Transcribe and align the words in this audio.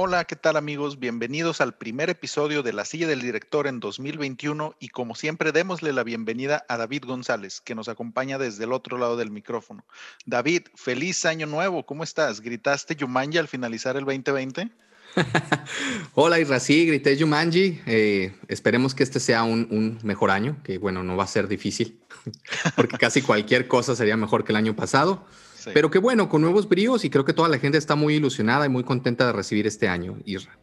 Hola, 0.00 0.26
¿qué 0.26 0.36
tal 0.36 0.56
amigos? 0.56 1.00
Bienvenidos 1.00 1.60
al 1.60 1.74
primer 1.74 2.08
episodio 2.08 2.62
de 2.62 2.72
La 2.72 2.84
Silla 2.84 3.08
del 3.08 3.20
Director 3.20 3.66
en 3.66 3.80
2021 3.80 4.76
y 4.78 4.90
como 4.90 5.16
siempre 5.16 5.50
démosle 5.50 5.92
la 5.92 6.04
bienvenida 6.04 6.64
a 6.68 6.76
David 6.76 7.02
González, 7.04 7.60
que 7.60 7.74
nos 7.74 7.88
acompaña 7.88 8.38
desde 8.38 8.62
el 8.62 8.72
otro 8.72 8.96
lado 8.96 9.16
del 9.16 9.32
micrófono. 9.32 9.84
David, 10.24 10.68
feliz 10.76 11.24
año 11.24 11.48
nuevo, 11.48 11.84
¿cómo 11.84 12.04
estás? 12.04 12.40
¿Gritaste 12.40 12.94
Yumanji 12.94 13.38
al 13.38 13.48
finalizar 13.48 13.96
el 13.96 14.04
2020? 14.04 14.70
Hola 16.14 16.38
Isra, 16.38 16.60
sí, 16.60 16.86
grité 16.86 17.16
Yumanji. 17.16 17.80
Eh, 17.86 18.36
esperemos 18.46 18.94
que 18.94 19.02
este 19.02 19.18
sea 19.18 19.42
un, 19.42 19.66
un, 19.68 19.98
mejor 20.04 20.30
año, 20.30 20.58
que 20.62 20.78
bueno, 20.78 21.02
no 21.02 21.16
va 21.16 21.24
a 21.24 21.26
ser 21.26 21.48
difícil, 21.48 21.98
porque 22.76 22.98
casi 22.98 23.20
cualquier 23.20 23.66
cosa 23.66 23.96
sería 23.96 24.16
mejor 24.16 24.44
que 24.44 24.52
el 24.52 24.56
año 24.58 24.76
pasado. 24.76 25.26
Pero 25.64 25.90
qué 25.90 25.98
bueno, 25.98 26.28
con 26.28 26.42
nuevos 26.42 26.68
bríos 26.68 27.04
y 27.04 27.10
creo 27.10 27.24
que 27.24 27.32
toda 27.32 27.48
la 27.48 27.58
gente 27.58 27.78
está 27.78 27.94
muy 27.94 28.14
ilusionada 28.14 28.66
y 28.66 28.68
muy 28.68 28.84
contenta 28.84 29.26
de 29.26 29.32
recibir 29.32 29.66
este 29.66 29.88
año, 29.88 30.18
Isra. 30.24 30.58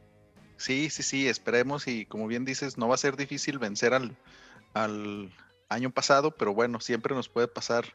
Sí, 0.58 0.90
sí, 0.90 1.04
sí, 1.04 1.28
esperemos 1.28 1.88
y 1.88 2.06
como 2.06 2.28
bien 2.28 2.46
dices, 2.46 2.78
no 2.78 2.88
va 2.88 2.96
a 2.96 2.98
ser 2.98 3.18
difícil 3.18 3.60
vencer 3.60 3.94
al, 3.94 4.18
al 4.74 5.34
año 5.70 5.92
pasado, 5.92 6.32
pero 6.32 6.54
bueno, 6.54 6.80
siempre 6.80 7.14
nos 7.14 7.28
puede 7.28 7.48
pasar 7.48 7.86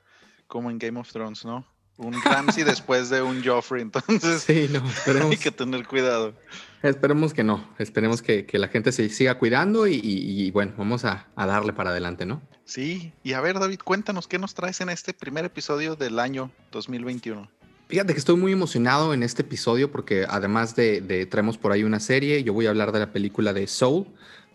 como 0.46 0.70
en 0.70 0.78
Game 0.78 1.00
of 1.00 1.10
Thrones, 1.10 1.44
¿no? 1.44 1.66
un 2.00 2.20
Ramsey 2.22 2.64
después 2.64 3.10
de 3.10 3.22
un 3.22 3.44
Joffrey, 3.44 3.82
entonces 3.82 4.42
sí, 4.42 4.68
no, 4.70 4.82
hay 5.30 5.36
que 5.36 5.50
tener 5.50 5.86
cuidado. 5.86 6.34
Esperemos 6.82 7.34
que 7.34 7.44
no, 7.44 7.68
esperemos 7.78 8.22
que, 8.22 8.46
la 8.54 8.68
gente 8.68 8.92
se 8.92 9.08
siga 9.10 9.38
cuidando 9.38 9.86
y, 9.86 10.50
bueno, 10.52 10.72
vamos 10.78 11.04
a, 11.04 11.26
darle 11.36 11.74
para 11.74 11.90
adelante, 11.90 12.24
¿no? 12.24 12.40
Sí, 12.64 13.12
y 13.22 13.34
a 13.34 13.40
ver 13.40 13.58
David, 13.58 13.80
cuéntanos 13.84 14.28
qué 14.28 14.38
nos 14.38 14.54
traes 14.54 14.80
en 14.80 14.88
este 14.88 15.12
primer 15.12 15.44
episodio 15.44 15.96
del 15.96 16.18
año 16.18 16.50
2021. 16.72 17.50
Fíjate 17.88 18.12
que 18.12 18.18
estoy 18.18 18.36
muy 18.36 18.52
emocionado 18.52 19.12
en 19.12 19.22
este 19.22 19.42
episodio 19.42 19.90
porque 19.90 20.24
además 20.28 20.76
de, 20.76 21.26
traemos 21.30 21.58
por 21.58 21.72
ahí 21.72 21.82
una 21.82 22.00
serie, 22.00 22.42
yo 22.44 22.52
voy 22.52 22.66
a 22.66 22.70
hablar 22.70 22.92
de 22.92 23.00
la 23.00 23.12
película 23.12 23.52
de 23.52 23.66
Soul, 23.66 24.06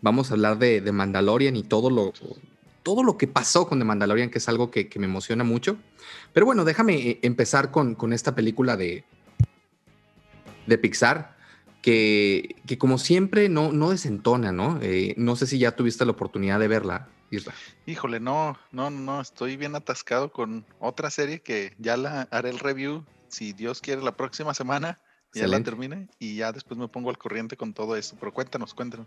vamos 0.02 0.32
a 0.32 0.36
hablar 0.36 0.58
de, 0.58 0.82
de 0.82 0.92
Mandalorian 0.92 1.56
y 1.56 1.64
todo 1.64 1.90
lo, 1.90 2.14
todo 2.82 3.04
lo 3.04 3.18
que 3.18 3.28
pasó 3.28 3.68
con 3.68 3.80
The 3.80 3.86
Mandalorian, 3.86 4.30
que 4.30 4.38
es 4.38 4.48
algo 4.48 4.72
que, 4.72 4.90
me 4.98 5.06
emociona 5.06 5.44
mucho. 5.44 5.78
Pero 6.34 6.46
bueno, 6.46 6.64
déjame 6.64 6.96
eh, 6.96 7.20
empezar 7.24 7.72
con, 7.72 7.96
con 7.96 8.14
esta 8.14 8.34
película 8.34 8.78
de, 8.78 9.04
de 10.68 10.78
Pixar, 10.78 11.35
que, 11.86 12.56
que, 12.66 12.80
como 12.80 12.98
siempre 12.98 13.48
no, 13.48 13.72
no 13.72 13.92
desentona, 13.92 14.52
¿no? 14.52 14.80
Eh, 14.82 15.14
no 15.18 15.36
sé 15.36 15.46
si 15.46 15.60
ya 15.60 15.76
tuviste 15.76 16.04
la 16.04 16.14
oportunidad 16.14 16.60
de 16.60 16.68
verla, 16.68 17.10
Isra. 17.30 17.54
Híjole, 17.86 18.20
no, 18.20 18.58
no, 18.72 18.90
no, 18.90 19.22
estoy 19.22 19.56
bien 19.56 19.76
atascado 19.76 20.32
con 20.32 20.66
otra 20.80 21.12
serie 21.12 21.42
que 21.42 21.76
ya 21.78 21.96
la 21.96 22.24
haré 22.32 22.50
el 22.50 22.58
review, 22.58 23.06
si 23.28 23.54
Dios 23.54 23.82
quiere, 23.82 24.02
la 24.02 24.18
próxima 24.18 24.56
semana. 24.56 25.00
Ya 25.32 25.48
la 25.48 25.62
termine 25.62 26.08
y 26.18 26.38
ya 26.38 26.52
después 26.54 26.80
me 26.80 26.88
pongo 26.88 27.12
al 27.12 27.20
corriente 27.20 27.56
con 27.56 27.74
todo 27.74 27.96
esto. 27.96 28.16
Pero 28.20 28.34
cuéntanos, 28.34 28.74
cuéntanos. 28.74 29.06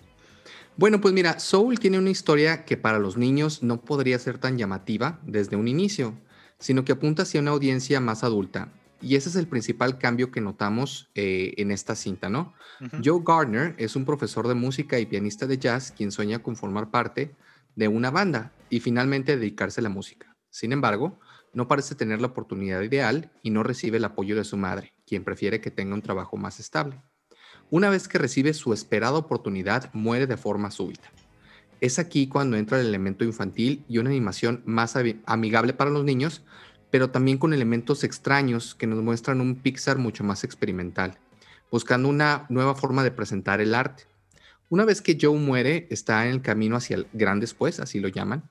Bueno, 0.76 1.00
pues 1.00 1.12
mira, 1.14 1.40
Soul 1.40 1.80
tiene 1.80 1.98
una 1.98 2.10
historia 2.10 2.64
que 2.64 2.76
para 2.76 3.00
los 3.00 3.16
niños 3.16 3.64
no 3.64 3.80
podría 3.80 4.20
ser 4.20 4.38
tan 4.38 4.56
llamativa 4.56 5.18
desde 5.24 5.56
un 5.56 5.66
inicio, 5.66 6.14
sino 6.60 6.84
que 6.84 6.92
apunta 6.92 7.22
hacia 7.22 7.40
una 7.40 7.50
audiencia 7.50 7.98
más 7.98 8.22
adulta. 8.22 8.68
Y 9.00 9.16
ese 9.16 9.28
es 9.28 9.36
el 9.36 9.46
principal 9.46 9.98
cambio 9.98 10.30
que 10.30 10.40
notamos 10.40 11.08
eh, 11.14 11.54
en 11.56 11.70
esta 11.70 11.94
cinta, 11.94 12.28
¿no? 12.28 12.54
Joe 13.04 13.22
Gardner 13.24 13.74
es 13.78 13.96
un 13.96 14.04
profesor 14.04 14.48
de 14.48 14.54
música 14.54 14.98
y 14.98 15.06
pianista 15.06 15.46
de 15.46 15.58
jazz 15.58 15.92
quien 15.96 16.10
sueña 16.10 16.40
con 16.40 16.56
formar 16.56 16.90
parte 16.90 17.34
de 17.76 17.88
una 17.88 18.10
banda 18.10 18.52
y 18.70 18.80
finalmente 18.80 19.36
dedicarse 19.36 19.80
a 19.80 19.84
la 19.84 19.88
música. 19.88 20.36
Sin 20.50 20.72
embargo, 20.72 21.18
no 21.52 21.68
parece 21.68 21.94
tener 21.94 22.20
la 22.20 22.28
oportunidad 22.28 22.82
ideal 22.82 23.30
y 23.42 23.50
no 23.50 23.62
recibe 23.62 23.98
el 23.98 24.04
apoyo 24.04 24.36
de 24.36 24.44
su 24.44 24.56
madre, 24.56 24.94
quien 25.06 25.24
prefiere 25.24 25.60
que 25.60 25.70
tenga 25.70 25.94
un 25.94 26.02
trabajo 26.02 26.36
más 26.36 26.60
estable. 26.60 27.00
Una 27.70 27.90
vez 27.90 28.08
que 28.08 28.18
recibe 28.18 28.54
su 28.54 28.72
esperada 28.72 29.16
oportunidad, 29.16 29.92
muere 29.92 30.26
de 30.26 30.36
forma 30.36 30.70
súbita. 30.70 31.10
Es 31.80 31.98
aquí 31.98 32.26
cuando 32.26 32.56
entra 32.56 32.80
el 32.80 32.86
elemento 32.86 33.24
infantil 33.24 33.84
y 33.88 33.98
una 33.98 34.10
animación 34.10 34.62
más 34.66 34.96
amigable 35.26 35.72
para 35.72 35.90
los 35.90 36.04
niños, 36.04 36.44
pero 36.90 37.10
también 37.10 37.38
con 37.38 37.52
elementos 37.52 38.04
extraños 38.04 38.74
que 38.74 38.86
nos 38.86 39.02
muestran 39.02 39.40
un 39.40 39.56
Pixar 39.56 39.98
mucho 39.98 40.24
más 40.24 40.44
experimental, 40.44 41.18
buscando 41.70 42.08
una 42.08 42.46
nueva 42.48 42.74
forma 42.74 43.04
de 43.04 43.10
presentar 43.10 43.60
el 43.60 43.74
arte. 43.74 44.04
Una 44.70 44.84
vez 44.84 45.00
que 45.00 45.18
Joe 45.20 45.38
muere, 45.38 45.86
está 45.90 46.26
en 46.26 46.32
el 46.32 46.42
camino 46.42 46.76
hacia 46.76 46.96
el 46.96 47.06
gran 47.12 47.40
después, 47.40 47.80
así 47.80 48.00
lo 48.00 48.08
llaman, 48.08 48.42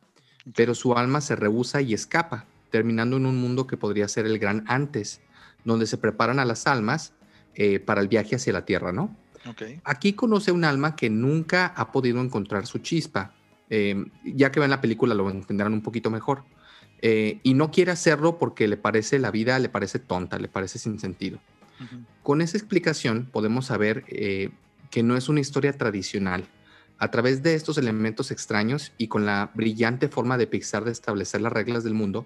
pero 0.56 0.75
su 0.75 0.94
alma 0.94 1.22
se 1.22 1.36
rehúsa 1.36 1.81
y 1.81 1.94
escapa, 1.94 2.46
terminando 2.72 3.18
en 3.18 3.25
un 3.25 3.38
mundo 3.38 3.68
que 3.68 3.78
podría 3.78 4.08
ser 4.08 4.25
el 4.25 4.40
gran 4.40 4.64
antes, 4.68 5.22
donde 5.64 5.86
se 5.86 5.98
preparan 5.98 6.40
a 6.40 6.46
las 6.46 6.68
almas 6.68 7.14
eh, 7.56 7.80
para 7.80 8.02
el 8.02 8.08
viaje 8.08 8.36
hacia 8.36 8.54
la 8.54 8.66
Tierra, 8.66 8.92
¿no? 8.92 9.16
Aquí 9.84 10.14
conoce 10.14 10.52
un 10.52 10.64
alma 10.64 10.96
que 10.96 11.09
nunca 11.09 11.68
ha 11.68 11.92
podido 11.92 12.22
encontrar 12.22 12.66
su 12.66 12.80
chispa. 12.80 13.34
Em, 13.69 14.09
ya 14.24 14.52
que 14.52 14.59
ven 14.59 14.69
la 14.69 14.81
película 14.81 15.14
lo 15.14 15.30
entenderán 15.30 15.74
un 15.74 15.81
poquito 15.81 16.09
mejor. 16.09 16.44
Eh, 17.02 17.40
y 17.44 17.53
no 17.53 17.72
quiere 17.72 17.91
hacerlo 17.91 18.38
porque 18.38 18.68
le 18.68 18.78
parece 18.78 19.19
la 19.19 19.31
vida, 19.31 19.59
le 19.59 19.69
parece 19.69 20.00
tonta, 20.00 20.40
le 20.40 20.47
parece 20.47 20.80
sin 20.80 21.00
sentido. 21.00 21.40
Con 22.24 22.41
esa 22.41 22.58
explicación 22.58 23.30
podemos 23.31 23.68
saber 23.68 24.03
eh, 24.08 24.50
que 24.90 25.03
no 25.03 25.16
es 25.16 25.30
una 25.30 25.40
historia 25.40 25.74
tradicional. 25.74 26.46
A 26.97 27.12
través 27.12 27.44
de 27.44 27.53
estos 27.53 27.78
elementos 27.78 28.31
extraños 28.31 28.94
y 28.97 29.07
con 29.07 29.28
la 29.28 29.52
brillante 29.53 30.07
forma 30.07 30.40
de 30.40 30.47
Pixar 30.47 30.84
de 30.84 30.91
establecer 30.91 31.41
las 31.41 31.53
reglas 31.53 31.84
del 31.84 31.94
mundo, 31.94 32.25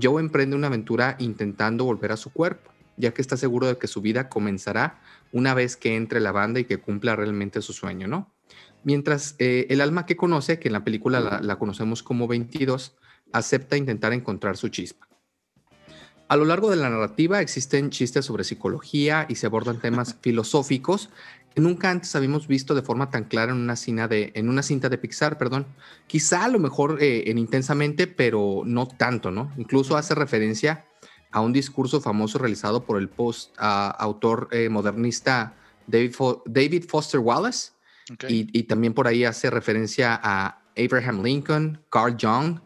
Joe 0.00 0.20
emprende 0.20 0.54
una 0.54 0.68
aventura 0.68 1.16
intentando 1.18 1.84
volver 1.84 2.12
a 2.12 2.16
su 2.16 2.32
cuerpo, 2.32 2.70
ya 2.96 3.12
que 3.12 3.22
está 3.22 3.36
seguro 3.36 3.66
de 3.66 3.78
que 3.78 3.88
su 3.88 4.00
vida 4.00 4.28
comenzará 4.28 5.00
una 5.32 5.54
vez 5.54 5.76
que 5.76 5.96
entre 5.96 6.20
la 6.20 6.32
banda 6.32 6.60
y 6.60 6.64
que 6.64 6.78
cumpla 6.78 7.16
realmente 7.16 7.62
su 7.62 7.72
sueño, 7.72 8.06
¿no? 8.06 8.30
Mientras 8.84 9.34
eh, 9.38 9.66
el 9.70 9.80
alma 9.80 10.06
que 10.06 10.16
conoce, 10.16 10.60
que 10.60 10.68
en 10.68 10.72
la 10.72 10.84
película 10.84 11.40
la, 11.42 11.58
conocemos 11.58 12.04
como 12.04 12.28
22, 12.28 12.96
acepta 13.36 13.76
intentar 13.76 14.12
encontrar 14.12 14.56
su 14.56 14.68
chispa. 14.68 15.06
A 16.28 16.36
lo 16.36 16.44
largo 16.44 16.70
de 16.70 16.76
la 16.76 16.90
narrativa 16.90 17.40
existen 17.40 17.90
chistes 17.90 18.24
sobre 18.24 18.42
psicología 18.42 19.26
y 19.28 19.36
se 19.36 19.46
abordan 19.46 19.80
temas 19.80 20.16
filosóficos 20.22 21.10
que 21.54 21.62
nunca 21.62 21.90
antes 21.90 22.14
habíamos 22.14 22.48
visto 22.48 22.74
de 22.74 22.82
forma 22.82 23.10
tan 23.10 23.24
clara 23.24 23.52
en 23.52 23.58
una, 23.58 23.76
cinta 23.76 24.08
de, 24.08 24.32
en 24.34 24.48
una 24.48 24.62
cinta 24.62 24.90
de 24.90 24.98
Pixar, 24.98 25.38
perdón. 25.38 25.66
Quizá 26.06 26.44
a 26.44 26.48
lo 26.48 26.58
mejor 26.58 26.98
eh, 27.00 27.30
en 27.30 27.38
Intensamente, 27.38 28.06
pero 28.06 28.62
no 28.66 28.86
tanto, 28.86 29.30
¿no? 29.30 29.50
Incluso 29.56 29.96
hace 29.96 30.14
referencia 30.14 30.84
a 31.30 31.40
un 31.40 31.52
discurso 31.52 32.00
famoso 32.00 32.38
realizado 32.38 32.84
por 32.84 32.98
el 32.98 33.08
post 33.08 33.54
autor 33.58 34.48
eh, 34.50 34.68
modernista 34.68 35.54
David, 35.86 36.84
Foster 36.88 37.20
Wallace. 37.20 37.72
Y, 38.28 38.62
también 38.64 38.94
por 38.94 39.08
ahí 39.08 39.24
hace 39.24 39.50
referencia 39.50 40.20
a 40.22 40.62
Abraham 40.76 41.22
Lincoln, 41.24 41.82
Carl 41.90 42.16
Jung, 42.20 42.60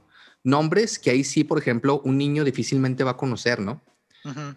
nombres 0.45 0.99
que 0.99 1.11
ahí 1.11 1.25
sí, 1.25 1.45
por 1.45 1.59
ejemplo, 1.59 2.01
un 2.05 2.19
niño 2.19 2.45
difícilmente 2.45 3.05
va 3.05 3.13
a 3.13 3.17
conocer, 3.17 3.61
¿no? 3.61 3.83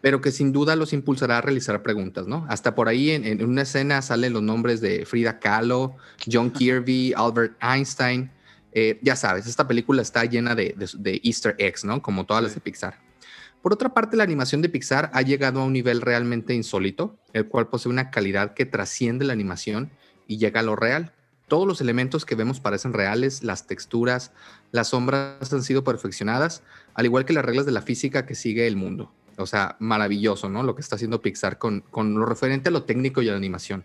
Pero 0.01 0.19
que 0.19 0.31
sin 0.31 0.51
duda 0.51 0.75
los 0.75 0.91
impulsará 0.91 1.37
a 1.37 1.41
realizar 1.41 1.81
preguntas, 1.83 2.27
¿no? 2.27 2.45
Hasta 2.49 2.75
por 2.75 2.89
ahí 2.89 3.11
en, 3.11 3.43
una 3.45 3.61
escena 3.61 4.01
salen 4.01 4.33
los 4.33 4.43
nombres 4.43 4.81
de 4.81 5.05
Frida 5.05 5.39
Kahlo, 5.39 5.95
John 6.29 6.51
Kirby, 6.51 7.13
Albert 7.15 7.55
Einstein. 7.61 8.29
Eh, 8.73 8.99
ya 9.01 9.15
sabes, 9.15 9.47
esta 9.47 9.65
película 9.65 10.01
está 10.01 10.25
llena 10.25 10.53
de, 10.53 10.75
Easter 11.23 11.55
eggs, 11.59 11.85
¿no? 11.85 12.01
Como 12.01 12.25
todas 12.25 12.43
las 12.43 12.55
de 12.55 12.59
Pixar. 12.59 12.99
Por 13.61 13.71
otra 13.71 13.93
parte, 13.93 14.17
la 14.17 14.23
animación 14.23 14.61
de 14.61 14.67
Pixar 14.67 15.09
ha 15.13 15.21
llegado 15.21 15.61
a 15.61 15.63
un 15.63 15.71
nivel 15.71 16.01
realmente 16.01 16.53
insólito, 16.53 17.17
el 17.31 17.47
cual 17.47 17.69
posee 17.69 17.89
una 17.89 18.11
calidad 18.11 18.53
que 18.55 18.65
trasciende 18.65 19.23
la 19.23 19.31
animación 19.31 19.91
y 20.27 20.37
llega 20.37 20.59
a 20.59 20.63
lo 20.63 20.75
real. 20.75 21.13
Todos 21.47 21.67
los 21.67 21.81
elementos 21.81 22.25
que 22.25 22.35
vemos 22.35 22.59
parecen 22.59 22.93
reales, 22.93 23.43
las 23.43 23.67
texturas, 23.67 24.31
las 24.71 24.89
sombras 24.89 25.51
han 25.53 25.63
sido 25.63 25.83
perfeccionadas, 25.83 26.63
al 26.93 27.05
igual 27.05 27.25
que 27.25 27.33
las 27.33 27.45
reglas 27.45 27.65
de 27.65 27.71
la 27.71 27.81
física 27.81 28.25
que 28.25 28.35
sigue 28.35 28.67
el 28.67 28.75
mundo. 28.75 29.11
O 29.37 29.45
sea, 29.45 29.75
maravilloso, 29.79 30.49
¿no? 30.49 30.63
Lo 30.63 30.75
que 30.75 30.81
está 30.81 30.95
haciendo 30.95 31.21
Pixar 31.21 31.57
con, 31.57 31.81
con 31.81 32.13
lo 32.13 32.25
referente 32.25 32.69
a 32.69 32.71
lo 32.71 32.83
técnico 32.83 33.21
y 33.21 33.29
a 33.29 33.31
la 33.31 33.37
animación. 33.37 33.83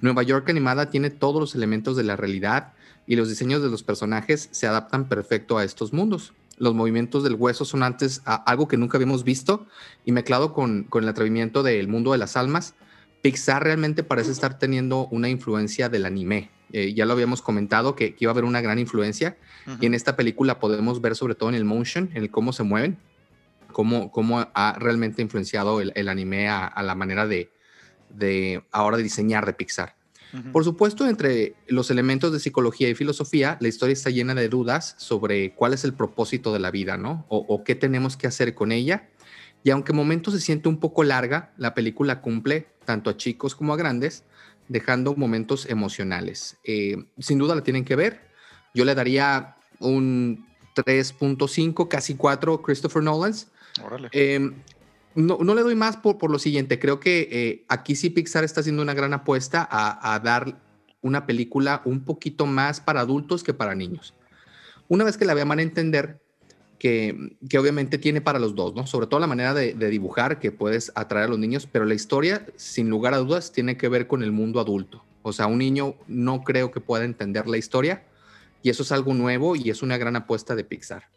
Nueva 0.00 0.22
York 0.22 0.48
animada 0.48 0.90
tiene 0.90 1.10
todos 1.10 1.40
los 1.40 1.54
elementos 1.54 1.96
de 1.96 2.02
la 2.02 2.16
realidad 2.16 2.72
y 3.06 3.14
los 3.14 3.28
diseños 3.28 3.62
de 3.62 3.68
los 3.68 3.84
personajes 3.84 4.48
se 4.50 4.66
adaptan 4.66 5.08
perfecto 5.08 5.58
a 5.58 5.64
estos 5.64 5.92
mundos 5.92 6.32
los 6.58 6.74
movimientos 6.74 7.22
del 7.22 7.34
hueso 7.34 7.64
son 7.64 7.82
antes 7.82 8.22
algo 8.24 8.68
que 8.68 8.76
nunca 8.76 8.96
habíamos 8.96 9.24
visto 9.24 9.66
y 10.04 10.12
mezclado 10.12 10.52
con, 10.52 10.84
con 10.84 11.04
el 11.04 11.08
atrevimiento 11.08 11.62
del 11.62 11.88
mundo 11.88 12.12
de 12.12 12.18
las 12.18 12.36
almas, 12.36 12.74
Pixar 13.22 13.62
realmente 13.64 14.02
parece 14.02 14.30
estar 14.30 14.58
teniendo 14.58 15.06
una 15.08 15.28
influencia 15.28 15.88
del 15.88 16.06
anime. 16.06 16.50
Eh, 16.72 16.94
ya 16.94 17.06
lo 17.06 17.12
habíamos 17.12 17.42
comentado 17.42 17.94
que, 17.94 18.16
iba 18.18 18.30
a 18.30 18.32
haber 18.32 18.44
una 18.44 18.60
gran 18.60 18.78
influencia 18.78 19.36
y 19.80 19.86
en 19.86 19.94
esta 19.94 20.16
película 20.16 20.58
podemos 20.58 21.00
ver 21.00 21.14
sobre 21.14 21.34
todo 21.34 21.48
en 21.48 21.54
el 21.54 21.64
motion, 21.64 22.10
en 22.14 22.22
el 22.22 22.30
cómo 22.30 22.52
se 22.52 22.64
mueven, 22.64 22.98
cómo, 23.72 24.10
cómo 24.10 24.48
ha 24.52 24.76
realmente 24.78 25.22
influenciado 25.22 25.80
el, 25.80 26.08
anime 26.08 26.48
a, 26.48 26.66
a, 26.66 26.82
la 26.82 26.94
manera 26.94 27.26
de, 27.26 27.50
de 28.10 28.64
ahora 28.72 28.96
de 28.96 29.02
diseñar 29.02 29.46
de 29.46 29.52
Pixar. 29.52 29.96
Por 30.52 30.64
supuesto, 30.64 31.08
entre 31.08 31.54
los 31.66 31.90
elementos 31.90 32.32
de 32.32 32.40
psicología 32.40 32.88
y 32.90 32.94
filosofía, 32.94 33.56
la 33.60 33.68
historia 33.68 33.94
está 33.94 34.10
llena 34.10 34.34
de 34.34 34.48
dudas 34.48 34.94
sobre 34.98 35.54
cuál 35.54 35.72
es 35.72 35.84
el 35.84 35.94
propósito 35.94 36.52
de 36.52 36.58
la 36.58 36.70
vida, 36.70 36.98
¿no? 36.98 37.24
O, 37.28 37.64
qué 37.64 37.74
tenemos 37.74 38.16
que 38.16 38.26
hacer 38.26 38.54
con 38.54 38.70
ella. 38.70 39.08
Y 39.62 39.70
aunque 39.70 39.92
en 39.92 39.96
momentos 39.96 40.34
se 40.34 40.40
siente 40.40 40.68
un 40.68 40.78
poco 40.78 41.04
larga, 41.04 41.52
la 41.56 41.74
película 41.74 42.20
cumple, 42.20 42.66
tanto 42.84 43.08
a 43.08 43.16
chicos 43.16 43.54
como 43.54 43.72
a 43.72 43.76
grandes, 43.76 44.24
dejando 44.68 45.14
momentos 45.14 45.66
emocionales. 45.66 46.58
Eh, 46.64 46.96
sin 47.18 47.38
duda 47.38 47.54
la 47.54 47.62
tienen 47.62 47.84
que 47.84 47.96
ver. 47.96 48.28
Yo 48.74 48.84
le 48.84 48.94
daría 48.94 49.56
un 49.78 50.46
3.5, 50.74 51.88
casi 51.88 52.14
4 52.14 52.62
Christopher 52.62 53.02
Nolan's. 53.02 53.48
Em, 54.12 54.54
no, 55.14 55.38
no, 55.40 55.54
le 55.54 55.62
doy 55.62 55.74
más 55.74 55.96
por, 55.96 56.18
por 56.18 56.30
lo 56.30 56.38
siguiente. 56.38 56.78
Creo 56.78 57.00
que 57.00 57.28
eh, 57.30 57.64
aquí 57.68 57.96
sí 57.96 58.10
Pixar 58.10 58.44
está 58.44 58.60
haciendo 58.60 58.82
una 58.82 58.94
gran 58.94 59.14
apuesta 59.14 59.66
a, 59.70 60.14
a, 60.14 60.20
dar 60.20 60.60
una 61.00 61.26
película 61.26 61.82
un 61.84 62.04
poquito 62.04 62.46
más 62.46 62.80
para 62.80 63.00
adultos 63.00 63.42
que 63.42 63.54
para 63.54 63.74
niños. 63.74 64.14
Una 64.88 65.04
vez 65.04 65.16
que 65.16 65.24
la 65.24 65.34
vean 65.34 65.48
van 65.48 65.58
a 65.58 65.62
entender 65.62 66.20
que, 66.86 67.36
que, 67.48 67.58
obviamente 67.58 67.98
tiene 67.98 68.20
para 68.20 68.38
los 68.38 68.54
dos, 68.54 68.76
¿no? 68.76 68.86
Sobre 68.86 69.08
todo 69.08 69.18
la 69.18 69.26
manera 69.26 69.54
de, 69.54 69.74
de, 69.74 69.88
dibujar 69.88 70.38
que 70.38 70.52
puedes 70.52 70.92
atraer 70.94 71.26
a 71.26 71.28
los 71.28 71.38
niños, 71.40 71.66
pero 71.66 71.84
la 71.84 71.94
historia, 71.94 72.46
sin 72.54 72.88
lugar 72.88 73.12
a 73.12 73.18
dudas, 73.18 73.50
tiene 73.50 73.76
que 73.76 73.88
ver 73.88 74.06
con 74.06 74.22
el 74.22 74.30
mundo 74.30 74.60
adulto. 74.60 75.04
O 75.22 75.32
sea, 75.32 75.48
un 75.48 75.58
niño 75.58 75.96
no 76.06 76.44
creo 76.44 76.70
que 76.70 76.80
pueda 76.80 77.04
entender 77.04 77.48
la 77.48 77.56
historia 77.56 78.04
y 78.62 78.70
eso 78.70 78.84
es 78.84 78.92
algo 78.92 79.14
nuevo 79.14 79.56
y 79.56 79.68
es 79.70 79.82
una 79.82 79.98
gran 79.98 80.14
apuesta 80.14 80.54
de 80.54 80.62
Pixar. 80.62 81.10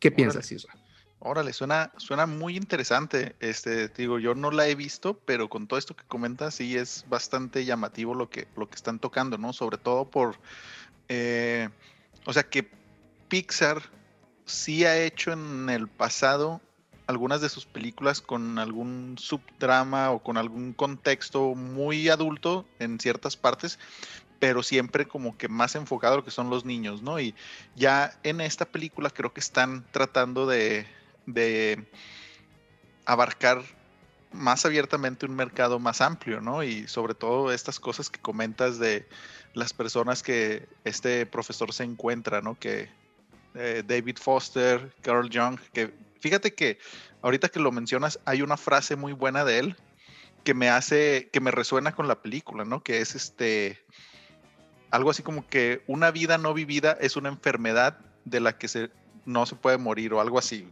¿Qué 0.00 0.10
piensas, 0.10 0.50
Isra? 0.50 0.74
Órale, 1.20 1.52
suena, 1.52 1.92
suena 1.96 2.26
muy 2.26 2.56
interesante. 2.56 3.36
Este, 3.38 3.86
digo, 3.86 4.18
yo 4.18 4.34
no 4.34 4.50
la 4.50 4.66
he 4.66 4.74
visto, 4.74 5.16
pero 5.24 5.48
con 5.48 5.68
todo 5.68 5.78
esto 5.78 5.94
que 5.94 6.04
comentas, 6.08 6.56
sí 6.56 6.76
es 6.76 7.04
bastante 7.08 7.64
llamativo 7.64 8.16
lo 8.16 8.28
que, 8.28 8.48
lo 8.56 8.68
que 8.68 8.74
están 8.74 8.98
tocando, 8.98 9.38
¿no? 9.38 9.52
Sobre 9.52 9.78
todo 9.78 10.04
por, 10.10 10.36
eh, 11.08 11.68
o 12.26 12.32
sea, 12.32 12.42
que 12.42 12.68
Pixar 13.28 13.82
sí 14.48 14.84
ha 14.84 14.98
hecho 14.98 15.32
en 15.32 15.68
el 15.70 15.88
pasado 15.88 16.60
algunas 17.06 17.40
de 17.40 17.48
sus 17.48 17.64
películas 17.64 18.20
con 18.20 18.58
algún 18.58 19.16
subdrama 19.18 20.10
o 20.10 20.22
con 20.22 20.36
algún 20.36 20.74
contexto 20.74 21.54
muy 21.54 22.08
adulto 22.08 22.66
en 22.78 23.00
ciertas 23.00 23.36
partes, 23.36 23.78
pero 24.38 24.62
siempre 24.62 25.08
como 25.08 25.36
que 25.38 25.48
más 25.48 25.74
enfocado 25.74 26.14
a 26.14 26.16
lo 26.18 26.24
que 26.24 26.30
son 26.30 26.50
los 26.50 26.64
niños, 26.64 27.02
¿no? 27.02 27.18
Y 27.18 27.34
ya 27.76 28.18
en 28.24 28.40
esta 28.40 28.66
película 28.66 29.10
creo 29.10 29.32
que 29.32 29.40
están 29.40 29.86
tratando 29.90 30.46
de, 30.46 30.86
de 31.26 31.90
abarcar 33.06 33.62
más 34.32 34.66
abiertamente 34.66 35.24
un 35.24 35.34
mercado 35.34 35.78
más 35.78 36.02
amplio, 36.02 36.42
¿no? 36.42 36.62
Y 36.62 36.86
sobre 36.88 37.14
todo 37.14 37.52
estas 37.52 37.80
cosas 37.80 38.10
que 38.10 38.20
comentas 38.20 38.78
de 38.78 39.08
las 39.54 39.72
personas 39.72 40.22
que 40.22 40.68
este 40.84 41.24
profesor 41.24 41.72
se 41.72 41.84
encuentra, 41.84 42.42
¿no? 42.42 42.58
Que 42.58 42.90
eh, 43.54 43.82
David 43.86 44.18
Foster, 44.18 44.92
Carl 45.02 45.28
Young, 45.28 45.58
que 45.72 45.92
fíjate 46.20 46.54
que 46.54 46.78
ahorita 47.22 47.48
que 47.48 47.60
lo 47.60 47.72
mencionas 47.72 48.18
hay 48.24 48.42
una 48.42 48.56
frase 48.56 48.96
muy 48.96 49.12
buena 49.12 49.44
de 49.44 49.58
él 49.58 49.76
que 50.44 50.54
me 50.54 50.68
hace, 50.68 51.28
que 51.32 51.40
me 51.40 51.50
resuena 51.50 51.94
con 51.94 52.08
la 52.08 52.22
película, 52.22 52.64
¿no? 52.64 52.82
Que 52.82 53.00
es 53.00 53.14
este, 53.14 53.78
algo 54.90 55.10
así 55.10 55.22
como 55.22 55.46
que 55.46 55.82
una 55.86 56.10
vida 56.10 56.38
no 56.38 56.54
vivida 56.54 56.96
es 57.00 57.16
una 57.16 57.28
enfermedad 57.28 57.98
de 58.24 58.40
la 58.40 58.56
que 58.56 58.68
se, 58.68 58.90
no 59.24 59.46
se 59.46 59.56
puede 59.56 59.78
morir 59.78 60.12
o 60.14 60.20
algo 60.20 60.38
así. 60.38 60.68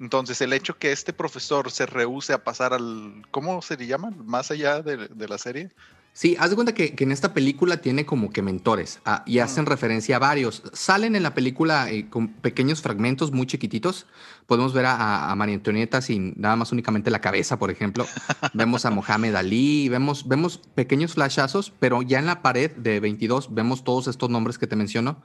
Entonces, 0.00 0.40
el 0.40 0.52
hecho 0.52 0.78
que 0.78 0.92
este 0.92 1.12
profesor 1.12 1.70
se 1.70 1.86
rehúse 1.86 2.32
a 2.32 2.44
pasar 2.44 2.74
al, 2.74 3.22
¿cómo 3.30 3.62
se 3.62 3.76
le 3.76 3.86
llama? 3.86 4.10
Más 4.10 4.50
allá 4.50 4.82
de 4.82 5.28
la 5.28 5.38
serie, 5.38 5.70
Sí, 6.16 6.34
haz 6.40 6.48
de 6.48 6.56
cuenta 6.56 6.72
que, 6.72 6.94
en 6.96 7.12
esta 7.12 7.34
película 7.34 7.76
tiene 7.82 8.06
como 8.06 8.30
que 8.30 8.40
mentores 8.40 9.00
ah, 9.04 9.22
y 9.26 9.40
hacen 9.40 9.66
referencia 9.66 10.16
a 10.16 10.18
varios. 10.18 10.62
Salen 10.72 11.14
en 11.14 11.22
la 11.22 11.34
película 11.34 11.90
eh, 11.90 12.08
con 12.08 12.28
pequeños 12.28 12.80
fragmentos 12.80 13.32
muy 13.32 13.46
chiquititos. 13.46 14.06
Podemos 14.46 14.72
ver 14.72 14.86
a, 14.86 15.30
a, 15.30 15.36
María 15.36 15.56
Antonieta 15.56 16.00
sin 16.00 16.32
nada 16.38 16.56
más 16.56 16.72
únicamente 16.72 17.10
la 17.10 17.20
cabeza, 17.20 17.58
por 17.58 17.70
ejemplo. 17.70 18.06
vemos 18.54 18.86
a 18.86 18.90
Mohamed 18.90 19.34
Ali, 19.34 19.90
vemos, 19.90 20.26
vemos 20.26 20.56
pequeños 20.74 21.12
flashazos, 21.12 21.70
pero 21.78 22.00
ya 22.00 22.18
en 22.18 22.24
la 22.24 22.40
pared 22.40 22.70
de 22.70 22.98
22 22.98 23.54
vemos 23.54 23.84
todos 23.84 24.08
estos 24.08 24.30
nombres 24.30 24.56
que 24.56 24.66
te 24.66 24.74
menciono 24.74 25.20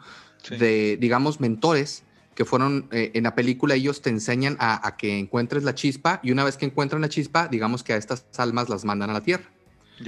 de, 0.50 0.98
digamos, 1.00 1.40
mentores 1.40 2.04
que 2.36 2.44
fueron 2.44 2.90
eh, 2.92 3.12
en 3.14 3.24
la 3.24 3.34
película, 3.34 3.76
ellos 3.76 4.02
te 4.02 4.10
enseñan 4.10 4.58
a, 4.60 4.86
a 4.86 4.98
que 4.98 5.18
encuentres 5.18 5.64
la 5.64 5.74
chispa 5.74 6.20
y 6.22 6.32
una 6.32 6.44
vez 6.44 6.58
que 6.58 6.66
encuentran 6.66 7.02
la 7.02 7.08
chispa, 7.08 7.48
digamos 7.48 7.82
que 7.82 7.94
a 7.94 7.96
estas 7.96 8.26
almas 8.38 8.68
las 8.68 8.84
mandan 8.84 9.10
a 9.10 9.14
la 9.14 9.22
tierra. 9.22 9.46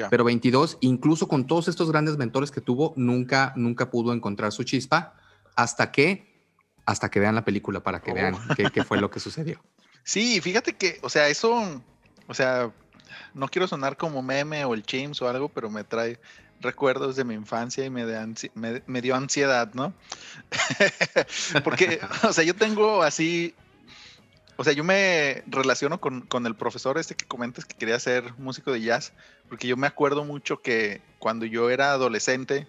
Pero 0.10 0.24
22, 0.24 0.78
incluso 0.82 1.28
con 1.28 1.48
todos 1.48 1.68
estos 1.68 1.92
grandes 1.92 2.18
mentores 2.18 2.52
que 2.52 2.62
tuvo, 2.62 2.94
nunca, 2.96 3.54
nunca 3.56 3.90
pudo 3.90 4.14
encontrar 4.14 4.52
su 4.52 4.64
chispa 4.64 5.14
hasta 5.56 5.92
que, 5.92 6.42
hasta 6.86 7.10
que 7.10 7.20
vean 7.20 7.36
la 7.36 7.46
película 7.46 7.82
para 7.82 8.02
que 8.02 8.14
vean 8.14 8.36
oh. 8.36 8.72
qué, 8.72 8.84
fue 8.84 9.00
lo 9.00 9.10
que 9.10 9.20
sucedió. 9.20 9.62
Sí, 10.06 10.42
fíjate 10.42 10.74
que, 10.74 11.00
o 11.02 11.08
sea, 11.08 11.30
eso, 11.30 11.82
o 12.28 12.34
sea, 12.34 12.74
no 13.34 13.48
quiero 13.48 13.70
sonar 13.70 13.96
como 13.96 14.22
meme 14.22 14.66
o 14.66 14.74
el 14.74 14.84
James 14.86 15.22
o 15.22 15.30
algo, 15.30 15.48
pero 15.48 15.70
me 15.70 15.86
trae 15.86 16.20
recuerdos 16.60 17.16
de 17.16 17.24
mi 17.24 17.36
infancia 17.36 17.86
y 17.86 17.90
me, 17.90 18.04
me 18.86 19.02
dio 19.02 19.16
ansiedad, 19.16 19.74
¿no? 19.74 19.94
Porque, 21.64 22.02
o 22.28 22.34
sea, 22.34 22.44
yo 22.44 22.54
tengo 22.54 23.02
así 23.02 23.56
o 24.56 24.64
sea, 24.64 24.74
yo 24.74 24.84
me 24.84 25.44
relaciono 25.48 26.00
con, 26.00 26.22
con, 26.22 26.46
el 26.46 26.56
profesor 26.56 26.98
este 26.98 27.16
que 27.16 27.26
comentas 27.26 27.66
que 27.66 27.76
quería 27.76 28.00
ser 28.00 28.34
músico 28.38 28.72
de 28.72 28.82
jazz, 28.82 29.14
porque 29.54 29.68
yo 29.68 29.78
me 29.78 29.86
acuerdo 29.86 30.24
mucho 30.24 30.64
que 30.64 31.00
cuando 31.20 31.46
yo 31.46 31.70
era 31.70 31.92
adolescente, 31.92 32.66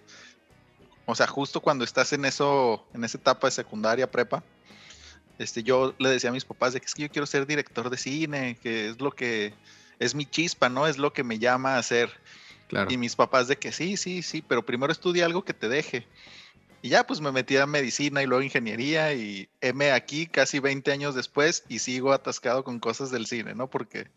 o 1.07 1.15
sea, 1.15 1.25
justo 1.25 1.59
cuando 1.59 1.83
estás 1.83 2.13
en 2.13 2.25
eso, 2.25 2.85
en 2.93 3.03
esa 3.03 3.17
etapa 3.17 3.47
de 3.47 3.51
secundaria, 3.53 4.11
prepa, 4.11 4.43
este, 5.39 5.63
yo 5.63 5.95
le 5.97 6.09
decía 6.09 6.29
a 6.29 6.33
mis 6.33 6.45
papás 6.45 6.73
de 6.73 6.79
que 6.79 6.85
es 6.85 6.93
que 6.93 7.01
yo 7.01 7.09
quiero 7.09 7.25
ser 7.25 7.47
director 7.47 7.89
de 7.89 7.97
cine, 7.97 8.59
que 8.61 8.89
es 8.89 9.01
lo 9.01 9.09
que 9.09 9.55
es 9.97 10.13
mi 10.13 10.27
chispa, 10.27 10.69
¿no? 10.69 10.85
Es 10.85 10.99
lo 10.99 11.11
que 11.11 11.23
me 11.23 11.39
llama 11.39 11.73
a 11.73 11.79
hacer. 11.79 12.11
Claro. 12.67 12.91
Y 12.91 12.97
mis 12.97 13.15
papás 13.15 13.47
de 13.47 13.57
que 13.57 13.71
sí, 13.71 13.97
sí, 13.97 14.21
sí, 14.21 14.43
pero 14.47 14.63
primero 14.63 14.91
estudia 14.91 15.25
algo 15.25 15.43
que 15.43 15.55
te 15.55 15.67
deje. 15.67 16.05
Y 16.85 16.89
ya 16.89 17.03
pues 17.07 17.19
me 17.19 17.31
metí 17.31 17.57
a 17.57 17.65
medicina 17.65 18.21
y 18.21 18.27
luego 18.27 18.43
ingeniería 18.43 19.11
y 19.11 19.49
M 19.59 19.91
aquí 19.91 20.27
casi 20.27 20.59
20 20.59 20.91
años 20.91 21.15
después 21.15 21.63
y 21.67 21.79
sigo 21.79 22.13
atascado 22.13 22.63
con 22.63 22.79
cosas 22.79 23.09
del 23.09 23.25
cine, 23.25 23.55
¿no? 23.55 23.71
Porque 23.71 24.07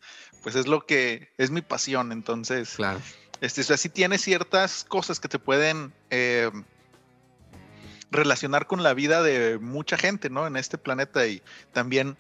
pues 0.42 0.54
es 0.54 0.66
lo 0.66 0.84
que 0.84 1.30
es 1.38 1.50
mi 1.50 1.62
pasión, 1.62 2.12
entonces... 2.12 2.74
Claro. 2.76 3.00
Este, 3.40 3.62
o 3.62 3.64
sea, 3.64 3.78
sí 3.78 3.88
tiene 3.88 4.18
ciertas 4.18 4.84
cosas 4.84 5.18
que 5.18 5.28
te 5.28 5.38
pueden 5.38 5.94
eh, 6.10 6.50
relacionar 8.10 8.66
con 8.66 8.82
la 8.82 8.92
vida 8.92 9.22
de 9.22 9.58
mucha 9.58 9.96
gente, 9.96 10.28
¿no? 10.28 10.46
En 10.46 10.58
este 10.58 10.76
planeta 10.76 11.26
y 11.26 11.40
también 11.72 12.18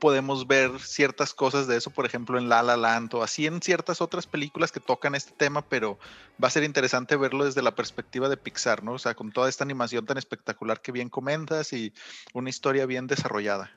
podemos 0.00 0.48
ver 0.48 0.80
ciertas 0.80 1.32
cosas 1.34 1.68
de 1.68 1.76
eso, 1.76 1.90
por 1.90 2.06
ejemplo, 2.06 2.38
en 2.38 2.48
La 2.48 2.62
La 2.62 2.76
Land 2.76 3.14
o 3.14 3.22
así 3.22 3.46
en 3.46 3.62
ciertas 3.62 4.00
otras 4.00 4.26
películas 4.26 4.72
que 4.72 4.80
tocan 4.80 5.14
este 5.14 5.32
tema, 5.32 5.62
pero 5.62 5.98
va 6.42 6.48
a 6.48 6.50
ser 6.50 6.64
interesante 6.64 7.16
verlo 7.16 7.44
desde 7.44 7.62
la 7.62 7.74
perspectiva 7.74 8.28
de 8.28 8.36
Pixar, 8.36 8.82
¿no? 8.82 8.94
O 8.94 8.98
sea, 8.98 9.14
con 9.14 9.30
toda 9.30 9.48
esta 9.48 9.62
animación 9.62 10.06
tan 10.06 10.18
espectacular 10.18 10.80
que 10.80 10.90
bien 10.90 11.08
comentas 11.08 11.72
y 11.72 11.92
una 12.32 12.50
historia 12.50 12.86
bien 12.86 13.06
desarrollada. 13.06 13.70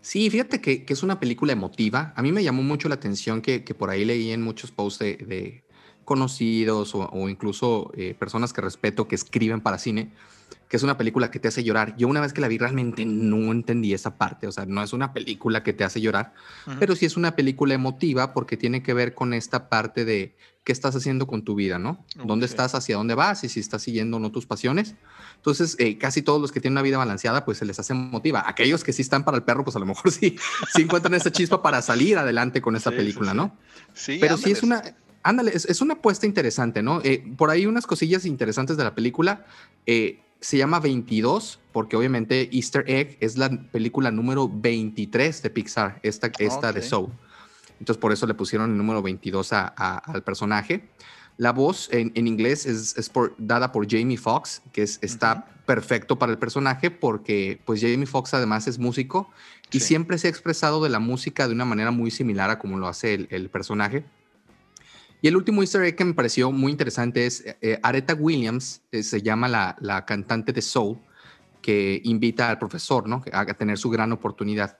Sí, 0.00 0.28
fíjate 0.30 0.60
que, 0.60 0.84
es 0.86 1.02
una 1.02 1.18
película 1.18 1.52
emotiva. 1.52 2.12
A 2.16 2.22
mí 2.22 2.30
me 2.30 2.44
llamó 2.44 2.62
mucho 2.62 2.88
la 2.88 2.96
atención 2.96 3.40
que, 3.40 3.60
por 3.60 3.90
ahí 3.90 4.04
leí 4.04 4.30
en 4.30 4.42
muchos 4.42 4.70
posts 4.70 4.98
de, 5.00 5.64
conocidos 6.04 6.94
o, 6.94 7.28
incluso 7.28 7.90
eh, 7.96 8.14
personas 8.14 8.52
que 8.52 8.60
respeto 8.60 9.08
que 9.08 9.14
escriben 9.14 9.62
para 9.62 9.78
cine, 9.78 10.12
que 10.68 10.76
es 10.76 10.82
una 10.82 10.96
película 10.96 11.30
que 11.30 11.38
te 11.38 11.48
hace 11.48 11.62
llorar. 11.62 11.96
Yo 11.96 12.08
una 12.08 12.20
vez 12.20 12.32
que 12.32 12.40
la 12.40 12.48
vi 12.48 12.58
realmente 12.58 13.04
no 13.04 13.52
entendí 13.52 13.92
esa 13.92 14.16
parte, 14.16 14.46
o 14.46 14.52
sea, 14.52 14.66
no 14.66 14.82
es 14.82 14.92
una 14.92 15.12
película 15.12 15.62
que 15.62 15.72
te 15.72 15.84
hace 15.84 16.00
llorar, 16.00 16.32
pero 16.78 16.96
sí 16.96 17.06
es 17.06 17.16
una 17.16 17.36
película 17.36 17.74
emotiva 17.74 18.32
porque 18.32 18.56
tiene 18.56 18.82
que 18.82 18.94
ver 18.94 19.14
con 19.14 19.34
esta 19.34 19.68
parte 19.68 20.04
de 20.04 20.34
qué 20.64 20.72
estás 20.72 20.96
haciendo 20.96 21.26
con 21.26 21.44
tu 21.44 21.54
vida, 21.54 21.78
¿no? 21.78 22.04
¿Dónde 22.24 22.46
estás, 22.46 22.74
hacia 22.74 22.96
dónde 22.96 23.14
vas 23.14 23.44
y 23.44 23.50
si 23.50 23.60
estás 23.60 23.82
siguiendo 23.82 24.16
o 24.16 24.20
no 24.20 24.32
tus 24.32 24.46
pasiones? 24.46 24.94
Entonces, 25.36 25.76
eh, 25.78 25.98
casi 25.98 26.22
todos 26.22 26.40
los 26.40 26.52
que 26.52 26.60
tienen 26.60 26.74
una 26.74 26.82
vida 26.82 26.96
balanceada, 26.96 27.44
pues 27.44 27.58
se 27.58 27.66
les 27.66 27.78
hace 27.78 27.92
emotiva. 27.92 28.42
Aquellos 28.46 28.82
que 28.82 28.94
sí 28.94 29.02
están 29.02 29.24
para 29.24 29.36
el 29.36 29.42
perro, 29.42 29.62
pues 29.62 29.76
a 29.76 29.78
lo 29.78 29.84
mejor 29.86 30.10
sí, 30.10 30.36
sí 30.74 30.82
encuentran 30.82 31.12
esa 31.14 31.30
chispa 31.30 31.62
para 31.62 31.82
salir 31.82 32.16
adelante 32.16 32.62
con 32.62 32.76
esa 32.76 32.90
película, 32.90 33.34
¿no? 33.34 33.56
Sí, 33.92 34.18
pero 34.20 34.38
sí 34.38 34.50
es 34.50 34.62
una... 34.62 34.82
Ándale, 35.26 35.52
es, 35.54 35.80
una 35.80 35.94
apuesta 35.94 36.26
interesante, 36.26 36.82
¿no? 36.82 37.00
Eh, 37.02 37.24
por 37.38 37.48
ahí 37.48 37.64
unas 37.64 37.86
cosillas 37.86 38.26
interesantes 38.26 38.76
de 38.76 38.84
la 38.84 38.94
película. 38.94 39.46
Eh, 39.86 40.20
se 40.44 40.58
llama 40.58 40.78
22 40.78 41.58
porque 41.72 41.96
obviamente 41.96 42.50
Easter 42.52 42.84
Egg 42.86 43.16
es 43.20 43.38
la 43.38 43.48
película 43.48 44.10
número 44.10 44.46
23 44.46 45.42
de 45.42 45.48
Pixar, 45.48 46.00
esta, 46.02 46.30
esta 46.38 46.70
de 46.70 46.82
Soul. 46.82 47.10
Entonces 47.80 47.98
por 47.98 48.12
eso 48.12 48.26
le 48.26 48.34
pusieron 48.34 48.70
el 48.70 48.76
número 48.76 49.00
22 49.00 49.54
a, 49.54 49.68
al 49.96 50.22
personaje. 50.22 50.86
La 51.38 51.52
voz 51.52 51.88
en, 51.92 52.12
en 52.14 52.26
inglés 52.26 52.66
es, 52.66 52.94
es 52.98 53.08
por, 53.08 53.34
dada 53.38 53.72
por 53.72 53.90
Jamie 53.90 54.18
Foxx, 54.18 54.60
que 54.70 54.82
es, 54.82 54.98
está 55.00 55.46
perfecto 55.64 56.18
para 56.18 56.30
el 56.30 56.38
personaje 56.38 56.90
porque 56.90 57.58
pues 57.64 57.80
Jamie 57.80 58.04
Foxx 58.04 58.34
además 58.34 58.66
es 58.66 58.78
músico 58.78 59.30
y 59.72 59.80
siempre 59.80 60.18
se 60.18 60.26
ha 60.26 60.30
expresado 60.30 60.84
de 60.84 60.90
la 60.90 60.98
música 60.98 61.48
de 61.48 61.54
una 61.54 61.64
manera 61.64 61.90
muy 61.90 62.10
similar 62.10 62.50
a 62.50 62.58
como 62.58 62.76
lo 62.76 62.86
hace 62.86 63.14
el, 63.14 63.28
el 63.30 63.48
personaje. 63.48 64.04
Y 65.24 65.28
el 65.28 65.36
último 65.36 65.62
easter 65.62 65.82
egg 65.84 65.96
que 65.96 66.04
me 66.04 66.12
pareció 66.12 66.52
muy 66.52 66.70
interesante 66.70 67.24
es 67.24 67.42
eh, 67.62 67.80
Aretha 67.82 68.12
Williams, 68.12 68.82
eh, 68.92 69.02
se 69.02 69.22
llama 69.22 69.48
la, 69.48 69.74
la, 69.80 70.04
cantante 70.04 70.52
de 70.52 70.60
soul, 70.60 70.98
que 71.62 72.02
invita 72.04 72.50
al 72.50 72.58
profesor 72.58 73.08
¿no? 73.08 73.24
a, 73.32 73.46
tener 73.46 73.78
su 73.78 73.88
gran 73.88 74.12
oportunidad. 74.12 74.76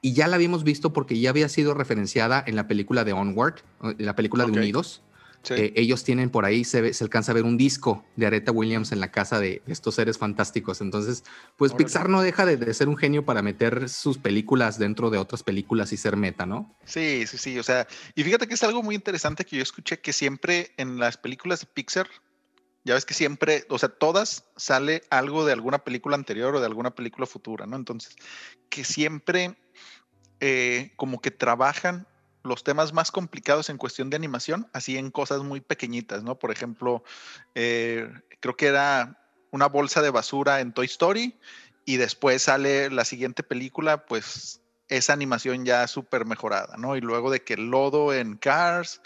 Y 0.00 0.12
ya 0.12 0.28
la 0.28 0.36
habíamos 0.36 0.62
visto 0.62 0.92
porque 0.92 1.18
ya 1.18 1.30
había 1.30 1.48
sido 1.48 1.74
referenciada 1.74 2.44
en 2.46 2.54
la 2.54 2.68
película 2.68 3.02
de 3.02 3.12
Onward, 3.12 3.56
en 3.82 4.06
la 4.06 4.14
película 4.14 4.44
de 4.44 4.52
Unidos. 4.52 5.02
Eh, 5.50 5.72
ellos 5.76 6.04
tienen 6.04 6.30
por 6.30 6.44
ahí, 6.44 6.64
se, 6.64 6.92
se, 6.92 7.04
alcanza 7.04 7.32
a 7.32 7.34
ver 7.34 7.44
un 7.44 7.56
disco 7.56 8.04
de 8.16 8.26
Aretha 8.26 8.52
Williams 8.52 8.92
en 8.92 9.00
la 9.00 9.10
casa 9.10 9.40
de 9.40 9.62
estos 9.66 9.94
seres 9.94 10.18
fantásticos. 10.18 10.80
Entonces, 10.80 11.24
pues 11.56 11.72
Pixar 11.72 12.08
no 12.08 12.22
deja 12.22 12.44
de, 12.44 12.74
ser 12.74 12.88
un 12.88 12.96
genio 12.96 13.24
para 13.24 13.42
meter 13.42 13.88
sus 13.88 14.18
películas 14.18 14.78
dentro 14.78 15.10
de 15.10 15.18
otras 15.18 15.42
películas 15.42 15.92
y 15.92 15.96
ser 15.96 16.16
meta, 16.16 16.46
¿no? 16.46 16.74
Sí, 16.84 17.26
sí, 17.26 17.38
sí. 17.38 17.58
O 17.58 17.62
sea, 17.62 17.86
y 18.14 18.24
fíjate 18.24 18.46
que 18.46 18.54
es 18.54 18.62
algo 18.62 18.82
muy 18.82 18.94
interesante 18.94 19.44
que 19.44 19.56
yo 19.56 19.62
escuché 19.62 20.00
que 20.00 20.12
siempre 20.12 20.72
en 20.76 20.98
las 20.98 21.16
películas 21.16 21.60
de 21.60 21.66
Pixar, 21.66 22.08
ya 22.84 22.94
ves 22.94 23.04
que 23.04 23.14
siempre, 23.14 23.64
o 23.68 23.78
sea, 23.78 23.88
todas 23.88 24.44
sale 24.56 25.02
algo 25.10 25.44
de 25.44 25.52
alguna 25.52 25.78
película 25.78 26.16
anterior 26.16 26.54
o 26.54 26.60
de 26.60 26.66
alguna 26.66 26.94
película 26.94 27.26
futura, 27.26 27.66
¿no? 27.66 27.76
Entonces, 27.76 28.16
que 28.70 28.84
siempre 28.84 29.56
eh, 30.40 30.92
como 30.96 31.20
que 31.20 31.30
trabajan 31.30 32.06
los 32.48 32.64
temas 32.64 32.92
más 32.92 33.10
complicados 33.10 33.70
en 33.70 33.76
cuestión 33.76 34.10
de 34.10 34.16
animación, 34.16 34.68
así 34.72 34.96
en 34.96 35.10
cosas 35.10 35.42
muy 35.42 35.60
pequeñitas, 35.60 36.22
¿no? 36.22 36.38
Por 36.38 36.50
ejemplo, 36.50 37.04
eh, 37.54 38.10
creo 38.40 38.56
que 38.56 38.66
era 38.66 39.22
una 39.50 39.66
bolsa 39.66 40.02
de 40.02 40.10
basura 40.10 40.60
en 40.60 40.72
Toy 40.72 40.86
Story 40.86 41.38
y 41.84 41.96
después 41.96 42.42
sale 42.42 42.90
la 42.90 43.04
siguiente 43.04 43.42
película, 43.42 44.06
pues 44.06 44.60
esa 44.88 45.12
animación 45.12 45.64
ya 45.64 45.86
súper 45.86 46.24
mejorada, 46.24 46.76
¿no? 46.76 46.96
Y 46.96 47.00
luego 47.00 47.30
de 47.30 47.42
que 47.42 47.54
el 47.54 47.70
lodo 47.70 48.12
en 48.12 48.36
Cars, 48.36 49.00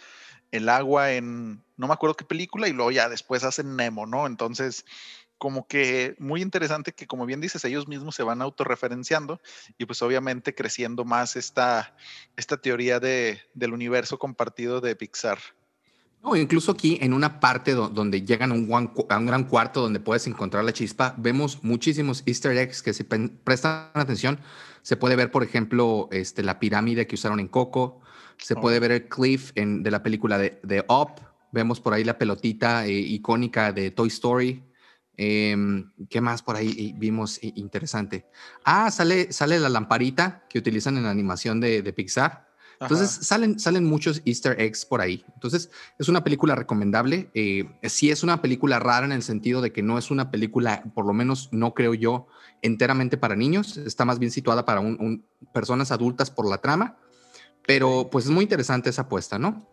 el 0.50 0.68
agua 0.68 1.12
en, 1.12 1.62
no 1.76 1.87
me 1.88 1.94
acuerdo 1.94 2.16
qué 2.16 2.25
película, 2.25 2.68
y 2.68 2.72
luego 2.72 2.90
ya 2.90 3.08
después 3.08 3.44
hacen 3.44 3.76
Nemo, 3.76 4.06
¿no? 4.06 4.26
Entonces, 4.26 4.84
como 5.42 5.66
que 5.66 6.14
muy 6.20 6.40
interesante 6.40 6.92
que, 6.92 7.08
como 7.08 7.26
bien 7.26 7.40
dices, 7.40 7.64
ellos 7.64 7.88
mismos 7.88 8.14
se 8.14 8.22
van 8.22 8.40
autorreferenciando 8.40 9.40
y 9.76 9.87
pues 9.87 10.00
obviamente 10.00 10.54
creciendo 10.54 11.04
más 11.04 11.34
esta, 11.34 11.96
esta 12.37 12.58
teoría 12.58 13.00
de, 13.00 13.40
del 13.52 13.72
universo 13.72 14.20
compartido 14.20 14.80
de 14.80 14.94
Pixar. 14.94 15.40
No, 16.22 16.37
incluso 16.37 16.70
aquí 16.70 16.96
en 17.02 17.12
una 17.12 17.40
parte 17.40 17.72
donde 17.72 18.22
llegan 18.22 18.52
a 18.52 18.54
un, 18.54 18.72
a 19.08 19.18
un, 19.18 19.26
gran 19.26 19.42
cuarto 19.42 19.80
donde 19.80 19.99
puedes 19.99 20.28
encontrar 20.28 20.62
la 20.62 20.72
chispa, 20.72 21.16
vemos 21.18 21.64
muchísimos 21.64 22.22
easter 22.25 22.56
eggs 22.56 22.80
que 22.80 22.92
si 22.92 23.02
prestan 23.02 23.90
atención, 23.94 24.38
se 24.82 24.96
puede 24.96 25.16
ver, 25.16 25.32
por 25.32 25.42
ejemplo, 25.42 26.08
este, 26.12 26.44
la 26.44 26.61
pirámide 26.61 27.08
que 27.08 27.16
usaron 27.16 27.40
en 27.40 27.49
Coco, 27.49 28.00
se 28.38 28.54
puede 28.54 28.78
ver 28.78 28.92
el 28.92 29.08
cliff 29.08 29.50
en, 29.56 29.82
de 29.82 29.90
la 29.90 30.04
película 30.04 30.38
de, 30.38 30.61
de 30.62 30.84
Up, 30.88 31.20
vemos 31.50 31.80
por 31.80 31.94
ahí 31.94 32.04
la 32.04 32.16
pelotita 32.16 32.87
eh, 32.87 32.92
icónica 32.92 33.72
de 33.72 33.90
Toy 33.90 34.06
Story, 34.06 34.62
Em, 35.16 35.92
¿Qué 36.09 36.21
más 36.21 36.42
por 36.42 36.57
ahí 36.57 36.95
vimos 36.97 37.38
interesante? 37.42 38.26
Ah, 38.64 38.90
sale, 38.90 39.33
sale 39.33 39.61
la 39.61 39.69
lamparita 39.69 40.45
que 40.49 40.59
utilizan 40.59 40.97
en 40.97 41.04
la 41.04 41.11
animación 41.11 41.61
de, 41.61 41.92
Pixar. 41.92 42.50
Entonces 42.81 43.11
salen, 43.11 43.61
salen 43.61 43.85
muchos 43.85 44.23
easter 44.25 44.61
eggs 44.61 44.85
por 44.85 45.00
ahí. 45.00 45.25
Entonces 45.35 45.71
es 45.99 46.09
una 46.09 46.25
película 46.25 46.57
recomendable. 46.57 47.31
Eh, 47.35 47.64
sí 47.85 48.11
es 48.11 48.25
una 48.25 48.42
película 48.42 48.81
rara 48.81 49.07
en 49.07 49.12
el 49.12 49.23
sentido 49.23 49.61
de 49.61 49.73
que 49.73 49.83
no 49.83 49.99
es 49.99 50.11
una 50.11 50.33
película, 50.33 50.83
por 50.92 51.07
lo 51.07 51.12
menos 51.12 51.49
no 51.52 51.75
creo 51.75 51.95
yo, 51.95 52.26
enteramente 52.61 53.16
para 53.16 53.37
niños. 53.37 53.76
Está 53.76 54.04
más 54.04 54.19
bien 54.19 54.33
situada 54.33 54.64
para 54.64 54.81
un, 54.81 55.25
personas 55.52 55.92
adultas 55.92 56.33
por 56.33 56.49
la 56.49 56.59
trama. 56.59 56.97
Pero 57.64 58.09
pues 58.11 58.25
es 58.25 58.33
muy 58.33 58.42
interesante 58.42 58.90
esa 58.90 59.02
apuesta, 59.02 59.38
¿no? 59.38 59.69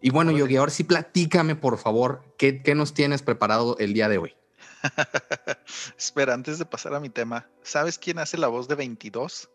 Y 0.00 0.10
bueno, 0.10 0.32
Yogi, 0.32 0.56
ahora 0.56 0.72
sí 0.72 0.82
platícame, 0.82 1.54
por 1.54 1.78
favor, 1.78 2.34
¿qué, 2.38 2.62
¿qué 2.62 2.74
nos 2.74 2.94
tienes 2.94 3.22
preparado 3.22 3.76
el 3.78 3.94
día 3.94 4.08
de 4.08 4.18
hoy? 4.18 4.37
Espera, 5.98 6.34
antes 6.34 6.58
de 6.58 6.64
pasar 6.64 6.94
a 6.94 7.00
mi 7.00 7.08
tema, 7.08 7.48
¿sabes 7.62 7.98
quién 7.98 8.18
hace 8.18 8.38
la 8.38 8.48
voz 8.48 8.68
de 8.68 8.74
22 8.74 9.48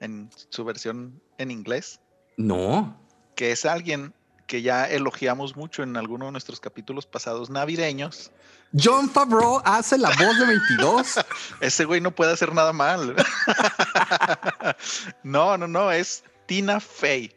en 0.00 0.30
su 0.48 0.64
versión 0.64 1.20
en 1.38 1.50
inglés? 1.50 2.00
No. 2.36 3.00
Que 3.34 3.52
es 3.52 3.64
alguien 3.64 4.14
que 4.50 4.62
ya 4.62 4.86
elogiamos 4.86 5.54
mucho 5.54 5.84
en 5.84 5.96
alguno 5.96 6.26
de 6.26 6.32
nuestros 6.32 6.58
capítulos 6.58 7.06
pasados 7.06 7.50
navideños. 7.50 8.32
John 8.76 9.08
Favreau 9.08 9.62
hace 9.64 9.96
la 9.96 10.08
voz 10.08 10.40
de 10.40 10.46
22. 10.46 11.20
Ese 11.60 11.84
güey 11.84 12.00
no 12.00 12.12
puede 12.12 12.32
hacer 12.32 12.52
nada 12.52 12.72
mal. 12.72 13.14
no, 15.22 15.56
no, 15.56 15.68
no, 15.68 15.92
es 15.92 16.24
Tina 16.46 16.80
Fey. 16.80 17.32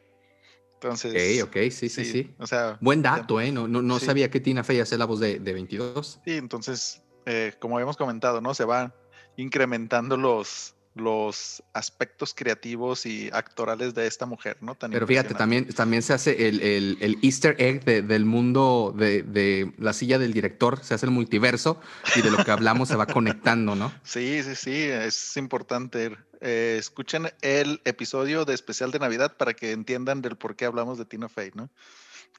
Entonces. 0.73 1.43
Ok, 1.43 1.49
ok, 1.49 1.71
sí, 1.71 1.87
sí, 1.87 2.03
sí. 2.03 2.33
O 2.39 2.47
sea, 2.47 2.79
Buen 2.81 3.03
dato, 3.03 3.39
¿eh? 3.39 3.51
No, 3.51 3.67
no, 3.67 3.99
sabía 3.99 4.31
que 4.31 4.39
Tina 4.39 4.63
Fey 4.63 4.79
hace 4.79 4.97
la 4.97 5.05
voz 5.05 5.19
de, 5.19 5.37
de 5.37 5.53
22. 5.53 6.19
Sí, 6.25 6.33
entonces 6.33 7.02
eh, 7.25 7.53
como 7.59 7.75
habíamos 7.77 7.97
comentado, 7.97 8.41
¿no? 8.41 8.53
Se 8.53 8.65
van 8.65 8.93
incrementando 9.35 10.17
los, 10.17 10.75
los 10.95 11.63
aspectos 11.73 12.33
creativos 12.35 13.05
y 13.05 13.29
actorales 13.33 13.93
de 13.95 14.05
esta 14.05 14.25
mujer, 14.25 14.57
¿no? 14.61 14.75
Pero 14.75 15.07
fíjate, 15.07 15.33
también, 15.33 15.67
también 15.69 16.03
se 16.03 16.13
hace 16.13 16.47
el, 16.47 16.61
el, 16.61 17.17
easter 17.21 17.55
egg 17.59 17.83
del 17.83 18.25
mundo 18.25 18.93
de, 18.95 19.23
de, 19.23 19.73
la 19.77 19.93
silla 19.93 20.19
del 20.19 20.33
director, 20.33 20.83
se 20.83 20.93
hace 20.93 21.05
el 21.07 21.11
multiverso 21.11 21.79
y 22.15 22.21
de 22.21 22.29
lo 22.29 22.43
que 22.43 22.51
hablamos 22.51 22.89
se 22.89 22.95
va 22.95 23.07
conectando, 23.07 23.75
¿no? 23.75 23.91
Sí, 24.03 24.43
sí, 24.43 24.55
sí, 24.55 24.83
es 24.83 25.37
importante. 25.37 26.15
Eh, 26.41 26.75
escuchen 26.77 27.31
el 27.41 27.81
episodio 27.85 28.45
de 28.45 28.53
especial 28.53 28.91
de 28.91 28.99
Navidad 28.99 29.35
para 29.37 29.53
que 29.53 29.71
entiendan 29.71 30.21
del 30.21 30.35
por 30.35 30.55
qué 30.55 30.65
hablamos 30.65 30.97
de 30.97 31.05
Tina 31.05 31.29
Fey, 31.29 31.51
¿no? 31.55 31.69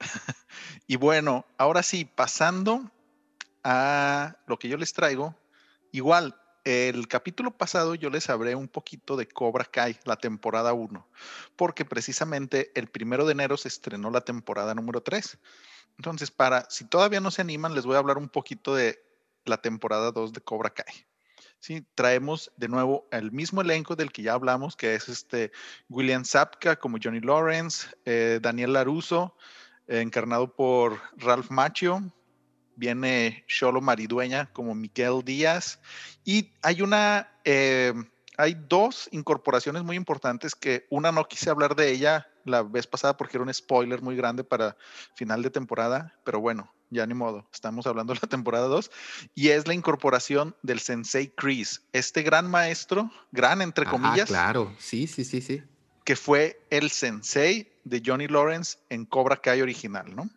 y 0.87 0.97
bueno, 0.97 1.47
ahora 1.59 1.83
sí, 1.83 2.05
pasando 2.05 2.91
a 3.64 4.37
lo 4.47 4.59
que 4.59 4.68
yo 4.68 4.76
les 4.76 4.92
traigo, 4.92 5.35
igual, 5.90 6.37
el 6.64 7.09
capítulo 7.09 7.50
pasado 7.56 7.94
yo 7.94 8.09
les 8.09 8.30
hablé 8.30 8.54
un 8.54 8.68
poquito 8.68 9.16
de 9.16 9.28
Cobra 9.28 9.64
Kai, 9.64 9.99
la 10.04 10.16
temporada 10.16 10.73
1, 10.73 11.06
porque 11.56 11.85
precisamente 11.85 12.73
el 12.75 12.88
primero 12.88 13.26
de 13.26 13.33
enero 13.33 13.56
se 13.56 13.68
estrenó 13.68 14.11
la 14.11 14.23
temporada 14.23 14.75
número 14.75 15.02
3. 15.02 15.38
Entonces, 15.99 16.30
para, 16.30 16.68
si 16.71 16.85
todavía 16.87 17.21
no 17.21 17.30
se 17.30 17.42
animan, 17.42 17.75
les 17.75 17.85
voy 17.85 17.97
a 17.97 17.99
hablar 17.99 18.18
un 18.18 18.28
poquito 18.28 18.75
de 18.75 19.02
la 19.44 19.59
temporada 19.59 20.11
2 20.11 20.33
de 20.33 20.40
Cobra 20.40 20.71
Kai. 20.71 21.06
Sí, 21.61 21.87
traemos 21.94 22.50
de 22.56 22.68
nuevo 22.68 23.06
el 23.11 23.33
mismo 23.33 23.62
elenco 23.62 23.97
del 23.97 24.12
que 24.12 24.23
ya 24.23 24.35
hablamos, 24.35 24.76
que 24.76 24.94
es 24.94 25.09
este 25.09 25.52
William 25.88 26.25
Zapka 26.25 26.76
como 26.76 26.99
Johnny 27.02 27.21
Lawrence, 27.21 27.88
eh, 28.04 28.38
Daniel 28.42 28.75
Laruso, 28.75 29.37
eh, 29.87 30.00
encarnado 30.00 30.54
por 30.54 31.00
Ralph 31.16 31.50
Macchio, 31.50 32.02
viene 32.76 33.45
Cholo 33.47 33.81
Maridueña 33.81 34.52
como 34.52 34.75
Miguel 34.75 35.23
Díaz 35.25 35.81
y 36.25 36.52
hay 36.62 36.83
una, 36.83 37.28
eh, 37.45 37.93
hay 38.37 38.57
dos 38.69 39.09
incorporaciones 39.12 39.85
muy 39.85 39.97
importantes 39.97 40.54
que 40.54 40.87
una 40.90 41.12
no 41.12 41.25
quise 41.25 41.50
hablar 41.50 41.76
de 41.76 41.90
ella 41.90 42.28
la 42.45 42.62
vez 42.62 42.87
pasada 42.87 43.16
porque 43.16 43.37
era 43.37 43.45
un 43.45 43.52
spoiler 43.52 44.02
muy 44.02 44.16
grande 44.16 44.45
para 44.45 44.76
final 45.14 45.43
de 45.43 45.50
temporada, 45.50 46.14
pero 46.25 46.40
bueno, 46.40 46.73
ya 46.90 47.07
ni 47.07 47.14
modo, 47.14 47.49
estamos 47.52 47.87
hablando 47.87 48.12
de 48.12 48.21
la 48.23 48.28
temporada 48.28 48.66
2 48.69 48.90
y 49.35 49.49
es 49.49 49.66
la 49.66 49.75
incorporación 49.75 50.54
del 50.62 50.81
Sensei 50.81 51.28
Chris, 51.28 51.83
este 51.93 52.23
gran 52.23 52.50
maestro, 52.50 53.11
gran 53.33 53.62
entre 53.62 53.87
comillas. 53.87 54.28
claro, 54.28 54.75
sí, 54.78 55.07
sí, 55.07 55.25
sí, 55.25 55.40
sí. 55.40 55.62
Que 56.04 56.16
fue 56.16 56.61
el 56.71 56.90
Sensei 56.90 57.73
de 57.85 58.02
Johnny 58.04 58.28
Lawrence 58.28 58.78
en 58.90 59.07
Cobra 59.07 59.37
Kai 59.37 59.62
original, 59.62 60.14
¿no? 60.14 60.28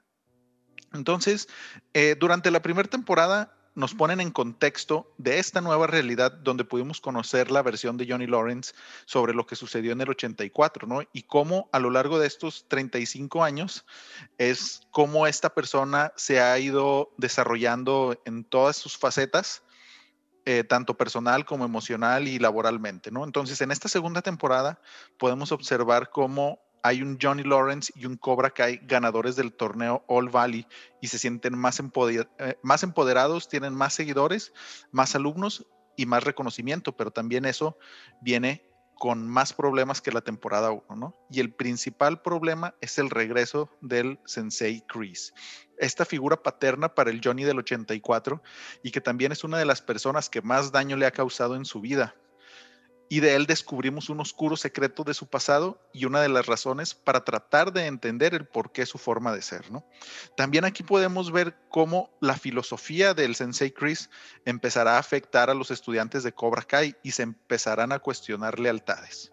Entonces, 0.98 1.48
eh, 1.94 2.16
durante 2.20 2.52
la 2.52 2.62
primera 2.62 2.90
temporada 2.90 3.54
nos 3.78 3.94
ponen 3.94 4.20
en 4.20 4.32
contexto 4.32 5.14
de 5.20 5.38
esta 5.38 5.62
nueva 5.62 5.86
realidad 5.86 6.32
donde 6.32 6.66
pudimos 6.66 7.00
conocer 7.00 7.52
la 7.52 7.62
versión 7.62 7.96
de 7.96 8.08
Johnny 8.10 8.26
Lawrence 8.26 8.74
sobre 9.06 9.36
lo 9.36 9.46
que 9.46 9.56
sucedió 9.56 9.92
en 9.92 10.02
el 10.02 10.10
84, 10.10 10.88
¿no? 10.88 11.04
Y 11.14 11.22
cómo 11.22 11.70
a 11.72 11.80
lo 11.80 11.92
largo 11.92 12.18
de 12.18 12.26
estos 12.26 12.66
35 12.70 13.44
años 13.44 13.86
es 14.40 14.82
cómo 14.90 15.28
esta 15.28 15.54
persona 15.54 16.12
se 16.16 16.42
ha 16.42 16.58
ido 16.58 17.14
desarrollando 17.18 18.20
en 18.26 18.46
todas 18.46 18.78
sus 18.78 18.98
facetas, 18.98 19.62
eh, 20.46 20.64
tanto 20.64 20.98
personal 20.98 21.46
como 21.46 21.64
emocional 21.64 22.28
y 22.28 22.40
laboralmente, 22.40 23.12
¿no? 23.12 23.26
Entonces, 23.26 23.62
en 23.62 23.70
esta 23.70 23.90
segunda 23.90 24.24
temporada 24.24 24.82
podemos 25.20 25.52
observar 25.52 26.10
cómo 26.10 26.67
hay 26.84 27.02
un 27.02 27.18
Johnny 27.22 27.44
Lawrence 27.44 27.92
y 27.96 28.06
un 28.06 28.18
Cobra 28.18 28.50
Kai 28.50 28.80
ganadores 28.84 29.36
del 29.36 29.54
torneo 29.54 30.04
All 30.08 30.30
Valley 30.30 30.68
y 31.02 31.08
se 31.08 31.20
sienten 31.20 31.58
más, 31.58 31.80
eh, 31.80 32.58
más 32.62 32.84
empoderados, 32.84 33.50
tienen 33.50 33.74
más 33.74 33.94
seguidores, 33.94 34.54
más 34.92 35.16
alumnos 35.16 35.66
y 35.96 36.06
más 36.06 36.24
reconocimiento, 36.24 36.96
pero 36.96 37.12
también 37.12 37.46
eso 37.46 37.78
viene 38.22 38.64
con 38.98 39.28
más 39.28 39.54
problemas 39.54 40.02
que 40.02 40.12
la 40.12 40.22
temporada 40.22 40.72
1, 40.72 40.84
¿no? 40.96 41.16
Y 41.30 41.40
el 41.40 41.54
principal 41.54 42.22
problema 42.22 42.76
es 42.82 42.98
el 42.98 43.10
regreso 43.10 43.70
del 43.82 44.20
Sensei 44.26 44.82
Chris. 44.88 45.34
Esta 45.78 46.06
figura 46.06 46.42
paterna 46.42 46.96
para 46.96 47.12
el 47.12 47.22
Johnny 47.24 47.44
del 47.44 47.60
84 47.60 48.42
y 48.84 48.92
que 48.92 49.02
también 49.02 49.32
es 49.32 49.44
una 49.44 49.60
de 49.60 49.66
las 49.66 49.82
personas 49.82 50.30
que 50.30 50.42
más 50.42 50.72
daño 50.72 50.98
le 50.98 51.06
ha 51.06 51.12
causado 51.12 51.56
en 51.56 51.66
su 51.66 51.80
vida, 51.80 52.16
y 53.10 53.22
de 53.22 53.36
él 53.36 53.46
descubrimos 53.46 54.10
un 54.10 54.20
oscuro 54.20 54.58
secreto 54.58 55.04
de 55.04 55.14
su 55.14 55.28
pasado 55.28 55.80
y 55.94 56.06
una 56.06 56.22
de 56.22 56.30
las 56.30 56.46
razones 56.46 56.94
para 56.94 57.24
tratar 57.24 57.72
de 57.72 57.86
entender 57.86 58.34
el 58.34 58.46
por 58.46 58.72
qué 58.72 58.86
su 58.86 58.98
forma 58.98 59.34
de 59.34 59.42
ser. 59.42 59.72
¿no? 59.72 59.86
También 60.36 60.66
aquí 60.66 60.84
podemos 60.84 61.32
ver 61.32 61.58
cómo 61.70 62.12
la 62.20 62.38
filosofía 62.38 63.14
del 63.14 63.36
Sensei 63.36 63.72
Chris 63.72 64.10
empezará 64.46 64.96
a 64.96 65.00
afectar 65.00 65.50
a 65.50 65.54
los 65.54 65.72
estudiantes 65.72 66.24
de 66.24 66.34
Cobra 66.34 66.64
Kai 66.64 66.96
y 67.04 67.12
se 67.12 67.24
empezarán 67.24 67.92
a 67.92 68.00
cuestionar 68.00 68.60
lealtades. 68.60 69.32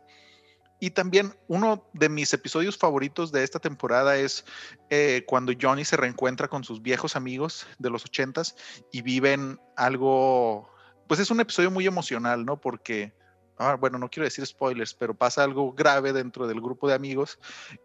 Y 0.81 0.91
también 0.91 1.35
uno 1.49 1.89
de 1.95 2.09
mis 2.09 2.33
episodios 2.35 2.77
favoritos 2.77 3.33
de 3.33 3.43
esta 3.43 3.59
temporada 3.59 4.17
es 4.17 4.45
eh, 4.91 5.25
cuando 5.27 5.53
Johnny 5.59 5.85
se 5.85 5.97
reencuentra 5.97 6.49
con 6.49 6.63
sus 6.63 6.83
viejos 6.83 7.17
amigos 7.17 7.67
de 7.79 7.91
los 7.91 8.05
ochentas 8.05 8.55
y 8.93 9.03
viven 9.03 9.59
algo, 9.77 10.69
pues 11.07 11.21
es 11.21 11.31
un 11.31 11.41
episodio 11.41 11.71
muy 11.71 11.87
emocional, 11.87 12.45
¿no? 12.45 12.61
Porque 12.61 13.15
Ah, 13.57 13.77
bueno, 13.77 13.99
no 13.99 14.11
quiero 14.11 14.25
decir 14.25 14.45
spoilers, 14.47 14.95
pero 14.95 15.15
pasa 15.15 15.45
algo 15.45 15.73
grave 15.73 16.13
dentro 16.13 16.47
del 16.47 16.61
grupo 16.61 16.89
de 16.89 16.95
amigos 16.95 17.39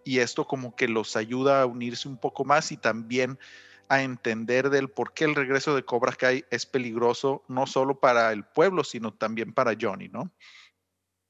y 0.03 0.19
esto 0.19 0.45
como 0.45 0.75
que 0.75 0.87
los 0.87 1.15
ayuda 1.15 1.61
a 1.61 1.65
unirse 1.65 2.07
un 2.07 2.17
poco 2.17 2.43
más 2.43 2.71
y 2.71 2.77
también 2.77 3.37
a 3.87 4.03
entender 4.03 4.69
del 4.69 4.89
por 4.89 5.13
qué 5.13 5.25
el 5.25 5.35
regreso 5.35 5.75
de 5.75 5.83
Cobra 5.83 6.13
Kai 6.13 6.45
es 6.51 6.65
peligroso, 6.65 7.43
no 7.47 7.67
solo 7.67 7.99
para 7.99 8.31
el 8.31 8.43
pueblo, 8.43 8.83
sino 8.83 9.13
también 9.13 9.53
para 9.53 9.75
Johnny, 9.79 10.09
¿no? 10.09 10.31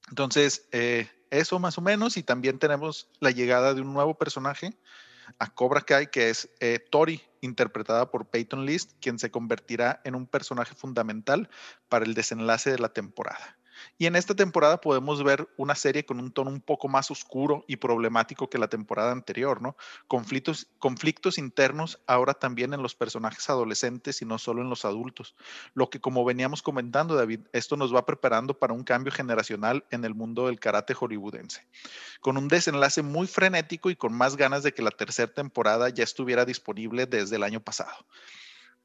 Entonces, 0.10 0.68
eh, 0.72 1.10
eso 1.30 1.60
más 1.60 1.78
o 1.78 1.82
menos, 1.82 2.18
y 2.18 2.24
también 2.24 2.60
tenemos 2.60 3.10
la 3.20 3.32
llegada 3.32 3.74
de 3.74 3.82
un 3.82 3.94
nuevo 3.94 4.18
personaje 4.18 4.78
a 5.38 5.54
Cobra 5.54 5.82
Kai, 5.82 6.08
que 6.08 6.30
es 6.30 6.50
eh, 6.60 6.80
Tori, 6.80 7.22
interpretada 7.42 8.10
por 8.10 8.28
Peyton 8.28 8.66
List, 8.66 8.94
quien 9.00 9.20
se 9.20 9.32
convertirá 9.32 10.02
en 10.04 10.16
un 10.16 10.26
personaje 10.26 10.74
fundamental 10.76 11.50
para 11.88 12.06
el 12.06 12.14
desenlace 12.14 12.72
de 12.72 12.80
la 12.80 12.90
temporada. 12.90 13.59
Y 13.98 14.06
en 14.06 14.16
esta 14.16 14.36
temporada 14.36 14.82
podemos 14.82 15.24
ver 15.24 15.48
una 15.58 15.76
serie 15.76 16.06
con 16.06 16.20
un 16.20 16.32
tono 16.32 16.50
un 16.50 16.62
poco 16.62 16.88
más 16.88 17.12
oscuro 17.12 17.66
y 17.68 17.78
problemático 17.78 18.50
que 18.50 18.58
la 18.58 18.68
temporada 18.68 19.12
anterior, 19.12 19.62
¿no? 19.62 19.76
Conflictos, 20.08 20.68
conflictos 20.80 21.38
internos 21.38 22.00
ahora 22.08 22.34
también 22.34 22.74
en 22.74 22.82
los 22.82 22.96
personajes 22.96 23.50
adolescentes 23.50 24.22
y 24.22 24.26
no 24.26 24.38
solo 24.38 24.62
en 24.62 24.70
los 24.70 24.86
adultos. 24.86 25.36
Lo 25.74 25.90
que 25.90 26.00
como 26.00 26.26
veníamos 26.26 26.62
comentando, 26.62 27.16
David, 27.16 27.42
esto 27.54 27.78
nos 27.78 27.94
va 27.94 28.06
preparando 28.06 28.58
para 28.58 28.74
un 28.74 28.84
cambio 28.84 29.12
generacional 29.12 29.86
en 29.92 30.06
el 30.06 30.16
mundo 30.16 30.48
del 30.48 30.60
karate 30.60 30.94
hollywoodense. 30.94 31.66
Con 32.22 32.38
un 32.38 32.48
desenlace 32.48 33.02
muy 33.02 33.28
frenético 33.28 33.90
y 33.90 33.96
con 33.96 34.14
más 34.14 34.36
ganas 34.36 34.64
de 34.64 34.74
que 34.74 34.82
la 34.82 34.92
tercera 34.92 35.32
temporada 35.32 35.90
ya 35.90 36.04
estuviera 36.04 36.46
disponible 36.46 37.06
desde 37.06 37.36
el 37.36 37.44
año 37.44 37.60
pasado. 37.60 38.06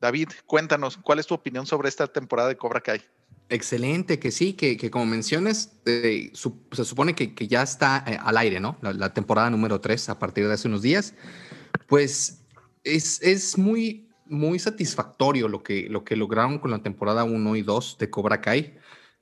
David, 0.04 0.28
cuéntanos, 0.44 0.98
¿cuál 0.98 1.18
es 1.18 1.26
tu 1.26 1.32
opinión 1.32 1.64
sobre 1.64 1.88
esta 1.88 2.06
temporada 2.06 2.50
de 2.50 2.58
Cobra 2.58 2.82
Kai? 2.82 3.00
Excelente, 3.48 4.18
que 4.18 4.30
sí, 4.30 4.52
que, 4.52 4.90
como 4.90 5.06
mencionas, 5.06 5.72
eh, 5.86 6.30
se 6.34 6.84
supone 6.84 7.14
que, 7.14 7.48
ya 7.48 7.62
está 7.62 8.04
eh, 8.06 8.18
al 8.22 8.36
aire, 8.36 8.60
¿no? 8.60 8.76
La, 8.82 9.14
temporada 9.14 9.48
número 9.48 9.80
3 9.80 10.10
a 10.10 10.18
partir 10.18 10.46
de 10.46 10.52
hace 10.52 10.68
unos 10.68 10.82
días. 10.82 11.14
Pues 11.86 12.42
es, 12.82 13.22
es 13.22 13.56
muy, 13.56 14.10
muy 14.26 14.58
satisfactorio 14.58 15.48
lo 15.48 15.62
que, 15.62 15.88
lo 15.88 16.04
que 16.04 16.16
lograron 16.16 16.58
con 16.58 16.70
la 16.70 16.82
temporada 16.82 17.24
1 17.24 17.56
y 17.56 17.62
2 17.62 17.96
de 17.98 18.10
Cobra 18.10 18.42
Kai. 18.42 18.76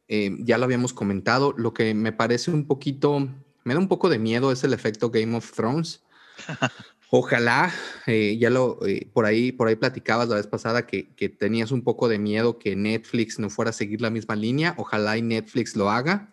Eh, 0.09 0.37
ya 0.41 0.59
lo 0.59 0.65
habíamos 0.65 0.93
comentado. 0.93 1.55
Lo 1.57 1.73
que 1.73 1.95
me 1.95 2.11
parece 2.11 2.51
un 2.51 2.67
poquito, 2.67 3.29
me 3.63 3.75
da 3.75 3.79
un 3.79 3.87
poco 3.87 4.09
de 4.09 4.19
miedo 4.19 4.51
es 4.51 4.65
el 4.65 4.73
efecto 4.73 5.11
Game 5.11 5.37
of 5.37 5.53
Thrones. 5.53 6.03
Ojalá, 7.15 7.71
eh, 8.07 8.39
ya 8.41 8.49
lo, 8.49 8.79
eh, 8.87 9.11
por, 9.13 9.27
ahí, 9.27 9.53
por 9.53 9.69
ahí 9.69 9.77
platicabas 9.77 10.31
la 10.31 10.37
vez 10.37 10.47
pasada 10.47 10.87
que, 10.87 11.05
tenías 11.39 11.71
un 11.71 11.83
poco 11.83 12.09
de 12.09 12.19
miedo 12.19 12.59
que 12.59 12.75
Netflix 12.75 13.39
no 13.39 13.51
fuera 13.51 13.69
a 13.69 13.75
seguir 13.75 14.01
la 14.01 14.09
misma 14.09 14.35
línea. 14.35 14.75
Ojalá 14.79 15.19
y 15.19 15.21
Netflix 15.21 15.77
lo 15.77 15.91
haga, 15.91 16.33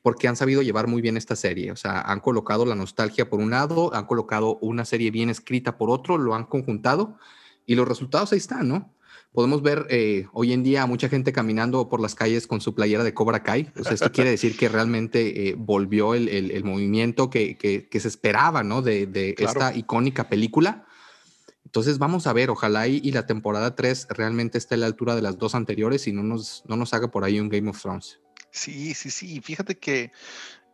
porque 0.00 0.26
han 0.26 0.36
sabido 0.36 0.62
llevar 0.62 0.86
muy 0.86 1.02
bien 1.02 1.18
esta 1.18 1.36
serie. 1.36 1.72
O 1.72 1.76
sea, 1.76 2.00
han 2.00 2.20
colocado 2.20 2.64
la 2.64 2.74
nostalgia 2.74 3.28
por 3.28 3.38
un 3.38 3.50
lado, 3.50 3.94
han 3.94 4.06
colocado 4.06 4.56
una 4.62 4.86
serie 4.86 5.10
bien 5.10 5.28
escrita 5.28 5.76
por 5.76 5.90
otro, 5.90 6.16
lo 6.16 6.34
han 6.34 6.46
conjuntado 6.46 7.18
y 7.66 7.74
los 7.74 7.86
resultados 7.86 8.32
ahí 8.32 8.38
están, 8.38 8.66
¿no? 8.66 8.94
Podemos 9.32 9.62
ver 9.62 9.86
eh, 9.90 10.26
hoy 10.32 10.52
en 10.52 10.62
día 10.62 10.82
a 10.82 10.86
mucha 10.86 11.08
gente 11.08 11.32
caminando 11.32 11.88
por 11.88 12.00
las 12.00 12.14
calles 12.14 12.46
con 12.46 12.60
su 12.60 12.74
playera 12.74 13.04
de 13.04 13.14
Cobra 13.14 13.42
Kai. 13.42 13.70
O 13.78 13.84
sea, 13.84 13.92
esto 13.92 14.10
quiere 14.12 14.30
decir 14.30 14.56
que 14.56 14.68
realmente 14.68 15.48
eh, 15.48 15.54
volvió 15.56 16.14
el, 16.14 16.28
el, 16.28 16.64
movimiento 16.64 17.30
que, 17.30 17.56
que, 17.56 18.00
se 18.00 18.08
esperaba, 18.08 18.62
¿no? 18.62 18.82
De, 18.82 19.06
de 19.06 19.34
esta 19.38 19.74
icónica 19.74 20.28
película. 20.28 20.86
Entonces 21.64 21.98
vamos 21.98 22.26
a 22.26 22.32
ver, 22.32 22.48
ojalá 22.48 22.88
y, 22.88 23.00
y, 23.04 23.12
la 23.12 23.26
temporada 23.26 23.74
3 23.74 24.08
realmente 24.10 24.56
esté 24.56 24.76
a 24.76 24.78
la 24.78 24.86
altura 24.86 25.14
de 25.14 25.20
las 25.20 25.36
dos 25.36 25.54
anteriores 25.54 26.06
y 26.06 26.12
no 26.12 26.22
nos, 26.22 26.64
no 26.66 26.76
nos 26.76 26.94
haga 26.94 27.10
por 27.10 27.24
ahí 27.24 27.38
un 27.38 27.50
Game 27.50 27.68
of 27.68 27.80
Thrones. 27.80 28.20
Sí, 28.50 28.94
sí, 28.94 29.10
sí. 29.10 29.40
Fíjate 29.42 29.78
que 29.78 30.10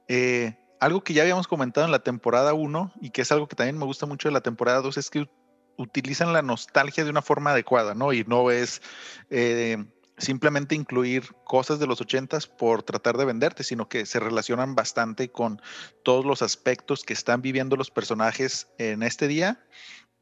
eh, 0.07 0.57
algo 0.81 1.03
que 1.03 1.15
ya 1.15 1.23
habíamos 1.23 1.49
comentado 1.49 1.87
en 1.87 1.93
la 1.93 2.03
temporada 2.03 2.55
1 2.55 2.93
y 3.01 3.11
que 3.11 3.23
es 3.23 3.33
algo 3.33 3.49
que 3.49 3.57
también 3.57 3.79
me 3.79 3.85
gusta 3.85 4.07
mucho 4.07 4.29
de 4.29 4.33
la 4.33 4.43
temporada 4.43 4.81
2 4.83 4.97
es 4.99 5.11
que 5.11 5.29
utilizan 5.77 6.33
la 6.33 6.43
nostalgia 6.43 7.05
de 7.05 7.11
una 7.11 7.23
forma 7.23 7.51
adecuada, 7.51 7.95
¿no? 7.95 8.13
Y 8.13 8.25
no 8.25 8.51
es 8.51 8.83
eh, 9.31 9.85
simplemente 10.19 10.75
incluir 10.75 11.35
cosas 11.45 11.79
de 11.79 11.87
los 11.87 12.01
ochentas 12.01 12.47
por 12.47 12.83
tratar 12.83 13.17
de 13.17 13.25
venderte, 13.25 13.65
sino 13.65 13.89
que 13.89 14.07
se 14.07 14.21
relacionan 14.21 14.75
bastante 14.75 15.31
con 15.31 15.61
todos 16.03 16.25
los 16.25 16.43
aspectos 16.43 17.03
que 17.03 17.13
están 17.13 17.43
viviendo 17.43 17.77
los 17.77 17.91
personajes 17.91 18.69
en 18.79 19.03
este 19.03 19.29
día 19.29 19.65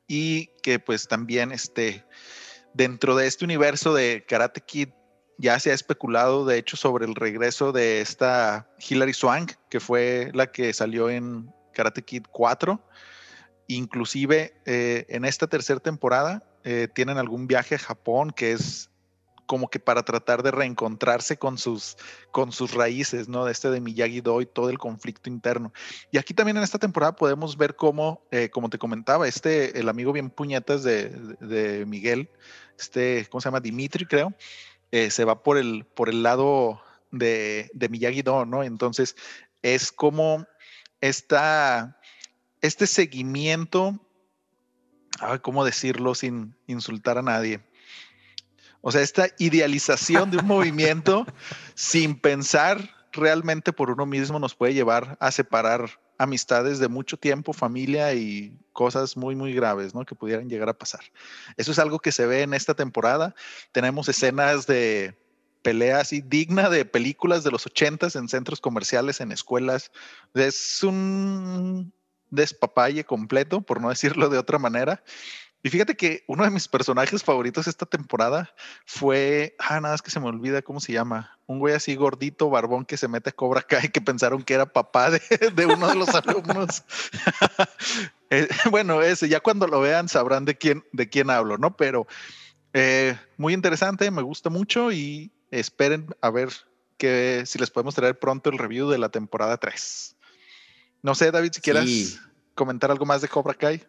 y 0.07 0.47
que 0.63 0.79
pues 0.79 1.09
también 1.09 1.53
este, 1.53 2.05
dentro 2.75 3.17
de 3.17 3.27
este 3.27 3.45
universo 3.45 3.95
de 3.95 4.25
Karate 4.27 4.61
Kid 4.63 4.89
ya 5.39 5.59
se 5.59 5.71
ha 5.71 5.75
especulado 5.75 6.45
de 6.45 6.59
hecho 6.59 6.77
sobre 6.77 7.05
el 7.05 7.15
regreso 7.15 7.73
de 7.73 8.01
esta 8.01 8.69
Hilary 8.79 9.15
Swank, 9.15 9.53
que 9.69 9.81
fue 9.81 10.31
la 10.35 10.51
que 10.51 10.73
salió 10.73 11.11
en 11.11 11.51
Karate 11.73 12.03
Kid 12.03 12.25
4 12.31 12.81
Inclusive 13.77 14.55
eh, 14.67 15.07
en 15.09 15.25
esta 15.25 15.47
tercera 15.47 15.81
temporada 15.81 16.45
eh, 16.65 16.89
tienen 16.93 17.19
algún 17.19 17.47
viaje 17.47 17.75
a 17.75 17.79
Japón 17.79 18.31
que 18.31 18.53
es 18.53 18.91
como 19.47 19.69
que 19.69 19.81
para 19.81 20.03
tratar 20.03 20.43
de 20.43 20.51
reencontrarse 20.51 21.37
con 21.37 21.59
sus, 21.59 21.97
con 22.31 22.53
sus 22.53 22.73
raíces, 22.73 23.29
¿no? 23.29 23.45
De 23.45 23.53
este 23.53 23.71
de 23.71 23.81
Miyagi-Do 23.81 24.41
y 24.41 24.47
todo 24.47 24.71
el 24.71 24.79
conflicto 24.79 25.29
interno. 25.29 25.73
Y 26.11 26.19
aquí 26.19 26.33
también 26.33 26.57
en 26.57 26.63
esta 26.63 26.79
temporada 26.79 27.17
podemos 27.17 27.57
ver 27.57 27.77
cómo, 27.77 28.23
eh, 28.31 28.49
como 28.51 28.71
te 28.71 28.79
comentaba, 28.79 29.29
este, 29.29 29.79
el 29.79 29.89
amigo 29.89 30.13
bien 30.13 30.31
puñetas 30.31 30.83
de, 30.85 31.11
de 31.41 31.85
Miguel, 31.85 32.31
este, 32.79 33.27
¿cómo 33.31 33.41
se 33.41 33.49
llama? 33.49 33.61
Dimitri, 33.61 34.07
creo, 34.07 34.33
se 34.91 35.25
va 35.25 35.43
por 35.43 35.59
el, 35.59 35.85
por 35.85 36.09
el 36.09 36.23
lado 36.23 36.81
de, 37.11 37.71
de 37.75 37.89
Miyagi-Do, 37.89 38.47
¿no? 38.47 38.63
Entonces, 38.63 39.17
es 39.63 39.93
como 39.93 40.47
esta 41.03 41.99
este 42.63 42.87
seguimiento, 42.87 44.01
¿cómo 45.43 45.65
decirlo 45.65 46.15
sin 46.15 46.57
insultar 46.67 47.19
a 47.19 47.23
nadie? 47.23 47.61
O 48.81 48.91
sea, 48.91 49.03
esta 49.03 49.29
idealización 49.39 50.31
de 50.31 50.39
un 50.39 50.47
movimiento 50.47 51.27
sin 51.75 52.19
pensar 52.19 52.91
realmente 53.13 53.73
por 53.73 53.91
uno 53.91 54.07
mismo 54.07 54.39
nos 54.39 54.55
puede 54.55 54.75
llevar 54.75 55.17
a 55.21 55.31
separar 55.31 56.01
amistades 56.19 56.79
de 56.79 56.89
mucho 56.89 57.17
tiempo, 57.17 57.53
familia 57.53 58.15
y 58.15 58.57
cosas 58.73 59.17
muy, 59.17 59.35
muy 59.35 59.53
graves, 59.53 59.95
¿no? 59.95 60.05
Que 60.05 60.15
pudieran 60.15 60.49
llegar 60.49 60.69
a 60.69 60.79
pasar. 60.79 61.01
Eso 61.57 61.73
es 61.73 61.79
algo 61.79 61.99
que 61.99 62.13
se 62.13 62.27
ve 62.27 62.43
en 62.43 62.55
esta 62.55 62.75
temporada. 62.75 63.35
Tenemos 63.73 64.09
escenas 64.09 64.67
de 64.67 65.19
peleas 65.63 66.03
así 66.03 66.21
digna 66.21 66.69
de 66.71 66.85
películas 66.85 67.45
de 67.45 67.51
los 67.51 67.67
ochentas 67.67 68.17
en 68.17 68.29
centros 68.29 68.61
comerciales, 68.61 69.21
en 69.21 69.33
escuelas. 69.33 69.91
Es 70.35 70.83
un 70.83 71.93
despapalle 72.33 73.05
completo, 73.05 73.61
por 73.61 73.81
no 73.81 73.91
decirlo 73.91 74.29
de 74.29 74.39
otra 74.39 74.59
manera. 74.59 75.05
Y 75.63 75.71
fíjate 75.71 75.97
que 75.97 76.25
uno 76.27 76.43
de 76.43 76.51
mis 76.51 76.67
personajes 76.67 77.23
favoritos 77.23 77.69
esta 77.69 77.87
temporada 77.87 78.53
fue, 78.85 79.55
ah, 79.61 79.81
nada, 79.81 79.95
es 79.95 80.03
que 80.03 80.11
se 80.11 80.19
me 80.19 80.27
olvida 80.27 80.61
cómo 80.61 80.81
se 80.81 80.93
llama, 80.93 81.39
un 81.47 81.61
güey 81.61 81.75
así 81.75 81.95
gordito, 81.95 82.51
barbón 82.51 82.85
que 82.85 82.97
se 82.97 83.07
mete 83.07 83.31
a 83.31 83.33
Cobra 83.33 83.63
Kai 83.63 83.91
que 83.91 84.01
pensaron 84.01 84.43
que 84.43 84.55
era 84.55 84.67
papá 84.67 85.11
de, 85.11 85.21
uno 85.67 85.87
de 85.87 85.95
los 85.95 86.09
alumnos. 86.15 86.83
Eh, 88.35 88.49
bueno, 88.71 89.03
ese, 89.03 89.29
ya 89.29 89.41
cuando 89.41 89.67
lo 89.67 89.79
vean 89.81 90.09
sabrán 90.09 90.47
de 90.47 90.57
quién, 90.57 90.83
de 90.93 91.11
quién 91.11 91.29
hablo, 91.29 91.59
¿no? 91.59 91.77
Pero 91.77 92.07
eh, 92.73 93.15
muy 93.37 93.53
interesante, 93.53 94.11
me 94.11 94.23
gusta 94.23 94.49
mucho 94.49 94.91
y 94.91 95.31
esperen 95.51 96.07
a 96.23 96.31
ver 96.31 96.49
que, 96.97 97.43
si 97.45 97.59
les 97.59 97.71
podemos 97.71 97.95
traer 97.95 98.19
pronto 98.19 98.49
el 98.49 98.57
review 98.57 98.89
de 98.89 98.97
la 98.97 99.11
temporada 99.11 99.59
3. 99.59 100.17
No 101.03 101.15
sé, 101.17 101.31
David, 101.33 101.51
si 101.53 101.61
quieres 101.61 102.21
comentar 102.55 102.91
algo 102.91 103.05
más 103.05 103.21
de 103.21 103.29
Cobra 103.29 103.55
Kai. 103.55 103.83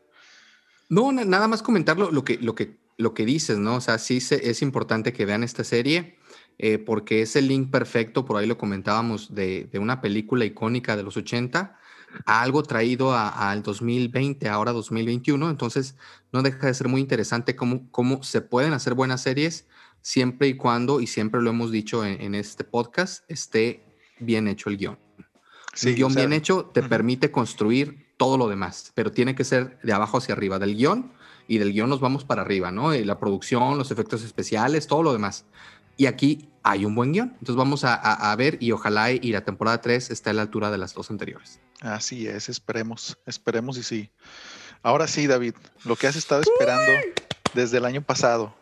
No, 0.89 1.11
nada 1.11 1.47
más 1.47 1.61
comentar 1.61 1.97
lo, 1.97 2.23
que, 2.23 2.37
lo, 2.39 2.55
que, 2.55 2.77
lo 2.97 3.13
que 3.13 3.25
dices, 3.25 3.57
¿no? 3.57 3.75
O 3.75 3.81
sea, 3.81 3.97
sí 3.99 4.17
es 4.17 4.61
importante 4.61 5.13
que 5.13 5.25
vean 5.25 5.43
esta 5.43 5.63
serie 5.63 6.17
eh, 6.57 6.77
porque 6.77 7.21
es 7.21 7.35
el 7.35 7.47
link 7.47 7.71
perfecto, 7.71 8.25
por 8.25 8.37
ahí 8.37 8.47
lo 8.47 8.57
comentábamos, 8.57 9.33
de, 9.33 9.69
una 9.79 10.01
película 10.01 10.45
icónica 10.45 10.95
de 10.95 11.03
los 11.03 11.17
80 11.17 11.77
a 12.25 12.41
algo 12.41 12.61
traído 12.61 13.15
al 13.15 13.63
2020, 13.63 14.47
ahora 14.49 14.71
2021. 14.71 15.49
Entonces, 15.49 15.95
no 16.31 16.41
deja 16.43 16.67
de 16.67 16.73
ser 16.73 16.87
muy 16.87 17.01
interesante 17.01 17.55
cómo, 17.55 17.89
cómo 17.91 18.21
se 18.23 18.41
pueden 18.41 18.73
hacer 18.73 18.93
buenas 18.93 19.21
series 19.21 19.67
siempre 20.01 20.47
y 20.47 20.57
cuando, 20.57 20.99
y 20.99 21.07
siempre 21.07 21.41
lo 21.41 21.51
hemos 21.51 21.71
dicho 21.71 22.05
en 22.05 22.35
este 22.35 22.63
podcast, 22.63 23.23
esté 23.29 23.83
bien 24.19 24.47
hecho 24.47 24.69
el 24.69 24.77
guion 24.77 24.97
un 25.81 25.95
guion 25.95 26.13
bien 26.13 26.33
hecho 26.33 26.65
te 26.73 26.83
permite 26.83 27.31
construir 27.31 28.13
todo 28.17 28.37
lo 28.37 28.47
demás, 28.47 28.91
pero 28.95 29.11
tiene 29.11 29.35
que 29.35 29.43
ser 29.43 29.79
de 29.81 29.93
abajo 29.93 30.17
hacia 30.17 30.33
arriba, 30.33 30.59
del 30.59 30.75
guion 30.75 31.11
y 31.47 31.57
del 31.57 31.73
guion 31.73 31.89
nos 31.89 31.99
vamos 31.99 32.23
para 32.23 32.41
arriba, 32.41 32.71
¿no? 32.71 32.93
Eh, 32.93 33.05
la 33.05 33.19
producción, 33.19 33.77
los 33.77 33.91
efectos 33.91 34.23
especiales, 34.23 34.87
todo 34.87 35.03
lo 35.03 35.13
demás. 35.13 35.45
Y 35.97 36.05
aquí 36.05 36.49
hay 36.63 36.85
un 36.85 36.95
buen 36.95 37.11
guion. 37.11 37.29
Entonces 37.33 37.55
vamos 37.55 37.83
a, 37.83 38.35
ver 38.35 38.57
y 38.61 38.71
ojalá 38.71 39.11
y 39.11 39.31
la 39.31 39.43
temporada 39.43 39.81
3 39.81 40.09
esté 40.09 40.29
a 40.29 40.33
la 40.33 40.41
altura 40.43 40.71
de 40.71 40.77
las 40.77 40.93
dos 40.93 41.11
anteriores. 41.11 41.59
Así 41.81 42.27
es, 42.27 42.49
esperemos, 42.49 43.17
esperemos 43.25 43.77
y 43.77 43.83
sí. 43.83 44.09
Ahora 44.81 45.07
sí, 45.07 45.27
David, 45.27 45.53
lo 45.85 45.95
que 45.95 46.07
has 46.07 46.15
estado 46.15 46.41
esperando 46.41 46.91
desde 47.53 47.77
el 47.77 47.85
año 47.85 48.01
pasado. 48.01 48.53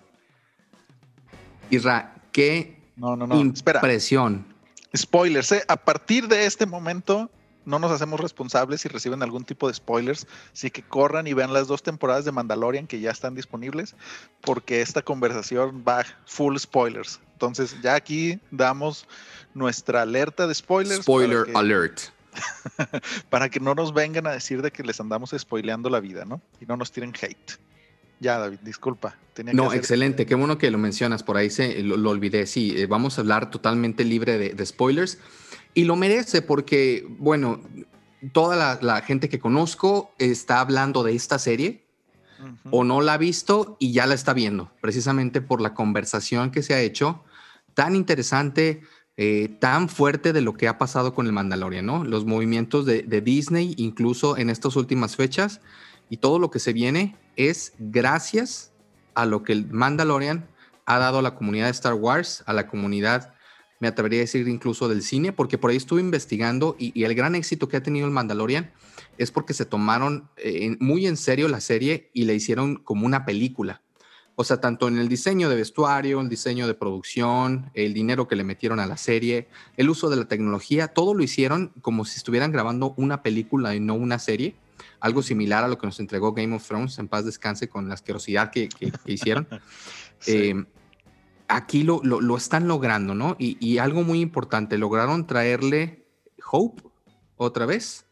Isra, 1.69 2.15
qué 2.31 2.81
no, 2.95 3.15
no, 3.15 3.27
no. 3.27 3.39
impresión. 3.39 4.50
Spoilers, 4.95 5.51
¿eh? 5.51 5.63
a 5.67 5.77
partir 5.77 6.27
de 6.27 6.45
este 6.45 6.65
momento 6.65 7.29
no 7.65 7.79
nos 7.79 7.91
hacemos 7.91 8.19
responsables 8.19 8.81
si 8.81 8.89
reciben 8.89 9.21
algún 9.23 9.45
tipo 9.45 9.67
de 9.67 9.73
spoilers, 9.73 10.27
así 10.51 10.71
que 10.71 10.81
corran 10.81 11.27
y 11.27 11.33
vean 11.33 11.53
las 11.53 11.67
dos 11.67 11.83
temporadas 11.83 12.25
de 12.25 12.31
Mandalorian 12.31 12.87
que 12.87 12.99
ya 12.99 13.11
están 13.11 13.35
disponibles, 13.35 13.95
porque 14.41 14.81
esta 14.81 15.01
conversación 15.01 15.83
va 15.87 16.03
full 16.25 16.57
spoilers. 16.57 17.19
Entonces 17.33 17.75
ya 17.81 17.95
aquí 17.95 18.39
damos 18.49 19.07
nuestra 19.53 20.01
alerta 20.01 20.47
de 20.47 20.55
spoilers. 20.55 21.03
Spoiler 21.03 21.45
alert. 21.55 22.01
para 23.29 23.49
que 23.49 23.59
no 23.59 23.75
nos 23.75 23.93
vengan 23.93 24.25
a 24.25 24.31
decir 24.31 24.61
de 24.61 24.71
que 24.71 24.83
les 24.83 24.99
andamos 24.99 25.35
spoileando 25.37 25.89
la 25.89 25.99
vida, 25.99 26.23
¿no? 26.25 26.41
Y 26.61 26.65
no 26.65 26.77
nos 26.77 26.91
tiren 26.91 27.13
hate. 27.21 27.59
Ya, 28.21 28.39
David, 28.39 28.59
disculpa. 28.61 29.17
no, 29.51 29.73
excelente. 29.73 30.25
Qué 30.25 30.35
bueno 30.35 30.57
que 30.57 30.71
lo 30.71 30.77
mencionas. 30.77 31.23
Por 31.23 31.35
ahí 31.35 31.49
se, 31.49 31.83
lo, 31.83 32.09
olvidé. 32.09 32.45
Sí, 32.47 32.73
eh, 32.77 32.85
vamos 32.85 33.17
a 33.17 33.21
hablar 33.21 33.49
totalmente 33.49 34.05
libre 34.05 34.37
de 34.37 34.65
spoilers. 34.65 35.17
Y 35.73 35.83
lo 35.83 35.97
merece 35.97 36.41
porque, 36.41 37.05
bueno, 37.17 37.61
toda 38.33 38.77
la, 38.81 39.01
gente 39.01 39.29
que 39.29 39.39
conozco 39.39 40.11
está 40.19 40.59
hablando 40.59 41.03
de 41.03 41.15
esta 41.15 41.39
serie 41.39 41.83
o 42.71 42.83
no 42.83 43.01
la 43.01 43.13
ha 43.13 43.17
visto 43.17 43.77
y 43.79 43.91
ya 43.91 44.07
la 44.07 44.15
está 44.15 44.33
viendo, 44.33 44.71
precisamente 44.81 45.41
por 45.41 45.61
la 45.61 45.75
conversación 45.75 46.49
que 46.49 46.63
se 46.63 46.73
ha 46.73 46.81
hecho 46.81 47.23
tan 47.75 47.95
interesante, 47.95 48.81
eh, 49.15 49.55
tan 49.59 49.89
fuerte 49.89 50.33
de 50.33 50.41
lo 50.41 50.53
que 50.53 50.67
ha 50.67 50.79
pasado 50.79 51.13
con 51.13 51.27
el 51.27 51.33
Mandalorian, 51.33 51.85
¿no? 51.85 52.03
Los 52.03 52.25
movimientos 52.25 52.85
de, 52.85 53.03
de 53.03 53.21
Disney, 53.21 53.75
incluso 53.77 54.37
en 54.37 54.49
estas 54.49 54.75
últimas 54.75 55.15
fechas, 55.15 55.61
y 56.11 56.17
todo 56.17 56.39
lo 56.39 56.51
que 56.51 56.59
se 56.59 56.73
viene 56.73 57.15
es 57.37 57.73
gracias 57.79 58.73
a 59.15 59.25
lo 59.25 59.43
que 59.43 59.53
el 59.53 59.71
Mandalorian 59.71 60.45
ha 60.85 60.99
dado 60.99 61.19
a 61.19 61.21
la 61.21 61.35
comunidad 61.35 61.67
de 61.67 61.71
Star 61.71 61.93
Wars, 61.93 62.43
a 62.45 62.53
la 62.53 62.67
comunidad 62.67 63.33
me 63.79 63.87
atrevería 63.87 64.19
a 64.19 64.27
decir 64.27 64.45
incluso 64.49 64.89
del 64.89 65.03
cine, 65.03 65.31
porque 65.31 65.57
por 65.57 65.71
ahí 65.71 65.77
estuve 65.77 66.01
investigando 66.01 66.75
y, 66.77 67.01
el 67.01 67.15
gran 67.15 67.33
éxito 67.33 67.69
que 67.69 67.77
ha 67.77 67.83
tenido 67.83 68.05
el 68.05 68.11
Mandalorian 68.11 68.71
es 69.17 69.31
porque 69.31 69.53
se 69.53 69.65
tomaron 69.65 70.29
eh, 70.35 70.75
muy 70.81 71.07
en 71.07 71.15
serio 71.15 71.47
la 71.47 71.61
serie 71.61 72.11
y 72.13 72.25
la 72.25 72.33
hicieron 72.33 72.75
como 72.75 73.05
una 73.05 73.25
película. 73.25 73.81
O 74.35 74.43
sea, 74.43 74.59
tanto 74.59 74.89
en 74.89 74.97
el 74.97 75.07
diseño 75.07 75.47
de 75.49 75.55
vestuario, 75.55 76.19
el 76.19 76.27
diseño 76.27 76.67
de 76.67 76.73
producción, 76.73 77.71
el 77.73 77.93
dinero 77.93 78.27
que 78.27 78.35
le 78.35 78.43
metieron 78.43 78.81
a 78.81 78.85
la 78.85 78.97
serie, 78.97 79.47
el 79.77 79.89
uso 79.89 80.09
de 80.09 80.17
la 80.17 80.25
tecnología, 80.25 80.89
todo 80.89 81.13
lo 81.13 81.23
hicieron 81.23 81.71
como 81.81 82.03
si 82.03 82.17
estuvieran 82.17 82.51
grabando 82.51 82.93
una 82.97 83.23
película 83.23 83.75
y 83.75 83.79
no 83.79 83.93
una 83.93 84.19
serie. 84.19 84.55
Algo 85.01 85.21
similar 85.21 85.63
a 85.63 85.67
lo 85.67 85.77
que 85.77 85.87
nos 85.87 85.99
entregó 85.99 86.31
Game 86.31 86.55
of 86.55 86.65
Thrones, 86.65 86.97
en 86.99 87.07
paz 87.07 87.25
descanse, 87.25 87.67
con 87.67 87.87
la 87.87 87.95
asquerosidad 87.95 88.51
que, 88.51 88.69
hicieron. 89.05 89.47
Eh, 90.27 90.53
aquí 91.47 91.83
lo, 91.83 92.01
lo, 92.03 92.37
están 92.37 92.67
logrando, 92.67 93.15
¿no? 93.15 93.35
Y, 93.39 93.77
algo 93.79 94.03
muy 94.03 94.21
importante, 94.21 94.77
lograron 94.77 95.27
traerle 95.27 96.05
Hope 96.51 96.83
otra 97.37 97.65
vez 97.65 98.05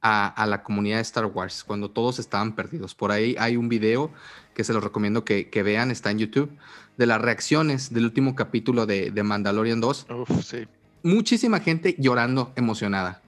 a, 0.00 0.46
la 0.48 0.62
comunidad 0.62 0.96
de 0.96 1.02
Star 1.02 1.26
Wars 1.26 1.62
cuando 1.64 1.90
todos 1.90 2.18
estaban 2.18 2.54
perdidos. 2.54 2.94
Por 2.94 3.12
ahí 3.12 3.36
hay 3.38 3.56
un 3.56 3.68
video 3.68 4.10
que 4.54 4.64
se 4.64 4.72
los 4.72 4.82
recomiendo 4.82 5.24
que, 5.24 5.62
vean, 5.62 5.90
está 5.90 6.10
en 6.10 6.18
YouTube, 6.18 6.50
de 6.96 7.06
las 7.06 7.20
reacciones 7.20 7.92
del 7.92 8.04
último 8.04 8.34
capítulo 8.34 8.86
de, 8.86 9.10
de 9.10 9.22
Mandalorian 9.22 9.80
2. 9.80 10.06
sí. 10.42 10.66
Muchísima 11.04 11.58
gente 11.58 11.96
llorando, 11.98 12.52
emocionada. 12.54 13.21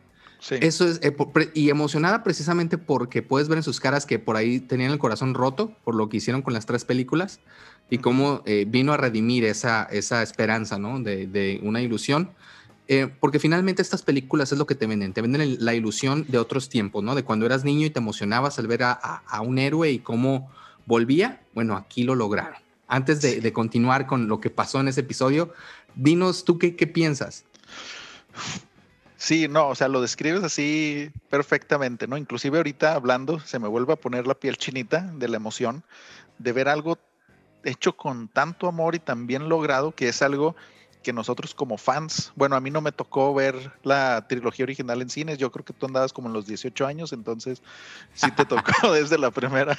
Sí. 0.45 0.57
Eso 0.61 0.87
es, 0.87 1.01
eh, 1.03 1.17
y 1.55 1.71
emocionada 1.71 2.23
precisamente 2.23 2.77
porque 2.77 3.23
puedes 3.23 3.49
ver 3.49 3.57
en 3.57 3.63
sus 3.63 3.81
caras 3.81 4.05
que 4.05 4.19
por 4.19 4.37
ahí 4.37 4.61
tenían 4.61 4.93
el 4.93 4.99
corazón 4.99 5.33
roto 5.33 5.73
por 5.85 5.95
lo 5.95 6.11
que 6.11 6.19
hicieron 6.19 6.43
con 6.43 6.53
las 6.53 6.67
tres 6.67 6.85
películas 6.85 7.41
y 7.89 7.97
cómo 7.97 8.43
eh, 8.45 8.67
vino 8.69 8.93
a 8.93 8.99
redimir 8.99 9.47
esa, 9.47 9.85
esa 9.85 10.23
esperanza, 10.23 10.79
¿no? 10.79 11.01
De, 11.01 11.27
de 11.27 11.61
una 11.63 11.81
ilusión. 11.81 12.29
Eh, 12.89 13.09
porque 13.21 13.39
finalmente 13.39 13.81
estas 13.81 14.03
películas 14.03 14.53
es 14.53 14.59
lo 14.59 14.67
que 14.67 14.75
te 14.75 14.87
venden, 14.87 15.15
te 15.15 15.23
venden 15.23 15.65
la 15.65 15.73
ilusión 15.73 16.27
de 16.29 16.37
otros 16.37 16.69
tiempos, 16.69 17.03
¿no? 17.03 17.15
De 17.15 17.25
cuando 17.25 17.47
eras 17.47 17.65
niño 17.65 17.87
y 17.87 17.91
te 17.91 18.01
emocionabas 18.01 18.59
al 18.59 18.67
ver 18.67 18.83
a, 18.83 18.93
a, 18.93 19.41
un 19.41 19.57
héroe 19.57 19.91
y 19.91 19.99
cómo 20.01 20.51
volvía. 20.85 21.41
Bueno, 21.55 21.75
aquí 21.75 22.05
lo 22.05 22.15
lograron. 22.15 22.61
Antes 22.87 23.23
de, 23.23 23.41
de, 23.41 23.53
continuar 23.55 24.07
con 24.07 24.29
lo 24.29 24.41
que 24.41 24.51
pasó 24.51 24.79
en 24.81 24.89
ese 24.89 25.01
episodio, 25.01 25.55
dinos 25.95 26.45
tú 26.45 26.59
qué, 26.59 26.77
qué 26.77 26.87
piensas. 26.87 27.45
Sí, 29.25 29.49
no, 29.49 29.69
o 29.69 29.75
sea, 29.75 29.89
lo 29.89 30.03
describes 30.03 30.45
así 30.45 31.11
perfectamente, 31.31 32.07
¿no? 32.07 32.19
Inclusive 32.19 32.59
ahorita 32.59 32.93
hablando 32.93 33.41
se 33.41 33.59
me 33.59 33.69
vuelve 33.69 33.95
a 33.95 33.97
poner 33.97 34.27
la 34.27 34.35
piel 34.35 34.59
chinita 34.59 35.01
de 35.15 35.29
la 35.29 35.39
emoción 35.39 35.83
de 36.37 36.53
ver 36.53 36.69
algo 36.69 36.99
hecho 37.65 37.97
con 37.97 38.29
tanto 38.29 38.69
amor 38.69 38.95
y 38.95 38.99
tan 38.99 39.27
bien 39.27 39.49
logrado 39.49 39.93
que 39.93 40.11
es 40.11 40.21
algo 40.21 40.55
que 41.03 41.15
nosotros 41.15 41.55
como 41.55 41.79
fans, 41.79 42.35
bueno, 42.37 42.55
a 42.55 42.61
mí 42.61 42.71
no 42.71 42.83
me 42.83 42.93
tocó 42.93 43.33
ver 43.33 43.73
la 43.83 44.27
trilogía 44.29 44.65
original 44.65 45.01
en 45.01 45.09
cines, 45.09 45.39
yo 45.39 45.51
creo 45.51 45.65
que 45.65 45.73
tú 45.73 45.87
andabas 45.87 46.13
como 46.13 46.29
en 46.29 46.35
los 46.35 46.45
18 46.45 46.87
años, 46.87 47.15
entonces 47.15 47.63
sí 48.13 48.31
te 48.33 48.45
tocó 48.45 48.63
desde 48.93 49.17
la 49.17 49.31
primera, 49.31 49.79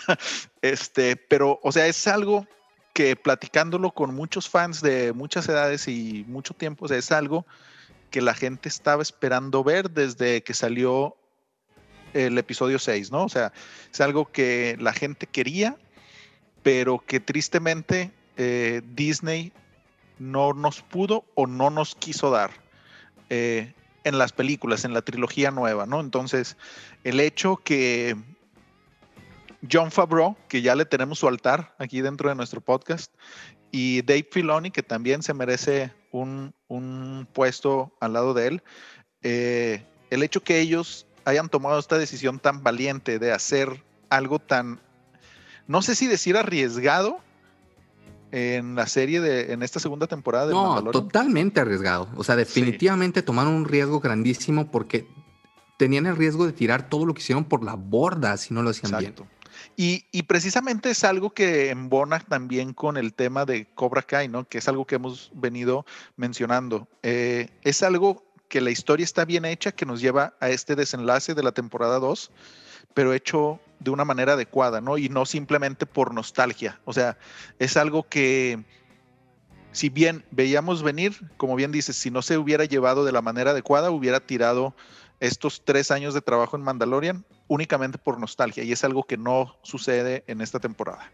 este, 0.63 1.17
pero, 1.17 1.60
o 1.62 1.71
sea, 1.71 1.86
es 1.86 2.08
algo 2.08 2.47
que 2.93 3.15
platicándolo 3.15 3.91
con 3.91 4.15
muchos 4.15 4.49
fans 4.49 4.81
de 4.81 5.13
muchas 5.13 5.47
edades 5.47 5.88
y 5.88 6.25
mucho 6.27 6.55
tiempo, 6.55 6.86
o 6.86 6.88
sea, 6.88 6.97
es 6.97 7.12
algo 7.12 7.45
que 8.15 8.21
la 8.21 8.34
gente 8.34 8.69
estaba 8.69 9.01
esperando 9.01 9.62
ver 9.62 9.91
desde 9.91 10.41
que 10.41 10.54
salió 10.54 11.17
el 12.13 12.38
episodio 12.38 12.80
6, 12.80 13.12
¿no? 13.12 13.25
O 13.25 13.30
sea, 13.30 13.51
es 13.91 13.99
algo 13.99 14.32
que 14.32 14.78
la 14.80 14.93
gente 14.93 15.28
quería 15.28 15.75
pero 16.63 17.04
que 17.06 17.19
tristemente 17.19 18.13
eh, 18.38 18.82
Disney 18.95 19.51
no 20.17 20.54
nos 20.54 20.82
pudo 20.82 21.25
o 21.36 21.45
no 21.45 21.69
nos 21.69 21.93
quiso 21.93 22.32
dar 22.32 22.51
eh, 23.30 23.73
en 24.06 24.17
las 24.17 24.32
películas, 24.32 24.86
en 24.86 24.93
la 24.93 25.01
trilogía 25.01 25.51
nueva, 25.51 25.86
¿no? 25.86 25.99
Entonces, 25.99 26.56
el 27.04 27.19
hecho 27.19 27.58
que 27.58 28.15
John 29.69 29.91
Favreau, 29.91 30.38
que 30.47 30.62
ya 30.62 30.73
le 30.73 30.86
tenemos 30.86 31.19
su 31.19 31.28
altar 31.28 31.75
aquí 31.80 31.99
dentro 31.99 32.30
de 32.30 32.36
nuestro 32.36 32.62
podcast, 32.62 33.13
y 33.71 34.04
Dave 34.04 34.30
Filoni, 34.32 34.71
que 34.71 34.84
también 34.84 35.21
se 35.21 35.34
merece 35.34 35.91
un, 36.21 37.28
puesto 37.34 37.91
al 37.99 38.13
lado 38.13 38.34
de 38.34 38.47
él, 38.47 38.63
eh, 39.21 39.86
el 40.10 40.23
hecho 40.23 40.43
que 40.43 40.60
ellos 40.60 41.08
hayan 41.25 41.49
tomado 41.49 41.80
esta 41.80 41.97
decisión 41.97 42.39
tan 42.39 42.63
valiente 42.63 43.19
de 43.19 43.32
hacer 43.32 43.84
algo 44.10 44.39
tan 44.39 44.80
no 45.67 45.82
sé 45.82 45.95
si 45.95 46.08
decir 46.08 46.38
arriesgado 46.38 47.17
en 48.32 48.75
la 48.75 48.88
serie 48.88 49.21
de 49.21 49.54
en 49.54 49.63
esta 49.63 49.80
segunda 49.80 50.08
temporada 50.08 50.47
de 50.47 50.54
No, 50.54 50.84
totalmente 50.91 51.60
arriesgado. 51.60 52.08
O 52.15 52.23
sea, 52.23 52.36
definitivamente 52.36 53.21
tomaron 53.21 53.54
un 53.54 53.65
riesgo 53.65 53.99
grandísimo 53.99 54.69
porque 54.69 55.08
tenían 55.78 56.06
el 56.06 56.15
riesgo 56.15 56.45
de 56.45 56.54
tirar 56.54 56.89
todo 56.89 57.06
lo 57.06 57.13
que 57.13 57.21
hicieron 57.21 57.45
por 57.45 57.63
la 57.63 57.75
borda 57.75 58.38
si 58.38 58.54
no 58.54 58.62
lo 58.62 58.69
hacían 58.69 58.99
bien. 58.99 59.15
Y, 59.75 60.06
y, 60.12 60.23
precisamente 60.23 60.89
es 60.89 61.04
algo 61.04 61.32
que 61.32 61.69
embona 61.69 62.19
también 62.19 62.73
con 62.73 62.97
el 62.97 63.13
tema 63.13 63.45
de 63.45 63.65
Cobra 63.75 64.01
Kai, 64.01 64.28
¿no? 64.28 64.47
Que 64.47 64.60
es 64.60 64.67
algo 64.67 64.86
que 64.86 64.95
hemos 64.95 65.32
venido 65.34 65.86
mencionando. 66.17 66.88
Eh, 67.04 67.49
es 67.63 67.84
algo 67.84 68.23
que 68.47 68.62
la 68.62 68.71
historia 68.71 69.04
está 69.04 69.25
bien 69.25 69.45
hecha, 69.45 69.71
que 69.71 69.86
nos 69.86 70.01
lleva 70.01 70.34
a 70.39 70.49
este 70.49 70.75
desenlace 70.75 71.34
de 71.34 71.43
la 71.43 71.51
temporada 71.51 71.99
2, 71.99 72.32
pero 72.93 73.13
hecho 73.13 73.60
de 73.80 73.91
una 73.91 74.06
manera 74.06 74.34
adecuada, 74.34 74.82
¿no? 74.82 74.97
Y 74.97 75.10
no 75.10 75.25
simplemente 75.25 75.86
por 75.86 76.13
nostalgia. 76.13 76.80
O 76.86 76.93
sea, 76.93 77.17
es 77.60 77.75
algo 77.78 78.08
que, 78.08 78.63
si 79.71 79.89
bien 79.89 80.25
veíamos 80.32 80.84
venir, 80.84 81.19
como 81.38 81.56
bien 81.56 81.71
dices, 81.71 81.95
si 81.95 82.12
no 82.12 82.21
se 82.21 82.38
hubiera 82.38 82.65
llevado 82.65 83.04
de 83.04 83.12
la 83.12 83.21
manera 83.21 83.51
adecuada, 83.51 83.91
hubiera 83.91 84.19
tirado 84.19 84.75
estos 85.19 85.63
tres 85.63 85.91
años 85.91 86.13
de 86.13 86.21
trabajo 86.21 86.56
en 86.56 86.63
Mandalorian 86.63 87.25
únicamente 87.47 87.97
por 87.97 88.19
nostalgia. 88.19 88.63
Y 88.63 88.71
es 88.71 88.84
algo 88.84 89.03
que 89.03 89.17
no 89.17 89.55
sucede 89.62 90.23
en 90.27 90.41
esta 90.41 90.60
temporada. 90.60 91.12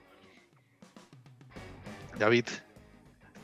David. 2.18 2.46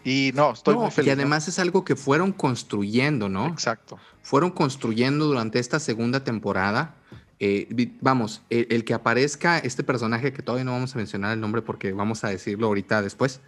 Y 0.03 0.31
no, 0.35 0.51
estoy 0.51 0.75
muy 0.75 0.91
feliz. 0.91 1.07
Y 1.07 1.11
además 1.11 1.47
es 1.47 1.59
algo 1.59 1.83
que 1.83 1.95
fueron 1.95 2.31
construyendo, 2.31 3.27
¿no? 3.27 3.47
Exacto. 3.47 3.99
Fueron 4.21 4.51
construyendo 4.51 5.25
durante 5.25 5.59
esta 5.59 5.79
segunda 5.79 6.23
temporada 6.23 6.95
eh, 7.39 7.91
vamos, 8.01 8.41
el, 8.49 8.83
que 8.83 8.95
aparezca 8.95 9.59
este 9.59 9.83
personaje, 9.83 10.33
que 10.33 10.41
todavía 10.41 10.63
no 10.63 10.71
vamos 10.71 10.95
a 10.95 10.97
mencionar 10.97 11.33
el 11.33 11.39
nombre 11.39 11.61
porque 11.61 11.91
vamos 11.91 12.23
a 12.23 12.29
decirlo 12.29 12.67
ahorita 12.67 13.03
después, 13.03 13.41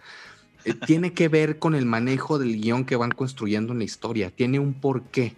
eh, 0.64 0.74
tiene 0.86 1.12
que 1.12 1.28
ver 1.28 1.58
con 1.58 1.74
el 1.74 1.86
manejo 1.86 2.38
del 2.38 2.60
guion 2.60 2.84
que 2.84 2.94
van 2.94 3.10
construyendo 3.10 3.72
en 3.72 3.78
la 3.78 3.84
historia, 3.84 4.30
tiene 4.30 4.60
un 4.60 4.74
porqué. 4.74 5.34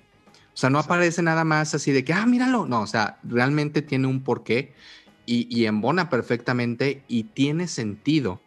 O 0.54 0.56
sea, 0.56 0.70
no 0.70 0.78
aparece 0.78 1.22
nada 1.22 1.44
más 1.44 1.74
así 1.74 1.92
de 1.92 2.04
que, 2.04 2.12
ah, 2.12 2.26
míralo. 2.26 2.66
No, 2.66 2.82
o 2.82 2.86
sea, 2.86 3.18
realmente 3.22 3.82
tiene 3.82 4.06
un 4.06 4.22
porqué 4.22 4.74
y, 5.26 5.46
y 5.54 5.66
embona 5.66 6.10
perfectamente 6.10 7.02
y 7.08 7.24
tiene 7.24 7.68
sentido. 7.68 8.40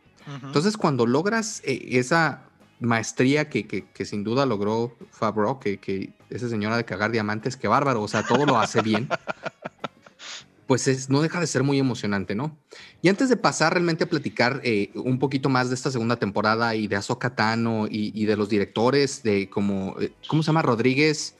Entonces, 0.43 0.75
cuando 0.75 1.05
logras 1.05 1.61
eh, 1.65 1.87
esa 1.91 2.41
maestría 2.79 3.49
que, 3.49 3.67
que, 3.67 4.05
sin 4.05 4.23
duda 4.23 4.45
logró 4.45 4.95
Favreau, 5.11 5.59
que, 5.59 5.77
que 5.77 6.13
esa 6.29 6.49
señora 6.49 6.77
de 6.77 6.85
cagar 6.85 7.11
diamantes, 7.11 7.55
qué 7.55 7.67
bárbaro, 7.67 8.01
o 8.01 8.07
sea, 8.07 8.23
todo 8.23 8.45
lo 8.45 8.57
hace 8.57 8.81
bien. 8.81 9.07
pues 10.67 10.87
es, 10.87 11.09
no 11.09 11.21
deja 11.21 11.39
de 11.39 11.47
ser 11.47 11.63
muy 11.63 11.77
emocionante, 11.77 12.33
¿no? 12.33 12.57
Y 13.01 13.09
antes 13.09 13.29
de 13.29 13.37
pasar 13.37 13.73
realmente 13.73 14.03
a 14.03 14.09
platicar 14.09 14.61
eh, 14.63 14.89
un 14.95 15.19
poquito 15.19 15.47
más 15.47 15.69
de 15.69 15.75
esta 15.75 15.91
segunda 15.91 16.15
temporada 16.15 16.75
y 16.75 16.87
de 16.87 16.95
Ahsoka 16.95 17.35
Tano 17.35 17.87
y, 17.89 18.25
de 18.25 18.35
los 18.35 18.49
directores 18.49 19.21
de 19.21 19.49
como, 19.49 19.95
eh, 19.99 20.11
¿cómo 20.27 20.41
se 20.41 20.47
llama? 20.47 20.63
Rodríguez. 20.63 21.35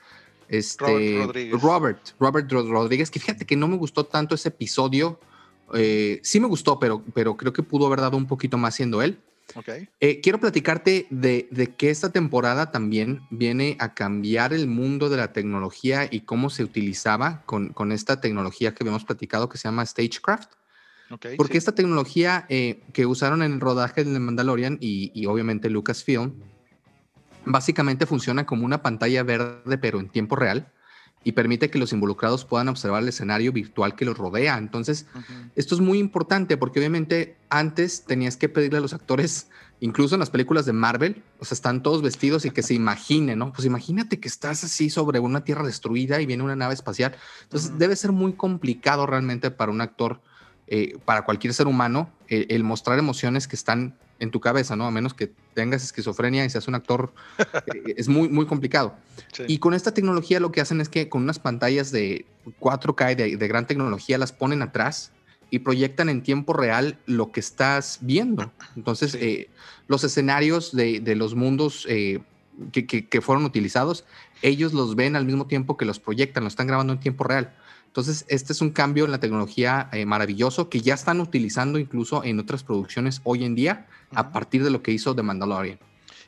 Este, 0.48 1.26
Robert 1.52 2.00
Robert, 2.18 2.50
Rodríguez, 2.50 3.10
que 3.10 3.20
fíjate 3.20 3.44
que 3.44 3.56
no 3.56 3.68
me 3.68 3.76
gustó 3.76 4.04
tanto 4.04 4.34
ese 4.34 4.48
episodio. 4.48 5.18
Eh, 5.74 6.20
sí 6.22 6.40
me 6.40 6.46
gustó, 6.46 6.78
pero, 6.78 7.02
pero 7.14 7.36
creo 7.36 7.52
que 7.52 7.62
pudo 7.62 7.86
haber 7.86 8.00
dado 8.00 8.16
un 8.16 8.26
poquito 8.26 8.56
más 8.58 8.74
siendo 8.74 9.02
él. 9.02 9.18
Eh, 10.00 10.20
quiero 10.20 10.38
platicarte 10.40 11.06
de, 11.10 11.74
que 11.78 11.90
esta 11.90 12.10
temporada 12.10 12.70
también 12.70 13.22
viene 13.30 13.76
a 13.78 13.94
cambiar 13.94 14.52
el 14.52 14.66
mundo 14.66 15.08
de 15.08 15.16
la 15.16 15.32
tecnología 15.32 16.08
y 16.10 16.22
cómo 16.22 16.50
se 16.50 16.64
utilizaba 16.64 17.42
con, 17.46 17.92
esta 17.92 18.20
tecnología 18.20 18.74
que 18.74 18.82
habíamos 18.82 19.04
platicado 19.04 19.48
que 19.48 19.58
se 19.58 19.68
llama 19.68 19.86
Stagecraft. 19.86 20.52
Porque 21.36 21.56
esta 21.56 21.72
tecnología 21.72 22.46
eh, 22.48 22.82
que 22.92 23.06
usaron 23.06 23.42
en 23.42 23.52
el 23.52 23.60
rodaje 23.60 24.02
de 24.02 24.18
Mandalorian 24.18 24.78
y, 24.80 25.12
y 25.14 25.26
obviamente 25.26 25.70
Lucasfilm, 25.70 26.34
básicamente 27.46 28.04
funciona 28.04 28.44
como 28.44 28.64
una 28.64 28.82
pantalla 28.82 29.22
verde 29.22 29.78
pero 29.78 30.00
en 30.00 30.08
tiempo 30.08 30.36
real 30.36 30.70
y 31.26 31.32
permite 31.32 31.70
que 31.70 31.80
los 31.80 31.92
involucrados 31.92 32.44
puedan 32.44 32.68
observar 32.68 33.02
el 33.02 33.08
escenario 33.08 33.50
virtual 33.50 33.96
que 33.96 34.04
los 34.04 34.16
rodea. 34.16 34.58
Entonces, 34.58 35.06
esto 35.56 35.74
es 35.74 35.80
muy 35.80 35.98
importante 35.98 36.56
porque 36.56 36.78
obviamente 36.78 37.36
antes 37.48 38.04
tenías 38.04 38.36
que 38.36 38.48
pedirle 38.48 38.78
a 38.78 38.80
los 38.80 38.92
actores, 38.92 39.48
incluso 39.80 40.14
en 40.14 40.20
las 40.20 40.30
películas 40.30 40.66
de 40.66 40.72
Marvel, 40.72 41.24
o 41.40 41.44
sea, 41.44 41.56
están 41.56 41.82
todos 41.82 42.00
vestidos 42.00 42.44
y 42.44 42.50
que 42.50 42.62
se 42.62 42.74
imaginen, 42.74 43.40
¿no? 43.40 43.52
Pues 43.52 43.66
imagínate 43.66 44.20
que 44.20 44.28
estás 44.28 44.62
así 44.62 44.88
sobre 44.88 45.18
una 45.18 45.42
tierra 45.42 45.64
destruida 45.64 46.20
y 46.20 46.26
viene 46.26 46.44
una 46.44 46.54
nave 46.54 46.74
espacial. 46.74 47.16
Entonces, 47.42 47.76
debe 47.76 47.96
ser 47.96 48.12
muy 48.12 48.34
complicado 48.34 49.04
realmente 49.04 49.50
para 49.50 49.72
un 49.72 49.80
actor, 49.80 50.20
eh, 50.68 50.96
para 51.04 51.24
cualquier 51.24 51.54
ser 51.54 51.66
humano, 51.66 52.08
el 52.28 52.62
mostrar 52.62 53.00
emociones 53.00 53.48
que 53.48 53.56
están 53.56 53.98
en 54.20 54.30
tu 54.30 54.38
cabeza, 54.38 54.76
¿no? 54.76 54.86
A 54.86 54.92
menos 54.92 55.12
que 55.12 55.32
tengas 55.56 55.82
esquizofrenia 55.82 56.44
y 56.44 56.50
seas 56.50 56.68
un 56.68 56.74
actor, 56.74 57.12
eh, 57.74 57.94
es 57.96 58.08
muy, 58.08 58.28
muy 58.28 58.46
complicado. 58.46 58.94
Y 59.48 59.58
con 59.58 59.74
esta 59.74 59.92
tecnología 59.92 60.38
lo 60.38 60.52
que 60.52 60.60
hacen 60.60 60.80
es 60.80 60.88
que 60.88 61.08
con 61.08 61.22
unas 61.22 61.38
pantallas 61.38 61.90
de 61.90 62.26
4K 62.60 63.16
de, 63.16 63.36
de, 63.36 63.48
gran 63.48 63.66
tecnología 63.66 64.18
las 64.18 64.32
ponen 64.32 64.62
atrás 64.62 65.12
y 65.50 65.60
proyectan 65.60 66.08
en 66.10 66.22
tiempo 66.22 66.52
real 66.52 66.98
lo 67.06 67.32
que 67.32 67.40
estás 67.40 67.98
viendo. 68.02 68.52
Entonces, 68.76 69.14
eh, 69.14 69.48
los 69.88 70.04
escenarios 70.04 70.76
de, 70.76 71.00
de 71.00 71.16
los 71.16 71.34
mundos 71.34 71.86
eh, 71.88 72.20
que, 72.72 72.86
que, 72.86 73.06
que 73.06 73.20
fueron 73.22 73.44
utilizados, 73.44 74.04
ellos 74.42 74.74
los 74.74 74.94
ven 74.94 75.16
al 75.16 75.24
mismo 75.24 75.46
tiempo 75.46 75.78
que 75.78 75.86
los 75.86 75.98
proyectan, 75.98 76.44
lo 76.44 76.48
están 76.48 76.66
grabando 76.66 76.92
en 76.92 77.00
tiempo 77.00 77.24
real. 77.24 77.54
Entonces, 77.96 78.26
este 78.28 78.52
es 78.52 78.60
un 78.60 78.72
cambio 78.72 79.06
en 79.06 79.10
la 79.10 79.20
tecnología 79.20 79.88
eh, 79.90 80.04
maravilloso 80.04 80.68
que 80.68 80.82
ya 80.82 80.92
están 80.92 81.18
utilizando 81.18 81.78
incluso 81.78 82.22
en 82.24 82.38
otras 82.38 82.62
producciones 82.62 83.22
hoy 83.24 83.42
en 83.42 83.54
día 83.54 83.86
a 84.10 84.32
partir 84.32 84.62
de 84.62 84.68
lo 84.68 84.82
que 84.82 84.90
hizo 84.90 85.16
The 85.16 85.22
Mandalorian. 85.22 85.78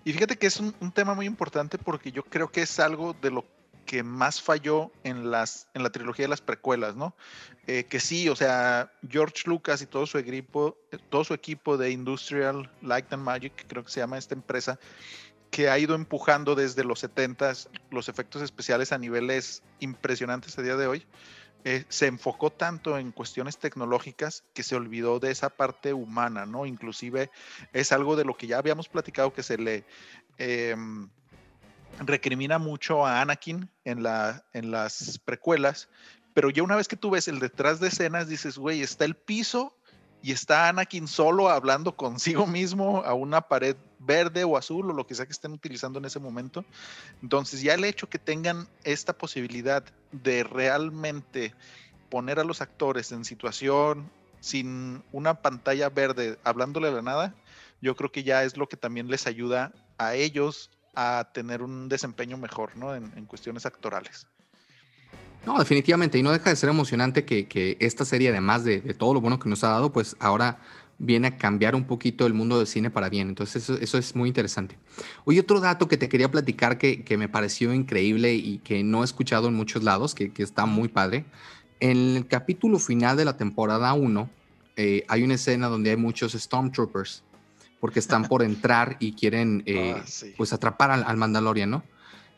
Y 0.03 0.15
fíjate 0.15 0.39
que 0.39 0.47
es 0.47 0.61
un, 0.61 0.73
tema 0.93 1.13
muy 1.13 1.27
importante 1.27 1.77
porque 1.77 2.11
yo 2.11 2.25
creo 2.25 2.51
que 2.51 2.63
es 2.63 2.81
algo 2.81 3.15
de 3.21 3.33
lo 3.33 3.45
que 3.85 4.03
más 4.03 4.41
falló 4.41 4.91
en, 5.05 5.31
las, 5.31 5.69
en 5.75 5.83
la 5.83 5.91
trilogía 5.91 6.25
de 6.25 6.31
las 6.31 6.41
precuelas, 6.41 6.97
¿no? 6.97 7.15
Eh, 7.67 7.85
que 7.85 8.01
sí, 8.01 8.31
o 8.31 8.37
sea, 8.37 8.91
George 9.07 9.43
Lucas 9.45 9.83
y 9.83 9.87
todo 9.87 10.07
su 10.07 10.17
equipo, 10.17 10.75
todo 11.11 11.23
su 11.23 11.35
equipo 11.35 11.77
de 11.77 11.91
Industrial 11.91 12.71
Light 12.81 13.13
and 13.13 13.23
Magic, 13.23 13.67
creo 13.69 13.85
que 13.85 13.91
se 13.91 14.01
llama 14.01 14.17
esta 14.17 14.35
empresa, 14.35 14.79
que 15.51 15.69
ha 15.69 15.79
ido 15.79 15.95
empujando 15.95 16.55
desde 16.55 16.83
los 16.83 17.01
70 17.01 17.53
los 17.91 18.09
efectos 18.09 18.41
especiales 18.41 18.91
a 18.93 18.97
niveles 18.97 19.63
impresionantes 19.81 20.59
a 20.59 20.63
día 20.63 20.77
de 20.77 20.87
hoy. 20.87 21.07
Eh, 21.65 21.85
se 21.89 22.07
enfocó 22.07 22.51
tanto 22.51 22.99
en 22.99 23.11
cuestiones 23.11 23.59
tecnológicas 23.59 24.45
que 24.55 24.63
se 24.63 24.77
olvidó 24.77 25.19
de 25.19 25.33
esa 25.33 25.51
parte 25.51 25.93
humana, 25.93 26.47
¿no? 26.47 26.67
Inclusive 26.67 27.31
es 27.73 27.93
algo 27.93 28.17
de 28.17 28.25
lo 28.25 28.37
que 28.37 28.47
ya 28.47 28.59
habíamos 28.59 28.89
platicado 28.89 29.33
que 29.33 29.43
se 29.43 29.59
le 29.59 29.85
em, 30.39 31.09
recrimina 31.99 32.59
mucho 32.59 33.05
a 33.05 33.21
Anakin 33.21 33.69
en, 33.85 34.05
en 34.53 34.71
las 34.71 35.19
precuelas, 35.25 35.89
pero 36.33 36.51
ya 36.51 36.63
una 36.63 36.77
vez 36.77 36.87
que 36.87 36.97
tú 36.97 37.11
ves 37.11 37.27
el 37.27 37.41
detrás 37.41 37.81
de 37.81 37.89
escenas, 37.89 38.29
dices, 38.29 38.57
güey, 38.57 38.81
está 38.81 39.05
el 39.05 39.17
piso 39.17 39.78
y 40.23 40.33
está 40.33 40.69
Anakin 40.69 41.07
solo 41.07 41.49
hablando 41.49 41.97
consigo 41.97 42.47
mismo 42.47 43.03
a 43.05 43.15
una 43.15 43.41
pared 43.43 43.77
verde 43.99 44.45
o 44.45 44.57
azul 44.57 44.91
o 44.91 44.95
lo 44.95 45.07
que 45.07 45.15
sea 45.15 45.27
que 45.27 45.33
estén 45.33 45.53
utilizando 45.53 45.99
en 45.99 46.05
ese 46.05 46.19
momento. 46.19 46.65
Entonces 47.23 47.63
ya 47.63 47.75
el 47.75 47.85
hecho 47.85 48.09
que 48.09 48.19
tengan 48.19 48.69
esta 48.85 49.13
posibilidad 49.13 49.85
de 50.13 50.45
realmente 50.45 51.55
poner 52.09 52.39
a 52.41 52.45
los 52.45 52.61
actores 52.61 53.13
en 53.13 53.25
situación 53.25 54.11
sin 54.41 55.03
una 55.13 55.35
pantalla 55.43 55.89
verde 55.89 56.39
hablándole 56.45 56.89
a 56.89 56.93
la 56.93 57.03
nada, 57.03 57.35
yo 57.81 57.97
creo 57.97 58.11
que 58.11 58.23
ya 58.23 58.45
es 58.45 58.57
lo 58.57 58.69
que 58.69 58.77
también 58.77 59.09
les 59.09 59.27
ayuda 59.27 59.73
a 59.99 60.15
ellos 60.15 60.71
a 60.95 61.31
tener 61.33 61.63
un 61.63 61.89
desempeño 61.89 62.37
mejor, 62.37 62.77
¿no? 62.77 62.95
En, 62.95 63.27
cuestiones 63.27 63.67
actorales. 63.67 64.27
No, 65.47 65.59
definitivamente, 65.59 66.19
y 66.19 66.23
no 66.23 66.31
deja 66.31 66.51
de 66.51 66.57
ser 66.57 66.69
emocionante 66.69 67.25
que, 67.25 67.77
esta 67.81 68.05
serie, 68.05 68.29
además 68.29 68.65
de, 68.65 68.81
de, 68.81 68.95
todo 68.95 69.15
lo 69.15 69.21
bueno 69.21 69.39
que 69.39 69.49
nos 69.49 69.65
ha 69.65 69.69
dado, 69.69 69.93
pues 69.93 70.17
ahora 70.21 70.59
viene 70.99 71.29
a 71.29 71.37
cambiar 71.37 71.75
un 71.75 71.85
poquito 71.85 72.27
el 72.27 72.35
mundo 72.35 72.59
del 72.59 72.67
cine 72.67 72.91
para 72.91 73.09
bien. 73.09 73.29
Entonces 73.29 73.71
eso, 73.71 73.99
es 73.99 74.17
muy 74.17 74.29
interesante. 74.29 74.77
Hoy 75.25 75.39
otro 75.39 75.61
dato 75.61 75.89
que 75.89 75.97
te 75.97 76.09
quería 76.09 76.31
platicar 76.31 76.77
que, 76.77 77.17
me 77.17 77.29
pareció 77.29 77.73
increíble 77.73 78.35
y 78.35 78.59
que 78.59 78.83
no 78.83 79.03
he 79.03 79.05
escuchado 79.05 79.49
en 79.49 79.55
muchos 79.55 79.83
lados, 79.85 80.15
que, 80.15 80.33
está 80.37 80.67
muy 80.67 80.89
padre. 80.89 81.25
En 81.81 82.17
el 82.17 82.27
capítulo 82.27 82.79
final 82.79 83.17
de 83.17 83.25
la 83.25 83.37
temporada 83.37 83.93
1 83.93 84.29
eh, 84.77 85.05
hay 85.09 85.23
una 85.23 85.35
escena 85.35 85.69
donde 85.69 85.91
hay 85.91 85.97
muchos 85.97 86.33
Stormtroopers 86.33 87.23
porque 87.81 88.01
están 88.01 88.25
por 88.29 88.43
entrar 88.43 88.97
y 88.99 89.13
quieren 89.13 89.63
eh, 89.67 89.95
ah, 89.97 90.05
pues 90.37 90.53
atrapar 90.53 90.91
al, 90.91 91.17
Mandalorian, 91.17 91.71
¿no? 91.71 91.85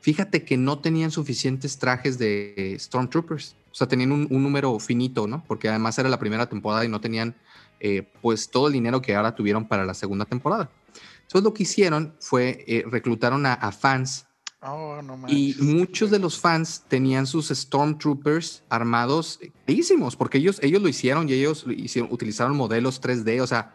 Fíjate 0.00 0.44
que 0.44 0.56
no 0.56 0.78
tenían 0.78 1.10
suficientes 1.10 1.78
trajes 1.78 2.18
de 2.18 2.76
Stormtroopers. 2.78 3.56
O 3.70 3.74
sea, 3.74 3.86
tenían 3.86 4.12
un, 4.12 4.26
un 4.30 4.42
número 4.42 4.78
finito, 4.78 5.26
¿no? 5.26 5.44
Porque 5.46 5.68
además 5.68 5.98
era 5.98 6.08
la 6.08 6.18
primera 6.18 6.48
temporada 6.48 6.84
y 6.84 6.88
no 6.88 7.00
tenían 7.00 7.36
eh, 7.82 8.06
pues 8.20 8.50
todo 8.50 8.66
el 8.66 8.74
dinero 8.74 9.00
que 9.00 9.14
ahora 9.14 9.34
tuvieron 9.34 9.66
para 9.66 9.86
la 9.86 9.94
segunda 9.94 10.26
temporada. 10.26 10.70
Entonces 11.22 11.42
lo 11.42 11.54
que 11.54 11.62
hicieron 11.62 12.14
fue 12.20 12.62
eh, 12.68 12.84
reclutaron 12.86 13.46
a, 13.46 13.72
fans 13.72 14.26
oh, 14.60 15.00
y 15.28 15.56
muchos 15.60 16.10
de 16.10 16.18
los 16.18 16.38
fans 16.38 16.84
tenían 16.88 17.26
sus 17.26 17.48
Stormtroopers 17.48 18.64
armados 18.68 19.40
bellísimos, 19.66 20.14
porque 20.14 20.36
ellos, 20.38 20.58
ellos 20.62 20.82
lo 20.82 20.88
hicieron 20.88 21.26
y 21.30 21.32
ellos 21.32 21.64
hicieron, 21.74 22.12
utilizaron 22.12 22.54
modelos 22.54 23.00
3D, 23.00 23.40
o 23.40 23.46
sea, 23.46 23.72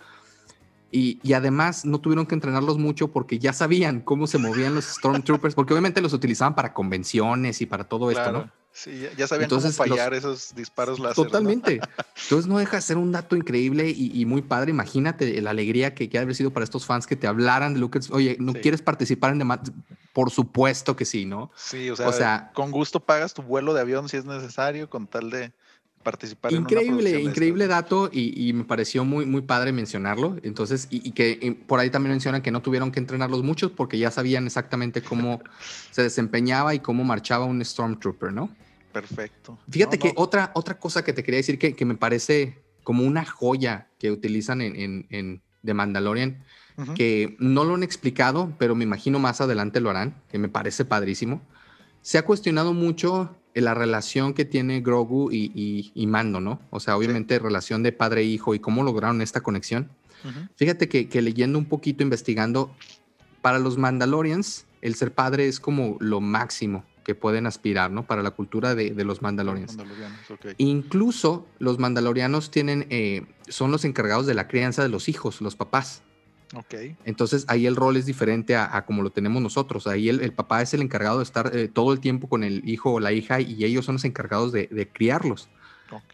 y, 0.95 1.19
y, 1.23 1.33
además 1.33 1.83
no 1.83 1.99
tuvieron 1.99 2.25
que 2.25 2.35
entrenarlos 2.35 2.77
mucho 2.77 3.09
porque 3.09 3.37
ya 3.37 3.51
sabían 3.51 3.99
cómo 3.99 4.27
se 4.27 4.37
movían 4.37 4.73
los 4.73 4.85
Stormtroopers, 4.85 5.53
porque 5.53 5.73
obviamente 5.73 5.99
los 5.99 6.13
utilizaban 6.13 6.55
para 6.55 6.73
convenciones 6.73 7.59
y 7.59 7.65
para 7.65 7.83
todo 7.83 8.11
esto, 8.11 8.31
¿no? 8.31 8.49
Sí, 8.71 9.05
ya 9.17 9.27
sabían 9.27 9.45
Entonces, 9.45 9.75
cómo 9.75 9.89
fallar 9.89 10.13
esos 10.13 10.55
disparos 10.55 10.99
láser. 10.99 11.15
Totalmente. 11.15 11.81
Entonces 12.23 12.47
no 12.47 12.59
deja 12.59 12.77
de 12.77 12.81
ser 12.81 12.95
un 12.95 13.11
dato 13.11 13.35
increíble 13.35 13.89
y, 13.89 14.25
muy 14.25 14.41
padre. 14.41 14.71
Imagínate 14.71 15.41
la 15.41 15.49
alegría 15.49 15.93
que, 15.93 16.09
que 16.09 16.17
ha 16.17 16.21
haber 16.21 16.33
sido 16.33 16.51
para 16.51 16.63
estos 16.63 16.85
fans 16.85 17.05
que 17.07 17.17
te 17.17 17.27
hablaran 17.27 17.73
de 17.73 17.81
Lucas. 17.81 18.09
Oye, 18.11 18.37
¿no 18.39 18.53
quieres 18.53 18.81
participar 18.81 19.33
en 19.33 19.39
demás? 19.39 19.59
Por 20.13 20.31
supuesto 20.31 20.95
que 20.95 21.03
sí, 21.03 21.25
¿no? 21.25 21.51
Sí, 21.57 21.89
o 21.89 21.95
sea, 21.95 22.51
con 22.53 22.71
gusto 22.71 23.01
pagas 23.01 23.33
tu 23.33 23.41
vuelo 23.41 23.73
de 23.73 23.81
avión 23.81 24.07
si 24.07 24.15
es 24.15 24.23
necesario 24.23 24.89
con 24.89 25.07
tal 25.07 25.29
de 25.29 25.51
participar 26.05 26.53
increíble, 26.53 27.09
en 27.09 27.15
una 27.17 27.29
increíble 27.31 27.67
dato 27.67 28.09
y, 28.13 28.53
me 28.53 28.63
pareció 28.63 29.03
muy, 29.03 29.25
muy 29.25 29.41
padre 29.41 29.73
mencionarlo. 29.73 30.37
Entonces, 30.43 30.87
y, 30.91 31.11
que 31.11 31.57
por 31.67 31.79
ahí 31.79 31.89
también 31.89 32.11
mencionan 32.11 32.41
que 32.41 32.51
no 32.51 32.61
tuvieron 32.61 32.91
que 32.91 32.99
entrenarlos 32.99 33.43
muchos 33.43 33.71
porque 33.71 33.97
ya 33.97 34.11
sabían 34.11 34.45
exactamente 34.45 35.01
cómo 35.01 35.41
se 35.91 36.03
desempeñaba 36.03 36.75
y 36.75 36.79
cómo 36.79 37.03
marchaba 37.03 37.43
un 37.45 37.65
Stormtrooper, 37.65 38.31
¿no? 38.31 38.55
Perfecto. 38.93 39.57
Fíjate 39.69 39.99
que 39.99 40.13
Otra, 40.15 40.51
otra 40.53 40.79
cosa 40.79 41.03
que 41.03 41.11
te 41.11 41.23
quería 41.23 41.39
decir 41.39 41.59
que, 41.59 41.75
que 41.75 41.83
me 41.83 41.95
parece 41.95 42.59
como 42.83 43.03
una 43.03 43.25
joya 43.25 43.89
que 43.97 44.11
utilizan 44.11 44.61
en, 44.61 44.75
en, 44.75 45.07
en 45.09 45.41
The 45.65 45.73
Mandalorian, 45.73 46.43
que 46.93 47.35
no 47.39 47.63
lo 47.63 47.73
han 47.75 47.83
explicado, 47.83 48.53
pero 48.59 48.75
me 48.75 48.83
imagino 48.83 49.17
más 49.17 49.41
adelante 49.41 49.79
lo 49.79 49.89
harán, 49.89 50.21
que 50.29 50.37
me 50.37 50.49
parece 50.49 50.85
padrísimo. 50.85 51.41
Se 52.01 52.17
ha 52.17 52.25
cuestionado 52.25 52.73
mucho 52.73 53.35
la 53.63 53.73
relación 53.73 54.33
que 54.33 54.45
tiene 54.45 54.81
Grogu 54.81 55.31
y, 55.31 55.91
y, 55.93 56.07
Mando, 56.07 56.41
¿no? 56.41 56.59
O 56.69 56.79
sea, 56.79 56.97
obviamente 56.97 57.39
relación 57.39 57.83
de 57.83 57.91
padre 57.91 58.21
e 58.21 58.25
hijo 58.25 58.53
y 58.53 58.59
cómo 58.59 58.83
lograron 58.83 59.21
esta 59.21 59.41
conexión. 59.41 59.89
Fíjate 60.55 60.89
que, 60.89 61.07
que, 61.07 61.21
leyendo 61.21 61.59
un 61.59 61.65
poquito, 61.65 62.01
investigando, 62.01 62.75
para 63.41 63.59
los 63.59 63.77
Mandalorians, 63.77 64.65
el 64.81 64.95
ser 64.95 65.13
padre 65.13 65.47
es 65.47 65.59
como 65.59 65.97
lo 65.99 66.19
máximo 66.19 66.83
que 67.05 67.15
pueden 67.15 67.45
aspirar, 67.45 67.91
¿no? 67.91 68.05
Para 68.05 68.23
la 68.23 68.31
cultura 68.31 68.75
de, 68.75 68.91
los 69.05 69.21
mandalorianos. 69.21 69.77
Incluso 70.57 71.47
los 71.59 71.77
mandalorianos 71.79 72.51
tienen, 72.51 72.87
eh, 72.89 73.25
son 73.47 73.71
los 73.71 73.85
encargados 73.85 74.25
de 74.25 74.33
la 74.33 74.47
crianza 74.47 74.81
de 74.81 74.89
los 74.89 75.07
hijos, 75.07 75.39
los 75.39 75.55
papás. 75.55 76.01
Ok. 76.53 76.75
Entonces 77.05 77.45
ahí 77.47 77.65
el 77.65 77.75
rol 77.75 77.97
es 77.97 78.05
diferente 78.05 78.55
a, 78.55 78.85
como 78.85 79.01
lo 79.01 79.09
tenemos 79.09 79.41
nosotros. 79.41 79.87
Ahí 79.87 80.09
el, 80.09 80.33
papá 80.33 80.61
es 80.61 80.73
el 80.73 80.81
encargado 80.81 81.17
de 81.17 81.23
estar 81.23 81.55
eh, 81.55 81.67
todo 81.67 81.93
el 81.93 81.99
tiempo 81.99 82.29
con 82.29 82.43
el 82.43 82.67
hijo 82.67 82.93
o 82.93 82.99
la 82.99 83.11
hija 83.11 83.41
y 83.41 83.63
ellos 83.63 83.85
son 83.85 83.95
los 83.95 84.05
encargados 84.05 84.51
de, 84.51 84.89
criarlos. 84.93 85.49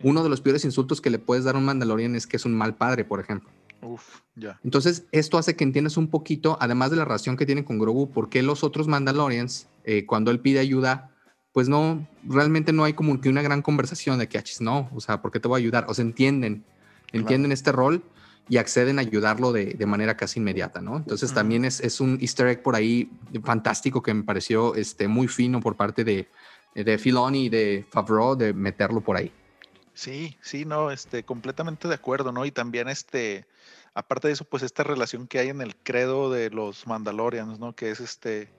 Uno 0.01 0.23
de 0.23 0.29
los 0.29 0.41
peores 0.41 0.65
insultos 0.65 1.01
que 1.01 1.09
le 1.09 1.19
puedes 1.19 1.43
dar 1.43 1.55
a 1.55 1.57
un 1.57 1.65
Mandalorian 1.65 2.15
es 2.15 2.27
que 2.27 2.37
es 2.37 2.45
un 2.45 2.53
mal 2.53 2.75
padre, 2.75 3.03
por 3.03 3.19
ejemplo. 3.19 3.49
Uf, 3.81 4.19
ya. 4.35 4.59
Entonces, 4.63 5.05
esto 5.11 5.37
hace 5.37 5.55
que 5.55 5.63
entiendas 5.63 5.97
un 5.97 6.07
poquito, 6.07 6.57
además 6.61 6.91
de 6.91 6.97
la 6.97 7.05
relación 7.05 7.35
que 7.35 7.47
tiene 7.47 7.65
con 7.65 7.79
Grogu, 7.79 8.11
por 8.11 8.29
qué 8.29 8.43
los 8.43 8.63
otros 8.63 8.87
Mandalorians, 8.87 9.67
eh, 9.85 10.05
cuando 10.05 10.29
él 10.29 10.39
pide 10.39 10.59
ayuda, 10.59 11.09
pues 11.51 11.67
no, 11.67 12.07
realmente 12.23 12.73
no 12.73 12.83
hay 12.83 12.93
como 12.93 13.19
que 13.19 13.29
una 13.29 13.41
gran 13.41 13.61
conversación 13.61 14.19
de 14.19 14.27
que, 14.27 14.37
achis, 14.37 14.61
no, 14.61 14.89
o 14.93 15.01
sea, 15.01 15.21
¿por 15.21 15.31
qué 15.31 15.39
te 15.39 15.47
voy 15.47 15.59
a 15.59 15.63
ayudar? 15.63 15.85
O 15.87 15.93
sea, 15.93 16.03
entienden, 16.05 16.63
entienden 17.11 17.51
este 17.51 17.71
rol 17.71 18.03
y 18.49 18.57
acceden 18.57 18.99
a 18.99 19.01
ayudarlo 19.01 19.51
de, 19.51 19.73
de 19.73 19.85
manera 19.85 20.17
casi 20.17 20.39
inmediata, 20.39 20.81
¿no? 20.81 20.97
Entonces 20.97 21.33
también 21.33 21.63
es, 21.65 21.79
es, 21.79 22.01
un 22.01 22.17
easter 22.19 22.47
egg 22.47 22.63
por 22.63 22.75
ahí 22.75 23.09
fantástico 23.43 24.01
que 24.01 24.13
me 24.13 24.23
pareció 24.23 24.75
este, 24.75 25.07
muy 25.07 25.27
fino 25.27 25.61
por 25.61 25.77
parte 25.77 26.03
de, 26.03 26.27
de 26.75 26.97
Filoni 26.97 27.45
y 27.45 27.49
de 27.49 27.85
Favreau 27.89 28.35
de 28.35 28.53
meterlo 28.53 29.01
por 29.01 29.17
ahí. 29.17 29.31
Sí, 29.93 30.37
sí, 30.41 30.65
no, 30.65 30.91
este, 30.91 31.23
completamente 31.23 31.87
de 31.87 31.95
acuerdo, 31.95 32.31
¿no? 32.31 32.45
Y 32.45 32.51
también 32.51 32.89
este, 32.89 33.45
aparte 33.93 34.27
de 34.27 34.33
eso, 34.33 34.45
pues 34.45 34.63
esta 34.63 34.83
relación 34.83 35.27
que 35.27 35.39
hay 35.39 35.49
en 35.49 35.61
el 35.61 35.75
credo 35.75 36.31
de 36.31 36.49
los 36.49 36.87
Mandalorians, 36.87 37.59
¿no? 37.59 37.73
Que 37.73 37.91
es 37.91 37.99
este, 37.99 38.49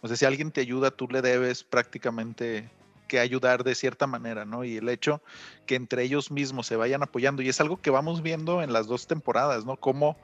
o 0.00 0.08
sea, 0.08 0.16
si 0.16 0.24
alguien 0.24 0.50
te 0.50 0.60
ayuda, 0.60 0.90
tú 0.90 1.06
le 1.08 1.22
debes 1.22 1.64
prácticamente 1.64 2.70
que 3.10 3.18
ayudar 3.18 3.64
de 3.64 3.74
cierta 3.74 4.06
manera, 4.06 4.44
¿no? 4.44 4.62
Y 4.62 4.76
el 4.76 4.88
hecho 4.88 5.20
que 5.66 5.74
entre 5.74 6.04
ellos 6.04 6.30
mismos 6.30 6.68
se 6.68 6.76
vayan 6.76 7.02
apoyando, 7.02 7.42
y 7.42 7.48
es 7.48 7.60
algo 7.60 7.82
que 7.82 7.90
vamos 7.90 8.22
viendo 8.22 8.62
en 8.62 8.72
las 8.72 8.86
dos 8.86 9.08
temporadas, 9.08 9.64
¿no? 9.66 9.76
Como 9.76 10.16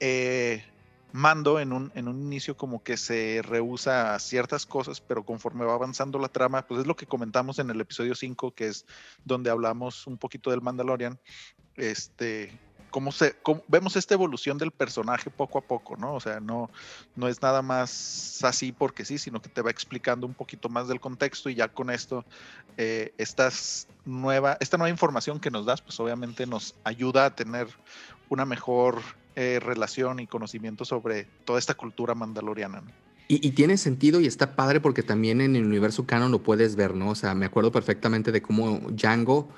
eh, 0.00 0.64
Mando 1.12 1.60
en 1.60 1.72
un, 1.72 1.92
en 1.94 2.08
un 2.08 2.20
inicio 2.22 2.56
como 2.56 2.82
que 2.82 2.96
se 2.96 3.40
rehúsa 3.42 4.14
a 4.14 4.18
ciertas 4.18 4.64
cosas, 4.64 5.02
pero 5.02 5.22
conforme 5.22 5.66
va 5.66 5.74
avanzando 5.74 6.18
la 6.18 6.28
trama, 6.28 6.66
pues 6.66 6.80
es 6.80 6.86
lo 6.86 6.96
que 6.96 7.06
comentamos 7.06 7.58
en 7.58 7.68
el 7.68 7.80
episodio 7.80 8.14
5, 8.14 8.52
que 8.52 8.68
es 8.68 8.86
donde 9.22 9.50
hablamos 9.50 10.06
un 10.06 10.16
poquito 10.16 10.50
del 10.50 10.62
Mandalorian, 10.62 11.20
este, 11.76 12.58
vemos 13.68 13.96
esta 13.96 14.14
evolución 14.14 14.58
del 14.58 14.70
personaje 14.70 15.30
poco 15.30 15.58
a 15.58 15.62
poco, 15.62 15.96
¿no? 15.96 16.14
O 16.14 16.20
sea, 16.20 16.40
no, 16.40 16.70
no 17.16 17.28
es 17.28 17.40
nada 17.42 17.62
más 17.62 18.40
así 18.42 18.72
porque 18.72 19.04
sí, 19.04 19.18
sino 19.18 19.40
que 19.40 19.48
te 19.48 19.62
va 19.62 19.70
explicando 19.70 20.26
un 20.26 20.34
poquito 20.34 20.68
más 20.68 20.88
del 20.88 21.00
contexto 21.00 21.48
y 21.48 21.54
ya 21.54 21.68
con 21.68 21.90
esto, 21.90 22.24
eh, 22.76 23.12
nueva, 24.04 24.56
esta 24.60 24.76
nueva 24.76 24.90
información 24.90 25.40
que 25.40 25.50
nos 25.50 25.66
das, 25.66 25.80
pues 25.80 25.98
obviamente 26.00 26.46
nos 26.46 26.74
ayuda 26.84 27.26
a 27.26 27.34
tener 27.34 27.68
una 28.28 28.44
mejor 28.44 29.00
eh, 29.36 29.60
relación 29.60 30.20
y 30.20 30.26
conocimiento 30.26 30.84
sobre 30.84 31.24
toda 31.44 31.58
esta 31.58 31.74
cultura 31.74 32.14
mandaloriana. 32.14 32.82
Y, 33.26 33.52
tiene 33.52 33.78
sentido 33.78 34.20
y 34.20 34.26
está 34.26 34.54
padre 34.54 34.80
porque 34.80 35.02
también 35.02 35.40
en 35.40 35.56
el 35.56 35.64
universo 35.64 36.04
canon 36.04 36.30
lo 36.30 36.42
puedes 36.42 36.76
ver, 36.76 36.94
¿no? 36.94 37.08
O 37.08 37.14
sea, 37.14 37.34
me 37.34 37.46
acuerdo 37.46 37.72
perfectamente 37.72 38.32
de 38.32 38.42
cómo 38.42 38.80
Django 38.90 39.48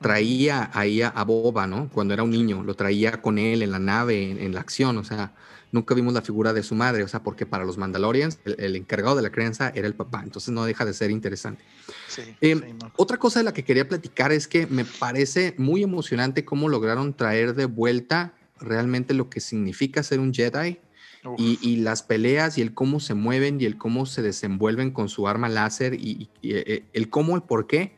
traía 0.00 0.70
ahí 0.74 1.02
a, 1.02 1.24
Boba, 1.24 1.66
¿no? 1.66 1.88
Cuando 1.90 2.14
era 2.14 2.22
un 2.22 2.30
niño, 2.30 2.62
lo 2.62 2.74
traía 2.74 3.20
con 3.22 3.38
él 3.38 3.62
en 3.62 3.70
la 3.70 3.78
nave, 3.78 4.44
en, 4.44 4.54
la 4.54 4.60
acción, 4.60 4.98
o 4.98 5.04
sea, 5.04 5.32
nunca 5.72 5.94
vimos 5.94 6.12
la 6.12 6.22
figura 6.22 6.52
de 6.52 6.62
su 6.62 6.74
madre, 6.74 7.02
o 7.02 7.08
sea, 7.08 7.22
porque 7.22 7.46
para 7.46 7.64
los 7.64 7.78
Mandalorians 7.78 8.38
el, 8.44 8.76
encargado 8.76 9.16
de 9.16 9.22
la 9.22 9.30
crianza 9.30 9.72
era 9.74 9.86
el 9.86 9.94
papá, 9.94 10.20
entonces 10.22 10.52
no 10.52 10.64
deja 10.64 10.84
de 10.84 10.92
ser 10.92 11.10
interesante. 11.10 11.64
Eh, 12.40 12.74
otra 12.96 13.16
cosa 13.16 13.40
de 13.40 13.44
la 13.44 13.54
que 13.54 13.64
quería 13.64 13.88
platicar 13.88 14.32
es 14.32 14.46
que 14.46 14.66
me 14.66 14.84
parece 14.84 15.54
muy 15.56 15.82
emocionante 15.82 16.44
cómo 16.44 16.68
lograron 16.68 17.14
traer 17.14 17.54
de 17.54 17.64
vuelta 17.64 18.34
realmente 18.60 19.14
lo 19.14 19.30
que 19.30 19.40
significa 19.40 20.02
ser 20.02 20.20
un 20.20 20.32
Jedi. 20.32 20.78
Y, 21.38 21.78
las 21.78 22.04
peleas 22.04 22.56
y 22.56 22.62
el 22.62 22.72
cómo 22.72 23.00
se 23.00 23.14
mueven 23.14 23.60
y 23.60 23.64
el 23.64 23.76
cómo 23.76 24.06
se 24.06 24.22
desenvuelven 24.22 24.92
con 24.92 25.08
su 25.08 25.26
arma 25.26 25.48
láser 25.48 25.94
y, 25.94 26.28
eh, 26.44 26.84
el 26.92 27.10
cómo, 27.10 27.34
el 27.34 27.42
por 27.42 27.66
qué, 27.66 27.96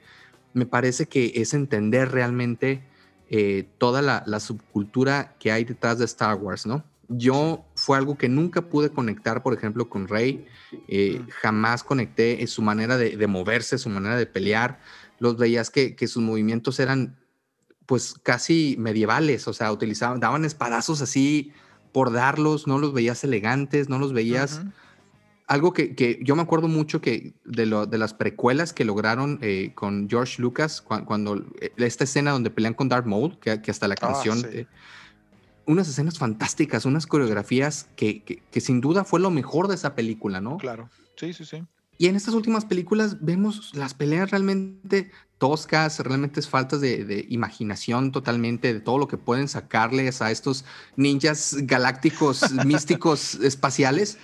me 0.53 0.67
parece 0.67 1.07
que 1.07 1.33
es 1.37 1.55
entender 1.55 2.11
realmente 2.11 2.83
eh, 3.31 3.69
toda 3.79 4.01
la, 4.03 4.41
subcultura 4.41 5.35
que 5.39 5.53
hay 5.53 5.65
detrás 5.65 5.99
de 5.99 6.05
Star 6.07 6.37
Wars, 6.37 6.67
¿no? 6.67 6.85
Yo 7.09 7.65
fue 7.75 7.97
algo 7.97 8.19
que 8.19 8.29
nunca 8.29 8.63
pude 8.63 8.91
conectar, 8.91 9.43
por 9.43 9.55
ejemplo, 9.55 9.89
con 9.89 10.09
Rey. 10.09 10.47
Eh, 10.89 11.23
jamás 11.41 11.83
conecté 11.83 12.47
su 12.47 12.61
manera 12.61 12.97
de, 12.99 13.27
moverse, 13.27 13.79
su 13.79 13.89
manera 13.89 14.17
de 14.17 14.27
pelear. 14.27 14.81
Los 15.19 15.37
veías 15.37 15.71
que, 15.71 15.97
sus 16.07 16.23
movimientos 16.23 16.81
eran 16.81 17.17
pues 17.87 18.15
casi 18.23 18.77
medievales, 18.79 19.49
o 19.49 19.55
sea, 19.55 19.73
utilizaban, 19.73 20.21
daban 20.21 20.45
espadazos 20.45 21.01
así 21.01 21.53
por 21.93 22.13
darlos, 22.13 22.67
no 22.67 22.79
los 22.79 22.93
veías 22.93 23.25
elegantes, 23.25 23.89
no 23.89 23.99
los 23.99 24.13
veías 24.13 24.61
algo 25.49 25.73
que, 25.73 26.21
yo 26.23 26.37
me 26.37 26.43
acuerdo 26.43 26.69
mucho 26.69 27.01
que 27.01 27.33
de, 27.45 27.65
lo, 27.65 27.87
de 27.87 27.97
las 27.97 28.13
precuelas 28.13 28.75
que 28.75 28.85
lograron 28.85 29.39
eh, 29.41 29.73
con 29.75 30.07
George 30.09 30.41
Lucas, 30.43 30.83
cuando, 30.83 31.37
eh, 31.61 31.73
esta 31.79 32.05
escena 32.05 32.33
donde 32.33 32.51
pelean 32.51 32.75
con 32.75 32.91
Darth 32.91 33.07
Maul, 33.07 33.39
que, 33.41 33.51
hasta 33.51 33.89
la 33.89 33.95
ah, 33.95 33.97
canción, 33.97 34.47
eh, 34.53 34.67
unas 35.65 35.89
escenas 35.89 36.19
fantásticas, 36.19 36.85
unas 36.85 37.07
coreografías 37.07 37.89
que, 37.97 38.23
que, 38.23 38.61
sin 38.61 38.83
duda 38.83 39.05
fue 39.05 39.21
lo 39.21 39.31
mejor 39.31 39.69
de 39.69 39.75
esa 39.75 39.95
película, 39.95 40.43
¿no? 40.43 40.59
Claro, 40.59 40.91
sí, 41.17 41.33
sí, 41.33 41.47
sí. 41.47 41.65
Y 41.97 42.07
en 42.07 42.15
estas 42.15 42.35
últimas 42.35 42.67
películas 42.67 43.25
vemos 43.25 43.75
las 43.75 43.95
peleas 43.95 44.31
realmente 44.31 45.11
toscas, 45.39 45.99
realmente 46.01 46.41
es 46.41 46.49
faltas 46.49 46.83
de, 46.83 47.05
de, 47.05 47.27
imaginación 47.31 48.13
totalmente, 48.13 48.73
de 48.73 48.81
todo 48.81 48.99
lo 48.99 49.09
que 49.09 49.17
pueden 49.17 49.49
sacarles 49.49 50.21
a 50.21 50.31
estos 50.31 50.67
ninjas 50.95 51.57
galácticos, 51.63 52.53
místicos, 52.67 53.37
espaciales. 53.37 54.19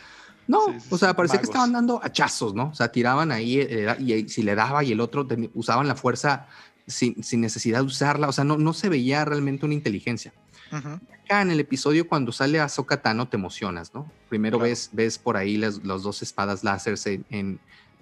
No, 0.47 0.61
o 0.91 0.99
sea, 0.99 1.15
parecía 1.15 1.39
que 1.39 1.47
estaban 1.47 1.73
dando 1.73 2.01
hachazos, 2.03 2.55
¿no? 2.55 2.69
O 2.69 2.75
sea, 2.75 2.93
tiraban 2.93 3.33
ahí 3.33 3.61
eh, 3.61 3.97
y 3.99 4.29
si 4.29 4.43
le 4.43 4.55
daba 4.55 4.85
y 4.85 4.93
el 4.93 5.01
otro 5.01 5.27
usaban 5.55 5.89
la 5.89 5.95
fuerza 5.95 6.49
sin, 6.87 7.17
necesidad 7.41 7.79
de 7.79 7.87
usarla. 7.87 8.29
O 8.29 8.33
sea, 8.33 8.45
no, 8.45 8.59
no 8.59 8.75
se 8.75 8.89
veía 8.89 9.25
realmente 9.25 9.65
una 9.65 9.75
inteligencia. 9.75 10.33
Acá 10.71 11.41
en 11.41 11.51
el 11.51 11.61
episodio, 11.61 12.09
cuando 12.09 12.33
sale 12.33 12.61
a 12.61 12.69
Tano, 12.69 13.29
te 13.29 13.37
emocionas, 13.37 13.95
¿no? 13.95 14.11
Primero 14.29 14.59
ves, 14.59 14.91
ves 14.93 15.19
por 15.19 15.37
ahí 15.37 15.57
las, 15.57 15.83
dos 15.83 16.21
espadas 16.23 16.65
láser 16.65 16.97
en, 17.31 17.61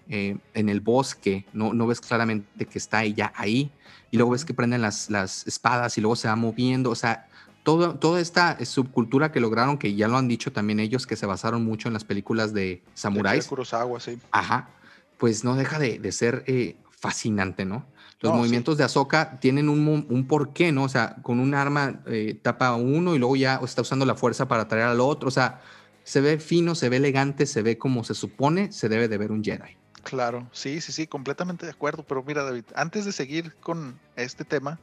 eh, 0.09 0.39
en, 0.55 0.69
el 0.69 0.81
bosque, 0.81 1.45
no, 1.53 1.75
no 1.75 1.87
ves 1.87 2.01
claramente 2.01 2.65
que 2.65 2.79
está 2.79 3.05
ella 3.05 3.33
ahí. 3.37 3.71
Y 4.11 4.17
luego 4.17 4.33
ves 4.33 4.45
que 4.45 4.55
prenden 4.55 4.81
las, 4.81 5.11
las 5.11 5.47
espadas 5.47 5.97
y 5.99 6.01
luego 6.01 6.17
se 6.17 6.29
va 6.29 6.37
moviendo. 6.37 6.91
O 6.91 6.95
sea, 6.95 7.29
toda 7.63 8.21
esta 8.21 8.65
subcultura 8.65 9.31
que 9.31 9.41
lograron, 9.41 9.79
que 9.79 9.95
ya 9.95 10.09
lo 10.09 10.17
han 10.17 10.29
dicho 10.29 10.53
también 10.53 10.81
ellos, 10.81 11.07
que 11.07 11.17
se 11.17 11.27
basaron 11.27 11.65
mucho 11.65 11.89
en 11.89 11.95
las 11.95 12.05
películas 12.05 12.53
de 12.53 12.83
samuráis. 12.95 13.47
Kurosawa, 13.47 14.01
sí. 14.01 14.19
Ajá, 14.33 14.71
pues 15.19 15.45
no 15.45 15.55
deja 15.55 15.79
de, 15.79 16.13
ser 16.13 16.45
eh, 16.47 16.77
fascinante, 16.91 17.65
¿no? 17.65 17.87
Los 18.21 18.35
movimientos 18.35 18.79
de 18.79 18.85
Ahsoka 18.85 19.41
tienen 19.41 19.69
un, 19.69 20.07
un, 20.09 20.27
porqué, 20.29 20.71
¿no? 20.71 20.85
O 20.85 20.89
sea, 20.89 21.17
con 21.23 21.41
un 21.41 21.55
arma 21.55 22.03
eh, 22.07 22.39
tapa 22.41 22.75
uno 22.77 23.17
y 23.17 23.19
luego 23.19 23.35
ya 23.35 23.61
está 23.65 23.83
usando 23.83 24.07
la 24.07 24.15
fuerza 24.15 24.47
para 24.47 24.63
atraer 24.63 24.87
al 24.87 25.01
otro. 25.01 25.27
O 25.27 25.33
sea, 25.33 25.61
se 26.05 26.21
ve 26.21 26.39
fino, 26.39 26.77
se 26.77 26.89
ve 26.89 26.99
elegante, 26.99 27.47
se 27.47 27.63
ve 27.63 27.79
como 27.79 28.05
se 28.05 28.15
supone 28.15 28.71
se 28.71 28.89
debe 28.89 29.09
de 29.09 29.19
ver 29.19 29.33
un 29.33 29.43
Jedi. 29.43 29.77
Claro, 30.05 30.49
sí, 30.53 30.81
sí, 30.81 30.93
sí, 30.93 31.07
completamente 31.07 31.67
de 31.67 31.73
acuerdo. 31.73 32.05
Pero 32.05 32.23
mira, 32.23 32.43
David, 32.45 32.65
antes 32.75 33.05
de 33.05 33.13
seguir 33.13 33.55
con 33.57 33.99
este 34.17 34.45
tema, 34.45 34.79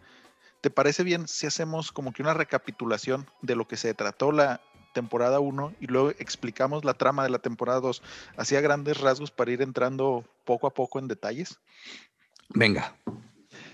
¿Te 0.61 0.69
parece 0.69 1.03
bien 1.03 1.27
si 1.27 1.47
hacemos 1.47 1.91
como 1.91 2.11
que 2.11 2.21
una 2.21 2.33
recapitulación 2.33 3.29
de 3.41 3.55
lo 3.55 3.67
que 3.67 3.77
se 3.77 3.93
trató 3.93 4.31
la 4.31 4.61
temporada 4.93 5.39
1 5.39 5.75
y 5.79 5.87
luego 5.87 6.09
explicamos 6.19 6.83
la 6.83 6.93
trama 6.93 7.23
de 7.23 7.29
la 7.29 7.39
temporada 7.39 7.79
2 7.79 8.01
así 8.37 8.55
a 8.55 8.61
grandes 8.61 8.99
rasgos 8.99 9.31
para 9.31 9.51
ir 9.51 9.61
entrando 9.61 10.25
poco 10.45 10.67
a 10.67 10.73
poco 10.73 10.99
en 10.99 11.07
detalles? 11.07 11.59
Venga. 12.49 12.95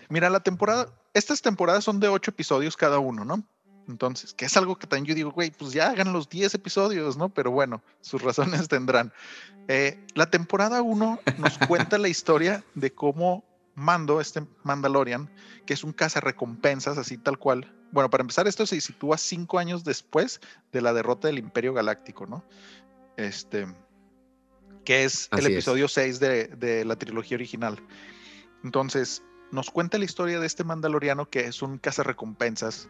Mira, 0.10 0.30
la 0.30 0.42
temporada, 0.42 0.88
estas 1.14 1.42
temporadas 1.42 1.84
son 1.84 2.00
de 2.00 2.10
8 2.10 2.32
episodios 2.32 2.78
cada 2.78 3.00
uno, 3.00 3.26
¿no? 3.26 3.44
Entonces, 3.88 4.34
que 4.34 4.46
es 4.46 4.58
algo 4.58 4.78
que 4.78 4.88
también 4.88 5.06
yo 5.06 5.16
digo, 5.16 5.32
güey, 5.32 5.52
pues 5.52 5.72
ya 5.72 5.90
hagan 5.90 6.12
los 6.12 6.30
10 6.30 6.54
episodios, 6.56 7.18
¿no? 7.18 7.30
Pero 7.30 7.52
bueno, 7.52 7.82
sus 8.02 8.22
razones 8.22 8.68
tendrán. 8.68 9.14
Eh, 9.68 10.00
la 10.14 10.30
temporada 10.30 10.82
1 10.82 11.20
nos 11.38 11.58
cuenta 11.68 11.98
la 11.98 12.08
historia 12.08 12.64
de 12.74 12.94
cómo 12.94 13.44
Mando, 13.76 14.22
este 14.22 14.48
Mandalorian, 14.64 15.30
que 15.66 15.74
es 15.74 15.84
un 15.84 15.94
recompensas 15.94 16.98
así 16.98 17.18
tal 17.18 17.38
cual. 17.38 17.74
Bueno, 17.92 18.10
para 18.10 18.22
empezar, 18.22 18.48
esto 18.48 18.66
se 18.66 18.80
sitúa 18.82 19.18
cinco 19.18 19.60
años 19.60 19.84
después 19.84 20.40
de 20.72 20.82
la 20.82 20.94
derrota 20.94 21.28
del 21.28 21.40
Imperio 21.40 21.74
Galáctico, 21.74 22.26
¿no? 22.26 22.44
Este, 23.18 23.68
que 24.86 25.04
es 25.04 25.28
el 25.32 25.46
episodio 25.48 25.88
6 25.88 26.20
de, 26.20 26.84
la 26.86 26.96
trilogía 26.96 27.36
original. 27.36 27.82
Entonces, 28.64 29.24
nos 29.52 29.70
cuenta 29.70 29.98
la 29.98 30.06
historia 30.06 30.40
de 30.40 30.48
este 30.48 30.64
Mandaloriano 30.64 31.30
que 31.30 31.42
es 31.42 31.62
un 31.62 31.80
recompensas 31.82 32.88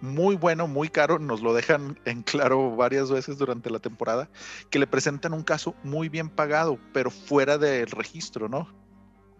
muy 0.00 0.34
bueno, 0.34 0.66
muy 0.66 0.88
caro, 0.88 1.18
nos 1.18 1.42
lo 1.42 1.54
dejan 1.54 1.98
en 2.04 2.22
claro 2.22 2.74
varias 2.74 3.10
veces 3.10 3.38
durante 3.38 3.70
la 3.70 3.78
temporada, 3.78 4.28
que 4.68 4.80
le 4.80 4.86
presentan 4.86 5.32
un 5.32 5.44
caso 5.44 5.74
muy 5.84 6.08
bien 6.08 6.28
pagado, 6.28 6.78
pero 6.92 7.10
fuera 7.10 7.56
del 7.56 7.86
registro, 7.86 8.48
¿no? 8.48 8.81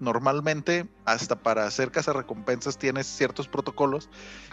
Normalmente 0.02 0.88
hasta 1.04 1.36
para 1.36 1.64
hacer 1.64 1.90
recompensas 1.90 2.76
tienes 2.76 3.06
ciertos 3.06 3.48
protocolos 3.48 4.10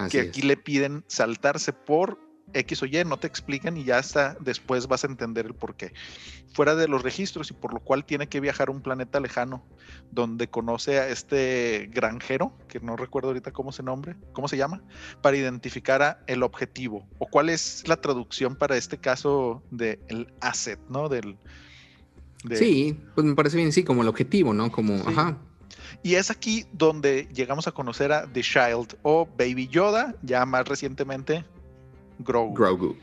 que 0.09 0.21
aquí 0.21 0.43
le 0.43 0.55
piden 0.55 1.03
saltarse 1.07 1.73
por 1.73 2.19
X 2.53 2.83
o 2.83 2.85
Y, 2.85 3.03
no 3.05 3.17
te 3.17 3.27
explican 3.27 3.77
y 3.77 3.83
ya 3.83 3.97
hasta 3.97 4.35
después 4.39 4.87
vas 4.87 5.03
a 5.03 5.07
entender 5.07 5.45
el 5.45 5.53
por 5.53 5.75
qué. 5.75 5.93
Fuera 6.53 6.75
de 6.75 6.87
los 6.87 7.03
registros 7.03 7.51
y 7.51 7.53
por 7.53 7.73
lo 7.73 7.79
cual 7.79 8.05
tiene 8.05 8.27
que 8.27 8.39
viajar 8.39 8.69
a 8.69 8.71
un 8.71 8.81
planeta 8.81 9.19
lejano 9.19 9.63
donde 10.11 10.49
conoce 10.49 10.99
a 10.99 11.07
este 11.09 11.89
granjero, 11.91 12.53
que 12.67 12.79
no 12.79 12.95
recuerdo 12.95 13.29
ahorita 13.29 13.51
cómo 13.51 13.71
se 13.71 13.83
nombre, 13.83 14.15
cómo 14.33 14.47
se 14.47 14.57
llama, 14.57 14.81
para 15.21 15.37
identificar 15.37 16.01
a 16.01 16.23
el 16.27 16.43
objetivo 16.43 17.07
o 17.19 17.27
cuál 17.27 17.49
es 17.49 17.87
la 17.87 17.97
traducción 17.97 18.55
para 18.55 18.77
este 18.77 18.97
caso 18.97 19.63
del 19.69 19.99
el 20.07 20.33
asset, 20.41 20.79
¿no? 20.89 21.09
Del, 21.09 21.37
Sí, 22.53 22.97
pues 23.15 23.25
me 23.25 23.35
parece 23.35 23.57
bien, 23.57 23.71
sí, 23.71 23.83
como 23.83 24.01
el 24.01 24.07
objetivo, 24.07 24.53
¿no? 24.53 24.71
Como, 24.71 24.95
ajá. 24.95 25.37
Y 26.03 26.15
es 26.15 26.31
aquí 26.31 26.65
donde 26.71 27.27
llegamos 27.33 27.67
a 27.67 27.71
conocer 27.71 28.11
a 28.11 28.31
The 28.31 28.41
Child 28.41 28.97
o 29.01 29.27
Baby 29.37 29.67
Yoda, 29.67 30.15
ya 30.21 30.45
más 30.45 30.67
recientemente 30.67 31.43
Grogu. 32.19 32.95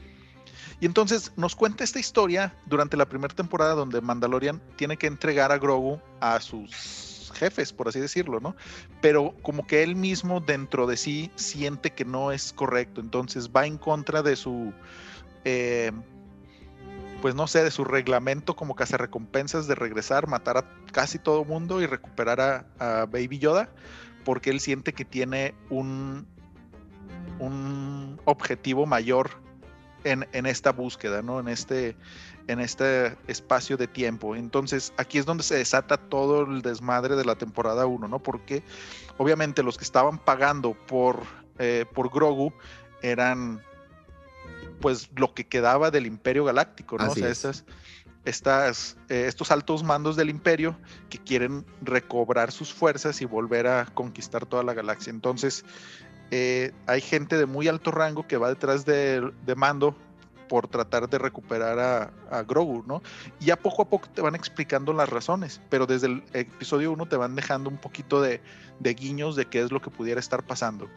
Y 0.80 0.86
entonces 0.86 1.32
nos 1.36 1.56
cuenta 1.56 1.84
esta 1.84 1.98
historia 1.98 2.54
durante 2.66 2.96
la 2.96 3.08
primera 3.08 3.34
temporada 3.34 3.74
donde 3.74 4.00
Mandalorian 4.00 4.60
tiene 4.76 4.96
que 4.96 5.06
entregar 5.06 5.52
a 5.52 5.58
Grogu 5.58 6.00
a 6.20 6.40
sus 6.40 7.32
jefes, 7.34 7.72
por 7.72 7.88
así 7.88 8.00
decirlo, 8.00 8.40
¿no? 8.40 8.56
Pero 9.00 9.34
como 9.42 9.66
que 9.66 9.82
él 9.82 9.96
mismo 9.96 10.40
dentro 10.40 10.86
de 10.86 10.96
sí 10.96 11.30
siente 11.36 11.92
que 11.92 12.04
no 12.04 12.32
es 12.32 12.52
correcto, 12.52 13.00
entonces 13.00 13.50
va 13.50 13.66
en 13.66 13.78
contra 13.78 14.22
de 14.22 14.36
su, 14.36 14.72
eh, 15.44 15.92
pues 17.26 17.34
no 17.34 17.48
sé, 17.48 17.64
de 17.64 17.72
su 17.72 17.82
reglamento 17.82 18.54
como 18.54 18.76
recompensas 18.76 19.66
de 19.66 19.74
regresar, 19.74 20.28
matar 20.28 20.58
a 20.58 20.64
casi 20.92 21.18
todo 21.18 21.44
mundo 21.44 21.82
y 21.82 21.86
recuperar 21.86 22.68
a 22.78 23.06
Baby 23.10 23.40
Yoda, 23.40 23.68
porque 24.24 24.50
él 24.50 24.60
siente 24.60 24.92
que 24.92 25.04
tiene 25.04 25.52
un 25.68 26.24
un 27.40 28.20
objetivo 28.26 28.86
mayor 28.86 29.30
en, 30.04 30.46
esta 30.46 30.70
búsqueda, 30.70 31.20
¿no? 31.20 31.40
En 31.40 31.48
este, 31.48 31.96
en 32.46 32.60
este 32.60 33.16
espacio 33.26 33.76
de 33.76 33.88
tiempo. 33.88 34.36
Entonces, 34.36 34.92
aquí 34.96 35.18
es 35.18 35.26
donde 35.26 35.42
se 35.42 35.56
desata 35.56 35.96
todo 35.96 36.42
el 36.42 36.62
desmadre 36.62 37.16
de 37.16 37.24
la 37.24 37.34
temporada 37.34 37.86
1, 37.86 38.06
¿no? 38.06 38.20
Porque 38.20 38.62
obviamente 39.18 39.64
los 39.64 39.76
que 39.76 39.82
estaban 39.82 40.20
pagando 40.20 40.74
por, 40.74 41.22
eh, 41.58 41.86
por 41.92 42.08
Grogu 42.08 42.52
eran 43.02 43.60
pues 44.80 45.10
lo 45.16 45.34
que 45.34 45.46
quedaba 45.46 45.90
del 45.90 46.06
Imperio 46.06 46.44
Galáctico, 46.44 46.98
¿no? 46.98 47.10
o 47.10 47.14
sea, 47.14 47.28
estas, 47.28 47.64
estas, 48.24 48.96
eh, 49.08 49.24
estos 49.26 49.50
altos 49.50 49.82
mandos 49.82 50.16
del 50.16 50.30
Imperio 50.30 50.76
que 51.08 51.18
quieren 51.18 51.64
recobrar 51.80 52.52
sus 52.52 52.72
fuerzas 52.72 53.20
y 53.22 53.24
volver 53.24 53.66
a 53.66 53.86
conquistar 53.86 54.46
toda 54.46 54.62
la 54.62 54.74
galaxia. 54.74 55.10
Entonces, 55.10 55.64
eh, 56.30 56.72
hay 56.86 57.00
gente 57.00 57.36
de 57.36 57.46
muy 57.46 57.68
alto 57.68 57.90
rango 57.90 58.26
que 58.26 58.36
va 58.36 58.48
detrás 58.48 58.84
de, 58.84 59.32
Mando 59.56 59.96
por 60.48 60.68
tratar 60.68 61.08
de 61.08 61.18
recuperar 61.18 62.12
a, 62.30 62.42
Grogu, 62.42 62.84
¿no? 62.86 63.02
Y 63.40 63.46
ya 63.46 63.56
poco 63.56 63.82
a 63.82 63.88
poco 63.88 64.08
te 64.08 64.22
van 64.22 64.34
explicando 64.34 64.92
las 64.92 65.08
razones, 65.08 65.60
pero 65.70 65.86
desde 65.86 66.06
el 66.06 66.22
episodio 66.34 66.92
1 66.92 67.06
te 67.06 67.16
van 67.16 67.34
dejando 67.34 67.68
un 67.68 67.78
poquito 67.78 68.20
de, 68.20 68.40
guiños 68.80 69.34
de 69.34 69.46
qué 69.46 69.60
es 69.60 69.72
lo 69.72 69.80
que 69.80 69.90
pudiera 69.90 70.20
estar 70.20 70.44
pasando. 70.44 70.88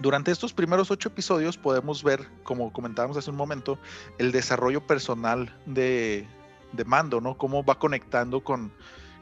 Durante 0.00 0.30
estos 0.30 0.52
primeros 0.52 0.90
ocho 0.90 1.08
episodios 1.08 1.58
podemos 1.58 2.02
ver, 2.02 2.28
como 2.44 2.72
comentábamos 2.72 3.16
hace 3.16 3.30
un 3.30 3.36
momento, 3.36 3.78
el 4.18 4.32
desarrollo 4.32 4.86
personal 4.86 5.54
de, 5.66 6.26
de 6.72 6.84
Mando, 6.84 7.20
¿no? 7.20 7.36
Cómo 7.36 7.64
va 7.64 7.78
conectando 7.78 8.42
con, 8.44 8.72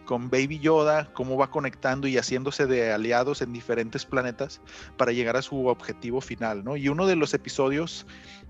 con 0.05 0.29
Baby 0.29 0.59
Yoda, 0.59 1.12
cómo 1.14 1.37
va 1.37 1.51
conectando 1.51 2.09
y 2.09 2.18
haciéndose 2.18 2.66
de 2.66 2.93
aliados 2.93 3.43
en 3.43 3.53
diferentes 3.53 4.05
planetas 4.05 4.61
para 4.97 5.12
llegar 5.12 5.37
a 5.37 5.43
su 5.43 5.66
objetivo 5.66 6.20
final, 6.20 6.64
¿no? 6.64 6.77
Y 6.77 6.89
uno 6.89 7.07
de 7.07 7.16
los 7.16 7.33
episodios 7.33 8.07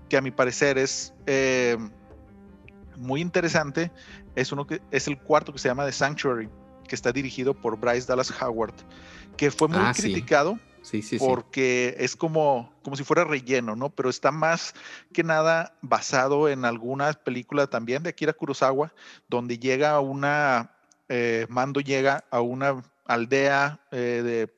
que 0.09 0.17
a 0.17 0.21
mi 0.21 0.31
parecer 0.31 0.77
es 0.77 1.13
eh, 1.25 1.77
muy 2.97 3.21
interesante 3.21 3.91
es 4.35 4.51
uno 4.51 4.67
que 4.67 4.81
es 4.91 5.07
el 5.07 5.17
cuarto 5.17 5.51
que 5.51 5.59
se 5.59 5.67
llama 5.67 5.85
The 5.85 5.91
Sanctuary, 5.91 6.47
que 6.87 6.95
está 6.95 7.11
dirigido 7.11 7.53
por 7.53 7.77
Bryce 7.77 8.07
Dallas 8.07 8.31
Howard, 8.41 8.75
que 9.35 9.49
fue 9.51 9.67
muy 9.67 9.79
ah, 9.81 9.93
criticado. 9.95 10.53
Sí. 10.53 10.76
Sí, 10.87 11.17
porque 11.19 11.95
es 11.99 12.15
como, 12.15 12.73
como 12.81 12.95
si 12.95 13.03
fuera 13.03 13.25
relleno, 13.25 13.75
¿no? 13.75 13.89
Pero 13.89 14.09
está 14.09 14.31
más 14.31 14.73
que 15.11 15.21
nada 15.21 15.77
basado 15.81 16.47
en 16.47 16.63
alguna 16.63 17.11
película 17.11 17.67
también 17.67 18.03
de 18.03 18.11
Akira 18.11 18.31
Kurosawa, 18.31 18.93
donde 19.27 19.59
llega 19.59 19.99
una 19.99 20.77
eh, 21.09 21.45
Mando 21.49 21.81
llega 21.81 22.23
a 22.31 22.39
una 22.39 22.83
aldea 23.05 23.81
eh, 23.91 24.21
de 24.23 24.53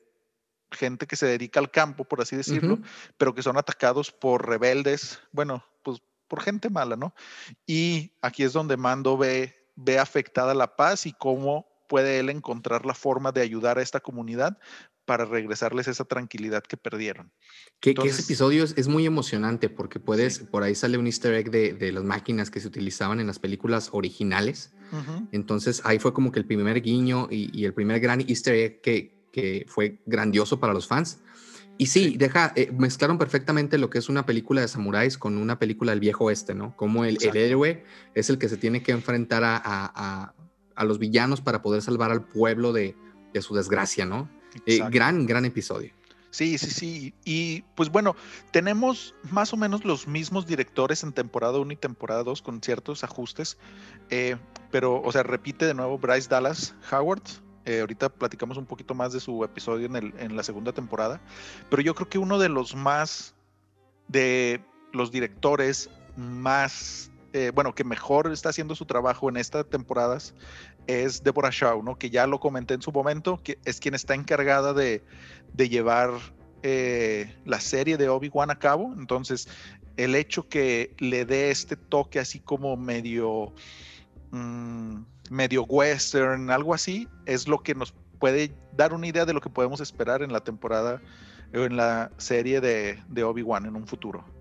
gente 0.70 1.08
que 1.08 1.16
se 1.16 1.26
dedica 1.26 1.58
al 1.58 1.72
campo, 1.72 2.04
por 2.04 2.20
así 2.20 2.36
decirlo, 2.36 2.78
pero 3.18 3.34
que 3.34 3.42
son 3.42 3.56
atacados 3.56 4.12
por 4.12 4.48
rebeldes, 4.48 5.18
bueno, 5.32 5.64
pues 5.82 6.00
por 6.28 6.40
gente 6.42 6.70
mala, 6.70 6.94
¿no? 6.94 7.12
Y 7.66 8.12
aquí 8.22 8.44
es 8.44 8.52
donde 8.52 8.76
Mando 8.76 9.18
ve, 9.18 9.68
ve 9.74 9.98
afectada 9.98 10.54
la 10.54 10.76
paz 10.76 11.06
y 11.06 11.12
cómo 11.12 11.66
puede 11.88 12.20
él 12.20 12.30
encontrar 12.30 12.86
la 12.86 12.94
forma 12.94 13.32
de 13.32 13.40
ayudar 13.40 13.78
a 13.78 13.82
esta 13.82 13.98
comunidad 13.98 14.58
para 15.10 15.24
regresarles 15.24 15.88
esa 15.88 16.04
tranquilidad 16.04 16.62
que 16.62 16.76
perdieron. 16.76 17.32
Que, 17.80 17.96
ese 18.04 18.22
episodio 18.22 18.62
es, 18.62 18.86
muy 18.86 19.06
emocionante 19.06 19.68
porque 19.68 19.98
puedes, 19.98 20.38
por 20.38 20.62
ahí 20.62 20.76
sale 20.76 20.98
un 20.98 21.06
easter 21.06 21.34
egg 21.34 21.50
de, 21.50 21.90
las 21.90 22.04
máquinas 22.04 22.48
que 22.48 22.60
se 22.60 22.68
utilizaban 22.68 23.18
en 23.18 23.26
las 23.26 23.40
películas 23.40 23.88
originales. 23.90 24.72
Entonces 25.32 25.82
ahí 25.84 25.98
fue 25.98 26.14
como 26.14 26.30
que 26.30 26.38
el 26.38 26.46
primer 26.46 26.80
guiño 26.80 27.26
y, 27.28 27.64
el 27.64 27.74
primer 27.74 27.98
gran 27.98 28.20
easter 28.20 28.54
egg 28.54 28.82
que, 28.82 29.26
que, 29.32 29.66
fue 29.66 30.00
grandioso 30.06 30.60
para 30.60 30.72
los 30.72 30.86
fans. 30.86 31.18
Y 31.76 31.86
sí, 31.86 32.14
deja, 32.16 32.52
eh, 32.54 32.70
mezclaron 32.70 33.18
perfectamente 33.18 33.78
lo 33.78 33.90
que 33.90 33.98
es 33.98 34.08
una 34.08 34.24
película 34.24 34.60
de 34.60 34.68
samuráis 34.68 35.18
con 35.18 35.38
una 35.38 35.58
película 35.58 35.90
del 35.90 35.98
viejo 35.98 36.26
oeste, 36.26 36.54
¿no? 36.54 36.76
Como 36.76 37.04
el, 37.04 37.18
el 37.20 37.36
héroe 37.36 37.82
es 38.14 38.30
el 38.30 38.38
que 38.38 38.48
se 38.48 38.58
tiene 38.58 38.84
que 38.84 38.92
enfrentar 38.92 39.42
a, 39.42 39.56
a, 39.56 40.34
a, 40.76 40.84
los 40.84 41.00
villanos 41.00 41.40
para 41.40 41.62
poder 41.62 41.82
salvar 41.82 42.12
al 42.12 42.22
pueblo 42.28 42.72
de, 42.72 42.94
de 43.34 43.42
su 43.42 43.56
desgracia, 43.56 44.06
¿no? 44.06 44.30
Eh, 44.66 44.80
gran, 44.90 45.26
gran 45.26 45.44
episodio. 45.44 45.92
Sí, 46.30 46.58
sí, 46.58 46.70
sí. 46.70 47.14
Y 47.24 47.62
pues 47.74 47.90
bueno, 47.90 48.14
tenemos 48.52 49.14
más 49.30 49.52
o 49.52 49.56
menos 49.56 49.84
los 49.84 50.06
mismos 50.06 50.46
directores 50.46 51.02
en 51.02 51.12
temporada 51.12 51.58
1 51.58 51.72
y 51.72 51.76
temporada 51.76 52.22
2 52.22 52.40
con 52.42 52.62
ciertos 52.62 53.02
ajustes. 53.02 53.58
Eh, 54.10 54.36
pero, 54.70 55.02
o 55.02 55.12
sea, 55.12 55.24
repite 55.24 55.66
de 55.66 55.74
nuevo 55.74 55.98
Bryce 55.98 56.28
Dallas 56.28 56.74
Howard. 56.92 57.22
Eh, 57.64 57.80
ahorita 57.80 58.08
platicamos 58.08 58.56
un 58.56 58.66
poquito 58.66 58.94
más 58.94 59.12
de 59.12 59.20
su 59.20 59.44
episodio 59.44 59.86
en, 59.86 59.96
el, 59.96 60.14
en 60.18 60.36
la 60.36 60.44
segunda 60.44 60.72
temporada. 60.72 61.20
Pero 61.68 61.82
yo 61.82 61.94
creo 61.94 62.08
que 62.08 62.18
uno 62.18 62.38
de 62.38 62.48
los 62.48 62.76
más, 62.76 63.34
de 64.06 64.62
los 64.92 65.10
directores 65.10 65.90
más, 66.16 67.09
bueno, 67.54 67.74
que 67.74 67.84
mejor 67.84 68.30
está 68.32 68.48
haciendo 68.48 68.74
su 68.74 68.86
trabajo 68.86 69.28
en 69.28 69.36
estas 69.36 69.68
temporadas 69.68 70.34
es 70.86 71.22
Deborah 71.22 71.50
Shaw, 71.50 71.82
¿no? 71.82 71.96
que 71.96 72.10
ya 72.10 72.26
lo 72.26 72.40
comenté 72.40 72.74
en 72.74 72.82
su 72.82 72.92
momento, 72.92 73.40
que 73.42 73.58
es 73.64 73.80
quien 73.80 73.94
está 73.94 74.14
encargada 74.14 74.72
de, 74.72 75.02
llevar 75.56 76.10
eh, 76.62 77.34
la 77.44 77.60
serie 77.60 77.96
de 77.96 78.08
Obi-Wan 78.08 78.50
a 78.50 78.58
cabo. 78.58 78.92
Entonces, 78.98 79.48
el 79.96 80.14
hecho 80.14 80.48
que 80.48 80.94
le 80.98 81.24
dé 81.24 81.50
este 81.50 81.76
toque 81.76 82.18
así 82.18 82.40
como 82.40 82.76
medio, 82.76 83.52
mm, 84.30 85.02
medio 85.30 85.64
western, 85.64 86.50
algo 86.50 86.74
así, 86.74 87.08
es 87.26 87.46
lo 87.46 87.62
que 87.62 87.74
nos 87.74 87.94
puede 88.18 88.52
dar 88.72 88.92
una 88.92 89.06
idea 89.06 89.24
de 89.24 89.32
lo 89.32 89.40
que 89.40 89.50
podemos 89.50 89.80
esperar 89.80 90.22
en 90.22 90.32
la 90.32 90.40
temporada 90.40 91.00
o 91.54 91.58
en 91.58 91.76
la 91.76 92.10
serie 92.18 92.60
de 92.60 93.24
Obi-Wan 93.24 93.66
en 93.66 93.76
un 93.76 93.86
futuro. 93.86 94.39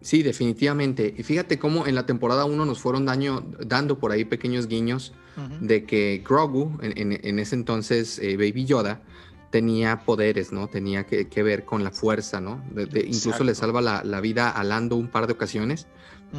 Sí, 0.00 0.22
definitivamente. 0.22 1.14
Y 1.16 1.22
fíjate 1.22 1.58
cómo 1.58 1.86
en 1.86 1.94
la 1.94 2.06
temporada 2.06 2.44
1 2.44 2.64
nos 2.64 2.78
fueron 2.78 3.06
daño, 3.06 3.44
dando 3.64 3.98
por 3.98 4.12
ahí 4.12 4.24
pequeños 4.24 4.68
guiños 4.68 5.12
de 5.60 5.84
que 5.84 6.22
Grogu, 6.28 6.78
en, 6.82 7.38
ese 7.38 7.54
entonces 7.54 8.18
eh, 8.18 8.36
Baby 8.36 8.64
Yoda, 8.64 9.02
tenía 9.50 10.04
poderes, 10.04 10.52
¿no? 10.52 10.68
Tenía 10.68 11.06
que, 11.06 11.42
ver 11.42 11.64
con 11.64 11.84
la 11.84 11.90
fuerza, 11.90 12.40
¿no? 12.40 12.62
incluso 12.76 13.44
le 13.44 13.54
salva 13.54 13.80
la, 13.80 14.20
vida 14.20 14.50
a 14.50 14.64
Lando 14.64 14.96
un 14.96 15.08
par 15.08 15.26
de 15.26 15.32
ocasiones. 15.32 15.86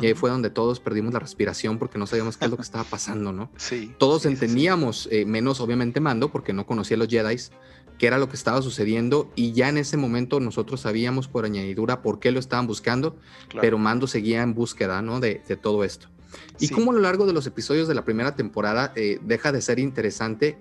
Y 0.01 0.05
ahí 0.05 0.13
fue 0.13 0.29
donde 0.29 0.51
todos 0.51 0.79
perdimos 0.79 1.13
la 1.13 1.19
respiración 1.19 1.79
porque 1.79 1.97
no 1.97 2.05
sabíamos 2.05 2.37
qué 2.37 2.45
es 2.45 2.51
lo 2.51 2.57
que 2.57 2.61
estaba 2.61 2.83
pasando, 2.83 3.33
¿no? 3.33 3.49
Sí. 3.57 3.91
Todos 3.97 4.27
entendíamos, 4.27 5.09
eh, 5.11 5.25
menos 5.25 5.59
obviamente 5.61 5.99
Mando, 5.99 6.29
porque 6.31 6.53
no 6.53 6.67
conocía 6.67 6.95
a 6.95 6.99
los 6.99 7.07
Jedi, 7.07 7.37
qué 7.99 8.07
era 8.07 8.17
lo 8.17 8.29
que 8.29 8.35
estaba 8.35 8.61
sucediendo 8.63 9.31
y 9.35 9.51
ya 9.51 9.69
en 9.69 9.77
ese 9.77 9.97
momento 9.97 10.39
nosotros 10.39 10.81
sabíamos 10.81 11.27
por 11.27 11.45
añadidura 11.45 12.01
por 12.01 12.19
qué 12.19 12.31
lo 12.31 12.39
estaban 12.39 12.65
buscando, 12.65 13.15
pero 13.61 13.77
Mando 13.77 14.07
seguía 14.07 14.41
en 14.41 14.55
búsqueda 14.55 15.03
¿no? 15.03 15.19
de, 15.19 15.35
todo 15.61 15.83
esto. 15.83 16.07
Y 16.59 16.69
cómo 16.69 16.91
a 16.91 16.93
lo 16.95 17.01
largo 17.01 17.27
de 17.27 17.33
los 17.33 17.45
episodios 17.45 17.87
de 17.87 17.93
la 17.93 18.05
primera 18.05 18.35
temporada 18.35 18.93
eh, 18.95 19.19
deja 19.21 19.51
de 19.51 19.61
ser 19.61 19.77
interesante 19.77 20.57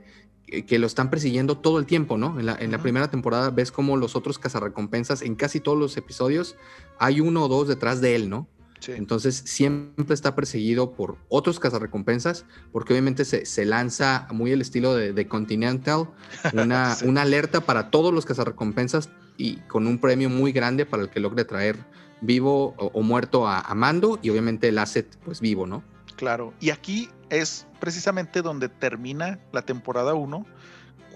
que 0.67 0.79
lo 0.79 0.87
están 0.87 1.11
persiguiendo 1.11 1.59
todo 1.59 1.79
el 1.79 1.85
tiempo, 1.85 2.17
¿no? 2.17 2.41
En 2.41 2.47
la, 2.47 2.57
en 2.59 2.73
la 2.73 2.79
primera 2.79 3.11
temporada 3.11 3.51
ves 3.51 3.71
como 3.71 3.99
los 3.99 4.17
otros 4.17 4.39
cazarrecompensas 4.39 5.21
en 5.21 5.35
casi 5.35 5.61
todos 5.61 5.79
los 5.79 5.97
episodios 5.99 6.57
hay 6.99 7.21
uno 7.21 7.45
o 7.45 7.49
dos 7.49 7.69
detrás 7.69 8.01
de 8.01 8.17
él, 8.17 8.31
¿no? 8.31 8.49
Entonces 8.87 9.43
siempre 9.45 10.15
está 10.15 10.35
perseguido 10.35 10.93
por 10.93 11.17
otros 11.29 11.59
cazarrecompensas, 11.61 12.45
porque 12.73 12.93
obviamente 12.93 13.25
se, 13.25 13.65
lanza 13.65 14.29
muy 14.31 14.53
el 14.53 14.61
estilo 14.61 14.95
de, 14.95 15.29
Continental, 15.29 16.09
una, 16.53 16.97
una, 17.05 17.23
alerta 17.23 17.61
para 17.61 17.91
todos 17.91 18.15
los 18.15 18.25
cazarrecompensas 18.25 19.11
y 19.37 19.57
con 19.69 19.87
un 19.87 19.99
premio 19.99 20.31
muy 20.31 20.53
grande 20.53 20.87
para 20.87 21.03
el 21.03 21.11
que 21.11 21.21
logre 21.21 21.45
traer 21.45 21.77
vivo 22.21 22.75
o, 22.79 23.03
muerto 23.03 23.47
a, 23.47 23.61
a, 23.61 23.75
Mando 23.75 24.19
y 24.23 24.31
obviamente 24.31 24.69
el 24.69 24.79
asset 24.79 25.07
pues 25.25 25.41
vivo, 25.41 25.67
¿no? 25.67 25.83
Claro, 26.17 26.53
y 26.61 26.71
aquí 26.71 27.09
es 27.31 27.67
precisamente 27.79 28.43
donde 28.43 28.69
termina 28.69 29.39
la 29.53 29.63
temporada 29.63 30.15
1, 30.15 30.47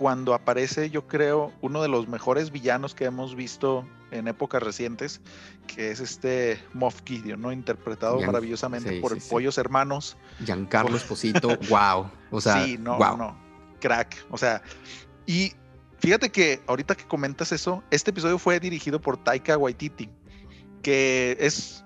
cuando 0.02 0.34
aparece 0.34 0.90
yo 0.90 1.06
creo 1.06 1.52
uno 1.60 1.80
de 1.80 1.86
los 1.86 2.08
mejores 2.08 2.50
villanos 2.50 2.92
que 2.92 3.04
hemos 3.04 3.36
visto 3.36 3.86
en 4.10 4.26
épocas 4.26 4.60
recientes, 4.60 5.20
que 5.68 5.92
es 5.92 6.00
este 6.00 6.60
Moff 6.74 7.02
Gideon, 7.04 7.40
¿no? 7.40 7.52
Interpretado 7.52 8.20
maravillosamente 8.20 9.00
por 9.00 9.16
Pollos 9.28 9.58
Hermanos. 9.58 10.16
Giancarlo 10.44 10.96
Esposito, 10.96 11.56
wow. 11.70 12.10
O 12.32 12.40
sea, 12.40 12.64
sí, 12.64 12.78
no, 12.78 12.98
no, 12.98 13.38
crack. 13.80 14.26
O 14.32 14.36
sea, 14.36 14.60
y 15.24 15.52
fíjate 16.00 16.32
que 16.32 16.60
ahorita 16.66 16.96
que 16.96 17.04
comentas 17.04 17.52
eso, 17.52 17.84
este 17.92 18.10
episodio 18.10 18.40
fue 18.40 18.58
dirigido 18.58 19.00
por 19.00 19.22
Taika 19.22 19.56
Waititi, 19.56 20.10
que 20.82 21.36
es 21.38 21.84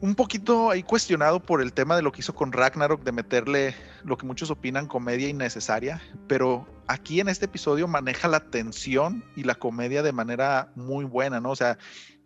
un 0.00 0.14
poquito 0.14 0.70
ahí 0.70 0.82
cuestionado 0.82 1.40
por 1.40 1.62
el 1.62 1.72
tema 1.72 1.96
de 1.96 2.02
lo 2.02 2.12
que 2.12 2.20
hizo 2.20 2.34
con 2.34 2.52
Ragnarok, 2.52 3.02
de 3.02 3.12
meterle 3.12 3.74
lo 4.04 4.16
que 4.18 4.26
muchos 4.26 4.50
opinan 4.50 4.86
comedia 4.86 5.28
innecesaria, 5.28 6.02
pero 6.28 6.66
aquí 6.86 7.20
en 7.20 7.28
este 7.28 7.46
episodio 7.46 7.88
maneja 7.88 8.28
la 8.28 8.40
tensión 8.40 9.24
y 9.36 9.44
la 9.44 9.54
comedia 9.54 10.02
de 10.02 10.12
manera 10.12 10.70
muy 10.74 11.04
buena, 11.04 11.40
¿no? 11.40 11.50
O 11.50 11.56
sea, 11.56 11.78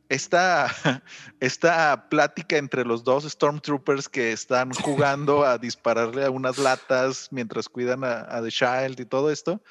esta, 0.08 0.68
esta 1.40 2.08
plática 2.08 2.56
entre 2.56 2.84
los 2.84 3.04
dos 3.04 3.24
Stormtroopers 3.24 4.08
que 4.08 4.32
están 4.32 4.72
jugando 4.74 5.44
a 5.44 5.56
dispararle 5.56 6.24
a 6.24 6.30
unas 6.30 6.58
latas 6.58 7.28
mientras 7.30 7.68
cuidan 7.68 8.02
a, 8.04 8.42
The 8.42 8.50
Child 8.50 9.00
y 9.00 9.06
todo 9.06 9.30
esto, 9.30 9.62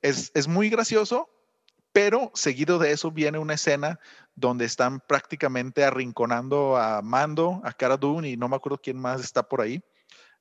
es, 0.00 0.32
es 0.34 0.48
muy 0.48 0.70
gracioso, 0.70 1.28
pero 1.92 2.30
seguido 2.34 2.78
de 2.78 2.92
eso 2.92 3.10
viene 3.10 3.38
una 3.38 3.54
escena 3.54 4.00
donde 4.34 4.64
están 4.64 5.00
prácticamente 5.00 5.84
arrinconando 5.84 6.76
a 6.76 7.02
Mando, 7.02 7.60
a 7.64 7.72
Cara 7.72 7.96
Dune 7.96 8.30
y 8.30 8.36
no 8.36 8.48
me 8.48 8.56
acuerdo 8.56 8.80
quién 8.82 8.98
más 8.98 9.20
está 9.20 9.42
por 9.42 9.60
ahí. 9.60 9.82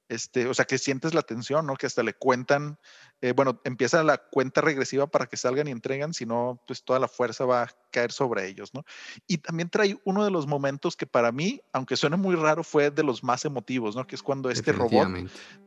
Este, 0.07 0.45
o 0.47 0.53
sea, 0.53 0.65
que 0.65 0.77
sientes 0.77 1.13
la 1.13 1.21
tensión, 1.21 1.65
¿no? 1.65 1.75
Que 1.75 1.85
hasta 1.85 2.03
le 2.03 2.13
cuentan, 2.13 2.77
eh, 3.21 3.31
bueno, 3.31 3.61
empieza 3.63 4.03
la 4.03 4.17
cuenta 4.17 4.59
regresiva 4.59 5.07
para 5.07 5.25
que 5.25 5.37
salgan 5.37 5.69
y 5.69 5.71
entregan, 5.71 6.13
si 6.13 6.25
no, 6.25 6.61
pues 6.67 6.83
toda 6.83 6.99
la 6.99 7.07
fuerza 7.07 7.45
va 7.45 7.63
a 7.63 7.69
caer 7.91 8.11
sobre 8.11 8.45
ellos, 8.45 8.73
¿no? 8.73 8.83
Y 9.25 9.37
también 9.37 9.69
trae 9.69 9.97
uno 10.03 10.25
de 10.25 10.31
los 10.31 10.47
momentos 10.47 10.97
que 10.97 11.07
para 11.07 11.31
mí, 11.31 11.61
aunque 11.71 11.95
suene 11.95 12.17
muy 12.17 12.35
raro, 12.35 12.65
fue 12.65 12.91
de 12.91 13.03
los 13.03 13.23
más 13.23 13.45
emotivos, 13.45 13.95
¿no? 13.95 14.05
Que 14.05 14.15
es 14.15 14.21
cuando 14.21 14.49
este 14.49 14.73
robot 14.73 15.07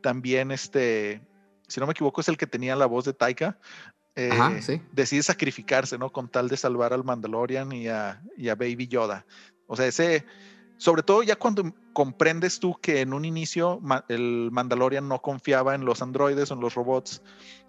también, 0.03 0.51
este, 0.51 1.27
si 1.67 1.79
no 1.79 1.87
me 1.87 1.93
equivoco, 1.93 2.21
es 2.21 2.27
el 2.27 2.37
que 2.37 2.45
tenía 2.45 2.75
la 2.75 2.85
voz 2.85 3.05
de 3.05 3.13
Taika, 3.13 3.57
eh, 4.15 4.79
decide 4.93 5.23
sacrificarse, 5.23 5.97
¿no? 5.97 6.11
Con 6.11 6.29
tal 6.29 6.47
de 6.47 6.55
salvar 6.55 6.93
al 6.93 7.03
Mandalorian 7.03 7.71
y 7.73 7.87
a, 7.89 8.21
Baby 8.37 8.87
Yoda. 8.87 9.25
O 9.67 9.75
sea, 9.75 9.87
ese, 9.87 10.25
sobre 10.77 11.03
todo 11.03 11.21
ya 11.21 11.35
cuando 11.35 11.73
comprendes 11.91 12.59
tú 12.59 12.75
que 12.81 13.01
en 13.01 13.13
un 13.13 13.25
inicio 13.25 13.81
el 14.07 14.49
Mandalorian 14.51 15.07
no 15.07 15.21
confiaba 15.21 15.75
en 15.75 15.83
los 15.83 16.01
androides, 16.01 16.51
en 16.51 16.61
los 16.61 16.75
robots, 16.75 17.21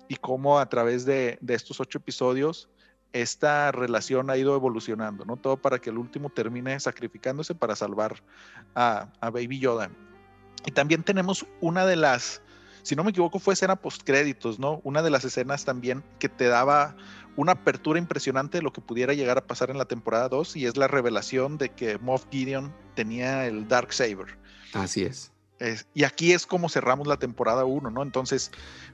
y 0.09 0.17
cómo 0.17 0.61
a 0.61 0.69
través 0.69 1.05
de, 1.05 1.39
estos 1.49 1.81
ocho 1.81 1.99
episodios 1.99 2.69
esta 3.13 3.73
relación 3.73 4.31
ha 4.31 4.37
ido 4.37 4.55
evolucionando, 4.55 5.25
¿no? 5.25 5.37
Todo 5.37 5.57
para 5.57 5.79
que 5.81 5.91
el 5.91 5.99
último 5.99 6.29
termine 6.31 6.79
sacrificándose 6.79 7.55
para 7.55 7.75
salvar 7.75 8.23
a, 8.75 9.11
a 9.21 9.31
Baby 9.31 9.59
Yoda. 9.59 9.91
Y 10.67 10.71
también 10.73 11.03
tenemos 11.03 11.47
una 11.61 11.87
de 11.87 11.97
las 11.97 12.43
si 12.87 12.95
no 12.95 13.03
me 13.03 13.11
equivoco, 13.11 13.41
fue 13.41 13.55
escena 13.55 13.75
postcréditos, 13.75 14.61
¿no? 14.61 14.81
Una 14.85 15.03
de 15.03 15.11
las 15.11 15.25
escenas 15.25 15.65
también 15.65 16.05
que 16.21 16.29
te 16.29 16.45
daba 16.45 16.97
una 17.35 17.53
apertura 17.53 17.99
impresionante 17.99 18.59
de 18.59 18.63
lo 18.63 18.73
que 18.73 18.81
pudiera 18.81 19.13
llegar 19.13 19.39
a 19.39 19.45
pasar 19.45 19.71
en 19.71 19.79
la 19.79 19.87
temporada 19.87 20.29
2 20.29 20.55
y 20.55 20.67
es 20.67 20.77
la 20.77 20.87
revelación 20.87 21.59
de 21.59 21.71
que 21.71 21.99
Moff 21.99 22.27
Gideon 22.31 22.73
tenía 22.95 23.45
el 23.49 23.67
Dark 23.67 23.93
Saber. 23.93 24.39
Así 24.73 25.03
es. 25.03 25.33
y 25.95 26.05
aquí 26.05 26.33
es 26.33 26.47
como 26.47 26.69
cerramos 26.69 27.09
la 27.09 27.17
temporada 27.17 27.65
1, 27.65 27.91
¿no? 27.91 28.03
Entonces... 28.05 28.53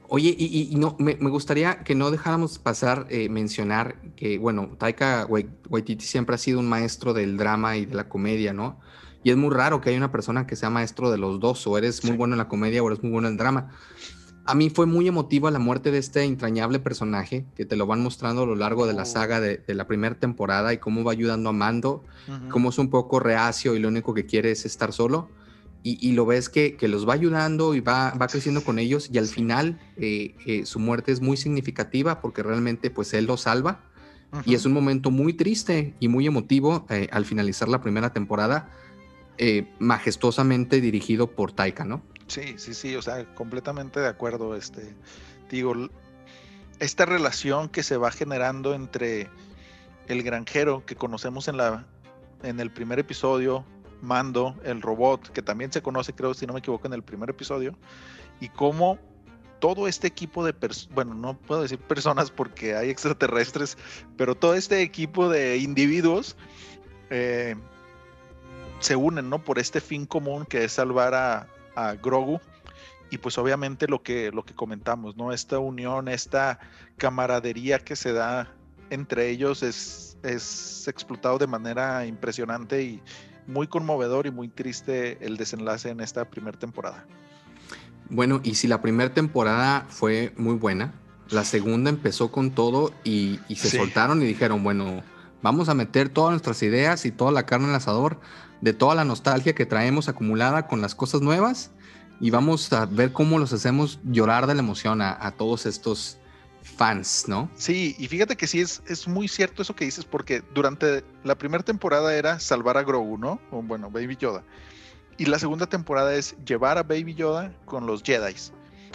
Oye, 0.08 0.34
y, 0.38 0.74
no, 0.74 0.96
me, 0.98 1.14
gustaría 1.14 1.84
que 1.84 1.94
no 1.94 2.10
dejáramos 2.10 2.58
pasar 2.58 3.06
eh, 3.10 3.28
mencionar 3.28 3.96
que, 4.16 4.38
bueno, 4.38 4.74
Taika 4.78 5.26
Waititi 5.26 6.04
siempre 6.04 6.34
ha 6.34 6.38
sido 6.38 6.60
un 6.60 6.68
maestro 6.68 7.12
del 7.12 7.36
drama 7.36 7.76
y 7.76 7.84
de 7.84 7.94
la 7.94 8.08
comedia, 8.08 8.54
¿no? 8.54 8.80
Y 9.24 9.30
es 9.30 9.36
muy 9.36 9.50
raro 9.50 9.80
que 9.80 9.90
haya 9.90 9.98
una 9.98 10.12
persona 10.12 10.46
que 10.46 10.56
sea 10.56 10.70
maestro 10.70 11.10
de 11.10 11.18
los 11.18 11.38
dos, 11.40 11.66
o 11.66 11.78
eres 11.78 12.04
muy 12.04 12.16
bueno 12.16 12.34
en 12.34 12.38
la 12.38 12.48
comedia 12.48 12.82
o 12.82 12.88
eres 12.88 13.02
muy 13.02 13.12
bueno 13.12 13.28
en 13.28 13.34
el 13.34 13.38
drama. 13.38 13.70
A 14.44 14.56
mí 14.56 14.70
fue 14.70 14.86
muy 14.86 15.06
emotiva 15.06 15.52
la 15.52 15.60
muerte 15.60 15.92
de 15.92 15.98
este 15.98 16.24
entrañable 16.24 16.80
personaje 16.80 17.46
que 17.54 17.64
te 17.64 17.76
lo 17.76 17.86
van 17.86 18.02
mostrando 18.02 18.42
a 18.42 18.46
lo 18.46 18.56
largo 18.56 18.86
de 18.86 18.92
la 18.92 19.02
oh. 19.02 19.06
saga 19.06 19.40
de, 19.40 19.62
la 19.68 19.86
primera 19.86 20.16
temporada 20.16 20.72
y 20.72 20.78
cómo 20.78 21.04
va 21.04 21.12
ayudando 21.12 21.50
a 21.50 21.52
Mando, 21.52 22.04
cómo 22.50 22.70
es 22.70 22.78
un 22.78 22.90
poco 22.90 23.20
reacio 23.20 23.76
y 23.76 23.78
lo 23.78 23.88
único 23.88 24.14
que 24.14 24.26
quiere 24.26 24.50
es 24.50 24.66
estar 24.66 24.92
solo. 24.92 25.28
Y, 25.84 26.12
lo 26.12 26.26
ves 26.26 26.48
que, 26.48 26.76
que, 26.76 26.86
los 26.86 27.08
va 27.08 27.14
ayudando 27.14 27.74
y 27.74 27.80
va, 27.80 28.12
va 28.12 28.28
creciendo 28.28 28.62
con 28.62 28.78
ellos 28.78 29.10
y 29.12 29.18
al 29.18 29.26
final 29.26 29.80
eh, 29.96 30.36
eh, 30.46 30.64
su 30.64 30.78
muerte 30.78 31.10
es 31.10 31.20
muy 31.20 31.36
significativa 31.36 32.20
porque 32.20 32.44
realmente 32.44 32.88
pues 32.88 33.12
él 33.14 33.24
lo 33.24 33.36
salva 33.36 33.80
y 34.46 34.54
es 34.54 34.64
un 34.64 34.72
momento 34.72 35.10
muy 35.10 35.34
triste 35.34 35.94
y 35.98 36.06
muy 36.06 36.26
emotivo 36.26 36.86
eh, 36.88 37.08
al 37.10 37.24
finalizar 37.24 37.68
la 37.68 37.82
primera 37.82 38.12
temporada 38.12 38.70
eh, 39.38 39.72
majestuosamente 39.78 40.80
dirigido 40.80 41.30
por 41.30 41.52
Taika, 41.52 41.84
¿no? 41.84 42.02
Sí, 42.26 42.54
sí, 42.56 42.74
sí, 42.74 42.94
o 42.96 43.02
sea, 43.02 43.24
completamente 43.34 44.00
de 44.00 44.08
acuerdo. 44.08 44.56
Este, 44.56 44.94
digo, 45.50 45.74
esta 46.78 47.04
relación 47.04 47.68
que 47.68 47.82
se 47.82 47.96
va 47.96 48.10
generando 48.10 48.74
entre 48.74 49.30
el 50.08 50.22
granjero 50.22 50.84
que 50.86 50.96
conocemos 50.96 51.48
en 51.48 51.56
la 51.56 51.86
en 52.42 52.60
el 52.60 52.70
primer 52.70 52.98
episodio, 52.98 53.64
Mando, 54.00 54.56
el 54.64 54.82
robot, 54.82 55.30
que 55.30 55.42
también 55.42 55.72
se 55.72 55.80
conoce, 55.80 56.12
creo, 56.12 56.34
si 56.34 56.46
no 56.46 56.52
me 56.52 56.58
equivoco, 56.58 56.88
en 56.88 56.92
el 56.92 57.02
primer 57.02 57.30
episodio, 57.30 57.76
y 58.40 58.48
cómo 58.48 58.98
todo 59.60 59.86
este 59.86 60.08
equipo 60.08 60.44
de 60.44 60.52
personas, 60.52 60.92
bueno, 60.92 61.14
no 61.14 61.38
puedo 61.38 61.62
decir 61.62 61.78
personas 61.88 62.30
porque 62.30 62.74
hay 62.74 62.90
extraterrestres, 62.90 63.78
pero 64.16 64.34
todo 64.34 64.54
este 64.54 64.82
equipo 64.82 65.28
de 65.28 65.58
individuos 65.58 66.36
eh, 67.10 67.54
se 68.82 68.96
unen, 68.96 69.30
¿no? 69.30 69.42
Por 69.42 69.58
este 69.58 69.80
fin 69.80 70.06
común 70.06 70.44
que 70.44 70.64
es 70.64 70.72
salvar 70.72 71.14
a, 71.14 71.46
Grogu. 72.02 72.38
Y 73.10 73.18
pues 73.18 73.38
obviamente 73.38 73.88
lo 73.88 74.02
que, 74.02 74.30
lo 74.30 74.44
que 74.44 74.54
comentamos, 74.54 75.16
¿no? 75.16 75.32
Esta 75.32 75.58
unión, 75.58 76.08
esta 76.08 76.58
camaradería 76.96 77.78
que 77.78 77.96
se 77.96 78.12
da 78.12 78.52
entre 78.90 79.30
ellos 79.30 79.62
es, 79.62 80.18
es 80.22 80.86
explotado 80.86 81.38
de 81.38 81.46
manera 81.46 82.04
impresionante 82.06 82.82
y 82.82 83.02
muy 83.46 83.66
conmovedor 83.66 84.26
y 84.26 84.30
muy 84.30 84.48
triste 84.48 85.18
el 85.24 85.36
desenlace 85.36 85.90
en 85.90 86.00
esta 86.00 86.26
primera 86.26 86.58
temporada. 86.58 87.06
Bueno, 88.08 88.40
y 88.44 88.54
si 88.56 88.68
la 88.68 88.82
primera 88.82 89.12
temporada 89.14 89.86
fue 89.88 90.34
muy 90.36 90.54
buena, 90.54 90.92
la 91.30 91.44
segunda 91.44 91.90
empezó 91.90 92.30
con 92.30 92.50
todo 92.50 92.92
y, 93.04 93.40
se 93.54 93.70
soltaron 93.70 94.22
y 94.22 94.26
dijeron, 94.26 94.62
bueno, 94.62 95.02
vamos 95.40 95.68
a 95.68 95.74
meter 95.74 96.08
todas 96.08 96.32
nuestras 96.32 96.62
ideas 96.62 97.04
y 97.06 97.10
toda 97.10 97.32
la 97.32 97.46
carne 97.46 97.66
en 97.66 97.70
el 97.70 97.76
asador 97.76 98.20
de 98.62 98.72
toda 98.72 98.94
la 98.94 99.04
nostalgia 99.04 99.54
que 99.54 99.66
traemos 99.66 100.08
acumulada 100.08 100.66
con 100.66 100.80
las 100.80 100.94
cosas 100.94 101.20
nuevas 101.20 101.70
y 102.20 102.30
vamos 102.30 102.72
a 102.72 102.86
ver 102.86 103.12
cómo 103.12 103.38
los 103.38 103.52
hacemos 103.52 103.98
llorar 104.04 104.46
de 104.46 104.54
la 104.54 104.60
emoción 104.60 105.02
a, 105.02 105.30
todos 105.32 105.66
estos 105.66 106.16
fans, 106.62 107.24
¿no? 107.26 107.50
Sí, 107.56 107.96
y 107.98 108.06
fíjate 108.06 108.36
que 108.36 108.46
sí 108.46 108.60
es, 108.60 108.80
es 108.86 109.08
muy 109.08 109.26
cierto 109.26 109.62
eso 109.62 109.74
que 109.74 109.84
dices, 109.84 110.04
porque 110.04 110.42
durante 110.54 111.04
la 111.24 111.34
primera 111.34 111.64
temporada 111.64 112.14
era 112.14 112.38
salvar 112.38 112.78
a 112.78 112.84
Grogu, 112.84 113.18
¿no? 113.18 113.40
O 113.50 113.60
bueno, 113.60 113.90
Baby 113.90 114.16
Yoda. 114.16 114.44
Y 115.18 115.26
la 115.26 115.40
segunda 115.40 115.66
temporada 115.66 116.14
es 116.14 116.36
llevar 116.46 116.78
a 116.78 116.84
Baby 116.84 117.14
Yoda 117.14 117.52
con 117.64 117.86
los 117.86 118.02
Jedi. 118.04 118.34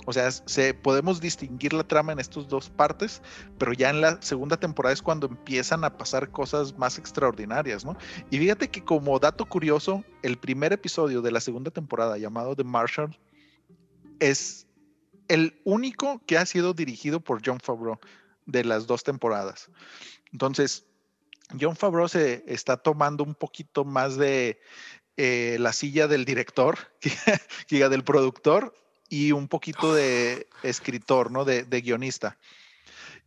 O 0.10 0.14
sea, 0.14 0.32
se, 0.32 0.74
podemos 0.74 1.20
distinguir 1.20 1.74
la 1.74 1.84
trama 1.84 2.14
en 2.14 2.20
estas 2.20 2.48
dos 2.48 2.70
partes, 2.70 3.22
pero 3.58 3.74
ya 3.74 3.90
en 3.90 4.00
la 4.00 4.22
segunda 4.22 4.56
temporada 4.56 4.94
es 4.94 5.02
cuando 5.02 5.28
empiezan 5.28 5.84
a 5.84 5.98
pasar 5.98 6.32
cosas 6.32 6.78
más 6.78 6.98
extraordinarias, 6.98 7.84
¿no? 7.84 7.98
Y 8.32 8.38
fíjate 8.40 8.70
que 8.70 8.86
como 8.86 9.20
dato 9.20 9.44
curioso, 9.44 10.06
el 10.24 10.38
primer 10.38 10.72
episodio 10.72 11.22
de 11.22 11.32
la 11.32 11.42
segunda 11.42 11.72
temporada 11.72 12.18
llamado 12.18 12.56
The 12.56 12.64
Marshall 12.64 13.20
es 14.22 14.66
el 15.28 15.60
único 15.66 16.22
que 16.26 16.38
ha 16.38 16.46
sido 16.46 16.74
dirigido 16.74 17.20
por 17.20 17.42
John 17.46 17.60
Favreau 17.60 18.00
de 18.46 18.64
las 18.64 18.88
dos 18.88 19.04
temporadas. 19.04 19.70
Entonces, 20.32 20.86
John 21.60 21.76
Favreau 21.76 22.08
se 22.08 22.46
está 22.48 22.78
tomando 22.78 23.26
un 23.26 23.36
poquito 23.36 23.84
más 23.84 24.16
de 24.16 24.62
eh, 25.18 25.58
la 25.60 25.74
silla 25.74 26.08
del 26.08 26.24
director, 26.24 26.78
que, 27.68 27.90
del 27.90 28.06
productor, 28.06 28.74
y 29.10 29.32
un 29.32 29.48
poquito 29.48 29.94
de 29.94 30.50
escritor, 30.64 31.32
¿no? 31.32 31.46
De, 31.46 31.64
guionista. 31.82 32.38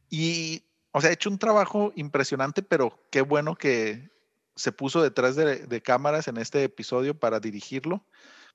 Y, 0.08 0.64
o 0.92 1.00
sea, 1.00 1.10
ha 1.10 1.12
hecho 1.12 1.30
un 1.30 1.38
trabajo 1.38 1.92
impresionante, 1.96 2.62
pero 2.62 3.06
qué 3.10 3.22
bueno 3.22 3.56
que 3.56 4.10
se 4.56 4.72
puso 4.72 5.02
detrás 5.02 5.36
de, 5.36 5.82
cámaras 5.82 6.28
en 6.28 6.36
este 6.36 6.64
episodio 6.64 7.18
para 7.18 7.40
dirigirlo, 7.40 8.04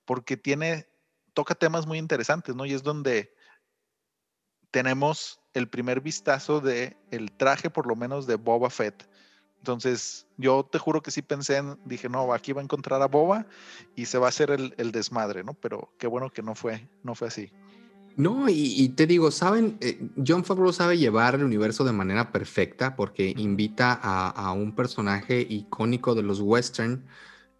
porque 0.06 0.38
tiene, 0.38 0.88
toca 1.34 1.56
temas 1.56 1.88
muy 1.88 1.98
interesantes, 1.98 2.56
¿no? 2.56 2.66
Y 2.66 2.74
es 2.74 2.84
donde 2.84 3.34
tenemos 4.72 5.40
el 5.54 5.70
primer 5.70 6.02
vistazo 6.02 6.60
de 6.60 6.98
el 7.10 7.32
traje, 7.32 7.70
por 7.70 7.88
lo 7.88 7.96
menos, 7.96 8.28
de 8.28 8.36
Boba 8.36 8.70
Fett. 8.70 9.10
Entonces, 9.66 10.28
yo 10.38 10.64
te 10.64 10.78
juro 10.78 11.02
que 11.02 11.10
sí 11.10 11.24
pensé 11.24 11.58
en, 11.58 11.76
dije, 11.86 12.08
no, 12.08 12.32
aquí 12.34 12.54
va 12.54 12.62
a 12.62 12.64
encontrar 12.64 13.02
a 13.02 13.08
Boba 13.08 13.48
y 13.96 14.06
se 14.06 14.20
va 14.20 14.28
a 14.28 14.30
hacer 14.30 14.52
el, 14.52 14.76
el 14.78 14.92
desmadre, 14.92 15.44
¿no? 15.44 15.56
Pero 15.56 15.90
qué 15.98 16.06
bueno 16.06 16.30
que 16.30 16.44
no 16.44 16.54
fue, 16.54 16.88
no 17.02 17.16
fue 17.16 17.30
así. 17.30 17.52
No, 18.16 18.46
y, 18.48 18.90
te 18.90 19.08
digo, 19.08 19.32
saben, 19.32 19.78
eh, 19.82 20.08
John 20.26 20.46
Favreau 20.46 20.72
sabe 20.72 21.00
llevar 21.00 21.34
el 21.34 21.44
universo 21.44 21.84
de 21.84 21.94
manera 21.94 22.32
perfecta 22.32 22.96
porque 22.96 23.34
invita 23.36 23.92
a, 23.92 24.52
un 24.54 24.76
personaje 24.76 25.42
icónico 25.42 26.14
de 26.14 26.22
los 26.22 26.40
western 26.42 27.04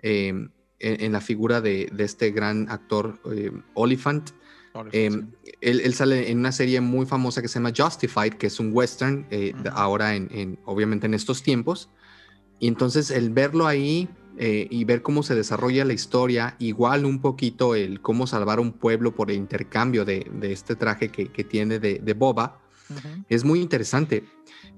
em, 0.04 0.50
en, 0.78 1.12
la 1.12 1.22
figura 1.22 1.60
de, 1.60 1.92
este 1.98 2.30
gran 2.30 2.70
actor 2.70 3.20
eh, 3.34 3.52
Oliphant. 3.74 4.30
Em, 4.92 5.32
él, 5.62 5.94
sale 5.94 6.32
en 6.32 6.40
una 6.40 6.52
serie 6.52 6.82
muy 6.82 7.06
famosa 7.06 7.42
que 7.42 7.48
se 7.48 7.60
llama 7.60 7.74
Justified, 7.76 8.34
que 8.34 8.48
es 8.48 8.60
un 8.60 8.72
western, 8.74 9.26
eh, 9.32 9.54
ahora 9.72 10.16
en, 10.16 10.60
obviamente 10.66 11.06
en 11.06 11.14
estos 11.14 11.44
tiempos. 11.44 11.90
Y 12.60 12.68
entonces 12.68 13.12
el 13.12 13.30
verlo 13.30 13.68
ahí 13.68 14.10
eh, 14.38 14.68
y 14.70 14.84
ver 14.84 15.02
cómo 15.02 15.24
se 15.24 15.34
desarrolla 15.34 15.86
la 15.86 15.94
historia, 15.94 16.56
igual 16.60 17.06
un 17.06 17.22
poquito 17.22 17.76
el 17.76 18.02
cómo 18.02 18.28
salvar 18.28 18.60
un 18.60 18.74
pueblo 18.74 19.16
por 19.16 19.32
el 19.32 19.38
intercambio 19.38 20.04
de, 20.04 20.30
este 20.42 20.76
traje 20.76 21.10
que, 21.10 21.44
tiene 21.44 21.80
de, 21.80 22.14
Boba, 22.14 22.60
es 23.30 23.44
muy 23.46 23.62
interesante. 23.62 24.26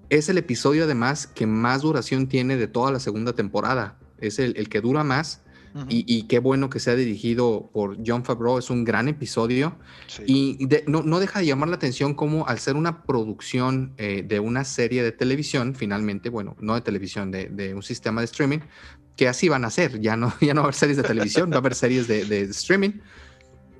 Es 0.09 0.29
el 0.29 0.37
episodio 0.37 0.85
además 0.85 1.27
que 1.27 1.47
más 1.47 1.81
duración 1.81 2.27
tiene 2.27 2.55
de 2.55 2.67
toda 2.67 2.91
la 2.91 2.99
segunda 2.99 3.33
temporada. 3.33 3.99
Es 4.19 4.39
el, 4.39 4.69
que 4.69 4.79
dura 4.79 5.03
más. 5.03 5.43
Y, 5.89 6.23
qué 6.23 6.39
bueno 6.39 6.69
que 6.69 6.79
sea 6.79 6.95
dirigido 6.95 7.69
por 7.71 7.97
John 8.05 8.25
Favreau, 8.25 8.57
es 8.57 8.69
un 8.69 8.83
gran 8.83 9.07
episodio. 9.07 9.77
Y 10.25 10.67
no, 10.87 11.19
deja 11.19 11.39
de 11.39 11.45
llamar 11.45 11.69
la 11.69 11.75
atención 11.75 12.13
como 12.13 12.47
al 12.47 12.59
ser 12.59 12.75
una 12.75 13.03
producción 13.03 13.93
eh, 13.97 14.23
de 14.27 14.39
una 14.39 14.63
serie 14.63 15.03
de 15.03 15.11
televisión, 15.11 15.75
finalmente, 15.75 16.29
bueno, 16.29 16.55
no 16.59 16.75
de 16.75 16.81
televisión, 16.81 17.31
de, 17.31 17.49
de 17.49 17.73
un 17.73 17.83
sistema 17.83 18.21
de 18.21 18.25
streaming, 18.25 18.59
que 19.17 19.27
así 19.27 19.49
van 19.49 19.65
a 19.65 19.69
ser. 19.69 19.99
Ya 19.99 20.15
no, 20.15 20.33
ya 20.41 20.53
no 20.53 20.61
va 20.61 20.65
a 20.65 20.67
haber 20.67 20.75
series 20.75 20.97
de 20.97 21.03
televisión, 21.03 21.51
va 21.51 21.55
a 21.55 21.59
haber 21.59 21.75
series 21.75 22.07
de, 22.07 22.41
streaming. 22.43 22.99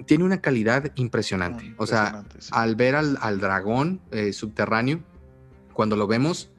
Tiene 0.06 0.24
una 0.24 0.42
calidad 0.42 0.92
impresionante. 0.96 1.74
o 1.78 1.88
sea, 1.88 2.26
al 2.52 2.76
ver 2.76 2.96
al, 2.96 3.40
dragón 3.40 4.02
eh, 4.12 4.34
subterráneo, 4.34 5.00
cuando 5.74 5.96
lo 5.96 6.08
vemos, 6.08 6.52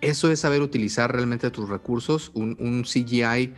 eso 0.00 0.30
es 0.30 0.40
saber 0.40 0.62
utilizar 0.62 1.12
realmente 1.12 1.50
tus 1.50 1.68
recursos, 1.68 2.30
un, 2.34 2.82
CGI 2.84 3.54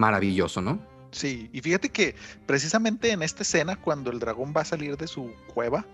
maravilloso, 0.00 0.60
¿no? 0.60 0.80
Sí, 1.12 1.50
y 1.52 1.60
fíjate 1.60 1.90
que 1.90 2.14
precisamente 2.46 3.10
en 3.12 3.22
esta 3.22 3.42
escena, 3.42 3.76
cuando 3.76 4.10
el 4.10 4.18
dragón 4.18 4.52
va 4.56 4.62
a 4.62 4.64
salir 4.64 4.96
de 4.96 5.06
su 5.06 5.32
cueva, 5.52 5.84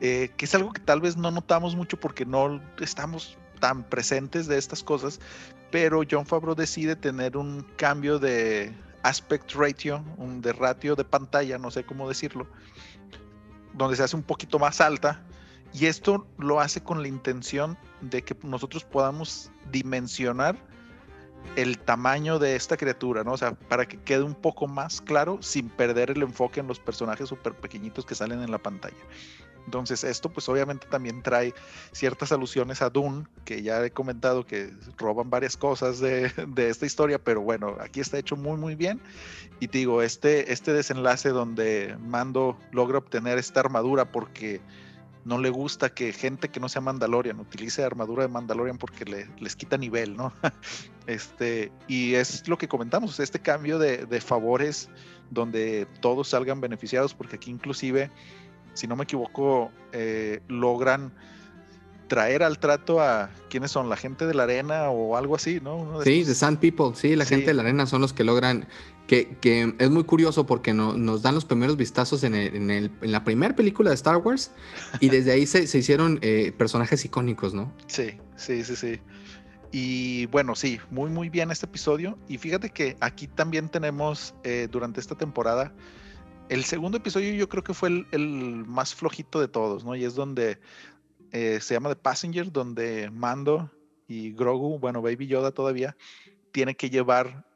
eh, 0.00 0.30
que 0.36 0.44
es 0.44 0.54
algo 0.54 0.72
que 0.72 0.80
tal 0.80 1.00
vez 1.00 1.16
no 1.16 1.30
notamos 1.30 1.74
mucho 1.74 1.98
porque 1.98 2.24
no 2.24 2.60
estamos 2.80 3.36
tan 3.60 3.84
presentes 3.84 4.46
de 4.46 4.58
estas 4.58 4.82
cosas, 4.82 5.20
pero 5.70 6.02
John 6.08 6.26
Favreau 6.26 6.54
decide 6.54 6.96
tener 6.96 7.36
un 7.36 7.66
cambio 7.76 8.18
de 8.18 8.72
aspect 9.02 9.52
ratio, 9.54 10.04
un 10.16 10.40
de 10.40 10.52
ratio 10.52 10.96
de 10.96 11.04
pantalla, 11.04 11.58
no 11.58 11.70
sé 11.70 11.84
cómo 11.84 12.08
decirlo, 12.08 12.46
donde 13.74 13.96
se 13.96 14.02
hace 14.02 14.16
un 14.16 14.22
poquito 14.22 14.58
más 14.58 14.80
alta. 14.80 15.22
Y 15.72 15.86
esto 15.86 16.26
lo 16.36 16.58
hace 16.58 16.82
con 16.82 17.00
la 17.00 17.06
intención 17.06 17.78
de 18.00 18.22
que 18.22 18.36
nosotros 18.42 18.82
podamos 18.82 19.52
dimensionar 19.70 20.56
el 21.56 21.78
tamaño 21.78 22.38
de 22.38 22.56
esta 22.56 22.76
criatura, 22.76 23.24
¿no? 23.24 23.32
O 23.32 23.36
sea, 23.36 23.52
para 23.52 23.86
que 23.86 23.98
quede 23.98 24.22
un 24.22 24.34
poco 24.34 24.66
más 24.66 25.00
claro 25.00 25.38
sin 25.40 25.68
perder 25.68 26.10
el 26.10 26.22
enfoque 26.22 26.60
en 26.60 26.66
los 26.66 26.78
personajes 26.78 27.28
súper 27.28 27.54
pequeñitos 27.54 28.06
que 28.06 28.14
salen 28.14 28.42
en 28.42 28.50
la 28.50 28.58
pantalla. 28.58 28.96
Entonces 29.66 30.04
esto 30.04 30.30
pues 30.30 30.48
obviamente 30.48 30.86
también 30.88 31.22
trae 31.22 31.54
ciertas 31.92 32.32
alusiones 32.32 32.82
a 32.82 32.90
Dune, 32.90 33.26
que 33.44 33.62
ya 33.62 33.84
he 33.84 33.90
comentado 33.90 34.44
que 34.46 34.72
roban 34.96 35.30
varias 35.30 35.56
cosas 35.56 36.00
de, 36.00 36.32
esta 36.56 36.86
historia, 36.86 37.18
pero 37.22 37.40
bueno, 37.42 37.76
aquí 37.80 38.00
está 38.00 38.18
hecho 38.18 38.36
muy 38.36 38.56
muy 38.56 38.74
bien. 38.74 39.00
Y 39.60 39.68
te 39.68 39.78
digo, 39.78 40.02
este, 40.02 40.52
este 40.52 40.72
desenlace 40.72 41.28
donde 41.28 41.96
Mando 42.00 42.58
logra 42.72 42.98
obtener 42.98 43.38
esta 43.38 43.60
armadura 43.60 44.10
porque 44.10 44.60
no 45.24 45.38
le 45.38 45.50
gusta 45.50 45.90
que 45.90 46.12
gente 46.12 46.48
que 46.48 46.60
no 46.60 46.68
sea 46.68 46.80
Mandalorian 46.80 47.40
utilice 47.40 47.84
armadura 47.84 48.22
de 48.22 48.28
Mandalorian 48.28 48.78
porque 48.78 49.04
le, 49.04 49.28
les 49.38 49.56
quita 49.56 49.76
nivel, 49.76 50.16
¿no? 50.16 50.32
Este, 51.06 51.72
y 51.88 52.14
es 52.14 52.46
lo 52.46 52.56
que 52.56 52.68
comentamos, 52.68 53.18
este 53.18 53.40
cambio 53.40 53.80
de, 53.80 54.06
de 54.06 54.20
favores 54.20 54.88
donde 55.30 55.88
todos 56.00 56.28
salgan 56.28 56.60
beneficiados, 56.60 57.14
porque 57.14 57.34
aquí 57.34 57.50
inclusive 57.50 58.10
si 58.74 58.86
no 58.86 58.96
me 58.96 59.04
equivoco, 59.04 59.70
eh, 59.92 60.40
logran 60.48 61.12
traer 62.08 62.42
al 62.42 62.58
trato 62.58 63.00
a 63.00 63.30
quienes 63.48 63.70
son 63.70 63.88
la 63.88 63.96
gente 63.96 64.26
de 64.26 64.34
la 64.34 64.42
arena 64.42 64.90
o 64.90 65.16
algo 65.16 65.36
así, 65.36 65.60
¿no? 65.62 66.00
sí, 66.02 66.24
The 66.24 66.34
Sand 66.34 66.58
People, 66.58 66.96
sí, 66.96 67.14
la 67.14 67.24
gente 67.24 67.46
de 67.46 67.54
la 67.54 67.62
arena 67.62 67.86
son 67.86 68.00
los 68.00 68.12
que 68.12 68.24
logran, 68.24 68.66
que, 69.10 69.26
que 69.40 69.74
es 69.76 69.90
muy 69.90 70.04
curioso 70.04 70.46
porque 70.46 70.72
no, 70.72 70.96
nos 70.96 71.22
dan 71.22 71.34
los 71.34 71.44
primeros 71.44 71.76
vistazos 71.76 72.22
en, 72.22 72.32
en, 72.36 72.70
el, 72.70 72.92
en 73.02 73.10
la 73.10 73.24
primera 73.24 73.56
película 73.56 73.90
de 73.90 73.96
Star 73.96 74.18
Wars 74.18 74.52
y 75.00 75.08
desde 75.10 75.32
ahí 75.32 75.48
se, 75.48 75.66
se 75.66 75.78
hicieron 75.78 76.20
eh, 76.22 76.52
personajes 76.56 77.04
icónicos, 77.04 77.52
¿no? 77.52 77.72
Sí, 77.88 78.12
sí, 78.36 78.62
sí, 78.62 78.76
sí. 78.76 79.00
Y 79.72 80.26
bueno, 80.26 80.54
sí, 80.54 80.78
muy, 80.92 81.10
muy 81.10 81.28
bien 81.28 81.50
este 81.50 81.66
episodio. 81.66 82.20
Y 82.28 82.38
fíjate 82.38 82.70
que 82.70 82.96
aquí 83.00 83.26
también 83.26 83.68
tenemos 83.68 84.32
eh, 84.44 84.68
durante 84.70 85.00
esta 85.00 85.16
temporada 85.16 85.74
el 86.48 86.62
segundo 86.62 86.98
episodio 86.98 87.34
yo 87.34 87.48
creo 87.48 87.64
que 87.64 87.74
fue 87.74 87.88
el, 88.12 88.64
más 88.64 88.94
flojito 88.94 89.40
de 89.40 89.48
todos, 89.48 89.84
¿no? 89.84 89.96
Y 89.96 90.04
es 90.04 90.14
donde 90.14 90.60
eh, 91.32 91.58
se 91.60 91.74
llama 91.74 91.88
The 91.88 91.96
Passenger, 91.96 92.52
donde 92.52 93.10
Mando 93.10 93.72
y 94.06 94.30
Grogu, 94.34 94.78
bueno, 94.78 95.02
Baby 95.02 95.26
Yoda 95.26 95.50
todavía, 95.50 95.96
tiene 96.52 96.76
que 96.76 96.90
llevar 96.90 97.49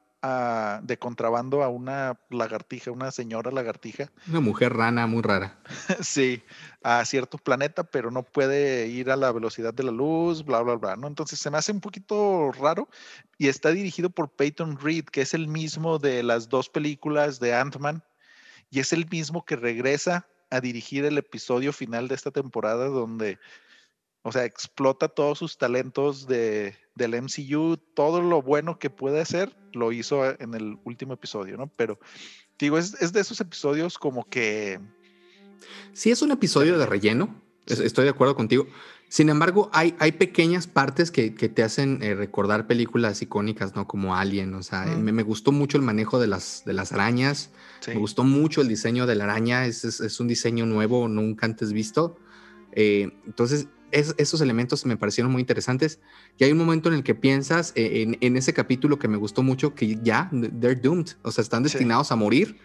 de 0.82 0.98
contrabando 0.98 1.62
a 1.62 1.68
una 1.68 2.18
lagartija, 2.30 2.90
una 2.90 3.10
señora 3.10 3.50
lagartija. 3.50 4.10
Una 4.28 4.40
mujer 4.40 4.72
rana 4.72 5.06
muy 5.06 5.22
rara. 5.22 5.58
sí, 6.00 6.42
a 6.82 7.04
cierto 7.04 7.36
planeta, 7.36 7.84
pero 7.84 8.10
no 8.10 8.22
puede 8.22 8.86
ir 8.86 9.10
a 9.10 9.16
la 9.16 9.32
velocidad 9.32 9.74
de 9.74 9.82
la 9.82 9.92
luz, 9.92 10.44
bla, 10.44 10.62
bla, 10.62 10.76
bla, 10.76 10.96
¿no? 10.96 11.08
Entonces 11.08 11.38
se 11.38 11.50
me 11.50 11.58
hace 11.58 11.72
un 11.72 11.80
poquito 11.80 12.52
raro 12.52 12.88
y 13.36 13.48
está 13.48 13.70
dirigido 13.70 14.08
por 14.08 14.30
Peyton 14.30 14.78
Reed, 14.80 15.04
que 15.04 15.20
es 15.20 15.34
el 15.34 15.46
mismo 15.46 15.98
de 15.98 16.22
las 16.22 16.48
dos 16.48 16.70
películas 16.70 17.38
de 17.38 17.54
Ant-Man 17.54 18.02
y 18.70 18.80
es 18.80 18.92
el 18.92 19.06
mismo 19.10 19.44
que 19.44 19.56
regresa 19.56 20.26
a 20.50 20.60
dirigir 20.60 21.04
el 21.04 21.18
episodio 21.18 21.72
final 21.72 22.08
de 22.08 22.14
esta 22.14 22.30
temporada 22.30 22.86
donde, 22.86 23.38
o 24.24 24.32
sea, 24.32 24.46
explota 24.46 25.08
todos 25.08 25.38
sus 25.38 25.58
talentos 25.58 26.26
de, 26.26 26.74
del 26.94 27.20
MCU, 27.22 27.76
todo 27.94 28.22
lo 28.22 28.40
bueno 28.40 28.78
que 28.78 28.88
puede 28.88 29.20
hacer, 29.20 29.54
lo 29.74 29.92
hizo 29.92 30.24
en 30.40 30.54
el 30.54 30.78
último 30.84 31.12
episodio, 31.12 31.58
¿no? 31.58 31.70
Pero, 31.76 31.98
digo, 32.58 32.78
es, 32.78 32.94
es 33.02 33.12
de 33.12 33.20
esos 33.20 33.40
episodios 33.40 33.98
como 33.98 34.24
que... 34.24 34.80
Sí, 35.92 36.10
es 36.10 36.22
un 36.22 36.30
episodio 36.30 36.78
de 36.78 36.86
relleno, 36.86 37.38
estoy 37.66 38.04
de 38.04 38.10
acuerdo 38.10 38.34
contigo. 38.34 38.66
Sin 39.10 39.28
embargo, 39.28 39.68
hay, 39.74 39.94
hay 39.98 40.12
pequeñas 40.12 40.66
partes 40.66 41.10
que, 41.10 41.30
te 41.30 41.62
hacen 41.62 42.02
eh, 42.02 42.14
recordar 42.14 42.66
películas 42.66 43.20
icónicas, 43.20 43.76
¿no? 43.76 43.86
Como 43.86 44.16
Alien, 44.16 44.54
o 44.54 44.62
sea, 44.62 44.86
me, 44.86 45.22
gustó 45.22 45.52
mucho 45.52 45.76
el 45.76 45.84
manejo 45.84 46.18
de 46.18 46.28
las, 46.28 46.62
de 46.64 46.72
las 46.72 46.92
arañas, 46.92 47.50
me 47.86 47.96
gustó 47.96 48.24
mucho 48.24 48.62
el 48.62 48.68
diseño 48.68 49.06
de 49.06 49.16
la 49.16 49.24
araña, 49.24 49.66
es, 49.66 49.84
es, 49.84 50.18
un 50.18 50.28
diseño 50.28 50.64
nuevo, 50.64 51.08
nunca 51.08 51.44
antes 51.44 51.74
visto. 51.74 52.16
Eh, 52.72 53.12
entonces, 53.26 53.68
esos 53.94 54.40
elementos 54.40 54.84
me 54.86 54.96
parecieron 54.96 55.32
muy 55.32 55.40
interesantes. 55.40 56.00
Y 56.38 56.44
hay 56.44 56.52
un 56.52 56.58
momento 56.58 56.88
en 56.88 56.96
el 56.96 57.02
que 57.02 57.14
piensas 57.14 57.72
eh, 57.76 58.16
en, 58.20 58.36
ese 58.36 58.52
capítulo 58.52 58.98
que 58.98 59.08
me 59.08 59.16
gustó 59.16 59.42
mucho, 59.42 59.74
que 59.74 59.98
ya, 60.02 60.30
they're 60.60 60.74
doomed, 60.74 61.10
o 61.22 61.30
sea, 61.30 61.42
están 61.42 61.62
destinados 61.62 62.12
a 62.12 62.16
morir, 62.16 62.58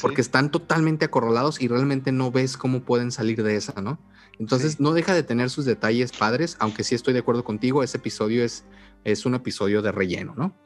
porque 0.00 0.20
están 0.20 0.50
totalmente 0.50 1.04
acorralados 1.04 1.60
y 1.60 1.68
realmente 1.68 2.12
no 2.12 2.30
ves 2.30 2.56
cómo 2.56 2.84
pueden 2.84 3.10
salir 3.10 3.42
de 3.42 3.56
esa, 3.56 3.80
¿no? 3.80 3.98
Entonces 4.38 4.80
no 4.80 4.92
deja 4.92 5.12
de 5.12 5.22
tener 5.22 5.50
sus 5.50 5.64
detalles 5.64 6.12
padres, 6.12 6.56
aunque 6.60 6.84
sí 6.84 6.94
estoy 6.94 7.12
de 7.12 7.20
acuerdo 7.20 7.44
contigo, 7.44 7.82
ese 7.82 7.98
episodio 7.98 8.42
es, 8.44 8.64
es 9.04 9.26
un 9.26 9.34
episodio 9.34 9.82
de 9.82 9.92
relleno, 9.92 10.34
¿no? 10.36 10.56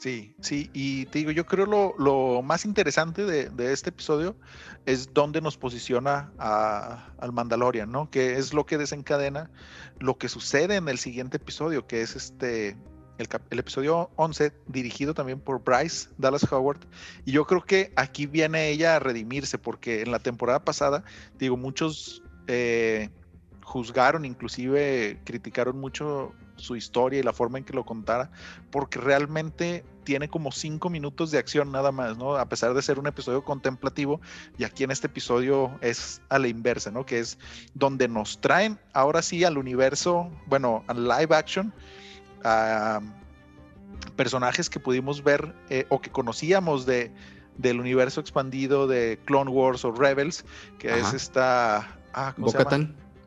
Sí, 0.00 0.34
sí, 0.40 0.70
y 0.72 1.04
te 1.06 1.18
digo, 1.18 1.30
yo 1.30 1.44
creo 1.44 1.66
lo, 1.66 1.94
lo 1.98 2.40
más 2.40 2.64
interesante 2.64 3.26
de, 3.26 3.70
este 3.70 3.90
episodio 3.90 4.34
es 4.86 5.12
dónde 5.12 5.42
nos 5.42 5.58
posiciona 5.58 6.32
al 6.38 7.32
Mandalorian, 7.34 7.92
¿no? 7.92 8.10
Que 8.10 8.38
es 8.38 8.54
lo 8.54 8.64
que 8.64 8.78
desencadena 8.78 9.50
lo 9.98 10.16
que 10.16 10.30
sucede 10.30 10.76
en 10.76 10.88
el 10.88 10.96
siguiente 10.96 11.36
episodio, 11.36 11.86
que 11.86 12.00
es 12.00 12.16
este, 12.16 12.78
el, 13.18 13.28
el, 13.50 13.58
episodio 13.58 14.10
11, 14.16 14.54
dirigido 14.68 15.12
también 15.12 15.38
por 15.38 15.62
Bryce 15.62 16.08
Dallas 16.16 16.50
Howard. 16.50 16.80
Y 17.26 17.32
yo 17.32 17.44
creo 17.44 17.62
que 17.62 17.92
aquí 17.94 18.24
viene 18.24 18.70
ella 18.70 18.96
a 18.96 19.00
redimirse, 19.00 19.58
porque 19.58 20.00
en 20.00 20.12
la 20.12 20.20
temporada 20.20 20.64
pasada, 20.64 21.04
digo, 21.38 21.58
muchos 21.58 22.22
eh, 22.46 23.10
juzgaron, 23.62 24.24
inclusive 24.24 25.20
criticaron 25.24 25.78
mucho 25.78 26.32
su 26.60 26.76
historia 26.76 27.20
y 27.20 27.22
la 27.22 27.32
forma 27.32 27.58
en 27.58 27.64
que 27.64 27.72
lo 27.72 27.84
contara, 27.84 28.30
porque 28.70 28.98
realmente 28.98 29.84
tiene 30.04 30.28
como 30.28 30.52
cinco 30.52 30.90
minutos 30.90 31.30
de 31.30 31.38
acción 31.38 31.72
nada 31.72 31.92
más, 31.92 32.16
¿no? 32.16 32.36
A 32.36 32.48
pesar 32.48 32.74
de 32.74 32.82
ser 32.82 32.98
un 32.98 33.06
episodio 33.06 33.44
contemplativo, 33.44 34.20
y 34.58 34.64
aquí 34.64 34.84
en 34.84 34.90
este 34.90 35.06
episodio 35.06 35.78
es 35.80 36.20
a 36.28 36.38
la 36.38 36.48
inversa, 36.48 36.90
¿no? 36.90 37.06
Que 37.06 37.18
es 37.18 37.38
donde 37.74 38.08
nos 38.08 38.40
traen 38.40 38.78
ahora 38.92 39.22
sí 39.22 39.44
al 39.44 39.58
universo, 39.58 40.30
bueno, 40.46 40.84
al 40.86 41.06
live 41.06 41.34
action, 41.34 41.72
a 42.44 43.00
personajes 44.16 44.70
que 44.70 44.80
pudimos 44.80 45.22
ver 45.22 45.54
eh, 45.68 45.86
o 45.88 46.00
que 46.00 46.10
conocíamos 46.10 46.86
de, 46.86 47.12
del 47.58 47.80
universo 47.80 48.20
expandido 48.20 48.86
de 48.86 49.18
Clone 49.24 49.50
Wars 49.50 49.84
o 49.84 49.92
Rebels, 49.92 50.44
que 50.78 50.98
es 50.98 51.12
esta... 51.12 51.96
Ah, 52.12 52.34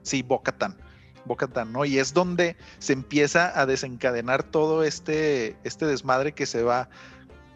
Sí, 0.01 0.21
Bocatan. 0.21 0.82
Bocatan, 1.25 1.71
¿no? 1.71 1.85
Y 1.85 1.99
es 1.99 2.13
donde 2.13 2.55
se 2.79 2.93
empieza 2.93 3.59
a 3.59 3.65
desencadenar 3.65 4.43
todo 4.43 4.83
este, 4.83 5.57
este 5.63 5.85
desmadre 5.85 6.33
que 6.33 6.45
se 6.45 6.63
va 6.63 6.89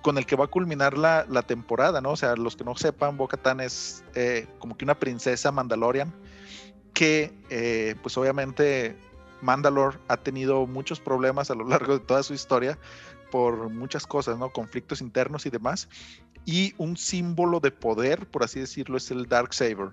con 0.01 0.17
el 0.17 0.25
que 0.25 0.35
va 0.35 0.45
a 0.45 0.47
culminar 0.47 0.97
la, 0.97 1.25
temporada, 1.43 1.99
¿no? 1.99 2.11
O 2.11 2.15
sea, 2.15 2.35
los 2.35 2.55
que 2.55 2.63
no 2.63 2.75
sepan, 2.75 3.17
Bocatan 3.17 3.59
es 3.59 4.03
eh, 4.15 4.47
como 4.59 4.77
que 4.77 4.85
una 4.85 4.97
princesa 4.97 5.51
Mandalorian 5.51 6.13
que, 6.93 7.31
eh, 7.51 7.95
pues 8.01 8.17
obviamente, 8.17 8.97
Mandalore 9.41 9.99
ha 10.07 10.17
tenido 10.17 10.65
muchos 10.65 10.99
problemas 10.99 11.51
a 11.51 11.55
lo 11.55 11.63
largo 11.67 11.93
de 11.93 11.99
toda 11.99 12.23
su 12.23 12.33
historia 12.33 12.79
por 13.29 13.69
muchas 13.69 14.07
cosas, 14.07 14.39
¿no? 14.39 14.51
Conflictos 14.51 15.01
internos 15.01 15.45
y 15.45 15.51
demás. 15.51 15.89
Y 16.43 16.73
un 16.77 16.97
símbolo 16.97 17.59
de 17.59 17.69
poder, 17.69 18.25
por 18.27 18.43
así 18.43 18.59
decirlo, 18.59 18.97
es 18.97 19.11
el 19.11 19.27
Dark 19.27 19.53
Saber, 19.53 19.89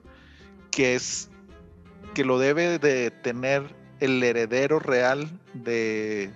que 0.71 0.95
es 0.95 1.29
que 2.15 2.25
lo 2.25 2.39
debe 2.39 2.79
de 2.79 3.11
tener 3.11 3.75
el 4.01 4.23
heredero 4.23 4.79
real 4.79 5.29
de 5.53 6.31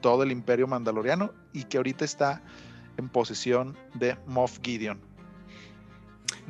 todo 0.00 0.22
el 0.22 0.32
imperio 0.32 0.66
mandaloriano 0.66 1.32
y 1.52 1.64
que 1.64 1.76
ahorita 1.76 2.04
está 2.04 2.42
en 2.96 3.08
posesión 3.08 3.76
de 3.94 4.16
Moff 4.26 4.58
Gideon. 4.62 4.98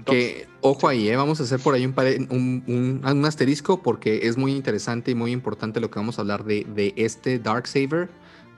que, 0.06 0.46
ojo 0.60 0.88
ahí, 0.88 1.08
¿eh? 1.08 1.16
vamos 1.16 1.40
a 1.40 1.44
hacer 1.44 1.60
por 1.60 1.74
ahí 1.74 1.86
un, 1.86 3.00
un, 3.04 3.24
asterisco 3.24 3.82
porque 3.82 4.26
es 4.26 4.36
muy 4.36 4.52
interesante 4.52 5.12
y 5.12 5.14
muy 5.14 5.32
importante 5.32 5.80
lo 5.80 5.90
que 5.90 5.98
vamos 5.98 6.18
a 6.18 6.22
hablar 6.22 6.44
de, 6.44 6.64
de 6.64 6.92
este 6.96 7.38
Dark 7.38 7.66
Saber 7.66 8.08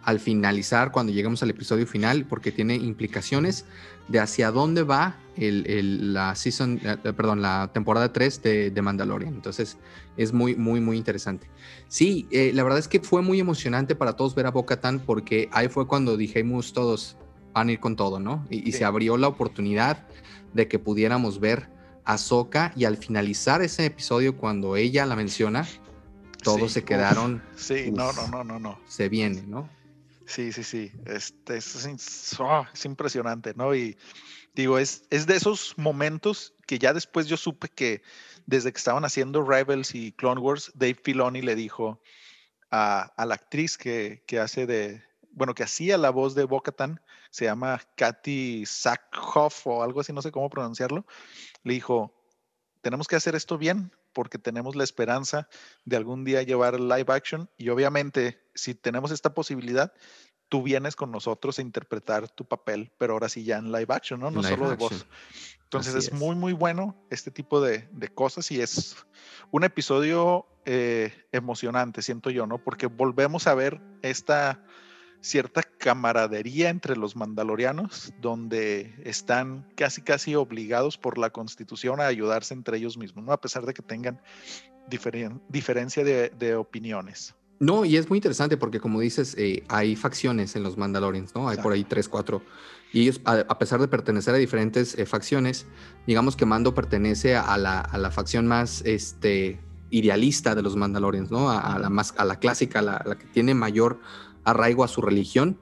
al 0.06 0.20
finalizar, 0.20 0.92
cuando 0.92 1.12
lleguemos 1.12 1.42
al 1.42 1.50
episodio 1.50 1.84
final, 1.84 2.26
porque 2.26 2.52
tiene 2.52 2.76
implicaciones 2.76 3.64
de 4.06 4.20
hacia 4.20 4.52
dónde 4.52 4.84
va 4.84 5.16
el, 5.36 6.14
la 6.14 6.36
season, 6.36 6.80
eh, 6.84 7.12
perdón, 7.12 7.42
la 7.42 7.70
temporada 7.74 8.12
3 8.12 8.40
de, 8.40 8.70
de, 8.70 8.82
Mandalorian. 8.82 9.34
Entonces 9.34 9.78
es 10.16 10.32
muy, 10.32 10.54
muy, 10.54 10.80
muy 10.80 10.96
interesante. 10.96 11.50
Sí, 11.88 12.28
eh, 12.30 12.52
la 12.54 12.62
verdad 12.62 12.78
es 12.78 12.86
que 12.86 13.00
fue 13.00 13.20
muy 13.20 13.40
emocionante 13.40 13.96
para 13.96 14.12
todos 14.12 14.36
ver 14.36 14.46
a 14.46 14.52
Bo-Katan 14.52 15.00
porque 15.00 15.48
ahí 15.50 15.66
fue 15.66 15.88
cuando 15.88 16.16
dijimos 16.16 16.72
todos 16.72 17.16
van 17.52 17.68
a 17.68 17.72
ir 17.72 17.80
con 17.80 17.96
todo, 17.96 18.20
¿no? 18.20 18.46
Y, 18.48 18.70
se 18.72 18.84
abrió 18.84 19.16
la 19.16 19.26
oportunidad 19.26 20.06
de 20.54 20.68
que 20.68 20.78
pudiéramos 20.78 21.40
ver 21.40 21.68
a 22.04 22.16
Soka 22.16 22.72
y 22.76 22.84
al 22.84 22.96
finalizar 22.96 23.60
ese 23.60 23.86
episodio 23.86 24.36
cuando 24.36 24.76
ella 24.76 25.04
la 25.04 25.16
menciona, 25.16 25.66
todos 26.44 26.70
se 26.70 26.84
quedaron. 26.84 27.42
sí, 27.56 27.90
no, 27.90 28.12
no, 28.12 28.28
no, 28.28 28.44
no, 28.44 28.60
no. 28.60 28.78
Se 28.86 29.08
viene, 29.08 29.42
¿no? 29.48 29.68
Sí, 30.26 30.52
sí, 30.52 30.64
sí. 30.64 30.92
Este, 31.06 31.56
es, 31.58 32.36
ah, 32.40 32.68
es, 32.72 32.84
impresionante, 32.84 33.54
¿no? 33.54 33.74
Y 33.74 33.96
digo, 34.54 34.78
es, 34.78 35.04
es 35.10 35.26
de 35.26 35.36
esos 35.36 35.74
momentos 35.78 36.54
que 36.66 36.78
ya 36.78 36.92
después 36.92 37.28
yo 37.28 37.36
supe 37.36 37.68
que 37.68 38.02
desde 38.44 38.72
que 38.72 38.78
estaban 38.78 39.04
haciendo 39.04 39.42
Rebels 39.42 39.94
y 39.94 40.12
Clone 40.12 40.40
Wars, 40.40 40.72
Dave 40.74 40.98
Filoni 41.02 41.42
le 41.42 41.54
dijo 41.54 42.00
a, 42.70 43.12
la 43.24 43.34
actriz 43.34 43.78
que, 43.78 44.22
hace 44.40 44.66
de, 44.66 45.02
bueno, 45.30 45.54
que 45.54 45.62
hacía 45.62 45.96
la 45.96 46.10
voz 46.10 46.34
de 46.34 46.44
Bocatan, 46.44 47.00
se 47.30 47.44
llama 47.44 47.80
Katy 47.96 48.64
Sackhoff 48.66 49.66
o 49.66 49.82
algo 49.82 50.00
así, 50.00 50.12
no 50.12 50.22
sé 50.22 50.32
cómo 50.32 50.50
pronunciarlo, 50.50 51.06
le 51.62 51.74
dijo, 51.74 52.14
tenemos 52.82 53.06
que 53.06 53.16
hacer 53.16 53.34
esto 53.34 53.58
bien 53.58 53.92
porque 54.16 54.38
tenemos 54.38 54.76
la 54.76 54.82
esperanza 54.82 55.46
de 55.84 55.94
algún 55.98 56.24
día 56.24 56.42
llevar 56.42 56.80
live 56.80 57.04
action 57.08 57.50
y 57.58 57.68
obviamente 57.68 58.40
si 58.54 58.74
tenemos 58.74 59.10
esta 59.10 59.34
posibilidad, 59.34 59.92
tú 60.48 60.62
vienes 60.62 60.96
con 60.96 61.10
nosotros 61.10 61.58
a 61.58 61.60
interpretar 61.60 62.26
tu 62.30 62.46
papel, 62.46 62.90
pero 62.96 63.12
ahora 63.12 63.28
sí 63.28 63.44
ya 63.44 63.58
en 63.58 63.70
live 63.70 63.88
action, 63.90 64.18
¿no? 64.18 64.30
No 64.30 64.42
solo 64.42 64.70
de 64.70 64.76
voz. 64.76 65.04
Entonces 65.64 65.94
es, 65.96 66.12
muy, 66.14 66.34
muy 66.34 66.54
bueno 66.54 66.96
este 67.10 67.30
tipo 67.30 67.60
de, 67.60 67.90
cosas 68.14 68.50
y 68.50 68.62
es 68.62 68.96
un 69.50 69.64
episodio 69.64 70.46
eh, 70.64 71.12
emocionante, 71.30 72.00
siento 72.00 72.30
yo, 72.30 72.46
¿no? 72.46 72.56
Porque 72.56 72.86
volvemos 72.86 73.46
a 73.46 73.54
ver 73.54 73.82
esta 74.00 74.64
cierta 75.26 75.62
camaradería 75.62 76.70
entre 76.70 76.96
los 76.96 77.16
mandalorianos, 77.16 78.12
donde 78.20 78.94
están 79.04 79.66
casi 79.74 80.00
casi 80.02 80.36
obligados 80.36 80.98
por 80.98 81.18
la 81.18 81.30
constitución 81.30 82.00
a 82.00 82.06
ayudarse 82.06 82.54
entre 82.54 82.78
ellos 82.78 82.96
mismos, 82.96 83.24
¿no? 83.24 83.32
A 83.32 83.40
pesar 83.40 83.66
de 83.66 83.74
que 83.74 83.82
tengan 83.82 84.20
diferencia 85.48 86.04
de, 86.04 86.54
opiniones. 86.54 87.34
No, 87.58 87.84
y 87.84 87.96
es 87.96 88.08
muy 88.08 88.18
interesante 88.18 88.56
porque 88.56 88.78
como 88.78 89.00
dices, 89.00 89.34
eh, 89.36 89.64
hay 89.68 89.96
facciones 89.96 90.54
en 90.54 90.62
los 90.62 90.76
Mandalorians, 90.76 91.34
¿no? 91.34 91.48
Hay 91.48 91.56
por 91.56 91.72
ahí 91.72 91.82
tres, 91.84 92.08
cuatro. 92.08 92.42
Y 92.92 93.02
ellos, 93.02 93.20
a, 93.24 93.58
pesar 93.58 93.80
de 93.80 93.88
pertenecer 93.88 94.34
a 94.34 94.38
diferentes 94.38 94.96
eh, 94.96 95.06
facciones, 95.06 95.66
digamos 96.06 96.36
que 96.36 96.46
Mando 96.46 96.74
pertenece 96.74 97.34
a 97.34 97.58
la, 97.58 97.80
a 97.80 97.98
la 97.98 98.10
facción 98.12 98.46
más 98.46 98.82
este, 98.84 99.58
idealista 99.90 100.54
de 100.54 100.62
los 100.62 100.76
Mandalorians, 100.76 101.30
¿no? 101.30 101.50
A, 101.50 101.78
la 101.78 101.90
más, 101.90 102.14
a 102.16 102.24
la 102.24 102.38
clásica, 102.38 102.82
la, 102.82 103.02
la 103.04 103.18
que 103.18 103.26
tiene 103.26 103.54
mayor 103.54 103.98
arraigo 104.46 104.84
a 104.84 104.88
su 104.88 105.02
religión 105.02 105.58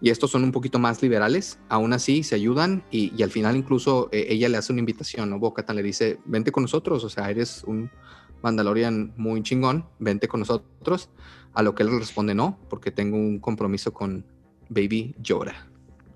y 0.00 0.10
estos 0.10 0.30
son 0.30 0.44
un 0.44 0.52
poquito 0.52 0.78
más 0.78 1.02
liberales, 1.02 1.58
aún 1.68 1.92
así 1.92 2.22
se 2.22 2.36
ayudan 2.36 2.84
y, 2.90 3.20
al 3.22 3.30
final 3.30 3.56
incluso 3.56 4.08
eh, 4.12 4.26
ella 4.30 4.48
le 4.48 4.56
hace 4.56 4.72
una 4.72 4.80
invitación, 4.80 5.28
¿no? 5.28 5.38
Bocatan 5.38 5.76
le 5.76 5.82
dice, 5.82 6.20
vente 6.24 6.52
con 6.52 6.62
nosotros, 6.62 7.02
o 7.04 7.08
sea, 7.08 7.30
eres 7.30 7.64
un 7.64 7.90
Mandalorian 8.42 9.12
muy 9.16 9.42
chingón, 9.42 9.86
vente 9.98 10.28
con 10.28 10.40
nosotros, 10.40 11.10
a 11.52 11.62
lo 11.62 11.74
que 11.74 11.82
él 11.82 11.90
responde 11.98 12.34
no, 12.34 12.58
porque 12.70 12.92
tengo 12.92 13.16
un 13.16 13.40
compromiso 13.40 13.92
con 13.92 14.24
Baby 14.68 15.16
Yoda. 15.18 15.68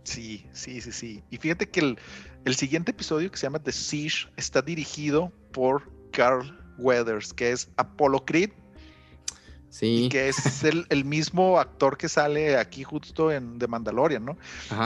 Sí, 0.04 0.46
sí, 0.52 0.80
sí, 0.80 0.92
sí. 0.92 1.22
Y 1.30 1.38
fíjate 1.38 1.68
que 1.68 1.96
el, 2.44 2.54
siguiente 2.54 2.92
episodio 2.92 3.30
que 3.30 3.36
se 3.36 3.46
llama 3.46 3.60
The 3.60 3.72
Siege 3.72 4.28
está 4.36 4.62
dirigido 4.62 5.32
por 5.52 5.90
Carl 6.12 6.58
Weathers, 6.78 7.32
que 7.32 7.50
es 7.50 7.70
Apollo 7.76 8.24
Creed 8.24 8.50
Sí. 9.72 10.04
Y 10.04 10.08
que 10.10 10.28
es 10.28 10.64
el, 10.64 11.04
mismo 11.06 11.58
actor 11.58 11.96
que 11.96 12.06
sale 12.06 12.58
aquí 12.58 12.84
justo 12.84 13.32
en 13.32 13.58
The 13.58 13.68
Mandalorian, 13.68 14.22
¿no? 14.22 14.36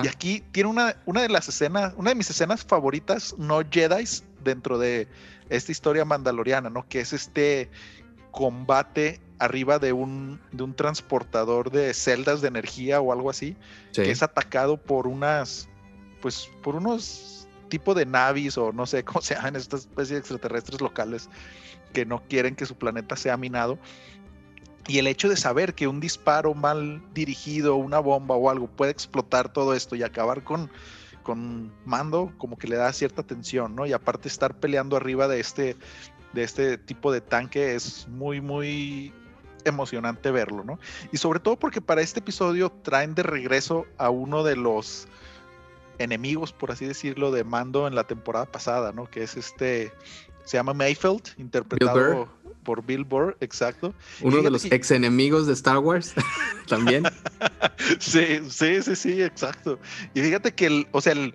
Y 0.04 0.06
aquí 0.06 0.44
tiene 0.52 0.70
una, 0.70 0.94
una 1.06 1.22
de 1.22 1.28
las 1.28 1.48
escenas, 1.48 1.92
una 1.96 2.10
de 2.10 2.14
mis 2.14 2.30
escenas 2.30 2.64
favoritas, 2.64 3.34
no 3.36 3.62
Jedi, 3.68 4.04
dentro 4.44 4.78
de 4.78 5.08
esta 5.48 5.72
historia 5.72 6.04
mandaloriana, 6.04 6.70
¿no? 6.70 6.86
Que 6.88 7.00
es 7.00 7.12
este 7.12 7.68
combate 8.30 9.20
arriba 9.40 9.80
de 9.80 9.92
un, 9.92 10.40
de 10.52 10.62
un 10.62 10.76
transportador 10.76 11.72
de 11.72 11.92
celdas 11.92 12.40
de 12.40 12.46
energía 12.46 13.00
o 13.00 13.12
algo 13.12 13.28
así, 13.28 13.56
que 13.92 14.12
es 14.12 14.22
atacado 14.22 14.76
por 14.76 15.08
unas, 15.08 15.68
pues, 16.22 16.48
por 16.62 16.76
unos 16.76 17.48
tipo 17.68 17.92
de 17.92 18.06
navis 18.06 18.56
o 18.56 18.72
no 18.72 18.86
sé 18.86 19.04
cómo 19.04 19.20
se 19.20 19.34
llaman 19.34 19.56
estas 19.56 19.80
especies 19.80 20.10
de 20.10 20.18
extraterrestres 20.18 20.80
locales 20.80 21.28
que 21.92 22.06
no 22.06 22.22
quieren 22.28 22.54
que 22.54 22.66
su 22.66 22.76
planeta 22.76 23.16
sea 23.16 23.36
minado 23.36 23.78
y 24.88 24.98
el 24.98 25.06
hecho 25.06 25.28
de 25.28 25.36
saber 25.36 25.74
que 25.74 25.88
un 25.88 26.00
disparo 26.00 26.54
mal 26.54 27.02
dirigido, 27.12 27.76
una 27.76 27.98
bomba 27.98 28.36
o 28.36 28.50
algo 28.50 28.68
puede 28.68 28.92
explotar 28.92 29.52
todo 29.52 29.74
esto 29.74 29.96
y 29.96 30.02
acabar 30.02 30.44
con, 30.44 30.70
con 31.22 31.72
mando, 31.84 32.32
como 32.38 32.56
que 32.56 32.68
le 32.68 32.76
da 32.76 32.92
cierta 32.92 33.24
tensión, 33.24 33.74
¿no? 33.74 33.86
Y 33.86 33.92
aparte 33.92 34.28
estar 34.28 34.58
peleando 34.58 34.96
arriba 34.96 35.26
de 35.26 35.40
este, 35.40 35.76
de 36.32 36.42
este 36.44 36.78
tipo 36.78 37.12
de 37.12 37.20
tanque 37.20 37.74
es 37.74 38.06
muy, 38.08 38.40
muy 38.40 39.12
emocionante 39.64 40.30
verlo, 40.30 40.62
¿no? 40.62 40.78
Y 41.10 41.16
sobre 41.16 41.40
todo 41.40 41.58
porque 41.58 41.80
para 41.80 42.00
este 42.00 42.20
episodio 42.20 42.70
traen 42.70 43.16
de 43.16 43.24
regreso 43.24 43.86
a 43.98 44.10
uno 44.10 44.44
de 44.44 44.54
los 44.54 45.08
enemigos, 45.98 46.52
por 46.52 46.70
así 46.70 46.86
decirlo, 46.86 47.32
de 47.32 47.42
mando 47.42 47.88
en 47.88 47.96
la 47.96 48.04
temporada 48.04 48.46
pasada, 48.46 48.92
¿no? 48.92 49.10
Que 49.10 49.24
es 49.24 49.36
este, 49.36 49.92
se 50.44 50.58
llama 50.58 50.74
Mayfield, 50.74 51.22
interpretado 51.38 52.28
por 52.66 52.84
Bill 52.84 53.04
Burr, 53.04 53.36
exacto. 53.40 53.94
Uno 54.20 54.42
de 54.42 54.50
los 54.50 54.64
ex 54.64 54.90
enemigos 54.90 55.46
de 55.46 55.52
Star 55.52 55.78
Wars 55.78 56.12
también. 56.68 57.04
sí, 58.00 58.40
sí, 58.50 58.82
sí, 58.82 58.96
sí, 58.96 59.22
exacto. 59.22 59.78
Y 60.12 60.20
fíjate 60.20 60.52
que, 60.52 60.66
el, 60.66 60.88
o 60.90 61.00
sea, 61.00 61.12
en 61.12 61.32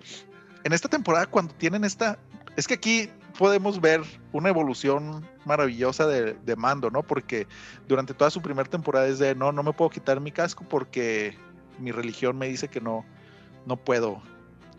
esta 0.64 0.88
temporada 0.88 1.24
cuando 1.26 1.54
tienen 1.54 1.84
esta, 1.84 2.18
es 2.56 2.68
que 2.68 2.74
aquí 2.74 3.08
podemos 3.38 3.80
ver 3.80 4.02
una 4.32 4.50
evolución 4.50 5.26
maravillosa 5.46 6.06
de, 6.06 6.56
Mando, 6.56 6.90
¿no? 6.90 7.02
Porque 7.02 7.46
durante 7.88 8.12
toda 8.12 8.30
su 8.30 8.42
primera 8.42 8.68
temporada 8.68 9.08
es 9.08 9.18
de, 9.18 9.34
no, 9.34 9.52
no 9.52 9.62
me 9.62 9.72
puedo 9.72 9.90
quitar 9.90 10.20
mi 10.20 10.32
casco 10.32 10.66
porque 10.68 11.34
mi 11.78 11.92
religión 11.92 12.36
me 12.36 12.46
dice 12.46 12.68
que 12.68 12.82
no, 12.82 13.06
no 13.64 13.78
puedo, 13.78 14.22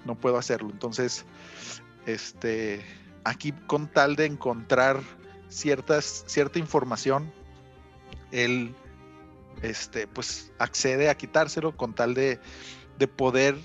no 0.05 0.13
puedo 0.13 0.37
hacerlo. 0.37 0.69
Entonces, 0.69 1.25
este, 2.05 2.85
aquí 3.23 3.53
con 3.65 3.87
tal 3.87 4.15
de 4.15 4.27
encontrar 4.27 5.01
ciertas, 5.53 6.23
cierta 6.27 6.59
información, 6.59 7.31
él 8.31 8.73
este, 9.61 10.07
pues 10.07 10.51
accede 10.59 11.09
a 11.09 11.15
quitárselo 11.15 11.75
con 11.75 11.93
tal 11.93 12.13
de, 12.13 12.39
de 12.97 13.07
poder 13.07 13.57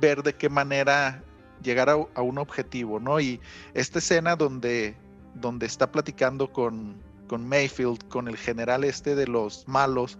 ver 0.00 0.22
de 0.22 0.34
qué 0.34 0.48
manera 0.48 1.22
llegar 1.62 1.88
a, 1.88 2.22
un 2.22 2.38
objetivo, 2.38 3.00
¿no? 3.00 3.20
Y 3.20 3.40
esta 3.74 3.98
escena 3.98 4.36
donde, 4.36 4.96
donde 5.34 5.66
está 5.66 5.90
platicando 5.90 6.52
con, 6.52 6.96
con 7.26 7.48
Mayfield, 7.48 8.06
con 8.08 8.28
el 8.28 8.36
general 8.36 8.84
este 8.84 9.14
de 9.14 9.26
los 9.26 9.66
malos, 9.66 10.18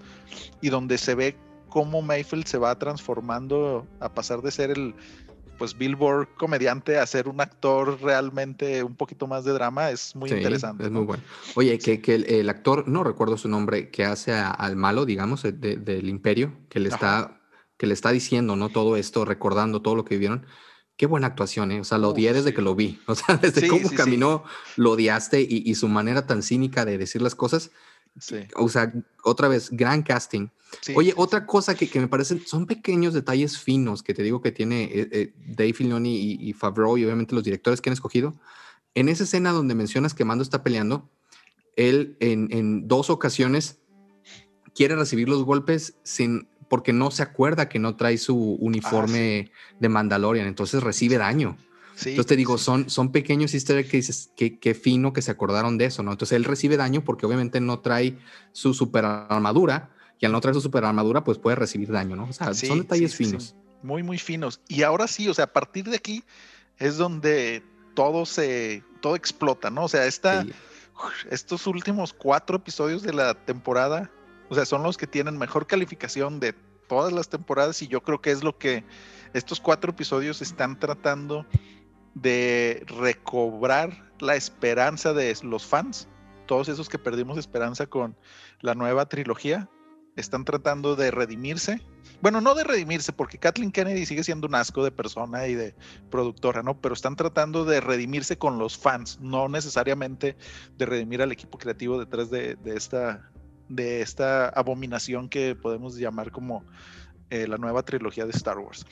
y 0.60 0.70
donde 0.70 0.98
se 0.98 1.14
ve 1.14 1.36
cómo 1.68 2.02
Mayfield 2.02 2.46
se 2.46 2.58
va 2.58 2.76
transformando 2.78 3.86
a 4.00 4.08
pasar 4.08 4.42
de 4.42 4.50
ser 4.50 4.70
el 4.70 4.94
pues 5.58 5.76
Billboard 5.76 6.28
comediante 6.36 6.98
a 6.98 7.06
ser 7.06 7.28
un 7.28 7.40
actor 7.40 8.00
realmente 8.00 8.82
un 8.82 8.94
poquito 8.94 9.26
más 9.26 9.44
de 9.44 9.52
drama 9.52 9.90
es 9.90 10.14
muy 10.14 10.30
interesante. 10.30 10.84
Es 10.84 10.90
muy 10.90 11.04
bueno. 11.04 11.22
Oye, 11.56 11.78
que, 11.78 12.00
que 12.00 12.14
el, 12.14 12.48
actor, 12.48 12.86
no 12.86 13.04
recuerdo 13.04 13.36
su 13.36 13.48
nombre, 13.48 13.90
que 13.90 14.04
hace 14.04 14.32
al 14.32 14.76
malo, 14.76 15.04
digamos, 15.04 15.42
del 15.42 16.08
imperio, 16.08 16.52
que 16.68 16.80
le 16.80 16.88
está, 16.88 17.40
que 17.76 17.86
le 17.86 17.94
está 17.94 18.12
diciendo, 18.12 18.56
¿no? 18.56 18.68
Todo 18.68 18.96
esto, 18.96 19.24
recordando 19.24 19.82
todo 19.82 19.96
lo 19.96 20.04
que 20.04 20.14
vivieron. 20.14 20.46
Qué 20.96 21.06
buena 21.06 21.28
actuación, 21.28 21.70
¿eh? 21.72 21.80
O 21.80 21.84
sea, 21.84 21.98
lo 21.98 22.10
odié 22.10 22.32
desde 22.32 22.54
que 22.54 22.62
lo 22.62 22.74
vi. 22.74 23.00
O 23.06 23.14
sea, 23.14 23.36
desde 23.36 23.68
cómo 23.68 23.90
caminó, 23.90 24.44
lo 24.76 24.92
odiaste 24.92 25.40
y, 25.40 25.62
y, 25.64 25.74
su 25.74 25.88
manera 25.88 26.26
tan 26.26 26.42
cínica 26.42 26.84
de 26.84 26.98
decir 26.98 27.20
las 27.20 27.34
cosas 27.34 27.70
o 28.56 28.68
sea, 28.68 28.92
otra 29.24 29.48
vez, 29.48 29.70
gran 29.70 30.02
casting. 30.02 30.48
Oye, 30.94 31.14
otra 31.16 31.46
cosa 31.46 31.74
que, 31.74 31.88
que, 31.88 31.98
me 31.98 32.08
parecen, 32.08 32.46
son 32.46 32.66
pequeños 32.66 33.14
detalles 33.14 33.58
finos 33.58 34.02
que 34.02 34.14
te 34.14 34.22
digo 34.22 34.42
que 34.42 34.52
tiene 34.52 34.84
eh, 34.84 35.08
eh, 35.10 35.34
Dave 35.46 35.72
Filoni 35.72 36.16
y, 36.16 36.48
y, 36.48 36.52
Favreau 36.52 36.98
y 36.98 37.04
obviamente 37.04 37.34
los 37.34 37.44
directores 37.44 37.80
que 37.80 37.88
han 37.88 37.94
escogido. 37.94 38.34
En 38.94 39.08
esa 39.08 39.24
escena 39.24 39.52
donde 39.52 39.74
mencionas 39.74 40.12
que 40.14 40.24
Mando 40.24 40.42
está 40.42 40.62
peleando, 40.62 41.08
él 41.76 42.16
en, 42.20 42.48
en 42.50 42.86
dos 42.86 43.08
ocasiones 43.08 43.78
quiere 44.74 44.96
recibir 44.96 45.28
los 45.28 45.44
golpes 45.44 45.94
sin, 46.02 46.48
porque 46.68 46.92
no 46.92 47.10
se 47.10 47.22
acuerda 47.22 47.68
que 47.68 47.78
no 47.78 47.96
trae 47.96 48.18
su 48.18 48.54
uniforme 48.60 49.50
ah, 49.50 49.76
de 49.80 49.88
Mandalorian, 49.88 50.46
entonces 50.46 50.82
recibe 50.82 51.18
daño. 51.18 51.56
Entonces 52.06 52.26
te 52.26 52.36
digo, 52.36 52.58
son, 52.58 52.88
son 52.88 53.10
pequeños 53.10 53.54
easter 53.54 53.86
que 53.86 53.96
dices, 53.96 54.30
qué, 54.36 54.74
fino 54.74 55.12
que 55.12 55.22
se 55.22 55.30
acordaron 55.30 55.78
de 55.78 55.86
eso, 55.86 56.02
¿no? 56.02 56.12
Entonces 56.12 56.36
él 56.36 56.44
recibe 56.44 56.76
daño 56.76 57.02
porque 57.02 57.26
obviamente 57.26 57.60
no 57.60 57.80
trae 57.80 58.18
su 58.52 58.74
super 58.74 59.04
armadura 59.04 59.90
y 60.20 60.26
al 60.26 60.32
no 60.32 60.40
traer 60.40 60.54
su 60.54 60.60
super 60.60 60.84
armadura, 60.84 61.24
pues 61.24 61.38
puede 61.38 61.56
recibir 61.56 61.90
daño, 61.90 62.16
¿no? 62.16 62.24
O 62.24 62.32
sea, 62.32 62.54
son 62.54 62.80
detalles 62.80 63.14
finos. 63.14 63.54
Muy, 63.82 64.02
muy 64.02 64.18
finos. 64.18 64.60
Y 64.68 64.82
ahora 64.82 65.06
sí, 65.08 65.28
o 65.28 65.34
sea, 65.34 65.46
a 65.46 65.52
partir 65.52 65.84
de 65.84 65.96
aquí 65.96 66.24
es 66.78 66.96
donde 66.96 67.62
todo 67.94 68.26
se, 68.26 68.82
todo 69.00 69.16
explota, 69.16 69.70
¿no? 69.70 69.84
O 69.84 69.88
sea, 69.88 70.06
esta, 70.06 70.46
estos 71.30 71.66
últimos 71.66 72.12
cuatro 72.12 72.56
episodios 72.56 73.02
de 73.02 73.12
la 73.12 73.34
temporada, 73.34 74.10
o 74.48 74.54
sea, 74.54 74.64
son 74.64 74.82
los 74.82 74.96
que 74.96 75.06
tienen 75.06 75.38
mejor 75.38 75.66
calificación 75.66 76.40
de 76.40 76.54
todas 76.88 77.12
las 77.12 77.28
temporadas 77.28 77.82
y 77.82 77.86
yo 77.86 78.02
creo 78.02 78.20
que 78.20 78.30
es 78.30 78.42
lo 78.42 78.58
que 78.58 78.84
estos 79.34 79.60
cuatro 79.60 79.92
episodios 79.92 80.42
están 80.42 80.78
tratando 80.78 81.46
de 82.22 82.84
recobrar 82.86 84.12
la 84.20 84.34
esperanza 84.34 85.12
de 85.12 85.36
los 85.42 85.66
fans, 85.66 86.08
todos 86.46 86.68
esos 86.68 86.88
que 86.88 86.98
perdimos 86.98 87.38
esperanza 87.38 87.86
con 87.86 88.16
la 88.60 88.74
nueva 88.74 89.06
trilogía, 89.06 89.68
están 90.16 90.44
tratando 90.44 90.96
de 90.96 91.10
redimirse. 91.10 91.80
Bueno, 92.20 92.40
no 92.40 92.54
de 92.54 92.64
redimirse, 92.64 93.12
porque 93.12 93.38
Kathleen 93.38 93.70
Kennedy 93.70 94.04
sigue 94.04 94.24
siendo 94.24 94.48
un 94.48 94.54
asco 94.56 94.82
de 94.82 94.90
persona 94.90 95.46
y 95.46 95.54
de 95.54 95.74
productora, 96.10 96.62
¿no? 96.62 96.80
Pero 96.80 96.94
están 96.94 97.14
tratando 97.14 97.64
de 97.64 97.80
redimirse 97.80 98.36
con 98.36 98.58
los 98.58 98.76
fans, 98.76 99.20
no 99.20 99.48
necesariamente 99.48 100.36
de 100.76 100.86
redimir 100.86 101.22
al 101.22 101.30
equipo 101.30 101.58
creativo 101.58 101.98
detrás 101.98 102.30
de, 102.30 102.58
esta, 102.64 103.30
de 103.68 104.02
esta 104.02 104.48
abominación 104.48 105.28
que 105.28 105.54
podemos 105.54 105.96
llamar 105.96 106.32
como 106.32 106.64
eh, 107.30 107.46
la 107.46 107.58
nueva 107.58 107.84
trilogía 107.84 108.24
de 108.24 108.32
Star 108.32 108.58
Wars. 108.58 108.84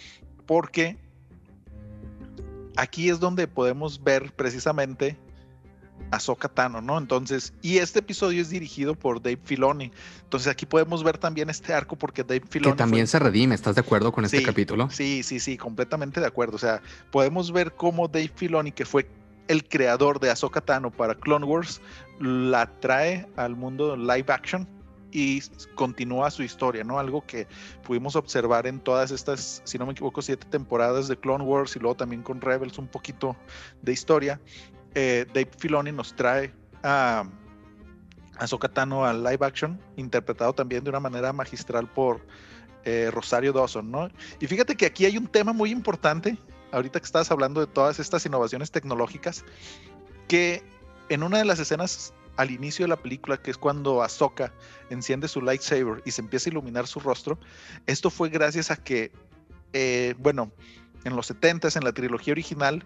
Porque 0.47 0.97
aquí 2.77 3.09
es 3.11 3.21
donde 3.21 3.49
podemos 3.49 4.03
ver 4.03 4.33
precisamente 4.33 5.17
a 6.11 6.49
Tano, 6.49 6.81
¿no? 6.81 6.99
Entonces, 6.99 7.53
y 7.63 7.79
este 7.79 7.99
episodio 7.99 8.41
es 8.41 8.51
dirigido 8.51 8.95
por 8.95 9.21
Dave 9.21 9.41
Filoni. 9.43 9.91
Entonces 10.23 10.49
aquí 10.49 10.65
podemos 10.67 11.03
ver 11.03 11.19
también 11.19 11.51
este 11.51 11.75
arco 11.75 11.97
porque 11.97 12.23
Dave 12.23 12.45
Filoni... 12.49 12.73
Que 12.73 12.79
también 12.79 13.07
se 13.07 13.19
redime, 13.19 13.55
¿estás 13.55 13.75
de 13.75 13.81
acuerdo 13.81 14.13
con 14.13 14.25
este 14.25 14.43
capítulo? 14.43 14.89
Sí, 14.91 15.23
sí, 15.23 15.41
sí, 15.41 15.57
completamente 15.57 16.21
de 16.21 16.27
acuerdo. 16.27 16.57
O 16.57 16.59
sea, 16.59 16.81
podemos 17.11 17.51
ver 17.51 17.73
cómo 17.75 18.09
Dave 18.09 18.31
Filoni, 18.35 18.73
que 18.73 18.85
fue 18.85 19.09
el 19.49 19.67
creador 19.67 20.21
de 20.21 20.31
Ahsoka 20.31 20.61
Tano 20.61 20.91
para 20.91 21.15
Clone 21.15 21.47
Wars, 21.47 21.81
la 22.21 22.71
trae 22.81 23.27
al 23.37 23.57
mundo 23.57 23.97
live 23.97 24.27
action 24.29 24.76
y 25.13 25.43
continúa 25.75 26.31
su 26.31 26.43
historia, 26.43 26.85
¿no? 26.85 26.99
Algo 26.99 27.25
que 27.27 27.47
pudimos 27.83 28.17
observar 28.17 28.67
en 28.67 28.81
todas 28.81 29.11
estas, 29.11 29.63
si 29.65 29.79
no 29.79 29.87
me 29.87 29.93
equivoco, 29.93 30.23
siete 30.23 30.47
temporadas 30.49 31.09
de 31.09 31.17
Clone 31.17 31.45
Wars 31.45 31.77
y 31.77 31.79
luego 31.79 31.97
también 31.97 32.23
con 32.23 32.41
Rebels 32.41 32.79
un 32.79 32.89
poquito 32.89 33.37
de 33.83 33.93
historia. 33.93 34.41
Eh, 34.95 35.27
Dave 35.29 35.51
Filoni 35.59 35.93
nos 35.93 36.15
trae 36.15 36.53
a, 36.83 37.25
a 38.39 38.69
Tano 38.69 39.05
al 39.05 39.23
live 39.23 39.45
action, 39.45 39.81
interpretado 39.97 40.53
también 40.53 40.85
de 40.85 40.91
una 40.91 41.01
manera 41.01 41.33
magistral 41.33 41.87
por 41.93 42.27
eh, 42.85 43.11
Rosario 43.13 43.53
Dawson, 43.53 43.91
¿no? 43.91 44.09
Y 44.41 44.47
fíjate 44.47 44.77
que 44.77 44.87
aquí 44.87 45.07
hay 45.07 45.17
un 45.17 45.27
tema 45.27 45.53
muy 45.53 45.71
importante, 45.71 46.39
ahorita 46.73 47.01
que 47.01 47.05
estabas 47.05 47.31
hablando 47.31 47.61
de 47.61 47.67
todas 47.67 47.99
estas 47.99 48.25
innovaciones 48.27 48.71
tecnológicas, 48.71 49.45
que 50.29 50.63
en 51.09 51.23
una 51.23 51.39
de 51.39 51.45
las 51.45 51.59
escenas 51.59 52.13
al 52.37 52.51
inicio 52.51 52.85
de 52.85 52.89
la 52.89 52.97
película, 52.97 53.37
que 53.37 53.51
es 53.51 53.59
cuando 53.59 54.03
Ahsoka 54.03 54.53
enciende 54.91 55.29
su 55.29 55.41
lightsaber 55.41 56.03
y 56.05 56.11
se 56.11 56.21
empieza 56.21 56.49
a 56.49 56.53
iluminar 56.53 56.87
su 56.87 57.01
rostro, 57.01 57.39
esto 57.87 58.11
fue 58.11 58.29
gracias 58.29 58.71
a 58.71 58.77
que, 58.77 59.11
eh, 59.73 60.15
bueno, 60.19 60.53
en 61.05 61.17
los 61.17 61.31
70s, 61.31 61.77
en 61.77 61.85
la 61.85 61.93
trilogía 61.93 62.33
original, 62.33 62.85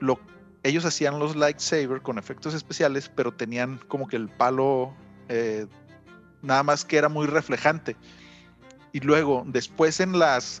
lo, 0.00 0.18
ellos 0.62 0.84
hacían 0.84 1.18
los 1.18 1.36
lightsaber 1.36 2.02
con 2.02 2.18
efectos 2.18 2.54
especiales, 2.54 3.10
pero 3.14 3.32
tenían 3.32 3.78
como 3.88 4.06
que 4.06 4.16
el 4.16 4.28
palo, 4.28 4.94
eh, 5.28 5.66
nada 6.40 6.62
más 6.62 6.84
que 6.84 6.96
era 6.96 7.08
muy 7.08 7.26
reflejante. 7.26 7.96
Y 8.92 9.00
luego, 9.00 9.44
después 9.46 10.00
en 10.00 10.18
las, 10.18 10.60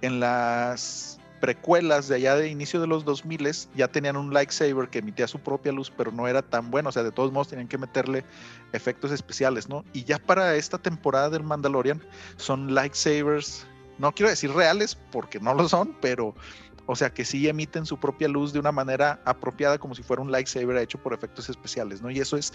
en 0.00 0.20
las 0.20 1.18
precuelas 1.42 2.06
de 2.06 2.14
allá 2.14 2.36
de 2.36 2.48
inicio 2.48 2.80
de 2.80 2.86
los 2.86 3.04
2000 3.04 3.50
ya 3.74 3.88
tenían 3.88 4.16
un 4.16 4.32
lightsaber 4.32 4.88
que 4.88 5.00
emitía 5.00 5.26
su 5.26 5.40
propia 5.40 5.72
luz, 5.72 5.90
pero 5.90 6.12
no 6.12 6.28
era 6.28 6.40
tan 6.40 6.70
bueno, 6.70 6.90
o 6.90 6.92
sea, 6.92 7.02
de 7.02 7.10
todos 7.10 7.32
modos 7.32 7.48
tenían 7.48 7.66
que 7.66 7.78
meterle 7.78 8.24
efectos 8.72 9.10
especiales, 9.10 9.68
¿no? 9.68 9.84
Y 9.92 10.04
ya 10.04 10.20
para 10.20 10.54
esta 10.54 10.78
temporada 10.78 11.30
del 11.30 11.42
Mandalorian 11.42 12.00
son 12.36 12.72
lightsabers, 12.72 13.66
no 13.98 14.12
quiero 14.12 14.30
decir 14.30 14.52
reales 14.52 14.96
porque 15.10 15.40
no 15.40 15.52
lo 15.52 15.68
son, 15.68 15.96
pero 16.00 16.32
o 16.86 16.94
sea 16.94 17.12
que 17.12 17.24
sí 17.24 17.48
emiten 17.48 17.86
su 17.86 17.98
propia 17.98 18.28
luz 18.28 18.52
de 18.52 18.60
una 18.60 18.70
manera 18.70 19.20
apropiada 19.24 19.78
como 19.78 19.96
si 19.96 20.04
fuera 20.04 20.22
un 20.22 20.30
lightsaber 20.30 20.76
hecho 20.76 21.02
por 21.02 21.12
efectos 21.12 21.48
especiales, 21.48 22.02
¿no? 22.02 22.10
Y 22.12 22.20
eso 22.20 22.36
es 22.36 22.52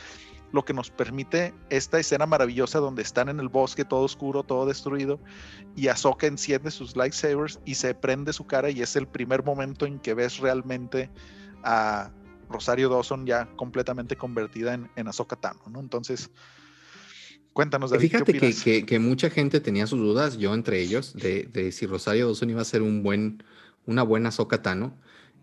lo 0.51 0.63
que 0.63 0.73
nos 0.73 0.89
permite 0.89 1.53
esta 1.69 1.99
escena 1.99 2.25
maravillosa 2.25 2.79
donde 2.79 3.01
están 3.01 3.29
en 3.29 3.39
el 3.39 3.49
bosque 3.49 3.83
todo 3.83 4.01
oscuro, 4.01 4.43
todo 4.43 4.65
destruido 4.65 5.19
y 5.75 5.87
Ahsoka 5.89 6.27
enciende 6.27 6.71
sus 6.71 6.95
lightsabers 6.95 7.59
y 7.65 7.75
se 7.75 7.93
prende 7.93 8.33
su 8.33 8.45
cara 8.45 8.69
y 8.69 8.81
es 8.81 8.95
el 8.95 9.07
primer 9.07 9.43
momento 9.43 9.85
en 9.85 9.99
que 9.99 10.13
ves 10.13 10.37
realmente 10.39 11.09
a 11.63 12.11
Rosario 12.49 12.89
Dawson 12.89 13.25
ya 13.25 13.49
completamente 13.57 14.15
convertida 14.15 14.73
en, 14.73 14.89
en 14.95 15.07
Ahsoka 15.07 15.35
Tano, 15.35 15.61
¿no? 15.69 15.81
Entonces, 15.81 16.29
cuéntanos, 17.51 17.91
David, 17.91 18.09
Fíjate 18.09 18.39
que, 18.39 18.85
que, 18.85 18.99
mucha 18.99 19.29
gente 19.29 19.59
tenía 19.59 19.85
sus 19.85 19.99
dudas, 19.99 20.37
yo 20.37 20.53
entre 20.53 20.79
ellos, 20.79 21.13
de, 21.13 21.43
de 21.51 21.73
si 21.73 21.85
Rosario 21.85 22.27
Dawson 22.27 22.49
iba 22.49 22.61
a 22.61 22.65
ser 22.65 22.81
un 22.81 23.03
buen 23.03 23.43
una 23.85 24.03
buena 24.03 24.31
Sokatano 24.31 24.93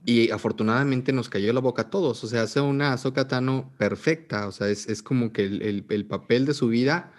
y 0.05 0.31
afortunadamente 0.31 1.13
nos 1.13 1.31
cayó 1.31 1.53
la 1.53 1.61
boca 1.61 1.83
a 1.83 1.91
todos, 1.91 2.23
o 2.25 2.27
sea, 2.27 2.43
hace 2.43 2.61
una 2.61 2.97
Sokatano 2.99 3.73
perfecta, 3.79 4.47
o 4.47 4.53
sea, 4.53 4.69
es, 4.69 5.03
como 5.03 5.33
que 5.33 5.45
el, 5.45 6.07
papel 6.07 6.45
de 6.45 6.55
su 6.55 6.69
vida, 6.69 7.13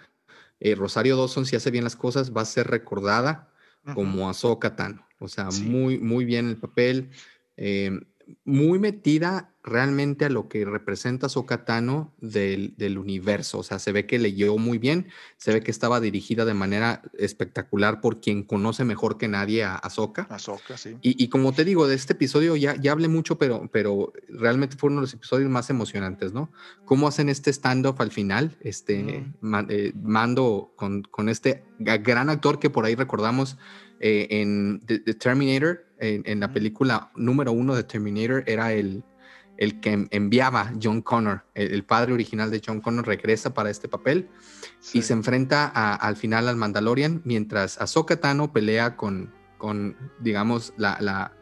eh, 0.60 0.74
Rosario 0.76 1.16
Dawson, 1.16 1.46
si 1.46 1.56
hace 1.56 1.70
bien 1.70 1.84
las 1.84 1.96
cosas, 1.96 2.34
va 2.34 2.42
a 2.42 2.46
ser 2.46 2.68
recordada 2.68 3.52
como 3.94 4.28
Ahsoka 4.28 4.76
Tano, 4.76 5.06
o 5.18 5.28
sea, 5.28 5.48
muy, 5.62 5.98
muy 5.98 6.24
bien 6.24 6.48
el 6.48 6.56
papel, 6.56 7.10
eh, 7.56 7.90
muy 8.44 8.78
metida 8.78 9.52
realmente 9.62 10.24
a 10.24 10.28
lo 10.28 10.48
que 10.48 10.64
representa 10.64 11.28
Sokatano 11.28 12.14
del, 12.20 12.74
del 12.76 12.98
universo. 12.98 13.58
O 13.58 13.62
sea, 13.62 13.78
se 13.78 13.90
ve 13.92 14.06
que 14.06 14.18
leyó 14.18 14.56
muy 14.58 14.78
bien, 14.78 15.08
se 15.36 15.52
ve 15.52 15.62
que 15.62 15.70
estaba 15.72 16.00
dirigida 16.00 16.44
de 16.44 16.54
manera 16.54 17.02
espectacular 17.18 18.00
por 18.00 18.20
quien 18.20 18.44
conoce 18.44 18.84
mejor 18.84 19.18
que 19.18 19.26
nadie 19.26 19.64
a 19.64 19.74
Ahsoka. 19.74 20.28
sí. 20.76 20.96
Y, 21.02 21.28
como 21.28 21.52
te 21.52 21.64
digo, 21.64 21.88
de 21.88 21.96
este 21.96 22.12
episodio 22.12 22.54
ya, 22.56 22.76
ya 22.76 22.92
hablé 22.92 23.08
mucho, 23.08 23.38
pero, 23.38 23.68
pero 23.72 24.12
realmente 24.28 24.76
fue 24.76 24.88
uno 24.88 25.00
de 25.00 25.06
los 25.06 25.14
episodios 25.14 25.50
más 25.50 25.68
emocionantes, 25.70 26.32
¿no? 26.32 26.50
Cómo 26.84 27.08
hacen 27.08 27.28
este 27.28 27.52
standoff 27.52 28.00
al 28.00 28.12
final, 28.12 28.56
este 28.60 29.26
eh, 29.68 29.92
mando 30.00 30.72
con, 30.76 31.02
con 31.02 31.28
este 31.28 31.64
gran 31.78 32.30
actor 32.30 32.60
que 32.60 32.70
por 32.70 32.84
ahí 32.84 32.94
recordamos 32.94 33.58
eh, 33.98 34.26
en 34.30 34.80
The, 34.84 34.98
Terminator, 35.14 35.85
en, 35.98 36.40
la 36.40 36.52
película 36.52 37.10
número 37.16 37.52
uno 37.52 37.74
de 37.74 37.84
Terminator, 37.84 38.44
era 38.46 38.72
el, 38.72 39.02
el 39.56 39.80
que 39.80 40.06
enviaba 40.10 40.72
John 40.82 41.02
Connor, 41.02 41.44
el, 41.54 41.84
padre 41.84 42.12
original 42.12 42.50
de 42.50 42.62
John 42.64 42.80
Connor, 42.80 43.06
regresa 43.06 43.54
para 43.54 43.70
este 43.70 43.88
papel 43.88 44.28
y 44.92 45.02
se 45.02 45.12
enfrenta 45.12 45.66
al 45.66 46.16
final 46.16 46.48
al 46.48 46.56
Mandalorian, 46.56 47.22
mientras 47.24 47.80
Ahsoka 47.80 48.16
Tano 48.20 48.52
pelea 48.52 48.96
con, 48.96 49.32
con 49.58 49.96
digamos, 50.20 50.74
la, 50.76 50.98
la 51.00 51.32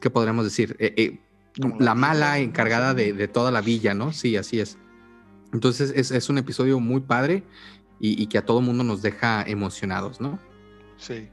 ¿qué 0.00 0.10
podríamos 0.10 0.44
decir? 0.44 0.76
Eh, 0.78 0.94
eh, 0.96 1.20
la 1.78 1.94
mala 1.94 2.38
encargada 2.38 2.94
de, 2.94 3.28
toda 3.28 3.50
la 3.50 3.60
villa, 3.60 3.94
¿no? 3.94 4.12
Sí, 4.12 4.36
así 4.36 4.60
es. 4.60 4.76
Entonces 5.52 5.92
es, 5.94 6.10
es 6.10 6.28
un 6.28 6.38
episodio 6.38 6.80
muy 6.80 7.00
padre 7.00 7.44
y, 8.00 8.26
que 8.26 8.38
a 8.38 8.44
todo 8.44 8.60
mundo 8.60 8.84
nos 8.84 9.02
deja 9.02 9.42
emocionados, 9.46 10.20
¿no? 10.20 10.38
Sí, 10.96 11.28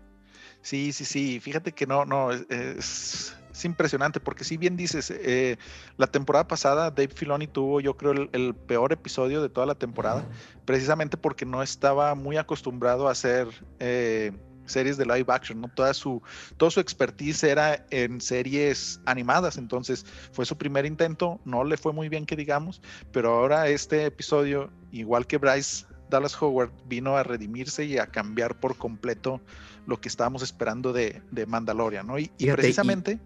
sí, 0.62 0.92
sí, 0.94 1.06
sí. 1.06 1.40
Fíjate 1.40 1.72
que 1.72 1.86
no, 1.88 2.06
no, 2.06 2.32
es, 2.32 3.36
impresionante 3.64 4.20
porque 4.20 4.44
si 4.44 4.58
bien 4.58 4.76
dices, 4.76 5.12
eh, 5.12 5.58
la 5.98 6.08
temporada 6.08 6.48
pasada 6.48 6.90
Dave 6.90 7.12
Filoni 7.14 7.46
tuvo 7.46 7.80
yo 7.80 7.96
creo 7.96 8.14
el, 8.32 8.56
peor 8.56 8.92
episodio 8.92 9.40
de 9.44 9.50
toda 9.50 9.68
la 9.68 9.76
temporada, 9.76 10.26
precisamente 10.66 11.16
porque 11.16 11.46
no 11.46 11.62
estaba 11.62 12.16
muy 12.16 12.38
acostumbrado 12.38 13.08
a 13.08 13.12
hacer... 13.12 13.48
Eh, 13.80 14.32
series 14.68 14.96
de 14.96 15.06
live 15.06 15.26
action, 15.28 15.60
¿no? 15.60 15.68
Toda 15.68 15.94
su, 15.94 16.22
todo 16.56 16.72
su 16.72 16.80
expertise 16.80 17.44
era 17.44 17.86
en 17.90 18.22
series 18.22 19.02
animadas, 19.06 19.58
entonces 19.58 20.06
fue 20.32 20.46
su 20.46 20.58
primer 20.58 20.86
intento, 20.86 21.42
no 21.44 21.64
le 21.64 21.76
fue 21.78 21.92
muy 21.92 22.08
bien 22.08 22.26
que 22.26 22.36
digamos, 22.38 22.82
pero 23.12 23.34
ahora 23.34 23.68
este 23.68 24.06
episodio, 24.06 24.72
igual 24.92 25.28
que 25.28 25.38
Bryce 25.38 25.86
Dallas 26.10 26.40
Howard 26.42 26.72
vino 26.86 27.18
a 27.18 27.24
redimirse 27.24 27.86
y 27.86 27.98
a 27.98 28.06
cambiar 28.08 28.60
por 28.60 28.78
completo 28.78 29.42
lo 29.88 30.00
que 30.00 30.10
estábamos 30.10 30.44
esperando 30.44 30.94
de, 30.94 31.22
de 31.32 31.46
Mandalorian, 31.46 32.08
¿no? 32.08 32.20
Y, 32.20 32.30
precisamente... 32.38 33.20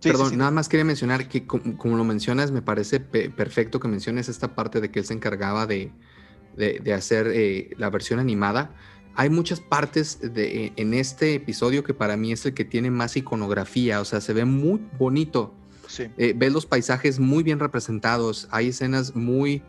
perdón, 0.00 0.36
nada 0.38 0.50
más 0.50 0.68
quería 0.68 0.84
mencionar 0.84 1.28
que 1.28 1.46
como, 1.46 1.96
lo 1.96 2.04
mencionas, 2.04 2.50
me 2.50 2.62
parece 2.62 3.00
perfecto 3.00 3.80
que 3.80 3.88
menciones 3.88 4.28
esta 4.28 4.54
parte 4.54 4.80
de 4.80 4.90
que 4.90 5.00
él 5.00 5.04
se 5.04 5.14
encargaba 5.14 5.66
de, 5.66 5.92
de, 6.56 6.92
hacer 6.92 7.28
eh, 7.32 7.70
la 7.76 7.90
versión 7.90 8.18
animada. 8.18 8.74
Hay 9.14 9.30
muchas 9.30 9.60
partes 9.60 10.20
de, 10.20 10.72
en 10.76 10.94
este 10.94 11.34
episodio 11.34 11.82
que 11.82 11.94
para 11.94 12.16
mí 12.16 12.32
es 12.32 12.46
el 12.46 12.54
que 12.54 12.64
tiene 12.64 12.90
más 12.90 13.16
iconografía, 13.16 14.00
o 14.00 14.04
sea, 14.04 14.20
se 14.20 14.32
ve 14.32 14.44
muy 14.44 14.80
bonito. 14.98 15.54
Sí. 15.88 16.04
Eh, 16.18 16.34
ves 16.36 16.52
los 16.52 16.66
paisajes 16.66 17.18
muy 17.18 17.42
bien 17.42 17.58
representados, 17.58 18.46
hay 18.50 18.68
escenas 18.68 19.16
muy 19.16 19.62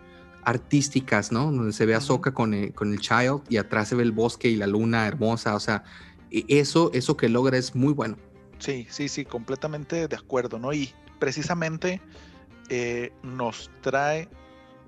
artísticas, 0.43 1.32
¿no? 1.32 1.51
Donde 1.51 1.73
se 1.73 1.86
ve 1.86 1.95
a 1.95 2.01
Soca 2.01 2.34
con 2.34 2.53
el, 2.53 2.73
con 2.73 2.91
el 2.93 2.99
Child 2.99 3.41
y 3.49 3.57
atrás 3.57 3.89
se 3.89 3.95
ve 3.95 4.03
el 4.03 4.11
bosque 4.11 4.49
y 4.49 4.55
la 4.55 4.67
luna 4.67 5.07
hermosa, 5.07 5.55
o 5.55 5.59
sea, 5.59 5.84
e, 6.32 6.45
eso, 6.47 6.91
eso 6.93 7.17
que 7.17 7.30
logra 7.30 7.57
es 7.57 7.75
muy 7.75 7.93
bueno. 7.93 8.17
Sí, 8.59 8.88
sí, 8.89 9.07
sí, 9.07 9.25
completamente 9.25 10.07
de 10.07 10.15
acuerdo, 10.15 10.59
¿no? 10.59 10.73
Y 10.73 10.93
precisamente 11.19 12.01
eh, 12.69 13.11
nos 13.23 13.71
trae 13.82 14.27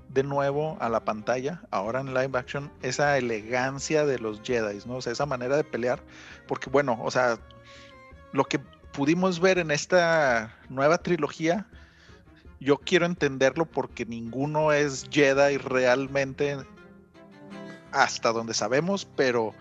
de 0.10 0.24
nuevo 0.24 0.78
a 0.82 0.90
la 0.90 1.06
pantalla, 1.06 1.62
ahora 1.72 2.02
en 2.02 2.14
live 2.14 2.38
action, 2.38 2.70
esa 2.82 3.18
elegancia 3.18 4.06
de 4.06 4.20
los 4.20 4.42
Jedi, 4.42 4.80
¿no? 4.86 4.96
O 4.96 5.02
sea, 5.02 5.14
esa 5.14 5.26
manera 5.26 5.56
de 5.56 5.64
pelear, 5.64 6.04
porque 6.48 6.70
bueno, 6.70 7.00
o 7.02 7.12
sea, 7.12 7.40
lo 8.34 8.44
que 8.44 8.60
pudimos 8.92 9.40
ver 9.40 9.58
en 9.58 9.72
esta 9.72 10.58
nueva 10.70 10.98
trilogía 10.98 11.66
yo 12.62 12.78
quiero 12.78 13.08
entenderlo 13.08 13.66
porque 13.66 14.06
ninguno 14.06 14.72
es 14.72 15.08
Jedi 15.12 15.58
realmente 15.58 16.58
hasta 17.92 18.32
donde 18.32 18.54
sabemos, 18.54 19.08
pero 19.16 19.54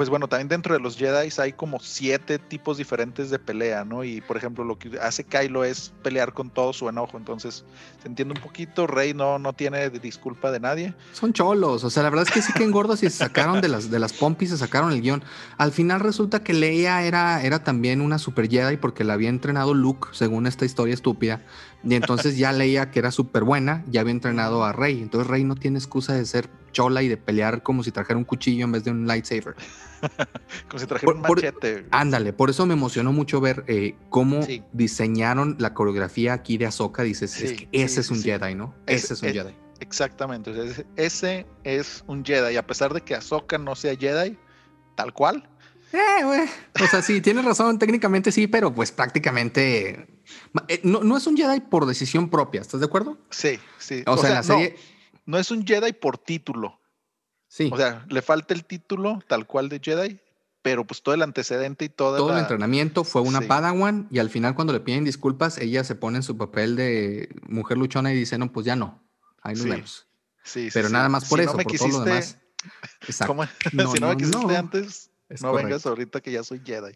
pues 0.00 0.08
bueno, 0.08 0.28
también 0.28 0.48
dentro 0.48 0.72
de 0.72 0.80
los 0.80 0.96
Jedi 0.96 1.28
hay 1.36 1.52
como 1.52 1.78
siete 1.78 2.38
tipos 2.38 2.78
diferentes 2.78 3.28
de 3.28 3.38
pelea, 3.38 3.84
¿no? 3.84 4.02
Y 4.02 4.22
por 4.22 4.38
ejemplo, 4.38 4.64
lo 4.64 4.78
que 4.78 4.98
hace 4.98 5.24
Kylo 5.24 5.62
es 5.62 5.92
pelear 6.02 6.32
con 6.32 6.48
todo 6.48 6.72
su 6.72 6.88
enojo. 6.88 7.18
Entonces, 7.18 7.66
se 8.00 8.08
entiende 8.08 8.32
un 8.34 8.40
poquito. 8.40 8.86
Rey 8.86 9.12
no, 9.12 9.38
no 9.38 9.52
tiene 9.52 9.90
disculpa 9.90 10.50
de 10.52 10.58
nadie. 10.58 10.94
Son 11.12 11.34
cholos. 11.34 11.84
O 11.84 11.90
sea, 11.90 12.02
la 12.02 12.08
verdad 12.08 12.26
es 12.26 12.32
que 12.32 12.40
sí 12.40 12.50
que 12.54 12.64
engordos 12.64 13.02
y 13.02 13.10
se 13.10 13.18
sacaron 13.18 13.60
de 13.60 13.68
las, 13.68 13.90
de 13.90 13.98
las 13.98 14.14
pompis, 14.14 14.48
se 14.48 14.56
sacaron 14.56 14.90
el 14.90 15.02
guion. 15.02 15.22
Al 15.58 15.70
final 15.70 16.00
resulta 16.00 16.42
que 16.42 16.54
Leia 16.54 17.02
era, 17.02 17.42
era 17.42 17.62
también 17.62 18.00
una 18.00 18.18
super 18.18 18.48
Jedi 18.48 18.78
porque 18.78 19.04
la 19.04 19.12
había 19.12 19.28
entrenado 19.28 19.74
Luke, 19.74 20.08
según 20.12 20.46
esta 20.46 20.64
historia 20.64 20.94
estúpida. 20.94 21.42
Y 21.82 21.94
entonces 21.94 22.36
ya 22.36 22.52
Leia, 22.52 22.90
que 22.90 22.98
era 22.98 23.10
súper 23.10 23.44
buena, 23.44 23.84
ya 23.88 24.02
había 24.02 24.12
entrenado 24.12 24.64
a 24.64 24.72
Rey. 24.72 25.00
Entonces 25.00 25.28
Rey 25.28 25.44
no 25.44 25.54
tiene 25.54 25.78
excusa 25.78 26.14
de 26.14 26.26
ser 26.26 26.50
chola 26.72 27.02
y 27.02 27.08
de 27.08 27.16
pelear 27.16 27.62
como 27.62 27.82
si 27.82 27.90
trajera 27.90 28.18
un 28.18 28.24
cuchillo 28.24 28.64
en 28.64 28.72
vez 28.72 28.84
de 28.84 28.90
un 28.90 29.06
lightsaber. 29.06 29.54
como 30.68 30.78
si 30.78 30.86
trajera 30.86 31.12
un 31.12 31.20
machete. 31.20 31.86
ándale, 31.90 32.32
por 32.32 32.50
eso 32.50 32.66
me 32.66 32.74
emocionó 32.74 33.12
mucho 33.12 33.40
ver 33.40 33.64
eh, 33.66 33.96
cómo 34.08 34.40
diseñaron 34.72 35.56
la 35.58 35.74
coreografía 35.74 36.34
aquí 36.34 36.58
de 36.58 36.66
Ahsoka. 36.66 37.02
Dices, 37.02 37.40
es 37.40 37.52
que 37.54 37.68
ese 37.72 38.00
es 38.00 38.10
un 38.10 38.22
Jedi, 38.22 38.54
¿no? 38.54 38.74
ese 38.86 39.14
es 39.14 39.22
un 39.22 39.30
Jedi. 39.30 39.54
Exactamente, 39.80 40.52
ese 40.96 41.46
es 41.64 42.04
un 42.06 42.24
Jedi. 42.24 42.54
Y 42.54 42.56
a 42.56 42.66
pesar 42.66 42.92
de 42.92 43.00
que 43.00 43.14
Ahsoka 43.14 43.56
no 43.56 43.74
sea 43.74 43.96
Jedi, 43.96 44.38
tal 44.94 45.14
cual. 45.14 45.48
Eh, 45.92 46.48
O 46.82 46.86
sea, 46.86 47.02
sí, 47.02 47.20
tienes 47.20 47.44
razón, 47.44 47.78
técnicamente 47.78 48.32
sí, 48.32 48.46
pero 48.46 48.74
pues 48.74 48.92
prácticamente 48.92 50.06
eh, 50.68 50.80
no, 50.84 51.16
es 51.16 51.26
un 51.26 51.36
Jedi 51.36 51.60
por 51.60 51.86
decisión 51.86 52.30
propia, 52.30 52.60
¿estás 52.60 52.80
de 52.80 52.86
acuerdo? 52.86 53.18
Sí, 53.30 53.58
sí. 53.78 54.02
O, 54.06 54.16
sea, 54.16 54.42
no, 55.26 55.38
es 55.38 55.50
un 55.50 55.66
Jedi 55.66 55.92
por 55.92 56.18
título. 56.18 56.80
Sí. 57.48 57.68
O 57.72 57.76
sea, 57.76 58.04
le 58.08 58.22
falta 58.22 58.54
el 58.54 58.64
título 58.64 59.20
tal 59.26 59.46
cual 59.46 59.68
de 59.68 59.80
Jedi, 59.80 60.20
pero 60.62 60.86
pues 60.86 61.02
todo 61.02 61.14
el 61.14 61.22
antecedente 61.22 61.86
y 61.86 61.88
todo 61.88 62.16
Todo 62.16 62.32
el 62.32 62.38
entrenamiento 62.38 63.02
fue 63.02 63.22
una 63.22 63.40
Padawan 63.40 64.06
y 64.10 64.18
al 64.18 64.30
final 64.30 64.54
cuando 64.54 64.72
le 64.72 64.80
piden 64.80 65.04
disculpas, 65.04 65.58
ella 65.58 65.82
se 65.82 65.94
pone 65.94 66.18
en 66.18 66.22
su 66.22 66.36
papel 66.36 66.76
de 66.76 67.28
mujer 67.48 67.78
luchona 67.78 68.12
y 68.12 68.16
dice, 68.16 68.38
no, 68.38 68.52
pues 68.52 68.66
ya 68.66 68.76
no, 68.76 69.02
ahí 69.42 69.54
nos 69.54 69.64
vemos. 69.64 70.06
Sí, 70.44 70.68
pero 70.72 70.88
nada 70.88 71.08
más 71.08 71.28
por 71.28 71.40
eso, 71.40 71.52
por 71.52 71.64
todo 71.64 71.88
lo 71.88 72.04
demás. 72.04 72.38
Exacto. 73.08 73.36
si 73.70 73.76
no, 73.76 74.08
me 74.08 74.16
quisiste 74.16 74.56
antes, 74.56 75.09
no 75.40 75.52
vengas 75.52 75.86
ahorita 75.86 76.20
que 76.20 76.32
ya 76.32 76.42
soy 76.42 76.60
Jedi. 76.64 76.94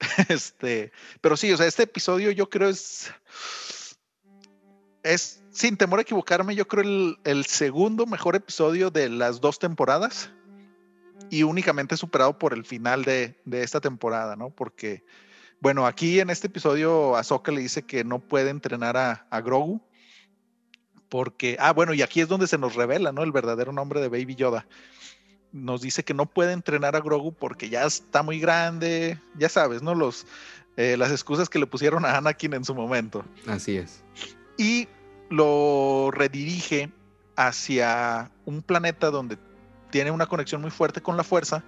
Este, 0.28 0.92
pero 1.20 1.36
sí, 1.36 1.52
o 1.52 1.56
sea, 1.56 1.66
este 1.66 1.84
episodio 1.84 2.30
yo 2.32 2.50
creo 2.50 2.68
es, 2.68 3.14
es, 5.02 5.42
sin 5.50 5.76
temor 5.76 6.00
a 6.00 6.02
equivocarme, 6.02 6.54
yo 6.56 6.66
creo 6.66 6.82
el, 6.82 7.18
el 7.24 7.46
segundo 7.46 8.04
mejor 8.04 8.36
episodio 8.36 8.90
de 8.90 9.08
las 9.08 9.40
dos 9.40 9.58
temporadas 9.58 10.30
y 11.30 11.44
únicamente 11.44 11.96
superado 11.96 12.38
por 12.38 12.52
el 12.52 12.64
final 12.64 13.04
de, 13.04 13.40
de, 13.44 13.62
esta 13.62 13.80
temporada, 13.80 14.36
¿no? 14.36 14.50
Porque, 14.50 15.04
bueno, 15.60 15.86
aquí 15.86 16.20
en 16.20 16.30
este 16.30 16.48
episodio 16.48 17.16
Ahsoka 17.16 17.52
le 17.52 17.60
dice 17.60 17.82
que 17.82 18.04
no 18.04 18.18
puede 18.18 18.50
entrenar 18.50 18.96
a, 18.96 19.26
a, 19.30 19.40
Grogu 19.40 19.80
porque, 21.08 21.56
ah, 21.60 21.72
bueno, 21.72 21.94
y 21.94 22.02
aquí 22.02 22.20
es 22.20 22.28
donde 22.28 22.48
se 22.48 22.58
nos 22.58 22.74
revela, 22.74 23.12
¿no? 23.12 23.22
El 23.22 23.32
verdadero 23.32 23.72
nombre 23.72 24.00
de 24.00 24.08
Baby 24.08 24.34
Yoda 24.34 24.66
nos 25.54 25.80
dice 25.80 26.02
que 26.02 26.14
no 26.14 26.26
puede 26.26 26.52
entrenar 26.52 26.96
a 26.96 27.00
Grogu 27.00 27.32
porque 27.32 27.70
ya 27.70 27.84
está 27.84 28.24
muy 28.24 28.40
grande, 28.40 29.18
ya 29.38 29.48
sabes, 29.48 29.82
¿no? 29.82 29.94
Los, 29.94 30.26
eh, 30.76 30.96
las 30.98 31.12
excusas 31.12 31.48
que 31.48 31.60
le 31.60 31.66
pusieron 31.66 32.04
a 32.04 32.16
Anakin 32.16 32.54
en 32.54 32.64
su 32.64 32.74
momento. 32.74 33.24
Así 33.46 33.76
es. 33.76 34.02
Y 34.58 34.88
lo 35.30 36.10
redirige 36.10 36.90
hacia 37.36 38.32
un 38.44 38.62
planeta 38.62 39.10
donde 39.10 39.38
tiene 39.90 40.10
una 40.10 40.26
conexión 40.26 40.60
muy 40.60 40.72
fuerte 40.72 41.00
con 41.00 41.16
la 41.16 41.22
fuerza 41.22 41.62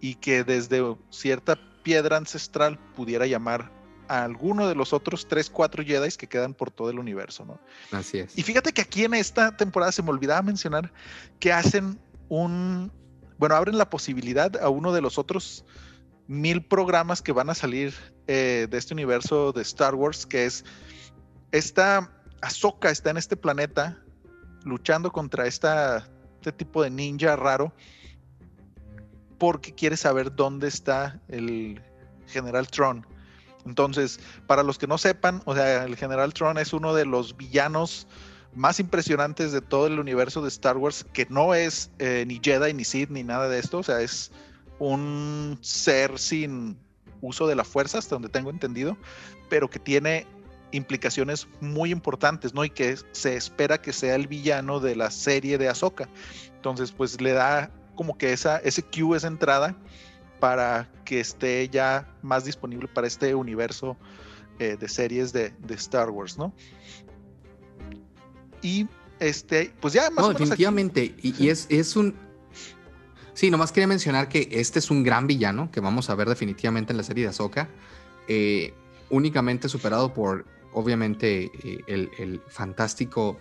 y 0.00 0.14
que 0.14 0.42
desde 0.42 0.96
cierta 1.10 1.58
piedra 1.82 2.16
ancestral 2.16 2.78
pudiera 2.96 3.26
llamar 3.26 3.70
a 4.08 4.24
alguno 4.24 4.66
de 4.66 4.74
los 4.74 4.94
otros 4.94 5.28
3, 5.28 5.50
4 5.50 5.84
Jedi 5.84 6.10
que 6.16 6.26
quedan 6.26 6.54
por 6.54 6.70
todo 6.70 6.88
el 6.88 6.98
universo, 6.98 7.44
¿no? 7.44 7.60
Así 7.92 8.18
es. 8.18 8.38
Y 8.38 8.42
fíjate 8.42 8.72
que 8.72 8.80
aquí 8.80 9.04
en 9.04 9.12
esta 9.12 9.54
temporada 9.54 9.92
se 9.92 10.02
me 10.02 10.08
olvidaba 10.08 10.40
mencionar 10.40 10.90
que 11.38 11.52
hacen 11.52 11.98
un 12.28 12.90
bueno, 13.38 13.54
abren 13.54 13.78
la 13.78 13.90
posibilidad 13.90 14.56
a 14.56 14.68
uno 14.68 14.92
de 14.92 15.00
los 15.00 15.18
otros 15.18 15.64
mil 16.26 16.64
programas 16.64 17.22
que 17.22 17.32
van 17.32 17.50
a 17.50 17.54
salir 17.54 17.94
eh, 18.26 18.66
de 18.70 18.78
este 18.78 18.94
universo 18.94 19.52
de 19.52 19.62
Star 19.62 19.94
Wars, 19.94 20.26
que 20.26 20.46
es 20.46 20.64
esta 21.52 22.10
Ahsoka 22.42 22.90
está 22.90 23.10
en 23.10 23.16
este 23.16 23.36
planeta 23.36 23.98
luchando 24.64 25.12
contra 25.12 25.46
este 25.46 26.52
tipo 26.56 26.82
de 26.82 26.90
ninja 26.90 27.36
raro 27.36 27.72
porque 29.38 29.74
quiere 29.74 29.96
saber 29.96 30.34
dónde 30.34 30.68
está 30.68 31.20
el 31.28 31.80
General 32.26 32.66
Tron. 32.68 33.06
Entonces, 33.64 34.20
para 34.46 34.62
los 34.62 34.78
que 34.78 34.86
no 34.86 34.96
sepan, 34.96 35.42
o 35.44 35.54
sea, 35.54 35.84
el 35.84 35.96
General 35.96 36.32
Tron 36.32 36.58
es 36.58 36.72
uno 36.72 36.94
de 36.94 37.04
los 37.04 37.36
villanos 37.36 38.06
más 38.56 38.80
impresionantes 38.80 39.52
de 39.52 39.60
todo 39.60 39.86
el 39.86 40.00
universo 40.00 40.42
de 40.42 40.48
Star 40.48 40.78
Wars, 40.78 41.06
que 41.12 41.26
no 41.28 41.54
es 41.54 41.90
eh, 41.98 42.24
ni 42.26 42.40
Jedi, 42.42 42.72
ni 42.72 42.84
Sith, 42.84 43.10
ni 43.10 43.22
nada 43.22 43.48
de 43.48 43.58
esto. 43.58 43.78
O 43.78 43.82
sea, 43.82 44.00
es 44.00 44.32
un 44.78 45.58
ser 45.60 46.18
sin 46.18 46.76
uso 47.20 47.46
de 47.46 47.54
la 47.54 47.64
fuerza, 47.64 47.98
hasta 47.98 48.14
donde 48.14 48.28
tengo 48.28 48.50
entendido, 48.50 48.96
pero 49.48 49.68
que 49.68 49.78
tiene 49.78 50.26
implicaciones 50.72 51.46
muy 51.60 51.90
importantes, 51.90 52.54
¿no? 52.54 52.64
Y 52.64 52.70
que 52.70 52.96
se 53.12 53.36
espera 53.36 53.80
que 53.80 53.92
sea 53.92 54.14
el 54.14 54.26
villano 54.26 54.80
de 54.80 54.96
la 54.96 55.10
serie 55.10 55.58
de 55.58 55.68
Ahsoka. 55.68 56.08
Entonces, 56.56 56.92
pues 56.92 57.20
le 57.20 57.32
da 57.32 57.70
como 57.94 58.16
que 58.16 58.32
esa, 58.32 58.58
ese 58.58 58.82
cue, 58.82 59.16
esa 59.16 59.28
entrada 59.28 59.76
para 60.40 60.88
que 61.04 61.20
esté 61.20 61.68
ya 61.68 62.08
más 62.22 62.44
disponible 62.44 62.88
para 62.88 63.06
este 63.06 63.34
universo 63.34 63.96
eh, 64.58 64.76
de 64.78 64.88
series 64.88 65.32
de, 65.32 65.50
de, 65.50 65.74
Star 65.74 66.10
Wars, 66.10 66.38
¿no? 66.38 66.52
Y 68.62 68.86
este, 69.20 69.72
pues 69.80 69.94
ya 69.94 70.10
más 70.10 70.24
no, 70.24 70.32
definitivamente. 70.32 71.14
Y, 71.22 71.48
es, 71.48 71.66
es 71.68 71.96
un. 71.96 72.14
Sí, 73.34 73.50
nomás 73.50 73.72
quería 73.72 73.86
mencionar 73.86 74.28
que 74.28 74.48
este 74.50 74.78
es 74.78 74.90
un 74.90 75.02
gran 75.02 75.26
villano 75.26 75.70
que 75.70 75.80
vamos 75.80 76.08
a 76.10 76.14
ver 76.14 76.28
definitivamente 76.28 76.92
en 76.92 76.96
la 76.96 77.02
serie 77.02 77.24
de 77.24 77.30
Ahsoka. 77.30 77.68
Eh, 78.28 78.74
únicamente 79.10 79.68
superado 79.68 80.12
por, 80.12 80.46
obviamente, 80.72 81.50
eh, 81.64 82.08
el, 82.18 82.40
fantástico. 82.48 83.38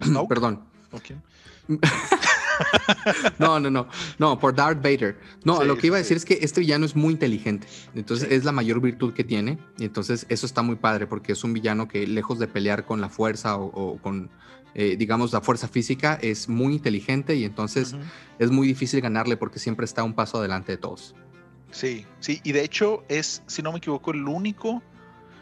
Perdón. 0.28 0.64
no, 3.38 3.60
no, 3.60 3.70
no. 3.70 3.88
No, 4.18 4.38
por 4.38 4.54
Darth 4.54 4.82
Vader. 4.82 5.18
No, 5.44 5.64
lo 5.64 5.76
que 5.76 5.88
iba 5.88 5.96
a 5.96 5.98
decir 5.98 6.16
es 6.16 6.24
que 6.24 6.38
este 6.42 6.60
villano 6.60 6.86
es 6.86 6.96
muy 6.96 7.12
inteligente. 7.12 7.66
Entonces 7.94 8.28
es 8.30 8.44
la 8.44 8.52
mayor 8.52 8.80
virtud 8.80 9.12
que 9.12 9.24
tiene. 9.24 9.58
Y 9.78 9.84
entonces 9.84 10.26
eso 10.28 10.46
está 10.46 10.62
muy 10.62 10.76
padre 10.76 11.06
porque 11.06 11.32
es 11.32 11.44
un 11.44 11.52
villano 11.52 11.88
que 11.88 12.06
lejos 12.06 12.38
de 12.38 12.48
pelear 12.48 12.84
con 12.84 13.00
la 13.00 13.08
fuerza 13.08 13.56
o, 13.56 13.98
con, 13.98 14.30
eh, 14.74 14.96
digamos, 14.96 15.32
la 15.32 15.40
fuerza 15.40 15.68
física, 15.68 16.18
es 16.20 16.48
muy 16.48 16.74
inteligente 16.74 17.34
y 17.36 17.44
entonces 17.44 17.96
es 18.38 18.50
muy 18.50 18.66
difícil 18.66 19.00
ganarle 19.00 19.36
porque 19.36 19.58
siempre 19.58 19.84
está 19.84 20.02
un 20.02 20.14
paso 20.14 20.38
adelante 20.38 20.72
de 20.72 20.78
todos. 20.78 21.14
Sí, 21.70 22.06
sí. 22.20 22.40
Y 22.44 22.52
de 22.52 22.64
hecho 22.64 23.04
es, 23.08 23.42
si 23.46 23.62
no 23.62 23.72
me 23.72 23.78
equivoco, 23.78 24.10
el 24.12 24.26
único 24.26 24.82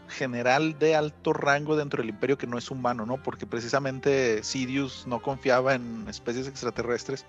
general 0.09 0.79
de 0.79 0.95
alto 0.95 1.33
rango 1.33 1.77
dentro 1.77 2.01
del 2.01 2.11
imperio 2.11 2.39
que 2.39 2.47
no 2.47 2.59
es 2.59 2.71
humano, 2.71 3.07
¿no? 3.07 3.23
Porque 3.23 3.47
precisamente 3.47 4.43
Sidious 4.43 5.07
no 5.07 5.21
confiaba 5.21 5.75
en 5.75 6.07
especies 6.09 6.49
extraterrestres, 6.49 7.25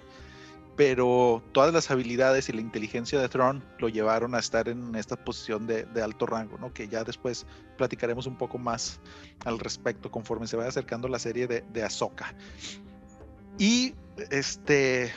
pero 0.75 1.41
todas 1.53 1.73
las 1.73 1.89
habilidades 1.89 2.49
y 2.49 2.53
la 2.53 2.61
inteligencia 2.61 3.19
de 3.19 3.27
Thrawn 3.27 3.63
lo 3.79 3.89
llevaron 3.89 4.35
a 4.35 4.39
estar 4.39 4.69
en 4.69 4.95
esta 4.95 5.15
posición 5.15 5.65
de, 5.65 5.87
alto 6.01 6.27
rango, 6.27 6.57
¿no? 6.59 6.71
Que 6.71 6.87
ya 6.87 7.03
después 7.03 7.45
platicaremos 7.77 8.27
un 8.27 8.37
poco 8.37 8.57
más 8.57 8.99
al 9.43 9.57
respecto 9.59 10.11
conforme 10.11 10.47
se 10.47 10.55
vaya 10.55 10.69
acercando 10.69 11.07
la 11.07 11.19
serie 11.19 11.47
de, 11.47 11.61
de 11.73 11.83
Ahsoka. 11.83 12.33
Y 13.57 13.93
este, 14.31 15.11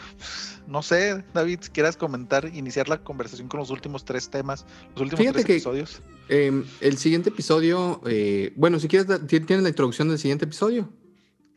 no 0.66 0.82
sé, 0.82 1.24
David, 1.34 1.60
si 1.62 1.70
quieras 1.70 1.96
comentar, 1.96 2.50
iniciar 2.54 2.88
la 2.88 3.02
conversación 3.02 3.48
con 3.48 3.60
los 3.60 3.70
últimos 3.70 4.04
tres 4.04 4.30
temas, 4.30 4.66
los 4.94 5.02
últimos 5.02 5.32
tres 5.32 5.44
episodios. 5.44 6.00
Em, 6.28 6.64
el 6.80 6.96
siguiente 6.98 7.30
episodio, 7.30 8.00
eh, 8.06 8.52
bueno, 8.56 8.78
si 8.78 8.88
quieres, 8.88 9.08
¿tienes 9.26 9.62
la 9.62 9.68
introducción 9.68 10.08
del 10.08 10.18
siguiente 10.18 10.44
episodio? 10.44 10.88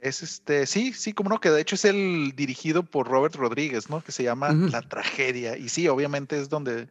Es 0.01 0.21
este, 0.21 0.65
sí, 0.65 0.91
sí, 0.93 1.13
como 1.13 1.29
no, 1.29 1.39
que 1.39 1.49
de 1.49 1.61
hecho 1.61 1.75
es 1.75 1.85
el 1.85 2.33
dirigido 2.35 2.83
por 2.83 3.07
Robert 3.07 3.35
Rodríguez, 3.35 3.89
¿no? 3.89 4.03
Que 4.03 4.11
se 4.11 4.23
llama 4.23 4.51
La 4.51 4.81
Tragedia. 4.81 5.57
Y 5.57 5.69
sí, 5.69 5.87
obviamente 5.87 6.37
es 6.37 6.49
donde 6.49 6.89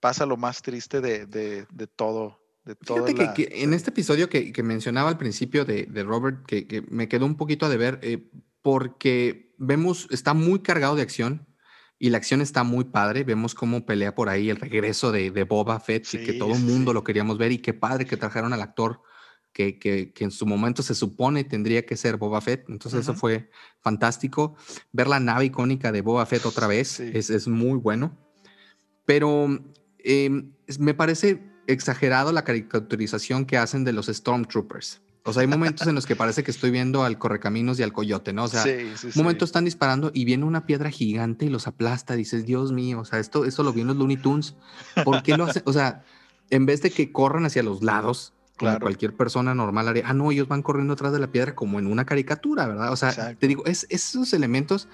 pasa 0.00 0.24
lo 0.24 0.38
más 0.38 0.62
triste 0.62 1.02
de, 1.02 1.26
de, 1.26 1.66
de 1.70 1.86
todo. 1.86 2.40
De 2.64 2.74
Fíjate 2.76 3.34
que, 3.34 3.62
en 3.62 3.74
este 3.74 3.90
episodio 3.90 4.30
que, 4.30 4.50
que 4.50 4.62
mencionaba 4.62 5.10
al 5.10 5.18
principio 5.18 5.66
de, 5.66 5.86
Robert, 6.04 6.46
que, 6.46 6.82
me 6.88 7.08
quedó 7.08 7.26
un 7.26 7.36
poquito 7.36 7.66
a 7.66 7.68
deber, 7.68 7.98
eh, 8.00 8.30
porque 8.64 9.54
vemos, 9.58 10.08
está 10.10 10.32
muy 10.32 10.60
cargado 10.60 10.96
de 10.96 11.02
acción 11.02 11.46
y 11.98 12.08
la 12.08 12.16
acción 12.16 12.40
está 12.40 12.64
muy 12.64 12.84
padre. 12.84 13.22
Vemos 13.22 13.54
cómo 13.54 13.84
pelea 13.84 14.14
por 14.14 14.30
ahí 14.30 14.48
el 14.48 14.56
regreso 14.56 15.12
de, 15.12 15.30
Boba 15.44 15.78
Fett 15.80 16.06
y 16.14 16.24
que 16.24 16.32
todo 16.32 16.54
el 16.54 16.62
mundo 16.62 16.94
lo 16.94 17.04
queríamos 17.04 17.36
ver 17.36 17.52
y 17.52 17.58
qué 17.58 17.74
padre 17.74 18.06
que 18.06 18.16
trajeron 18.16 18.54
al 18.54 18.62
actor 18.62 19.02
que, 19.52 19.78
que, 19.78 20.12
en 20.16 20.30
su 20.30 20.46
momento 20.46 20.82
se 20.82 20.94
supone 20.94 21.44
tendría 21.44 21.84
que 21.84 21.94
ser 21.98 22.16
Boba 22.16 22.40
Fett. 22.40 22.64
Entonces 22.70 23.02
eso 23.02 23.12
fue 23.12 23.50
fantástico. 23.82 24.56
Ver 24.92 25.08
la 25.08 25.20
nave 25.20 25.44
icónica 25.44 25.92
de 25.92 26.00
Boba 26.00 26.24
Fett 26.24 26.46
otra 26.46 26.66
vez 26.66 27.00
es, 27.00 27.28
es, 27.28 27.46
muy 27.46 27.76
bueno. 27.76 28.18
Pero 29.04 29.46
em, 29.98 30.54
me 30.78 30.94
parece 30.94 31.52
exagerado 31.66 32.32
la 32.32 32.44
caricaturización 32.44 33.44
que 33.44 33.58
hacen 33.58 33.84
de 33.84 33.92
los 33.92 34.06
Stormtroopers. 34.06 35.02
O 35.26 35.32
sea, 35.32 35.40
hay 35.40 35.48
momentos 35.48 35.86
en 35.86 35.94
los 35.94 36.04
que 36.04 36.16
parece 36.16 36.44
que 36.44 36.50
estoy 36.50 36.70
viendo 36.70 37.02
al 37.02 37.16
correcaminos 37.18 37.80
y 37.80 37.82
al 37.82 37.94
coyote, 37.94 38.34
¿no? 38.34 38.44
O 38.44 38.48
sea, 38.48 38.62
sí, 38.62 38.92
momentos 39.14 39.48
están 39.48 39.64
disparando 39.64 40.10
y 40.12 40.26
viene 40.26 40.44
una 40.44 40.66
piedra 40.66 40.90
gigante 40.90 41.46
y 41.46 41.48
los 41.48 41.66
aplasta. 41.66 42.14
Dices, 42.14 42.44
Dios 42.44 42.72
mío, 42.72 43.00
o 43.00 43.04
sea, 43.06 43.18
esto, 43.18 43.46
esto 43.46 43.62
lo 43.62 43.72
vi 43.72 43.80
en 43.80 43.86
los 43.86 43.96
Looney 43.96 44.18
Tunes. 44.18 44.54
¿Por 45.02 45.22
qué 45.22 45.36
lo 45.36 45.44
hacen? 45.44 45.62
O 45.64 45.72
sea, 45.72 46.04
en 46.50 46.66
vez 46.66 46.82
de 46.82 46.90
que 46.90 47.10
corran 47.10 47.46
hacia 47.46 47.62
los 47.62 47.82
lados, 47.82 48.34
como 48.58 48.78
cualquier 48.78 49.16
persona 49.16 49.54
normal 49.54 49.88
haría, 49.88 50.04
ah, 50.06 50.12
no, 50.12 50.30
ellos 50.30 50.46
van 50.46 50.62
corriendo 50.62 50.92
atrás 50.92 51.12
de 51.12 51.18
la 51.18 51.28
piedra 51.28 51.54
como 51.54 51.78
en 51.78 51.86
una 51.86 52.04
caricatura, 52.04 52.66
¿verdad? 52.66 52.92
O 52.92 52.96
sea, 52.96 53.34
te 53.34 53.48
digo, 53.48 53.64
es, 53.64 53.86
esos 53.88 54.32
elementos 54.34 54.88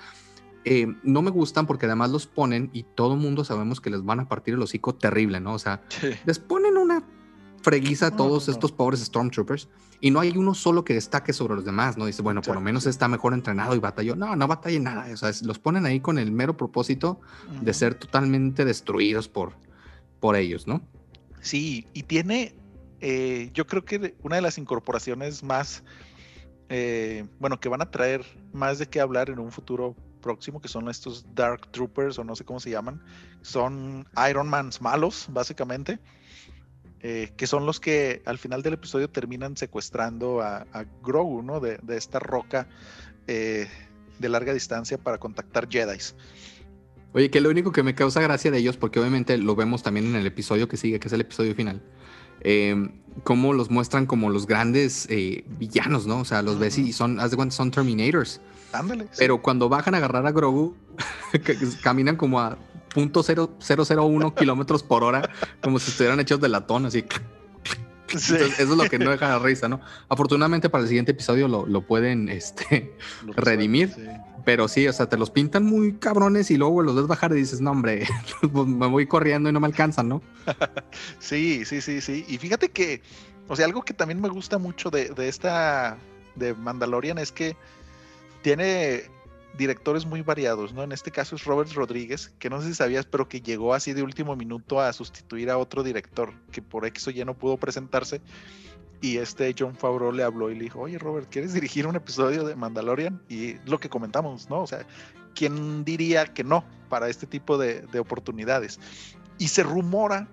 eh, 0.65 0.95
no 1.03 1.23
me 1.23 1.31
gustan 1.31 1.67
porque 1.67 1.87
además 1.87 2.11
los 2.11 2.27
ponen 2.27 2.71
y 2.73 2.85
todo 2.85 3.15
el 3.15 3.21
mundo 3.21 3.45
sabemos 3.45 3.81
que 3.81 3.91
les 3.91 4.05
van 4.05 4.21
a 4.21 4.29
partir 4.29 4.55
el 4.55 4.63
hocico 4.63 4.95
terrible, 4.95 5.41
¿no? 5.41 5.55
O 5.55 5.59
sea, 5.59 5.83
les 6.25 6.39
ponen 6.39 6.77
una 6.77 7.03
freguiza 7.63 8.09
a 8.09 8.11
todos 8.17 8.49
estos 8.49 8.73
pobres 8.73 9.01
Stormtroopers 9.01 9.69
y 10.01 10.11
no 10.11 10.21
hay 10.21 10.31
uno 10.37 10.55
solo 10.55 10.85
que 10.85 10.95
destaque 10.95 11.33
sobre 11.33 11.55
los 11.55 11.65
demás, 11.65 11.99
¿no? 11.99 12.07
Dice, 12.07 12.23
bueno, 12.23 12.41
por 12.41 12.55
lo 12.55 12.61
menos 12.61 12.87
está 12.87 13.07
mejor 13.07 13.35
entrenado 13.35 13.75
y 13.75 13.79
batalló. 13.79 14.17
No, 14.17 14.35
no 14.35 14.49
batalla 14.49 14.81
nada. 14.81 15.13
O 15.13 15.17
sea, 15.17 15.31
los 15.43 15.59
ponen 15.59 15.85
ahí 15.85 16.01
con 16.01 16.19
el 16.19 16.33
mero 16.33 16.57
propósito 16.57 17.21
de 17.61 17.75
ser 17.75 17.95
totalmente 17.95 18.65
destruidos 18.65 19.29
por, 19.29 19.53
por 20.19 20.37
ellos, 20.37 20.67
¿no? 20.67 20.81
Sí, 21.43 21.87
y 21.93 22.05
tiene, 22.05 22.55
eh, 23.01 23.51
yo 23.53 23.67
creo 23.67 23.85
que 23.85 24.15
una 24.23 24.37
de 24.37 24.43
las 24.43 24.57
incorporaciones 24.57 25.43
más, 25.43 25.83
eh, 26.71 27.27
bueno, 27.39 27.61
que 27.61 27.69
van 27.69 27.83
a 27.83 27.91
traer 27.91 28.25
más 28.53 28.79
de 28.79 28.87
qué 28.87 29.01
hablar 29.01 29.29
en 29.29 29.39
un 29.39 29.53
futuro 29.53 29.95
próximo, 30.23 30.61
que 30.61 30.69
son 30.69 30.89
estos 30.89 31.27
Dark 31.35 31.71
Troopers 31.73 32.19
o 32.19 32.25
no 32.25 32.37
sé 32.37 32.45
cómo 32.45 32.61
se 32.61 32.71
llaman, 32.71 33.03
son 33.43 34.07
Iron 34.29 34.49
Mans 34.49 34.81
malos, 34.81 35.27
básicamente 35.31 35.99
eh, 37.03 37.33
que 37.37 37.47
son 37.47 37.65
los 37.65 37.81
que 37.81 38.23
al 38.27 38.37
final 38.37 38.63
del 38.63 38.75
episodio 38.75 39.09
terminan 39.09 39.57
secuestrando 39.57 40.43
a, 40.43 40.67
Grogu, 41.03 41.43
¿no? 41.43 41.59
De, 41.59 41.79
esta 41.97 42.19
roca 42.19 42.69
eh, 43.27 43.69
de 44.19 44.29
larga 44.29 44.53
distancia 44.53 44.99
para 44.99 45.17
contactar 45.19 45.69
Jedi's. 45.71 46.15
Oye, 47.15 47.31
que 47.31 47.41
lo 47.41 47.49
único 47.49 47.73
que 47.73 47.83
me 47.83 47.95
causa 47.95 48.21
gracia 48.21 48.51
de 48.51 48.59
ellos, 48.59 48.77
porque 48.77 49.01
obviamente 49.01 49.39
lo 49.39 49.57
vemos 49.57 49.83
también 49.83 50.07
en 50.07 50.15
el 50.15 50.27
episodio 50.27 50.69
que 50.69 50.77
sigue, 50.77 51.01
que 51.01 51.09
es 51.09 51.13
el 51.15 51.23
episodio 51.23 51.55
final, 51.55 51.83
eh, 52.43 52.91
cómo 53.25 53.55
los 53.55 53.71
muestran 53.71 54.05
como 54.05 54.29
los 54.29 54.47
grandes 54.47 55.09
villanos, 55.59 56.07
¿no? 56.07 56.21
O 56.21 56.25
sea, 56.27 56.43
los 56.43 56.59
ves 56.59 56.77
y 56.77 56.93
son, 56.93 57.19
haz 57.19 57.31
de 57.31 57.37
cuenta, 57.37 57.55
son 57.55 57.71
Terminators. 57.71 58.43
Ándale. 58.73 59.09
Pero 59.19 59.41
cuando 59.41 59.69
bajan 59.69 59.95
a 59.95 59.97
agarrar 59.97 60.27
a 60.27 60.33
Grogu, 60.33 60.77
caminan 61.83 62.17
como 62.17 62.41
a 62.41 62.59
.001 62.95 64.35
kilómetros 64.39 64.83
por 64.83 65.05
hora, 65.05 65.31
como 65.63 65.79
si 65.79 65.91
estuvieran 65.91 66.21
hechos 66.21 66.41
de 66.41 66.49
latón, 66.49 66.87
así. 66.87 67.05
eso 68.09 68.37
es 68.37 68.69
lo 68.69 68.89
que 68.89 68.99
no 68.99 69.11
deja 69.11 69.29
la 69.29 69.39
risa, 69.39 69.69
¿no? 69.69 69.81
Afortunadamente 70.09 70.69
para 70.69 70.83
el 70.83 70.89
siguiente 70.89 71.13
episodio 71.13 71.49
lo, 71.49 71.81
pueden 71.83 72.29
este, 72.29 72.95
redimir. 73.37 73.95
Pero 74.45 74.69
sí, 74.69 74.89
o 74.89 74.93
sea, 74.93 75.07
te 75.07 75.19
los 75.19 75.31
pintan 75.31 75.65
muy 75.65 75.95
cabrones 75.95 76.51
y 76.51 76.57
luego 76.57 76.83
los 76.83 76.97
ves 76.97 77.07
bajar 77.07 77.33
y 77.33 77.37
dices, 77.37 77.61
no, 77.61 77.73
hombre, 77.73 78.07
pues 78.53 78.67
me 78.67 78.87
voy 78.87 79.07
corriendo 79.07 79.51
y 79.51 79.53
no 79.53 79.61
me 79.61 79.67
alcanzan, 79.67 80.09
¿no? 80.09 80.23
sí, 81.19 81.65
sí, 81.65 81.81
sí, 81.81 82.01
sí. 82.01 82.25
Y 82.27 82.39
fíjate 82.39 82.71
que, 82.71 83.03
o 83.49 83.57
sea, 83.57 83.67
algo 83.67 83.83
que 83.83 83.93
también 83.93 84.21
me 84.21 84.29
gusta 84.29 84.59
mucho 84.59 84.91
de, 84.91 85.11
de 85.11 85.29
esta, 85.29 85.99
de 86.37 86.55
Mandalorian 86.55 87.19
es 87.19 87.33
que 87.33 87.55
tiene 88.43 89.11
directores 89.57 90.07
muy 90.07 90.23
variados, 90.23 90.73
¿no? 90.73 90.83
En 90.83 90.93
este 90.93 91.11
caso 91.11 91.37
es 91.37 91.45
Robert 91.45 91.73
Rodríguez, 91.73 92.33
que 92.39 92.51
no 92.51 92.61
sé 92.61 92.69
si 92.69 92.75
sabías, 92.75 93.07
pero 93.07 93.29
que 93.29 93.41
llegó 93.41 93.75
así 93.75 93.93
de 93.93 94.03
último 94.03 94.37
minuto 94.37 94.81
a 94.81 94.93
sustituir 94.93 95.51
a 95.51 95.59
otro 95.59 95.83
director 95.83 96.33
que 96.53 96.63
por 96.63 96.87
X 96.87 97.09
o 97.09 97.11
Y 97.11 97.25
no 97.25 97.35
pudo 97.35 97.57
presentarse. 97.57 98.21
Y 99.03 99.17
este 99.17 99.55
John 99.59 99.75
Favreau 99.75 100.13
le 100.13 100.23
habló 100.23 100.51
y 100.51 100.55
le 100.55 100.65
dijo, 100.65 100.81
oye 100.81 100.99
Robert, 100.99 101.29
¿quieres 101.31 101.55
dirigir 101.55 101.87
un 101.87 101.97
episodio 101.97 102.45
de 102.45 102.55
Mandalorian? 102.55 103.21
Y 103.29 103.55
lo 103.67 103.79
que 103.79 103.89
comentamos, 103.89 104.51
¿no? 104.51 104.61
O 104.61 104.67
sea, 104.67 104.85
¿quién 105.35 105.85
diría 105.85 106.27
que 106.27 106.45
no 106.45 106.65
para 106.89 107.09
este 107.09 107.27
tipo 107.27 107.57
de, 107.57 107.87
oportunidades? 107.99 108.79
Y 109.39 109.49
se 109.49 109.63
rumora 109.63 110.29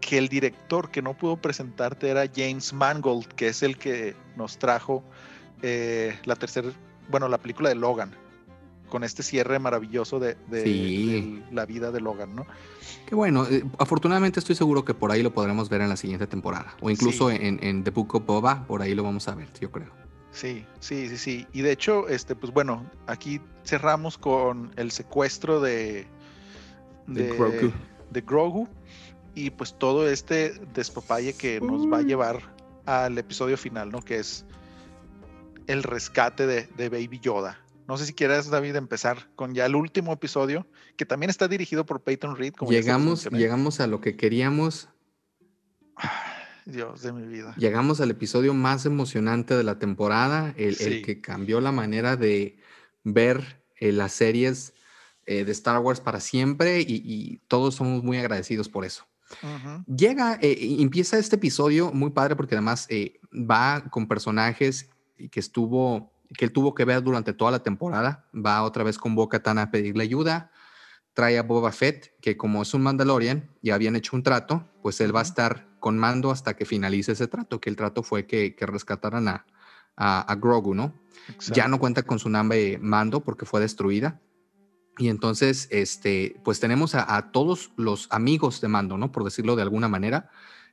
que 0.00 0.18
el 0.18 0.28
director 0.28 0.90
que 0.90 1.00
no 1.00 1.14
pudo 1.14 1.36
presentarte 1.36 2.08
era 2.08 2.24
James 2.34 2.72
Mangold, 2.72 3.26
que 3.28 3.48
es 3.48 3.62
el 3.62 3.78
que 3.78 4.16
nos 4.36 4.58
trajo 4.58 5.04
eh, 5.62 6.18
la 6.24 6.34
tercera, 6.34 6.70
bueno, 7.08 7.28
la 7.28 7.38
película 7.38 7.68
de 7.68 7.76
Logan 7.76 8.25
con 8.86 9.04
este 9.04 9.22
cierre 9.22 9.58
maravilloso 9.58 10.18
de, 10.18 10.36
la 11.52 11.66
vida 11.66 11.90
de 11.90 12.00
Logan, 12.00 12.34
¿no? 12.34 12.46
Qué 13.06 13.14
bueno, 13.14 13.46
eh, 13.46 13.64
afortunadamente 13.78 14.40
estoy 14.40 14.56
seguro 14.56 14.84
que 14.84 14.94
por 14.94 15.12
ahí 15.12 15.22
lo 15.22 15.32
podremos 15.32 15.68
ver 15.68 15.80
en 15.80 15.88
la 15.88 15.96
siguiente 15.96 16.26
temporada, 16.26 16.76
o 16.80 16.90
incluso 16.90 17.30
en, 17.30 17.84
The 17.84 17.90
Book 17.90 18.14
of 18.14 18.26
Boba, 18.26 18.66
por 18.66 18.82
ahí 18.82 18.94
lo 18.94 19.02
vamos 19.02 19.28
a 19.28 19.34
ver, 19.34 19.48
yo 19.60 19.70
creo. 19.70 19.90
Sí, 20.32 20.66
sí, 20.80 21.08
sí, 21.08 21.16
sí. 21.16 21.46
Y 21.52 21.62
de 21.62 21.72
hecho, 21.72 22.08
este, 22.08 22.34
pues 22.34 22.52
bueno, 22.52 22.84
aquí 23.06 23.40
cerramos 23.64 24.18
con 24.18 24.70
el 24.76 24.90
secuestro 24.90 25.60
de, 25.60 26.06
de, 27.06 27.28
Grogu. 27.28 27.72
de 28.10 28.20
Grogu. 28.20 28.68
Y 29.34 29.50
pues 29.50 29.78
todo 29.78 30.08
este 30.08 30.50
despapalle 30.74 31.34
que 31.34 31.60
nos 31.60 31.90
va 31.90 31.98
a 31.98 32.02
llevar 32.02 32.54
al 32.86 33.18
episodio 33.18 33.56
final, 33.56 33.90
¿no? 33.90 34.00
Que 34.00 34.18
es 34.18 34.46
el 35.66 35.82
rescate 35.82 36.46
de, 36.46 36.66
de 36.76 36.88
Baby 36.88 37.18
Yoda. 37.20 37.58
No 37.88 37.96
sé 37.96 38.06
si 38.06 38.14
quieres, 38.14 38.48
David, 38.50 38.74
empezar 38.76 39.28
con 39.36 39.54
ya 39.54 39.66
el 39.66 39.76
último 39.76 40.12
episodio, 40.12 40.66
que 40.96 41.06
también 41.06 41.30
está 41.30 41.46
dirigido 41.46 41.86
por 41.86 42.02
Peyton 42.02 42.36
Reed. 42.36 42.54
llegamos, 42.68 43.26
llegamos 43.30 43.80
a 43.80 43.86
lo 43.86 44.00
que 44.00 44.16
queríamos. 44.16 44.88
Dios 46.64 47.02
de 47.02 47.12
mi 47.12 47.26
vida. 47.26 47.54
Llegamos 47.56 48.00
al 48.00 48.10
episodio 48.10 48.52
más 48.52 48.86
emocionante 48.86 49.56
de 49.56 49.62
la 49.62 49.78
temporada, 49.78 50.52
el, 50.56 51.02
que 51.02 51.20
cambió 51.20 51.60
la 51.60 51.70
manera 51.70 52.16
de 52.16 52.58
ver 53.04 53.62
eh, 53.76 53.92
las 53.92 54.12
series 54.12 54.72
eh, 55.26 55.44
de 55.44 55.52
Star 55.52 55.78
Wars 55.78 56.00
para 56.00 56.18
siempre 56.18 56.80
y, 56.80 57.40
todos 57.46 57.76
somos 57.76 58.02
muy 58.02 58.18
agradecidos 58.18 58.68
por 58.68 58.84
eso. 58.84 59.06
Llega, 59.86 60.38
eh, 60.42 60.76
empieza 60.80 61.18
este 61.18 61.36
episodio 61.36 61.92
muy 61.92 62.10
padre 62.10 62.34
porque 62.34 62.56
además 62.56 62.88
va 63.32 63.84
con 63.90 64.08
personajes 64.08 64.90
que 65.30 65.40
estuvo 65.40 66.12
que 66.36 66.44
él 66.44 66.52
tuvo 66.52 66.74
que 66.74 66.84
ver 66.84 67.02
durante 67.02 67.32
toda 67.32 67.50
la 67.50 67.62
temporada. 67.62 68.28
Va 68.34 68.62
otra 68.62 68.84
vez 68.84 68.98
con 68.98 69.14
Boca 69.14 69.42
Tan 69.42 69.58
a 69.58 69.70
pedirle 69.70 70.04
ayuda. 70.04 70.50
Trae 71.14 71.38
a 71.38 71.42
Boba 71.42 71.72
Fett, 71.72 72.14
que 72.20 72.36
como 72.36 72.62
es 72.62 72.74
un 72.74 72.82
Mandalorian 72.82 73.50
y 73.62 73.70
habían 73.70 73.96
hecho 73.96 74.16
un 74.16 74.22
trato, 74.22 74.68
pues 74.82 75.00
él 75.00 75.14
va 75.14 75.20
a 75.20 75.22
estar 75.22 75.66
con 75.80 75.98
mando 75.98 76.30
hasta 76.30 76.56
que 76.56 76.66
finalice 76.66 77.12
ese 77.12 77.26
trato, 77.26 77.60
que 77.60 77.70
el 77.70 77.76
trato 77.76 78.02
fue 78.02 78.26
que, 78.26 78.54
que 78.54 78.66
rescataran 78.66 79.28
a, 79.28 79.46
a, 79.96 80.34
Grogu, 80.36 80.74
¿no? 80.74 80.94
Ya 81.52 81.68
no 81.68 81.78
cuenta 81.78 82.02
con 82.02 82.18
su 82.18 82.28
nave 82.28 82.78
mando 82.80 83.20
porque 83.20 83.46
fue 83.46 83.60
destruida. 83.60 84.20
Y 84.98 85.08
entonces, 85.08 85.68
este, 85.70 86.40
pues 86.44 86.60
tenemos 86.60 86.94
a, 86.94 87.30
todos 87.32 87.72
los 87.76 88.08
amigos 88.10 88.60
de 88.60 88.68
mando, 88.68 88.96
¿no? 88.96 89.12
Por 89.12 89.24
decirlo 89.24 89.56
de 89.56 89.62
alguna 89.62 89.88
manera, 89.88 90.30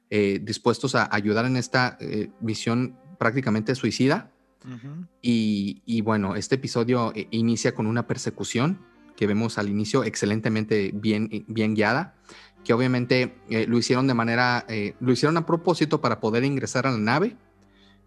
eh, 0.09 0.39
dispuestos 0.41 0.95
a 0.95 1.09
ayudar 1.11 1.45
en 1.45 1.57
esta 1.57 1.97
eh, 1.99 2.30
misión 2.39 2.97
prácticamente 3.17 3.75
suicida. 3.75 4.32
Y, 5.22 6.02
bueno, 6.02 6.35
este 6.35 6.56
episodio 6.56 7.11
eh, 7.15 7.27
inicia 7.31 7.73
con 7.73 7.88
una 7.88 8.07
persecución 8.07 8.80
que 9.15 9.27
vemos 9.27 9.57
al 9.57 9.69
inicio 9.69 10.03
excelentemente 10.03 10.91
bien, 10.94 11.45
bien 11.48 11.76
guiada, 11.76 12.15
que 12.64 12.73
obviamente 12.73 13.35
lo 13.68 13.77
hicieron 13.77 14.07
de 14.07 14.14
manera, 14.14 14.65
lo 14.99 15.11
hicieron 15.11 15.38
a 15.38 15.45
propósito 15.45 16.02
para 16.02 16.19
poder 16.19 16.45
ingresar 16.45 16.88
a 16.88 16.91
la 16.91 16.98
nave 16.98 17.35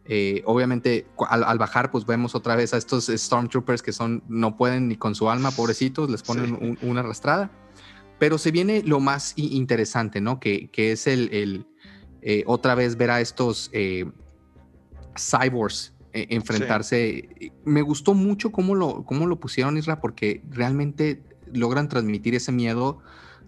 eh, 0.08 0.42
obviamente 0.44 1.04
al, 1.28 1.58
bajar 1.58 1.90
pues 1.90 2.06
vemos 2.06 2.36
otra 2.36 2.54
vez 2.54 2.72
a 2.72 2.76
estos 2.76 3.06
Stormtroopers 3.06 3.82
que 3.82 3.92
son 3.92 4.22
no 4.28 4.56
pueden 4.56 4.86
ni 4.86 4.96
con 4.96 5.16
su 5.16 5.28
alma, 5.28 5.50
pobrecitos, 5.50 6.08
les 6.10 6.22
ponen 6.22 6.78
una 6.82 7.00
arrastrada. 7.00 7.50
Pero 8.18 8.38
se 8.38 8.50
viene 8.50 8.82
lo 8.82 9.00
más 9.00 9.34
interesante, 9.36 10.20
¿no? 10.20 10.38
Que, 10.38 10.70
que 10.70 10.92
es 10.92 11.06
el, 11.06 11.66
eh, 12.22 12.44
otra 12.46 12.74
vez 12.74 12.96
ver 12.96 13.10
a 13.10 13.20
estos 13.20 13.70
eh, 16.16 16.26
enfrentarse. 16.30 17.52
Me 17.64 17.82
gustó 17.82 18.14
mucho 18.14 18.50
cómo 18.50 18.74
lo, 18.74 19.04
cómo 19.04 19.26
lo 19.26 19.38
pusieron, 19.38 19.76
Isra, 19.76 20.00
porque 20.00 20.42
realmente 20.50 21.22
logran 21.52 21.88
transmitir 21.88 22.34
ese 22.34 22.52
miedo 22.52 23.00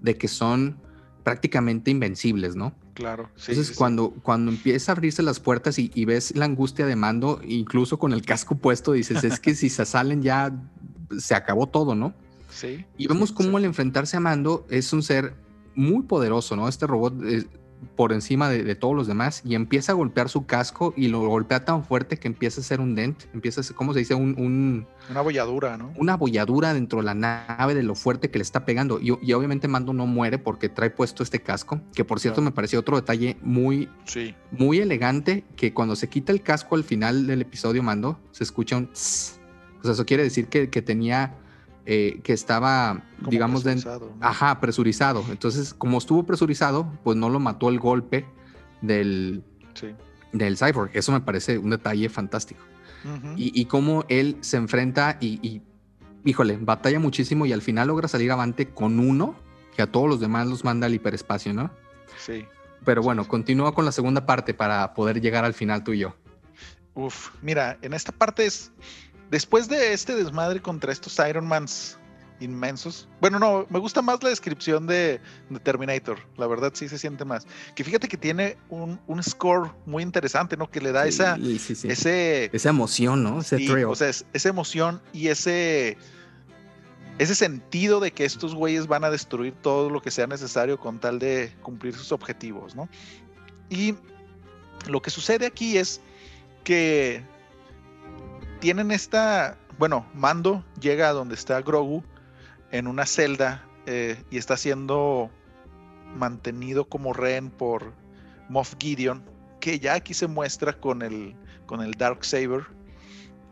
de 0.03 0.19
que 0.19 0.29
son 0.29 0.77
prácticamente 1.25 1.91
invencibles, 1.91 2.57
¿no? 2.57 2.75
Claro. 2.93 3.31
Sí, 3.37 3.53
Entonces, 3.53 3.75
cuando, 3.75 4.11
cuando 4.23 4.51
empieza 4.51 4.93
a 4.93 4.95
abrirse 4.97 5.23
las 5.23 5.41
puertas 5.41 5.79
y, 5.79 6.05
ves 6.05 6.37
la 6.37 6.45
angustia 6.45 6.85
de 6.85 6.95
mando, 6.95 7.41
incluso 7.43 7.99
con 7.99 8.13
el 8.13 8.21
casco 8.21 8.57
puesto, 8.57 8.93
dices, 8.93 9.25
es 9.25 9.41
que 9.41 9.55
si 9.55 9.71
se 9.71 9.87
salen 9.87 10.21
ya 10.21 10.53
se 11.17 11.35
acabó 11.35 11.69
todo, 11.69 11.95
¿no? 11.95 12.13
Sí. 12.51 12.85
Y 12.99 13.07
vemos 13.07 13.33
cómo 13.33 13.57
al 13.57 13.65
enfrentarse 13.65 14.19
a 14.19 14.21
Mando 14.21 14.67
es 14.69 14.93
un 14.93 15.03
ser 15.03 15.35
muy 15.75 16.03
poderoso, 16.03 16.55
¿no? 16.55 16.69
Este 16.69 16.87
robot 16.87 17.23
eh, 17.25 17.47
por 17.97 18.13
encima 18.13 18.49
de, 18.49 18.75
todos 18.75 18.95
los 18.95 19.07
demás 19.07 19.43
y 19.45 19.55
empieza 19.55 19.93
a 19.93 19.95
golpear 19.95 20.29
su 20.29 20.47
casco 20.47 20.95
y 20.97 21.09
lo 21.09 21.21
golpea 21.21 21.65
tan 21.65 21.85
fuerte 21.85 22.17
que 22.17 22.29
empieza 22.29 22.61
a 22.61 22.65
ser 22.65 22.81
un 22.81 22.95
dent, 22.95 23.25
empieza 23.35 23.61
a 23.61 23.65
ser, 23.65 23.77
¿cómo 23.77 23.93
se 23.93 24.01
dice? 24.01 24.15
Un, 24.15 24.87
una 25.11 25.21
bolladura, 25.21 25.77
¿no? 25.77 25.93
Una 25.97 26.17
bolladura 26.17 26.75
dentro 26.75 27.01
de 27.01 27.07
la 27.07 27.15
nave 27.15 27.75
de 27.75 27.83
lo 27.83 27.95
fuerte 27.95 28.31
que 28.31 28.39
le 28.39 28.43
está 28.43 28.65
pegando. 28.65 29.01
Y, 29.01 29.19
y 29.23 29.33
obviamente 29.33 29.69
Mando 29.69 29.93
no 29.93 30.07
muere 30.07 30.39
porque 30.39 30.69
trae 30.69 30.91
puesto 30.91 31.23
este 31.23 31.41
casco, 31.41 31.81
que 31.95 32.05
por 32.05 32.21
cierto 32.21 32.41
me 32.41 32.51
pareció 32.51 32.81
otro 32.81 32.97
detalle 32.97 33.37
muy, 33.43 33.89
sí. 34.05 34.35
muy 34.51 34.79
elegante, 34.79 35.45
que 35.57 35.73
cuando 35.73 35.97
se 35.97 36.09
quita 36.09 36.33
el 36.33 36.43
casco 36.43 36.77
al 36.77 36.85
final 36.85 37.27
del 37.27 37.43
episodio 37.43 37.83
Mando, 37.83 38.19
se 38.33 38.45
escucha 38.45 38.77
un... 38.77 38.91
O 39.81 39.85
sea, 39.85 39.93
eso 39.93 40.05
quiere 40.05 40.25
decir 40.25 40.49
que, 40.49 40.71
que 40.71 40.83
tenía 40.83 41.37
eh, 41.91 42.21
que 42.23 42.35
estaba, 42.35 43.03
digamos, 43.31 43.63
presurizado, 43.63 44.13
ajá, 44.21 44.61
presurizado. 44.61 45.25
Entonces, 45.31 45.73
como 45.73 45.97
estuvo 45.97 46.23
presurizado, 46.23 46.93
pues 47.03 47.17
no 47.17 47.31
lo 47.31 47.41
mató 47.41 47.71
el 47.71 47.79
golpe 47.79 48.27
del, 48.83 49.43
del 50.33 50.59
Cyborg. 50.59 50.91
Eso 50.93 51.13
me 51.13 51.23
parece 51.23 51.57
un 51.57 51.71
detalle 51.71 52.11
fantástico. 52.11 52.61
y, 53.37 53.59
y, 53.59 53.65
cómo 53.65 54.05
él 54.11 54.37
se 54.43 54.59
enfrenta 54.59 55.17
y, 55.19 55.63
híjole, 56.27 56.59
batalla 56.61 57.01
muchísimo 57.01 57.47
y 57.47 57.55
al 57.55 57.63
final 57.63 57.89
logra 57.89 58.07
salir 58.07 58.31
avante 58.33 58.69
con 58.69 58.99
uno, 58.99 59.35
que 59.75 59.81
a 59.81 59.91
todos 59.91 60.11
los 60.11 60.21
demás 60.21 60.47
los 60.47 60.65
manda 60.65 60.89
al 60.89 60.95
hiperespacio, 60.95 61.55
¿no? 61.55 61.71
Sí. 62.19 62.45
Pero 62.85 63.01
bueno, 63.01 63.27
continúa 63.27 63.75
con 63.75 63.87
la 63.87 63.93
segunda 63.93 64.27
parte 64.27 64.53
para 64.53 64.93
poder 64.93 65.23
llegar 65.23 65.47
al 65.47 65.55
final 65.55 65.85
tú 65.85 65.95
y 65.95 66.01
yo. 66.01 66.15
Uf, 66.93 67.31
mira, 67.41 67.79
en 67.81 67.95
esta 67.95 68.13
parte 68.13 68.45
es 68.45 68.73
Después 69.31 69.69
de 69.69 69.93
este 69.93 70.15
desmadre 70.15 70.61
contra 70.61 70.93
estos 70.93 71.19
Ironmans 71.19 71.99
inmensos. 72.41 73.09
Bueno, 73.21 73.39
no, 73.39 73.67
me 73.71 73.79
gusta 73.79 74.03
más 74.03 74.23
la 74.23 74.31
descripción 74.31 74.87
de, 74.87 75.21
Terminator. 75.63 76.19
La 76.37 76.47
verdad 76.47 76.73
sí 76.75 76.89
se 76.89 76.99
siente 76.99 77.25
más. 77.25 77.47
Que 77.75 77.85
fíjate 77.85 78.09
que 78.09 78.17
tiene 78.17 78.57
un, 78.69 78.99
score 79.23 79.73
muy 79.87 80.03
interesante, 80.03 80.57
¿no? 80.57 80.71
Que 80.71 80.81
le 80.81 80.93
da 80.93 81.07
esa, 81.07 81.37
Ese, 81.37 82.51
esa 82.53 82.69
emoción, 82.69 83.23
¿no? 83.23 83.41
Ese 83.41 83.85
O 83.85 83.95
sea, 83.95 84.09
esa 84.09 84.49
emoción 84.49 85.03
y 85.13 85.29
ese, 85.29 85.97
ese 87.19 87.35
sentido 87.35 88.01
de 88.01 88.13
que 88.13 88.25
estos 88.25 88.55
güeyes 88.55 88.87
van 88.87 89.05
a 89.05 89.11
destruir 89.11 89.55
todo 89.55 89.91
lo 89.91 90.01
que 90.01 90.11
sea 90.11 90.27
necesario 90.27 90.79
con 90.79 90.99
tal 90.99 91.19
de 91.19 91.53
cumplir 91.63 91.95
sus 91.95 92.13
objetivos, 92.13 92.75
¿no? 92.75 92.89
Y 93.71 93.95
lo 94.87 95.03
que 95.03 95.11
sucede 95.11 95.47
aquí 95.47 95.77
es 95.77 96.01
que 96.65 97.23
tienen 98.61 98.91
esta, 98.91 99.59
bueno, 99.79 100.07
Mando 100.15 100.65
llega 100.81 101.09
a 101.09 101.13
donde 101.13 101.35
está 101.35 101.61
Grogu 101.63 102.03
en 102.71 102.87
una 102.87 103.07
celda 103.07 103.65
eh, 103.87 104.23
y 104.31 104.39
está 104.39 104.57
siendo 104.57 105.31
mantenido 106.17 106.89
como 106.89 107.13
rehén 107.13 107.51
por 107.51 107.93
Moff 108.49 108.75
Gideon, 108.79 109.23
que 109.61 109.79
ya 109.79 109.95
aquí 109.95 110.15
se 110.15 110.27
muestra 110.27 110.73
con 110.73 111.03
el, 111.03 111.35
con 111.67 111.83
el 111.83 111.93
Dark 111.93 112.25
Saber 112.25 112.67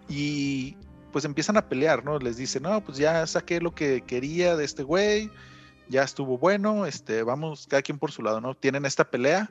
y 0.08 0.76
pues 1.12 1.24
empiezan 1.24 1.56
a 1.56 1.68
pelear, 1.68 2.04
¿no? 2.04 2.18
Les 2.18 2.36
dice, 2.36 2.60
no, 2.60 2.82
pues 2.84 2.98
ya 2.98 3.26
saqué 3.26 3.60
lo 3.60 3.74
que 3.74 4.02
quería 4.02 4.56
de 4.56 4.64
este 4.64 4.82
güey, 4.82 5.30
ya 5.88 6.02
estuvo 6.02 6.36
bueno, 6.38 6.86
este, 6.86 7.22
vamos 7.22 7.66
cada 7.66 7.82
quien 7.82 7.98
por 7.98 8.12
su 8.12 8.22
lado, 8.22 8.40
¿no? 8.40 8.54
Tienen 8.54 8.84
esta 8.84 9.10
pelea, 9.10 9.50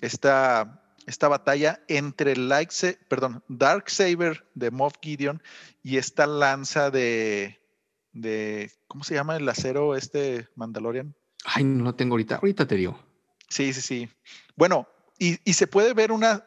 esta 0.00 0.80
esta 1.06 1.28
batalla 1.28 1.82
entre 1.88 2.32
el 2.32 2.48
Light, 2.48 2.70
perdón, 3.08 3.42
Dark 3.48 3.88
Saber 3.88 4.44
de 4.54 4.70
Moff 4.70 4.94
Gideon 5.00 5.42
y 5.82 5.98
esta 5.98 6.26
lanza 6.26 6.90
de, 6.90 7.60
de, 8.12 8.72
¿cómo 8.88 9.04
se 9.04 9.14
llama 9.14 9.36
el 9.36 9.48
acero 9.48 9.94
este 9.94 10.48
Mandalorian? 10.56 11.14
Ay, 11.44 11.62
no 11.62 11.84
lo 11.84 11.94
tengo 11.94 12.14
ahorita, 12.14 12.36
ahorita 12.36 12.66
te 12.66 12.74
digo. 12.74 12.98
Sí, 13.48 13.72
sí, 13.72 13.80
sí. 13.80 14.08
Bueno, 14.56 14.88
y, 15.18 15.36
se 15.52 15.68
puede 15.68 15.94
ver 15.94 16.10
una, 16.10 16.44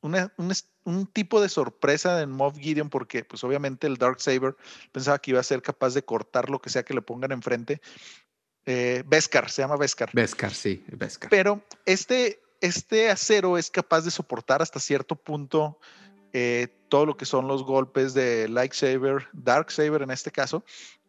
un, 0.00 1.06
tipo 1.12 1.42
de 1.42 1.48
sorpresa 1.50 2.22
en 2.22 2.30
Moff 2.30 2.56
Gideon 2.58 2.88
porque 2.88 3.24
pues 3.24 3.44
obviamente 3.44 3.86
el 3.86 3.98
Dark 3.98 4.20
Saber 4.20 4.56
pensaba 4.90 5.18
que 5.18 5.32
iba 5.32 5.40
a 5.40 5.44
ser 5.44 5.60
capaz 5.60 5.92
de 5.92 6.02
cortar 6.02 6.48
lo 6.48 6.60
que 6.60 6.70
sea 6.70 6.84
que 6.84 6.94
le 6.94 7.02
pongan 7.02 7.32
enfrente. 7.32 7.82
Eh, 8.64 9.04
Beskar, 9.06 9.50
se 9.50 9.62
llama 9.62 9.76
Beskar. 9.76 10.10
Beskar, 10.12 10.52
sí, 10.52 10.82
Beskar. 10.88 11.30
Pero 11.30 11.62
este, 11.84 12.40
este 12.60 13.10
acero 13.10 13.58
es 13.58 13.70
capaz 13.70 14.02
de 14.02 14.10
soportar 14.10 14.62
hasta 14.62 14.80
cierto 14.80 15.16
punto 15.16 15.78
eh, 16.32 16.68
todo 16.88 17.06
lo 17.06 17.16
que 17.16 17.24
son 17.24 17.48
los 17.48 17.64
golpes 17.64 18.14
de 18.14 18.48
Lightsaber, 18.48 19.28
Darksaber 19.32 20.02
en 20.02 20.10
este 20.10 20.30
caso, 20.30 20.64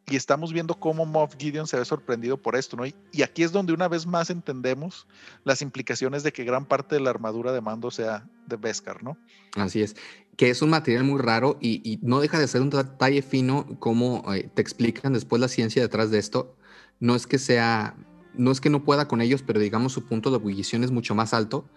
y 0.10 0.16
estamos 0.16 0.54
viendo 0.54 0.80
cómo 0.80 1.06
Moff 1.06 1.36
Gideon 1.38 1.68
se 1.68 1.78
ve 1.78 1.84
sorprendido 1.84 2.42
por 2.42 2.56
esto, 2.56 2.78
¿no? 2.78 2.86
Y, 2.86 2.96
aquí 3.22 3.44
es 3.44 3.52
donde 3.52 3.74
una 3.74 3.90
vez 3.90 4.08
más 4.08 4.30
entendemos 4.30 5.06
las 5.44 5.62
implicaciones 5.62 6.24
de 6.24 6.32
que 6.32 6.46
gran 6.46 6.66
parte 6.66 6.96
de 6.96 7.02
la 7.02 7.10
armadura 7.10 7.52
de 7.52 7.60
mando 7.60 7.92
sea 7.92 8.26
de 8.46 8.56
Beskar, 8.56 9.04
¿no? 9.04 9.18
Así 9.58 9.82
es, 9.82 9.98
que 10.38 10.50
es 10.50 10.62
un 10.62 10.70
material 10.70 11.04
muy 11.04 11.20
raro 11.20 11.58
y, 11.60 12.00
no 12.02 12.22
deja 12.22 12.40
de 12.40 12.48
ser 12.48 12.62
un 12.62 12.70
detalle 12.70 13.22
fino 13.22 13.68
como 13.80 14.24
eh, 14.34 14.50
te 14.54 14.62
explican 14.62 15.12
después 15.12 15.42
la 15.42 15.50
ciencia 15.50 15.82
detrás 15.82 16.10
de 16.10 16.20
esto. 16.20 16.56
No 17.00 17.16
es 17.16 17.28
que 17.28 17.38
sea 17.38 17.98
no 18.38 18.52
es 18.52 18.62
que 18.62 18.70
no 18.70 18.84
pueda 18.84 19.08
con 19.08 19.22
ellos, 19.22 19.44
pero 19.46 19.60
digamos 19.60 19.94
su 19.94 20.06
punto 20.06 20.30
de 20.30 20.38
ebullición 20.38 20.84
es 20.84 20.92
mucho 20.92 21.16
más 21.16 21.34
alto. 21.34 21.68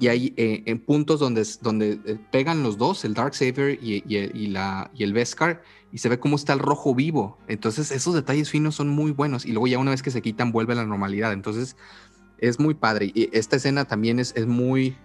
Y 0.00 0.08
hay 0.08 0.34
eh, 0.36 0.62
en 0.66 0.78
puntos 0.78 1.20
donde, 1.20 1.46
donde 1.60 2.00
eh, 2.04 2.18
pegan 2.30 2.62
los 2.62 2.78
dos, 2.78 3.04
el 3.04 3.14
Dark 3.14 3.34
Saber 3.34 3.78
y, 3.82 4.02
y, 4.06 4.46
la, 4.48 4.90
y 4.94 5.04
el 5.04 5.12
Beskar, 5.12 5.62
y 5.92 5.98
se 5.98 6.08
ve 6.08 6.18
cómo 6.18 6.36
está 6.36 6.52
el 6.52 6.58
rojo 6.58 6.94
vivo. 6.94 7.38
Entonces 7.48 7.90
esos 7.90 8.14
detalles 8.14 8.50
finos 8.50 8.74
son 8.74 8.88
muy 8.88 9.12
buenos. 9.12 9.46
Y 9.46 9.52
luego 9.52 9.66
ya 9.66 9.78
una 9.78 9.92
vez 9.92 10.02
que 10.02 10.10
se 10.10 10.22
quitan 10.22 10.52
vuelve 10.52 10.72
a 10.72 10.76
la 10.76 10.86
normalidad. 10.86 11.32
Entonces 11.32 11.76
es 12.38 12.58
muy 12.58 12.74
padre. 12.74 13.12
Y 13.14 13.30
esta 13.36 13.56
escena 13.56 13.84
también 13.84 14.18
es, 14.18 14.32
es 14.36 14.46
muy 14.46 14.96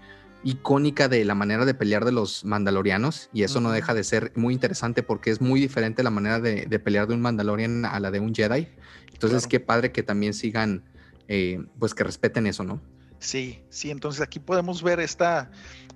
icónica 0.44 1.08
de 1.08 1.24
la 1.26 1.36
manera 1.36 1.66
de 1.66 1.74
pelear 1.74 2.06
de 2.06 2.12
los 2.12 2.46
mandalorianos 2.46 3.30
y 3.34 3.44
eso 3.44 3.62
no 3.62 3.72
deja 3.72 3.94
de 3.94 4.04
ser 4.04 4.32
muy 4.36 4.54
interesante 4.54 5.04
porque 5.04 5.30
es 5.30 5.42
muy 5.42 5.60
diferente 5.60 6.04
la 6.04 6.10
manera 6.10 6.40
de, 6.40 6.68
pelear 6.80 7.08
de 7.08 7.14
un 7.14 7.22
mandalorian 7.22 7.86
a 7.86 8.00
la 8.00 8.12
de 8.12 8.20
un 8.20 8.34
Jedi. 8.34 8.68
Entonces, 9.14 9.46
qué 9.46 9.60
padre 9.60 9.92
que 9.92 10.02
también 10.02 10.34
sigan 10.34 10.84
eh, 11.28 11.64
pues 11.80 11.94
que 11.94 12.04
respeten 12.04 12.48
eso, 12.48 12.64
¿no? 12.64 12.82
Sí, 13.20 13.62
sí, 13.70 13.92
entonces 13.92 14.22
aquí 14.22 14.40
podemos 14.40 14.82
ver 14.82 15.00
esta, 15.00 15.52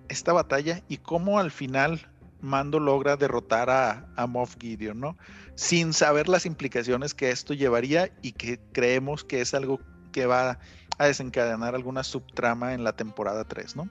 esta 0.09 0.31
batalla 0.31 0.83
y 0.87 0.97
cómo 0.97 1.39
al 1.39 1.51
final 1.51 2.07
Mando 2.41 2.79
logra 2.79 3.17
derrotar 3.17 3.69
a, 3.71 4.27
Moff 4.27 4.55
Gideon, 4.59 4.99
¿no? 4.99 5.17
Sin 5.55 5.93
saber 5.93 6.29
las 6.29 6.45
implicaciones 6.45 7.15
que 7.15 7.31
esto 7.31 7.55
llevaría 7.55 8.11
y 8.21 8.33
que 8.33 8.59
creemos 8.71 9.23
que 9.23 9.41
es 9.41 9.55
algo 9.55 9.79
que 10.11 10.27
va 10.27 10.59
a 10.99 11.05
desencadenar 11.07 11.73
alguna 11.73 12.03
subtrama 12.03 12.73
en 12.73 12.83
la 12.83 12.95
temporada 12.95 13.45
3, 13.45 13.75
¿no? 13.75 13.89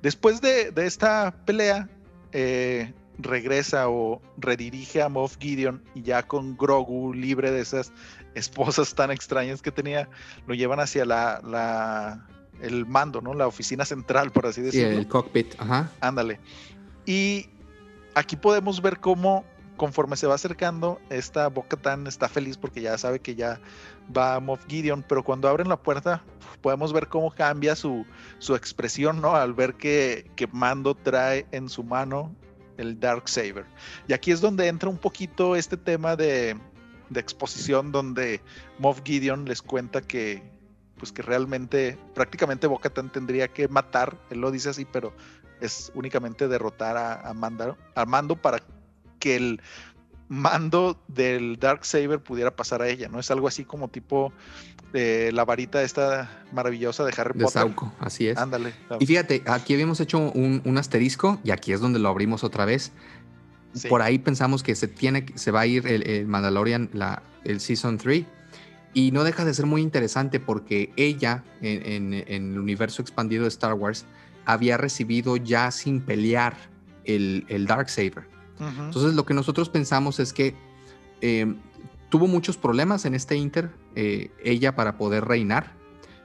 Después 0.00 0.40
de, 0.40 0.72
esta 0.76 1.34
pelea, 1.44 1.90
eh, 2.32 2.94
regresa 3.18 3.88
o 3.88 4.22
redirige 4.38 5.02
a 5.02 5.08
Moff 5.08 5.36
Gideon 5.38 5.82
y 5.94 6.02
ya 6.02 6.22
con 6.22 6.56
Grogu 6.56 7.12
libre 7.12 7.50
de 7.50 7.60
esas 7.60 7.92
esposas 8.34 8.94
tan 8.94 9.10
extrañas 9.10 9.62
que 9.62 9.70
tenía, 9.70 10.08
lo 10.46 10.54
llevan 10.54 10.80
hacia 10.80 11.04
la, 11.04 11.40
la 11.44 12.26
el 12.60 12.86
mando, 12.86 13.20
¿no? 13.20 13.34
La 13.34 13.46
oficina 13.46 13.84
central, 13.84 14.32
por 14.32 14.46
así 14.46 14.62
decirlo. 14.62 14.92
Sí, 14.92 14.96
el 14.96 15.08
cockpit, 15.08 15.54
ajá. 15.58 15.90
Ándale. 16.00 16.40
Y 17.06 17.48
aquí 18.14 18.36
podemos 18.36 18.80
ver 18.80 19.00
cómo 19.00 19.44
conforme 19.76 20.16
se 20.16 20.26
va 20.26 20.34
acercando, 20.34 21.00
esta 21.10 21.48
Boca 21.48 21.76
Tan 21.76 22.06
está 22.06 22.28
feliz 22.28 22.56
porque 22.56 22.80
ya 22.80 22.96
sabe 22.96 23.20
que 23.20 23.34
ya 23.34 23.60
va 24.16 24.38
Moff 24.40 24.64
Gideon, 24.68 25.04
pero 25.08 25.24
cuando 25.24 25.48
abren 25.48 25.68
la 25.68 25.76
puerta 25.76 26.22
podemos 26.60 26.92
ver 26.92 27.08
cómo 27.08 27.30
cambia 27.30 27.74
su, 27.74 28.06
su 28.38 28.54
expresión, 28.54 29.20
¿no? 29.20 29.34
Al 29.34 29.52
ver 29.52 29.74
que, 29.74 30.30
que 30.36 30.46
Mando 30.46 30.94
trae 30.94 31.46
en 31.50 31.68
su 31.68 31.82
mano 31.82 32.34
el 32.76 32.98
Dark 32.98 33.28
Saber. 33.28 33.66
Y 34.08 34.12
aquí 34.12 34.30
es 34.30 34.40
donde 34.40 34.68
entra 34.68 34.88
un 34.88 34.98
poquito 34.98 35.56
este 35.56 35.76
tema 35.76 36.16
de, 36.16 36.56
de 37.14 37.20
exposición 37.20 37.92
donde 37.92 38.42
Moff 38.78 39.00
Gideon 39.02 39.46
les 39.46 39.62
cuenta 39.62 40.02
que 40.02 40.42
pues 40.98 41.10
que 41.10 41.22
realmente 41.22 41.98
prácticamente 42.14 42.66
Boca 42.66 42.90
Tan 42.90 43.10
tendría 43.10 43.48
que 43.48 43.68
matar, 43.68 44.16
él 44.30 44.40
lo 44.40 44.50
dice 44.50 44.68
así, 44.68 44.84
pero 44.84 45.12
es 45.60 45.90
únicamente 45.94 46.46
derrotar 46.46 46.96
a, 46.96 47.20
a, 47.28 47.34
Mando, 47.34 47.76
a 47.94 48.04
Mando 48.04 48.36
para 48.36 48.60
que 49.18 49.36
el 49.36 49.60
mando 50.28 50.98
del 51.08 51.58
Dark 51.58 51.84
Saber 51.84 52.20
pudiera 52.20 52.54
pasar 52.54 52.82
a 52.82 52.88
ella, 52.88 53.08
¿no? 53.08 53.18
Es 53.20 53.30
algo 53.30 53.48
así 53.48 53.64
como 53.64 53.88
tipo 53.88 54.32
de 54.92 55.32
la 55.32 55.44
varita 55.44 55.82
esta 55.82 56.44
maravillosa 56.52 57.04
de 57.04 57.12
Harry 57.16 57.38
de 57.38 57.44
Potter. 57.44 57.62
Sauco, 57.62 57.92
así 57.98 58.28
es. 58.28 58.38
Ándale. 58.38 58.72
Y 59.00 59.06
fíjate, 59.06 59.42
aquí 59.46 59.74
habíamos 59.74 60.00
hecho 60.00 60.18
un, 60.18 60.62
un, 60.64 60.78
asterisco 60.78 61.40
y 61.44 61.50
aquí 61.50 61.72
es 61.72 61.80
donde 61.80 61.98
lo 61.98 62.08
abrimos 62.08 62.44
otra 62.44 62.64
vez. 62.64 62.92
Sí. 63.74 63.88
Por 63.88 64.02
ahí 64.02 64.18
pensamos 64.18 64.62
que 64.62 64.74
se 64.74 64.88
tiene, 64.88 65.26
se 65.34 65.50
va 65.50 65.60
a 65.60 65.66
ir 65.66 65.86
el, 65.86 66.08
el 66.08 66.26
Mandalorian, 66.26 66.90
la, 66.92 67.22
el 67.44 67.60
Season 67.60 67.98
3. 67.98 68.24
Y 68.94 69.10
no 69.10 69.24
deja 69.24 69.44
de 69.44 69.52
ser 69.52 69.66
muy 69.66 69.82
interesante 69.82 70.38
porque 70.38 70.92
ella, 70.96 71.42
en, 71.60 72.14
en, 72.14 72.24
en 72.28 72.52
el 72.52 72.58
universo 72.58 73.02
expandido 73.02 73.42
de 73.42 73.48
Star 73.48 73.74
Wars, 73.74 74.06
había 74.44 74.76
recibido 74.76 75.36
ya 75.36 75.70
sin 75.70 76.00
pelear 76.00 76.56
el, 77.04 77.44
el 77.48 77.66
Dark 77.66 77.90
Saber. 77.90 78.28
Uh 78.60 78.64
-huh. 78.64 78.84
Entonces 78.86 79.14
lo 79.14 79.24
que 79.24 79.34
nosotros 79.34 79.68
pensamos 79.68 80.20
es 80.20 80.32
que 80.32 80.54
eh, 81.20 81.52
tuvo 82.08 82.28
muchos 82.28 82.56
problemas 82.56 83.04
en 83.04 83.14
este 83.14 83.34
Inter, 83.36 83.70
eh, 83.96 84.30
ella 84.44 84.76
para 84.76 84.96
poder 84.96 85.24
reinar, 85.24 85.72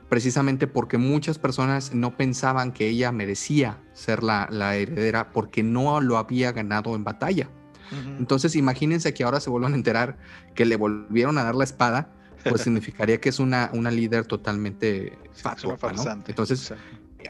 precisamente 0.09 0.67
porque 0.67 0.97
muchas 0.97 1.37
personas 1.37 1.93
no 1.93 2.17
pensaban 2.17 2.71
que 2.73 2.87
ella 2.87 3.11
merecía 3.11 3.81
ser 3.93 4.23
la, 4.23 4.47
la 4.51 4.75
heredera 4.75 5.31
porque 5.31 5.63
no 5.63 6.01
lo 6.01 6.17
había 6.17 6.51
ganado 6.51 6.95
en 6.95 7.03
batalla. 7.03 7.49
Uh 7.91 7.95
-huh. 7.95 8.17
Entonces 8.17 8.55
imagínense 8.55 9.13
que 9.13 9.23
ahora 9.23 9.39
se 9.39 9.49
vuelvan 9.49 9.73
a 9.73 9.75
enterar 9.75 10.17
que 10.55 10.65
le 10.65 10.75
volvieron 10.75 11.37
a 11.37 11.43
dar 11.43 11.55
la 11.55 11.63
espada, 11.63 12.11
pues 12.43 12.61
significaría 12.63 13.21
que 13.21 13.29
es 13.29 13.39
una, 13.39 13.69
una 13.73 13.91
líder 13.91 14.25
totalmente 14.25 15.17
fatua, 15.33 15.77
¿no? 15.93 16.23
Entonces 16.27 16.73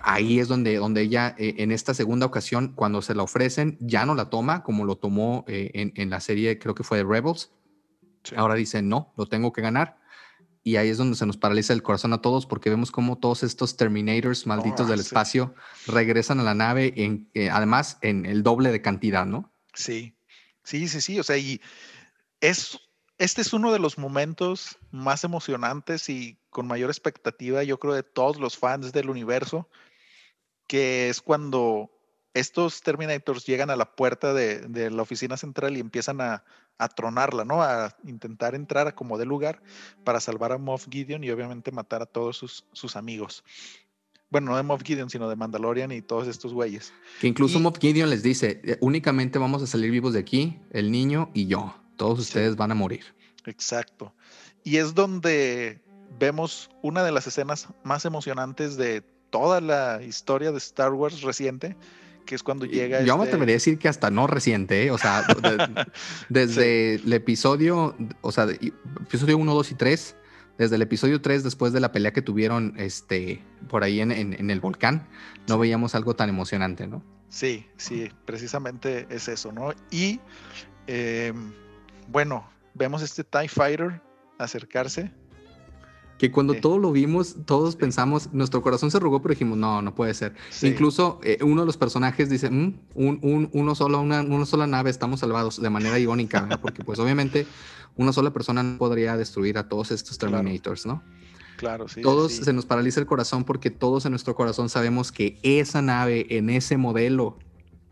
ahí 0.01 0.39
es 0.39 0.47
donde, 0.47 0.75
donde 0.75 1.01
ella 1.01 1.35
eh, 1.37 1.55
en 1.57 1.71
esta 1.71 1.93
segunda 1.93 2.25
ocasión, 2.25 2.73
cuando 2.75 3.01
se 3.01 3.13
la 3.13 3.23
ofrecen, 3.23 3.77
ya 3.81 4.05
no 4.05 4.15
la 4.15 4.29
toma 4.29 4.63
como 4.63 4.85
lo 4.85 4.95
tomó 4.95 5.43
eh, 5.47 5.71
en, 5.73 5.91
en, 5.95 6.09
la 6.09 6.19
serie, 6.19 6.59
creo 6.59 6.75
que 6.75 6.83
fue 6.83 6.99
de 6.99 7.03
Rebels. 7.03 7.51
Sí. 8.23 8.35
Ahora 8.37 8.55
dice, 8.55 8.81
no, 8.81 9.13
lo 9.17 9.25
tengo 9.25 9.51
que 9.51 9.61
ganar. 9.61 9.98
Y 10.63 10.75
ahí 10.75 10.89
es 10.89 10.97
donde 10.97 11.15
se 11.15 11.25
nos 11.25 11.37
paraliza 11.37 11.73
el 11.73 11.83
corazón 11.83 12.13
a 12.13 12.21
todos 12.21 12.45
porque 12.45 12.69
vemos 12.69 12.91
como 12.91 13.17
todos 13.17 13.43
estos 13.43 13.77
Terminators 13.77 14.45
malditos 14.45 14.87
oh, 14.87 14.89
del 14.89 14.99
sí. 14.99 15.05
espacio 15.05 15.55
regresan 15.87 16.39
a 16.39 16.43
la 16.43 16.53
nave, 16.53 16.93
en, 16.97 17.29
eh, 17.33 17.49
además 17.49 17.97
en 18.01 18.25
el 18.25 18.43
doble 18.43 18.71
de 18.71 18.81
cantidad, 18.81 19.25
¿no? 19.25 19.53
Sí, 19.73 20.15
sí, 20.63 20.87
sí, 20.87 21.01
sí. 21.01 21.19
O 21.19 21.23
sea, 21.23 21.37
y 21.37 21.61
es, 22.41 22.79
este 23.17 23.41
es 23.41 23.53
uno 23.53 23.71
de 23.71 23.79
los 23.79 23.97
momentos 23.97 24.77
más 24.91 25.23
emocionantes 25.23 26.09
y 26.09 26.37
con 26.49 26.67
mayor 26.67 26.89
expectativa, 26.89 27.63
yo 27.63 27.79
creo, 27.79 27.93
de 27.93 28.03
todos 28.03 28.39
los 28.39 28.57
fans 28.57 28.91
del 28.91 29.09
universo, 29.09 29.69
que 30.67 31.09
es 31.09 31.21
cuando 31.21 31.89
estos 32.33 32.81
Terminators 32.81 33.45
llegan 33.45 33.69
a 33.69 33.75
la 33.75 33.95
puerta 33.95 34.33
de, 34.33 34.59
de 34.59 34.91
la 34.91 35.01
oficina 35.01 35.37
central 35.37 35.77
y 35.77 35.79
empiezan 35.79 36.21
a, 36.21 36.43
a, 36.77 36.87
tronarla, 36.89 37.45
¿no? 37.45 37.63
A 37.63 37.95
intentar 38.05 38.55
entrar 38.55 38.87
a 38.87 38.95
como 38.95 39.17
de 39.17 39.25
lugar 39.25 39.61
para 40.03 40.19
salvar 40.19 40.51
a 40.51 40.57
Moff 40.57 40.87
Gideon 40.89 41.23
y 41.23 41.31
obviamente 41.31 41.71
matar 41.71 42.01
a 42.01 42.05
todos 42.05 42.37
sus, 42.37 42.65
sus 42.71 42.95
amigos. 42.95 43.43
Bueno, 44.29 44.51
no 44.51 44.57
de 44.57 44.63
Moff 44.63 44.83
Gideon, 44.83 45.09
sino 45.09 45.27
de 45.27 45.35
Mandalorian 45.35 45.91
y 45.91 46.01
todos 46.01 46.27
estos 46.27 46.53
güeyes. 46.53 46.93
Que 47.19 47.27
incluso 47.27 47.57
y, 47.57 47.61
Moff 47.61 47.79
Gideon 47.79 48.09
les 48.09 48.21
dice, 48.21 48.61
eh, 48.63 48.77
únicamente 48.79 49.39
vamos 49.39 49.63
a 49.63 49.67
salir 49.67 49.89
vivos 49.89 50.13
de 50.13 50.19
aquí, 50.19 50.59
el 50.71 50.91
niño 50.91 51.31
y 51.33 51.47
yo. 51.47 51.75
Todos 51.97 52.19
ustedes 52.19 52.51
sí. 52.51 52.57
van 52.57 52.71
a 52.71 52.75
morir. 52.75 53.03
Exacto. 53.45 54.13
Y 54.63 54.77
es 54.77 54.93
donde 54.93 55.81
vemos 56.19 56.69
una 56.83 57.03
de 57.03 57.11
las 57.11 57.25
escenas 57.25 57.67
más 57.83 58.05
emocionantes 58.05 58.77
de 58.77 59.01
toda 59.29 59.61
la 59.61 60.01
historia 60.03 60.51
de 60.51 60.57
Star 60.57 60.93
Wars 60.93 61.21
reciente, 61.21 61.75
que 62.29 62.35
es 62.35 62.43
cuando 62.43 62.67
llega. 62.67 62.99
Yo 63.01 63.13
este... 63.13 63.17
me 63.17 63.23
atrevería 63.23 63.53
a 63.53 63.57
decir 63.57 63.79
que 63.79 63.87
hasta 63.87 64.11
no 64.11 64.27
reciente, 64.27 64.83
¿eh? 64.85 64.91
o 64.91 64.99
sea, 64.99 65.23
de, 65.23 65.87
desde 66.29 66.99
sí. 66.99 67.03
el 67.07 67.13
episodio, 67.13 67.95
o 68.21 68.31
sea, 68.31 68.47
episodio 68.51 69.35
1, 69.35 69.51
2 69.51 69.71
y 69.71 69.73
3, 69.73 70.15
desde 70.59 70.75
el 70.75 70.83
episodio 70.83 71.21
3, 71.21 71.43
después 71.43 71.73
de 71.73 71.79
la 71.79 71.91
pelea 71.91 72.13
que 72.13 72.21
tuvieron 72.21 72.75
este, 72.77 73.41
por 73.67 73.83
ahí 73.83 73.99
en, 73.99 74.11
en, 74.11 74.33
en 74.33 74.51
el 74.51 74.59
volcán, 74.59 75.07
no 75.47 75.57
veíamos 75.57 75.95
algo 75.95 76.15
tan 76.15 76.29
emocionante, 76.29 76.85
¿no? 76.85 77.03
Sí, 77.29 77.65
sí, 77.77 78.11
precisamente 78.25 79.07
es 79.09 79.27
eso, 79.27 79.51
¿no? 79.51 79.73
Y 79.89 80.19
eh, 80.85 81.33
bueno, 82.09 82.47
vemos 82.75 83.01
este 83.01 83.23
TIE 83.23 83.47
Fighter 83.47 84.03
acercarse 84.37 85.11
que 86.19 86.31
cuando 86.31 86.53
sí. 86.53 86.59
todo 86.59 86.77
lo 86.77 86.91
vimos, 86.91 87.37
todos 87.45 87.71
sí. 87.71 87.77
pensamos, 87.79 88.31
nuestro 88.33 88.61
corazón 88.61 88.91
se 88.91 88.97
arrugó, 88.97 89.21
pero 89.21 89.33
dijimos, 89.33 89.57
no, 89.57 89.81
no 89.81 89.95
puede 89.95 90.13
ser. 90.13 90.35
Sí. 90.49 90.67
Incluso 90.67 91.19
eh, 91.23 91.39
uno 91.41 91.61
de 91.61 91.65
los 91.65 91.77
personajes 91.77 92.29
dice, 92.29 92.51
mm, 92.51 92.77
un, 92.93 93.19
un, 93.23 93.49
uno 93.53 93.73
solo, 93.73 94.01
una, 94.01 94.21
una, 94.21 94.45
sola 94.45 94.67
nave, 94.67 94.89
estamos 94.89 95.21
salvados, 95.21 95.61
de 95.61 95.69
manera 95.69 95.97
irónica, 95.97 96.41
¿verdad? 96.41 96.59
porque 96.61 96.83
pues 96.83 96.99
obviamente 96.99 97.47
una 97.95 98.11
sola 98.11 98.31
persona 98.31 98.61
no 98.61 98.77
podría 98.77 99.15
destruir 99.15 99.57
a 99.57 99.69
todos 99.69 99.91
estos 99.91 100.17
Terminators, 100.17 100.83
claro. 100.83 101.01
¿no? 101.05 101.19
Claro, 101.55 101.87
sí. 101.87 102.01
Todos 102.01 102.33
se 102.33 102.51
nos 102.51 102.65
paraliza 102.65 102.99
el 102.99 103.05
corazón 103.05 103.45
porque 103.45 103.71
todos 103.71 104.05
en 104.05 104.11
nuestro 104.11 104.35
corazón 104.35 104.69
sabemos 104.69 105.13
que 105.13 105.39
esa 105.41 105.81
nave 105.81 106.27
en 106.29 106.49
ese 106.49 106.75
modelo 106.75 107.37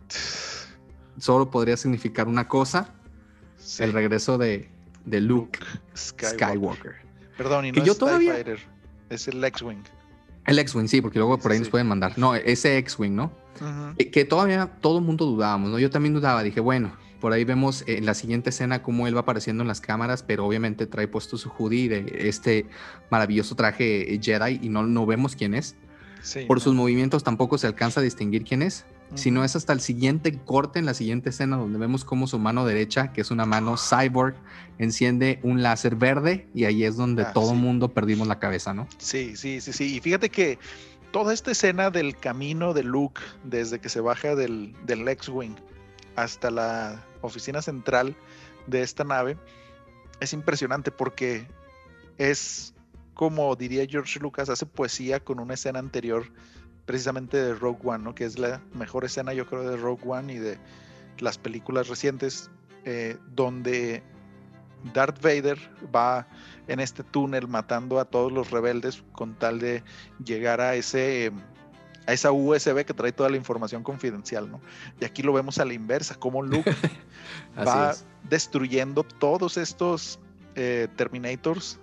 solo 1.17 1.49
podría 1.49 1.77
significar 1.77 2.27
una 2.27 2.49
cosa, 2.49 2.93
el 3.79 3.93
regreso 3.93 4.37
de, 4.37 4.69
de 5.05 5.21
Luke, 5.21 5.59
Luke 5.59 5.79
Skywalker. 5.95 6.37
Skywalker. 6.37 7.06
Perdón, 7.37 7.65
y 7.65 7.71
no 7.71 7.83
yo 7.83 7.93
es 7.93 7.97
todavía... 7.97 8.33
Fighter, 8.33 8.59
es 9.09 9.27
el 9.27 9.43
X-Wing. 9.43 9.83
El 10.45 10.59
X-Wing, 10.59 10.87
sí, 10.87 11.01
porque 11.01 11.19
luego 11.19 11.37
por 11.37 11.51
ahí 11.51 11.57
sí, 11.57 11.63
nos 11.63 11.69
pueden 11.69 11.87
mandar. 11.87 12.17
No, 12.17 12.35
ese 12.35 12.77
X-Wing, 12.77 13.15
¿no? 13.15 13.31
Uh 13.59 13.63
-huh. 13.63 14.11
Que 14.11 14.25
todavía 14.25 14.67
todo 14.81 14.99
el 14.99 15.03
mundo 15.03 15.25
dudábamos, 15.25 15.69
¿no? 15.69 15.79
Yo 15.79 15.89
también 15.89 16.13
dudaba, 16.13 16.43
dije, 16.43 16.59
bueno, 16.59 16.93
por 17.19 17.33
ahí 17.33 17.43
vemos 17.43 17.83
en 17.87 18.05
la 18.05 18.13
siguiente 18.13 18.49
escena 18.49 18.81
cómo 18.83 19.07
él 19.07 19.15
va 19.15 19.21
apareciendo 19.21 19.63
en 19.63 19.67
las 19.67 19.81
cámaras, 19.81 20.23
pero 20.23 20.45
obviamente 20.45 20.85
trae 20.85 21.07
puesto 21.07 21.37
su 21.37 21.49
hoodie 21.49 21.89
de 21.89 22.29
este 22.29 22.65
maravilloso 23.09 23.55
traje 23.55 24.19
Jedi 24.21 24.59
y 24.61 24.69
no, 24.69 24.83
no 24.83 25.05
vemos 25.05 25.35
quién 25.35 25.53
es. 25.53 25.75
Sí, 26.21 26.45
por 26.47 26.57
no. 26.57 26.61
sus 26.61 26.73
movimientos 26.73 27.23
tampoco 27.23 27.57
se 27.57 27.67
alcanza 27.67 28.01
a 28.01 28.03
distinguir 28.03 28.43
quién 28.43 28.61
es 28.61 28.85
sino 29.15 29.43
es 29.43 29.55
hasta 29.55 29.73
el 29.73 29.79
siguiente 29.79 30.37
corte 30.37 30.79
en 30.79 30.85
la 30.85 30.93
siguiente 30.93 31.29
escena 31.29 31.57
donde 31.57 31.79
vemos 31.79 32.03
cómo 32.03 32.27
su 32.27 32.39
mano 32.39 32.65
derecha, 32.65 33.13
que 33.13 33.21
es 33.21 33.31
una 33.31 33.45
mano 33.45 33.75
cyborg, 33.77 34.35
enciende 34.77 35.39
un 35.43 35.63
láser 35.63 35.95
verde 35.95 36.47
y 36.53 36.65
ahí 36.65 36.83
es 36.83 36.97
donde 36.97 37.23
ah, 37.23 37.33
todo 37.33 37.51
el 37.51 37.57
sí. 37.57 37.63
mundo 37.63 37.93
perdimos 37.93 38.27
la 38.27 38.39
cabeza, 38.39 38.73
¿no? 38.73 38.87
Sí, 38.97 39.35
sí, 39.35 39.61
sí, 39.61 39.73
sí. 39.73 39.95
Y 39.95 39.99
fíjate 39.99 40.29
que 40.29 40.59
toda 41.11 41.33
esta 41.33 41.51
escena 41.51 41.89
del 41.89 42.17
camino 42.17 42.73
de 42.73 42.83
Luke, 42.83 43.21
desde 43.43 43.79
que 43.79 43.89
se 43.89 44.01
baja 44.01 44.35
del, 44.35 44.75
del 44.85 45.07
X-Wing 45.07 45.55
hasta 46.15 46.51
la 46.51 47.03
oficina 47.21 47.61
central 47.61 48.15
de 48.67 48.81
esta 48.81 49.03
nave, 49.03 49.37
es 50.19 50.33
impresionante 50.33 50.91
porque 50.91 51.47
es 52.17 52.73
como 53.17 53.55
diría 53.55 53.87
George 53.89 54.19
Lucas, 54.19 54.47
hace 54.47 54.67
poesía 54.67 55.19
con 55.19 55.39
una 55.39 55.55
escena 55.55 55.79
anterior 55.79 56.31
precisamente 56.87 57.37
de 57.37 57.53
Rogue 57.53 57.81
One, 57.83 58.03
¿no? 58.03 58.15
que 58.15 58.25
es 58.25 58.39
la 58.39 58.61
mejor 58.73 59.05
escena 59.05 59.33
yo 59.33 59.45
creo 59.45 59.69
de 59.69 59.77
Rogue 59.77 60.01
One 60.07 60.33
y 60.33 60.37
de 60.37 60.57
las 61.19 61.37
películas 61.37 61.89
recientes, 61.89 62.49
eh, 62.85 63.17
donde 63.35 64.01
Darth 64.93 65.21
Vader 65.21 65.59
va 65.93 66.27
en 66.67 66.79
este 66.79 67.03
túnel 67.03 67.47
matando 67.47 67.99
a 67.99 68.05
todos 68.05 68.31
los 68.31 68.51
rebeldes 68.51 69.03
con 69.11 69.35
tal 69.35 69.59
de 69.59 69.83
llegar 70.23 70.61
a 70.61 70.75
ese 70.75 71.31
a 72.07 72.13
esa 72.13 72.31
USB 72.31 72.85
que 72.85 72.93
trae 72.93 73.11
toda 73.11 73.29
la 73.29 73.35
información 73.35 73.83
confidencial, 73.83 74.49
¿no? 74.49 74.61
Y 75.01 75.03
aquí 75.03 75.23
lo 75.23 75.33
vemos 75.33 75.57
a 75.57 75.65
la 75.65 75.73
inversa, 75.73 76.15
como 76.15 76.41
Luke 76.41 76.73
va 77.67 77.91
es. 77.91 78.05
destruyendo 78.29 79.03
todos 79.03 79.57
estos 79.57 80.17
eh, 80.55 80.87
Terminators 80.95 81.79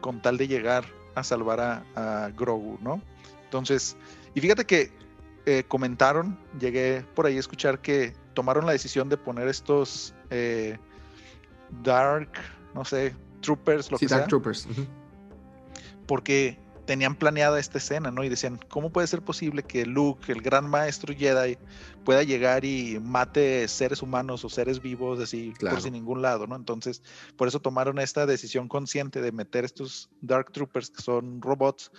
con 0.00 0.20
tal 0.20 0.36
de 0.36 0.48
llegar 0.48 0.84
a 1.14 1.22
salvar 1.22 1.60
a, 1.60 1.84
a 1.94 2.30
Grogu, 2.30 2.76
¿no? 2.82 3.00
Entonces, 3.44 3.96
y 4.34 4.40
fíjate 4.40 4.64
que 4.64 4.92
eh, 5.46 5.64
comentaron, 5.68 6.38
llegué 6.58 7.04
por 7.14 7.26
ahí 7.26 7.36
a 7.36 7.40
escuchar 7.40 7.80
que 7.80 8.14
tomaron 8.34 8.64
la 8.66 8.72
decisión 8.72 9.08
de 9.08 9.16
poner 9.16 9.48
estos 9.48 10.14
eh, 10.30 10.78
Dark, 11.82 12.30
no 12.74 12.84
sé, 12.84 13.14
Troopers, 13.40 13.90
lo 13.90 13.98
Sí, 13.98 14.06
que 14.06 14.10
Dark 14.10 14.22
sea, 14.22 14.28
Troopers. 14.28 14.68
porque 16.06 16.58
tenían 16.86 17.14
planeada 17.14 17.60
esta 17.60 17.78
escena, 17.78 18.10
¿no? 18.10 18.24
Y 18.24 18.28
decían, 18.28 18.58
¿cómo 18.68 18.90
puede 18.90 19.06
ser 19.06 19.22
posible 19.22 19.62
que 19.62 19.86
Luke, 19.86 20.30
el 20.32 20.42
gran 20.42 20.68
maestro 20.68 21.14
Jedi, 21.14 21.56
pueda 22.04 22.24
llegar 22.24 22.64
y 22.64 22.98
mate 23.00 23.68
seres 23.68 24.02
humanos 24.02 24.44
o 24.44 24.48
seres 24.48 24.82
vivos 24.82 25.20
así 25.20 25.52
Claro. 25.58 25.76
por 25.76 25.82
sin 25.82 25.92
ningún 25.92 26.22
lado, 26.22 26.46
¿no? 26.48 26.56
Entonces, 26.56 27.02
por 27.36 27.46
eso 27.46 27.60
tomaron 27.60 27.98
esta 28.00 28.26
decisión 28.26 28.66
consciente 28.68 29.20
de 29.22 29.30
meter 29.30 29.64
estos 29.64 30.10
Dark 30.20 30.50
Troopers, 30.50 30.90
que 30.90 31.02
son 31.02 31.40
robots, 31.40 31.92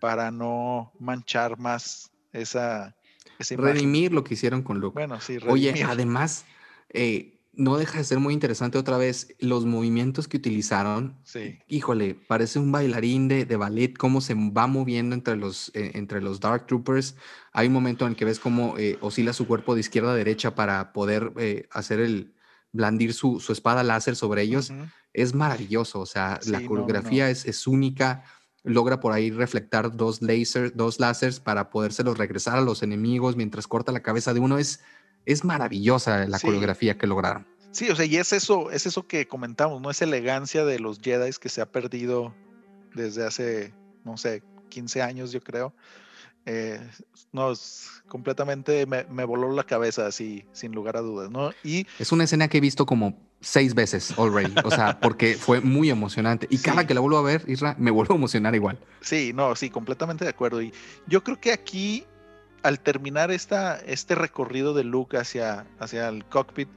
para 0.00 0.30
no 0.30 0.92
manchar 0.98 1.58
más 1.58 2.10
esa, 2.32 2.96
esa. 3.38 3.56
Redimir 3.56 4.12
lo 4.12 4.24
que 4.24 4.34
hicieron 4.34 4.62
con 4.62 4.80
Luke. 4.80 4.94
Bueno, 4.94 5.20
sí, 5.20 5.38
Oye, 5.48 5.70
redimir. 5.72 5.90
además, 5.90 6.44
eh, 6.90 7.34
no 7.52 7.76
deja 7.76 7.98
de 7.98 8.04
ser 8.04 8.20
muy 8.20 8.34
interesante 8.34 8.78
otra 8.78 8.98
vez 8.98 9.34
los 9.40 9.64
movimientos 9.66 10.28
que 10.28 10.36
utilizaron. 10.36 11.18
Sí. 11.24 11.58
Híjole, 11.66 12.14
parece 12.14 12.60
un 12.60 12.70
bailarín 12.70 13.26
de, 13.26 13.46
de 13.46 13.56
ballet, 13.56 13.96
cómo 13.96 14.20
se 14.20 14.34
va 14.34 14.68
moviendo 14.68 15.14
entre 15.16 15.34
los, 15.36 15.72
eh, 15.74 15.90
entre 15.94 16.20
los 16.22 16.38
Dark 16.38 16.66
Troopers. 16.66 17.16
Hay 17.52 17.66
un 17.66 17.72
momento 17.72 18.04
en 18.04 18.12
el 18.12 18.16
que 18.16 18.24
ves 18.24 18.38
cómo 18.38 18.78
eh, 18.78 18.96
oscila 19.00 19.32
su 19.32 19.48
cuerpo 19.48 19.74
de 19.74 19.80
izquierda 19.80 20.12
a 20.12 20.14
derecha 20.14 20.54
para 20.54 20.92
poder 20.92 21.32
eh, 21.36 21.66
hacer 21.72 21.98
el 21.98 22.32
blandir 22.70 23.12
su, 23.12 23.40
su 23.40 23.52
espada 23.52 23.82
láser 23.82 24.14
sobre 24.14 24.42
ellos. 24.42 24.70
Ujú. 24.70 24.84
Es 25.12 25.34
maravilloso, 25.34 25.98
o 25.98 26.06
sea, 26.06 26.38
Sí, 26.40 26.50
la 26.52 26.58
no, 26.58 26.64
no, 26.64 26.68
coreografía 26.68 27.24
no. 27.24 27.30
Es, 27.30 27.44
es 27.44 27.66
única. 27.66 28.22
Logra 28.64 29.00
por 29.00 29.12
ahí 29.12 29.30
reflectar 29.30 29.96
dos 29.96 30.20
láser, 30.20 30.74
dos 30.74 30.98
láseres 31.00 31.40
para 31.40 31.70
podérselos 31.70 32.18
regresar 32.18 32.58
a 32.58 32.60
los 32.60 32.82
enemigos 32.82 33.36
mientras 33.36 33.66
corta 33.66 33.92
la 33.92 34.00
cabeza 34.00 34.34
de 34.34 34.40
uno. 34.40 34.58
Es, 34.58 34.80
es 35.26 35.44
maravillosa 35.44 36.26
la 36.26 36.38
Sí. 36.38 36.46
coreografía 36.46 36.98
que 36.98 37.06
lograron. 37.06 37.46
Sí, 37.70 37.88
o 37.90 37.96
sea, 37.96 38.04
y 38.06 38.16
es 38.16 38.32
eso, 38.32 38.70
es 38.70 38.86
eso 38.86 39.06
que 39.06 39.28
comentamos, 39.28 39.80
¿no? 39.80 39.90
Esa 39.90 40.04
elegancia 40.04 40.64
de 40.64 40.78
los 40.80 40.98
Jedi 41.00 41.30
que 41.40 41.48
se 41.48 41.60
ha 41.60 41.70
perdido 41.70 42.34
desde 42.94 43.24
hace, 43.26 43.74
no 44.04 44.16
sé, 44.16 44.42
15 44.70 45.02
años, 45.02 45.30
yo 45.32 45.40
creo. 45.40 45.72
Eh, 46.46 46.80
no, 47.30 47.52
es 47.52 47.88
completamente 48.08 48.86
me, 48.86 49.04
me 49.04 49.24
voló 49.24 49.52
la 49.52 49.64
cabeza 49.64 50.06
así, 50.06 50.44
sin 50.52 50.72
lugar 50.72 50.96
a 50.96 51.00
dudas, 51.02 51.30
¿no? 51.30 51.50
Y 51.62 51.86
Es 51.98 52.10
una 52.10 52.24
escena 52.24 52.48
que 52.48 52.56
he 52.58 52.60
visto 52.62 52.86
como 52.86 53.18
seis 53.40 53.74
veces 53.74 54.12
already, 54.18 54.52
o 54.64 54.70
sea, 54.70 54.98
porque 55.00 55.34
fue 55.34 55.60
muy 55.60 55.90
emocionante. 55.90 56.46
Y 56.50 56.58
cada 56.58 56.86
que 56.86 56.94
la 56.94 57.00
vuelvo 57.00 57.18
a 57.18 57.22
ver, 57.22 57.44
Isra, 57.46 57.74
me 57.78 57.90
vuelvo 57.90 58.14
a 58.14 58.16
emocionar 58.16 58.54
igual. 58.54 58.78
sí, 59.00 59.32
no, 59.34 59.54
sí, 59.54 59.70
completamente 59.70 60.24
de 60.24 60.30
acuerdo. 60.30 60.60
Y 60.62 60.72
yo 61.06 61.22
creo 61.22 61.40
que 61.40 61.52
aquí, 61.52 62.04
al 62.62 62.80
terminar 62.80 63.30
esta, 63.30 63.76
este 63.78 64.14
recorrido 64.14 64.74
de 64.74 64.84
Luke 64.84 65.16
hacia, 65.16 65.66
hacia 65.78 66.08
el 66.08 66.24
cockpit, 66.24 66.68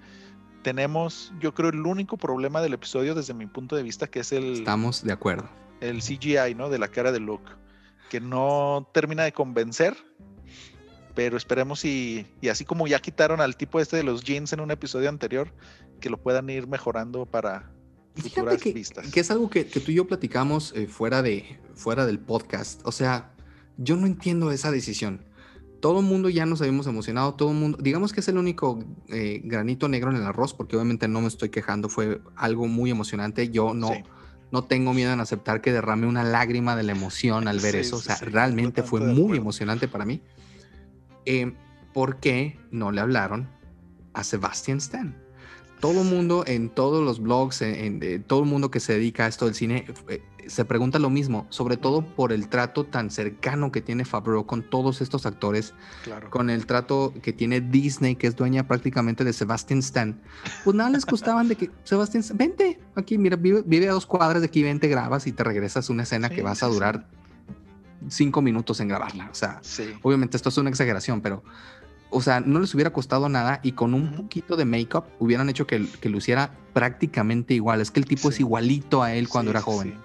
tenemos, 0.61 1.33
yo 1.39 1.53
creo, 1.55 1.69
el 1.69 1.85
único 1.85 2.17
problema 2.17 2.61
del 2.61 2.73
episodio 2.73 3.15
desde 3.15 3.33
mi 3.33 3.47
punto 3.47 3.75
de 3.75 3.81
vista, 3.83 4.05
que 4.07 4.19
es 4.19 4.31
el, 4.31 4.53
Estamos 4.59 5.03
de 5.03 5.11
acuerdo. 5.11 5.49
el 5.79 6.01
CGI, 6.01 6.53
¿no? 6.55 6.69
De 6.69 6.77
la 6.77 6.87
cara 6.89 7.11
de 7.11 7.19
Luke, 7.19 7.51
que 8.11 8.21
no 8.21 8.87
termina 8.93 9.23
de 9.23 9.31
convencer, 9.31 9.97
pero 11.15 11.37
esperemos 11.37 11.85
y, 11.85 12.25
y 12.41 12.49
así 12.49 12.65
como 12.65 12.87
ya 12.87 12.99
quitaron 12.99 13.41
al 13.41 13.55
tipo 13.57 13.79
este 13.79 13.97
de 13.97 14.03
los 14.03 14.23
jeans 14.23 14.53
en 14.53 14.59
un 14.59 14.71
episodio 14.71 15.09
anterior, 15.09 15.53
que 15.99 16.09
lo 16.09 16.17
puedan 16.21 16.49
ir 16.49 16.67
mejorando 16.67 17.25
para 17.25 17.71
Y 18.15 18.21
Fíjate 18.21 18.39
futuras 18.41 18.61
que, 18.61 18.73
vistas. 18.73 19.07
que 19.11 19.19
es 19.19 19.31
algo 19.31 19.49
que, 19.49 19.67
que 19.67 19.79
tú 19.79 19.91
y 19.91 19.95
yo 19.95 20.07
platicamos 20.07 20.73
eh, 20.75 20.87
fuera, 20.87 21.21
de, 21.21 21.59
fuera 21.75 22.05
del 22.05 22.19
podcast. 22.19 22.81
O 22.85 22.91
sea, 22.91 23.31
yo 23.77 23.95
no 23.95 24.05
entiendo 24.07 24.51
esa 24.51 24.71
decisión. 24.71 25.25
Todo 25.79 25.99
el 26.01 26.05
mundo 26.05 26.29
ya 26.29 26.45
nos 26.45 26.61
habíamos 26.61 26.85
emocionado, 26.85 27.33
todo 27.33 27.49
el 27.51 27.57
mundo, 27.57 27.79
digamos 27.81 28.13
que 28.13 28.19
es 28.19 28.27
el 28.27 28.37
único 28.37 28.83
eh, 29.07 29.41
granito 29.43 29.87
negro 29.89 30.11
en 30.11 30.17
el 30.17 30.23
arroz, 30.23 30.53
porque 30.53 30.75
obviamente 30.75 31.07
no 31.07 31.21
me 31.21 31.27
estoy 31.27 31.49
quejando, 31.49 31.89
fue 31.89 32.21
algo 32.35 32.67
muy 32.67 32.91
emocionante. 32.91 33.49
Yo 33.49 33.73
no, 33.73 33.87
Sí. 33.87 34.03
no 34.51 34.63
tengo 34.65 34.93
miedo 34.93 35.11
en 35.11 35.19
aceptar 35.21 35.59
que 35.61 35.71
derrame 35.71 36.05
una 36.05 36.23
lágrima 36.23 36.75
de 36.75 36.83
la 36.83 36.91
emoción 36.91 37.47
al 37.47 37.59
ver 37.59 37.71
Sí, 37.71 37.77
eso. 37.79 37.95
O 37.95 37.99
sea, 38.01 38.17
sí, 38.17 38.25
realmente 38.25 38.83
fue 38.83 38.99
muy 39.01 39.37
emocionante 39.37 39.87
para 39.87 40.05
mí. 40.05 40.21
Eh, 41.25 41.53
¿Por 41.93 42.17
qué 42.17 42.57
no 42.71 42.91
le 42.91 43.01
hablaron 43.01 43.47
a 44.13 44.23
Sebastian 44.23 44.77
Stan? 44.77 45.15
Todo 45.81 46.03
el 46.03 46.07
mundo 46.07 46.43
en 46.47 46.69
todos 46.69 47.03
los 47.03 47.19
blogs, 47.19 47.61
en, 47.63 47.75
en- 47.75 47.99
eh, 48.03 48.19
todo 48.19 48.41
el 48.43 48.45
mundo 48.45 48.69
que 48.71 48.79
se 48.79 48.93
dedica 48.93 49.25
a 49.25 49.27
esto 49.27 49.45
del 49.45 49.55
cine, 49.55 49.85
eh, 50.07 50.21
se 50.47 50.63
pregunta 50.63 50.99
lo 50.99 51.09
mismo, 51.09 51.47
sobre 51.49 51.75
todo 51.77 52.03
por 52.03 52.31
el 52.31 52.47
trato 52.49 52.85
tan 52.85 53.09
cercano 53.11 53.71
que 53.71 53.81
tiene 53.81 54.05
Favreau 54.05 54.45
con 54.45 54.61
todos 54.63 55.01
estos 55.01 55.25
actores, 55.25 55.73
Claro. 56.03 56.29
con 56.29 56.49
el 56.49 56.65
trato 56.65 57.13
que 57.21 57.33
tiene 57.33 57.61
Disney, 57.61 58.15
que 58.15 58.27
es 58.27 58.35
dueña 58.35 58.67
prácticamente 58.67 59.23
de 59.23 59.33
Sebastian 59.33 59.79
Stan. 59.79 60.19
Pues 60.63 60.75
nada 60.75 60.89
les 60.91 61.05
gustaban 61.05 61.47
de 61.47 61.55
que 61.55 61.71
Sebastian, 61.83 62.21
Stan, 62.21 62.37
vente 62.37 62.79
aquí, 62.95 63.17
mira, 63.17 63.35
vive, 63.35 63.63
vive 63.65 63.89
a 63.89 63.93
dos 63.93 64.05
cuadras 64.05 64.41
de 64.41 64.47
aquí, 64.47 64.61
vente, 64.63 64.87
grabas 64.87 65.25
y 65.27 65.31
te 65.31 65.43
regresas 65.43 65.89
una 65.89 66.03
escena 66.03 66.29
Sí, 66.29 66.35
que 66.35 66.41
vas 66.43 66.61
a 66.63 66.67
durar 66.67 67.07
cinco 68.11 68.41
minutos 68.41 68.79
en 68.79 68.87
grabarla. 68.89 69.29
O 69.31 69.35
sea, 69.35 69.59
Sí. 69.63 69.93
Obviamente 70.03 70.37
esto 70.37 70.49
es 70.49 70.57
una 70.57 70.69
exageración, 70.69 71.21
pero, 71.21 71.43
o 72.09 72.21
sea, 72.21 72.39
no 72.41 72.59
les 72.59 72.73
hubiera 72.75 72.91
costado 72.91 73.29
nada 73.29 73.59
y 73.63 73.71
con 73.71 73.93
un 73.93 74.13
poquito 74.15 74.55
de 74.55 74.65
make-up 74.65 75.05
hubieran 75.19 75.49
hecho 75.49 75.65
que, 75.65 75.85
que 76.01 76.09
luciera 76.09 76.51
prácticamente 76.73 77.53
igual. 77.53 77.81
Es 77.81 77.89
que 77.91 77.99
el 77.99 78.05
tipo 78.05 78.29
es 78.29 78.39
igualito 78.39 79.01
a 79.01 79.13
él 79.13 79.29
cuando 79.29 79.51
Sí, 79.51 79.57
era 79.57 79.61
joven. 79.61 79.95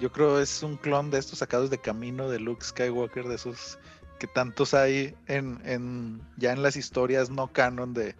Yo 0.00 0.10
creo 0.10 0.40
es 0.40 0.62
un 0.62 0.76
clon 0.76 1.10
de 1.10 1.18
estos 1.18 1.38
sacados 1.40 1.70
de 1.70 1.78
camino 1.78 2.28
de 2.28 2.40
Luke 2.40 2.64
Skywalker, 2.64 3.28
de 3.28 3.34
esos 3.34 3.78
que 4.18 4.26
tantos 4.26 4.74
hay 4.74 5.14
en, 5.28 5.60
en 5.64 6.20
ya 6.36 6.52
en 6.52 6.62
las 6.62 6.76
historias 6.76 7.30
no 7.30 7.48
canon 7.52 7.94
de. 7.94 8.14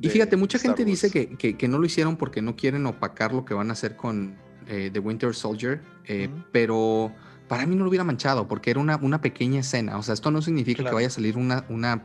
Y 0.00 0.08
fíjate, 0.10 0.36
mucha 0.36 0.58
Star 0.58 0.70
gente 0.76 0.84
dice 0.84 1.10
que, 1.10 1.28
que- 1.36 1.56
que 1.56 1.68
no 1.68 1.78
lo 1.78 1.86
hicieron 1.86 2.16
porque 2.16 2.42
no 2.42 2.54
quieren 2.56 2.84
opacar 2.86 3.32
lo 3.32 3.44
que 3.46 3.54
van 3.54 3.70
a 3.70 3.72
hacer 3.72 3.96
con 3.96 4.36
eh, 4.66 4.90
The 4.92 4.98
Winter 4.98 5.34
Soldier, 5.34 5.80
eh, 6.04 6.28
pero 6.52 7.12
para 7.48 7.66
mí 7.66 7.76
no 7.76 7.84
lo 7.84 7.88
hubiera 7.90 8.04
manchado 8.04 8.48
porque 8.48 8.70
era 8.70 8.80
una, 8.80 8.96
una 8.96 9.20
pequeña 9.20 9.60
escena. 9.60 9.98
O 9.98 10.02
sea, 10.02 10.14
esto 10.14 10.30
no 10.30 10.42
significa 10.42 10.84
que 10.84 10.90
vaya 10.92 11.06
a 11.06 11.10
salir 11.10 11.36
una, 11.36 11.64
una, 11.68 12.02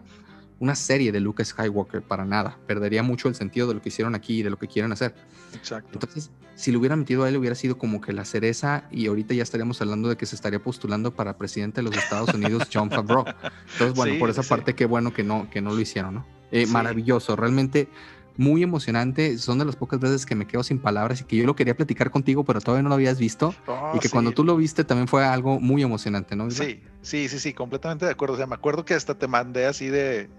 una 0.60 0.76
serie 0.76 1.12
de 1.12 1.20
Luke 1.20 1.44
Skywalker 1.44 2.02
para 2.02 2.26
nada. 2.26 2.58
Perdería 2.68 3.02
mucho 3.04 3.28
el 3.28 3.36
sentido 3.36 3.68
de 3.68 3.74
lo 3.76 3.82
que 3.82 3.90
hicieron 3.90 4.14
aquí 4.16 4.40
y 4.40 4.44
de 4.44 4.50
lo 4.52 4.58
que 4.58 4.68
quieren 4.68 4.92
hacer. 4.92 5.16
Exacto. 5.54 5.90
Entonces, 5.94 6.30
si 6.56 6.72
lo 6.72 6.80
hubieran 6.80 7.00
metido 7.00 7.24
a 7.24 7.30
él, 7.30 7.38
hubiera 7.38 7.56
sido 7.56 7.78
como 7.78 8.02
que 8.02 8.14
la 8.14 8.24
cereza 8.26 8.84
y 8.92 9.08
ahorita 9.08 9.34
ya 9.34 9.44
estaríamos 9.44 9.82
hablando 9.82 10.10
de 10.10 10.18
que 10.18 10.26
se 10.26 10.36
estaría 10.36 10.62
postulando 10.62 11.14
para 11.16 11.38
presidente 11.38 11.82
de 11.82 11.84
los 11.90 11.98
Estados 11.98 12.34
Unidos, 12.34 12.68
John 12.72 12.92
Favreau. 12.92 13.26
Entonces, 13.74 13.96
bueno, 13.96 14.14
Sí, 14.14 14.20
por 14.20 14.30
esa 14.30 14.44
sí. 14.44 14.50
parte, 14.50 14.76
qué 14.76 14.86
bueno 14.86 15.12
que 15.14 15.24
no, 15.24 15.50
que 15.50 15.62
no 15.62 15.72
lo 15.74 15.80
hicieron, 15.80 16.14
¿no? 16.16 16.26
Eh, 16.52 16.66
Sí. 16.68 16.72
Maravilloso, 16.72 17.36
realmente 17.36 17.88
muy 18.38 18.64
emocionante. 18.64 19.38
Son 19.38 19.60
de 19.60 19.66
las 19.66 19.76
pocas 19.76 20.00
veces 20.00 20.26
que 20.26 20.36
me 20.36 20.48
quedo 20.48 20.64
sin 20.64 20.80
palabras 20.80 21.22
y 21.22 21.24
que 21.24 21.36
yo 21.38 21.46
lo 21.46 21.56
quería 21.56 21.76
platicar 21.76 22.12
contigo, 22.12 22.44
pero 22.44 22.62
todavía 22.62 22.84
no 22.84 22.90
lo 22.90 22.96
habías 22.96 23.20
visto. 23.20 23.54
Oh, 23.68 23.94
y 23.96 24.00
que 24.00 24.08
sí. 24.08 24.12
cuando 24.12 24.32
tú 24.32 24.44
lo 24.44 24.56
viste 24.56 24.84
también 24.84 25.08
fue 25.08 25.24
algo 25.24 25.60
muy 25.60 25.84
emocionante, 25.84 26.36
¿no? 26.36 26.50
Sí, 26.52 26.82
sí, 27.02 27.30
sí, 27.30 27.40
sí, 27.40 27.54
completamente 27.54 28.06
de 28.06 28.12
acuerdo. 28.12 28.36
O 28.36 28.38
sea, 28.38 28.48
me 28.48 28.56
acuerdo 28.56 28.86
que 28.86 28.94
hasta 28.94 29.16
te 29.16 29.28
mandé 29.28 29.66
así 29.66 29.88
de 29.88 30.30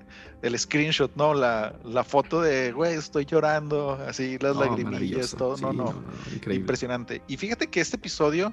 el 0.43 0.59
screenshot, 0.59 1.14
¿no? 1.16 1.35
La, 1.35 1.74
la 1.85 2.05
foto 2.05 2.40
de, 2.40 2.73
güey, 2.73 2.94
estoy 2.94 3.24
llorando, 3.24 3.93
así 4.06 4.39
las 4.39 4.56
No, 4.56 4.64
lagrimillas, 4.64 5.35
todo. 5.35 5.56
Sí, 5.56 5.62
no, 5.62 5.73
no, 5.73 5.94
Increíble. 6.35 6.55
Impresionante. 6.55 7.23
Y 7.28 7.36
fíjate 7.36 7.69
que 7.69 7.81
este 7.81 7.97
episodio 7.97 8.52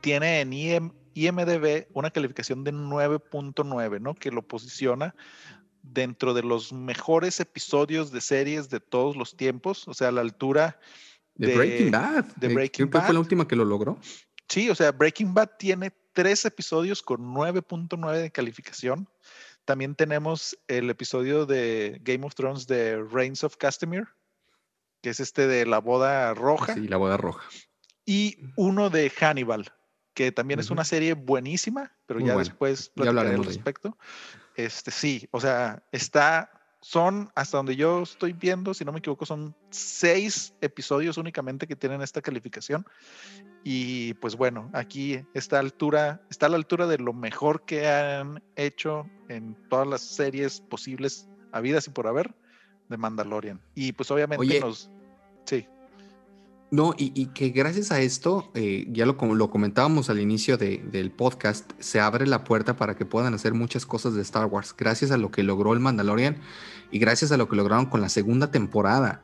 tiene 0.00 0.40
en 0.40 0.52
IM 0.52 0.92
IMDB 1.14 1.88
una 1.92 2.10
calificación 2.10 2.64
de 2.64 2.72
9.9, 2.72 4.00
¿no? 4.00 4.14
Que 4.14 4.30
lo 4.30 4.42
posiciona 4.42 5.14
dentro 5.82 6.32
de 6.34 6.42
los 6.42 6.72
mejores 6.72 7.40
episodios 7.40 8.12
de 8.12 8.20
series 8.20 8.70
de 8.70 8.80
todos 8.80 9.16
los 9.16 9.36
tiempos, 9.36 9.86
o 9.88 9.94
sea, 9.94 10.08
a 10.08 10.12
la 10.12 10.20
altura 10.20 10.78
De, 11.34 11.48
de- 11.48 11.56
Breaking 11.56 11.90
Bad. 11.90 12.24
de 12.36 12.46
Eh, 12.46 12.54
Breaking 12.54 12.86
que 12.86 12.92
fue 12.92 13.00
la 13.00 13.06
Bad. 13.08 13.16
última 13.16 13.48
que 13.48 13.56
lo 13.56 13.64
logró. 13.64 13.98
Sí, 14.48 14.68
o 14.70 14.74
sea, 14.74 14.92
Breaking 14.92 15.32
Bad 15.34 15.50
tiene 15.58 15.92
tres 16.12 16.44
episodios 16.44 17.02
con 17.02 17.20
9.9 17.34 18.18
de 18.20 18.30
calificación. 18.30 19.08
También 19.64 19.94
tenemos 19.94 20.58
el 20.68 20.90
episodio 20.90 21.46
de 21.46 22.00
Game 22.02 22.26
of 22.26 22.34
Thrones 22.34 22.66
de 22.66 23.02
Reigns 23.02 23.44
of 23.44 23.56
Castamere, 23.56 24.06
que 25.00 25.10
es 25.10 25.20
este 25.20 25.46
de 25.46 25.64
la 25.66 25.78
boda 25.78 26.34
roja, 26.34 26.74
Sí, 26.74 26.86
la 26.88 26.96
boda 26.96 27.16
roja. 27.16 27.48
y 28.04 28.36
uno 28.56 28.90
de 28.90 29.08
Hannibal, 29.10 29.72
que 30.14 30.32
también 30.32 30.60
es 30.60 30.70
una 30.70 30.84
serie 30.84 31.14
buenísima, 31.14 31.96
pero 32.06 32.20
Muy 32.20 32.28
ya 32.28 32.36
después 32.36 32.88
Ya 32.94 33.04
platicaré 33.04 33.34
al 33.36 33.44
respecto. 33.44 33.96
Este, 34.56 34.90
sí, 34.90 35.28
o 35.30 35.40
sea, 35.40 35.82
está, 35.92 36.50
son, 36.80 37.30
hasta 37.34 37.56
donde 37.56 37.76
yo 37.76 38.02
estoy 38.02 38.32
viendo, 38.32 38.74
si 38.74 38.84
no 38.84 38.92
me 38.92 38.98
equivoco, 38.98 39.24
son 39.24 39.54
seis 39.70 40.54
episodios 40.60 41.16
únicamente 41.16 41.66
que 41.66 41.76
tienen 41.76 42.02
esta 42.02 42.20
calificación. 42.20 42.84
Y 43.64 44.14
pues 44.14 44.36
bueno, 44.36 44.70
aquí 44.74 45.20
está 45.34 45.58
altura, 45.58 46.20
está 46.30 46.46
a 46.46 46.48
la 46.50 46.56
altura 46.56 46.86
de 46.86 46.98
lo 46.98 47.12
mejor 47.12 47.64
que 47.64 47.88
han 47.88 48.42
hecho 48.56 49.08
en 49.28 49.56
todas 49.68 49.86
las 49.86 50.02
series 50.02 50.60
posibles, 50.60 51.28
habidas 51.52 51.86
y 51.86 51.90
por 51.90 52.06
haber, 52.06 52.34
de 52.88 52.96
Mandalorian. 52.96 53.60
Y 53.74 53.92
pues 53.92 54.10
obviamente 54.10 54.44
Oye. 54.44 54.60
nos. 54.60 54.90
Sí. 55.46 55.66
No, 56.72 56.94
y, 56.96 57.26
que 57.26 57.50
gracias 57.50 57.92
a 57.92 58.00
esto, 58.00 58.50
eh, 58.54 58.86
ya 58.90 59.04
lo, 59.04 59.12
lo 59.34 59.50
comentábamos 59.50 60.08
al 60.08 60.18
inicio 60.18 60.56
del 60.56 61.10
podcast, 61.10 61.70
se 61.78 62.00
abre 62.00 62.26
la 62.26 62.44
puerta 62.44 62.76
para 62.76 62.96
que 62.96 63.04
puedan 63.04 63.34
hacer 63.34 63.52
muchas 63.52 63.84
cosas 63.84 64.14
de 64.14 64.22
Star 64.22 64.46
Wars, 64.46 64.74
gracias 64.74 65.10
a 65.10 65.18
lo 65.18 65.30
que 65.30 65.42
logró 65.42 65.74
el 65.74 65.80
Mandalorian 65.80 66.38
y 66.90 66.98
gracias 66.98 67.30
a 67.30 67.36
lo 67.36 67.46
que 67.46 67.56
lograron 67.56 67.84
con 67.84 68.00
la 68.00 68.08
segunda 68.08 68.50
temporada. 68.50 69.22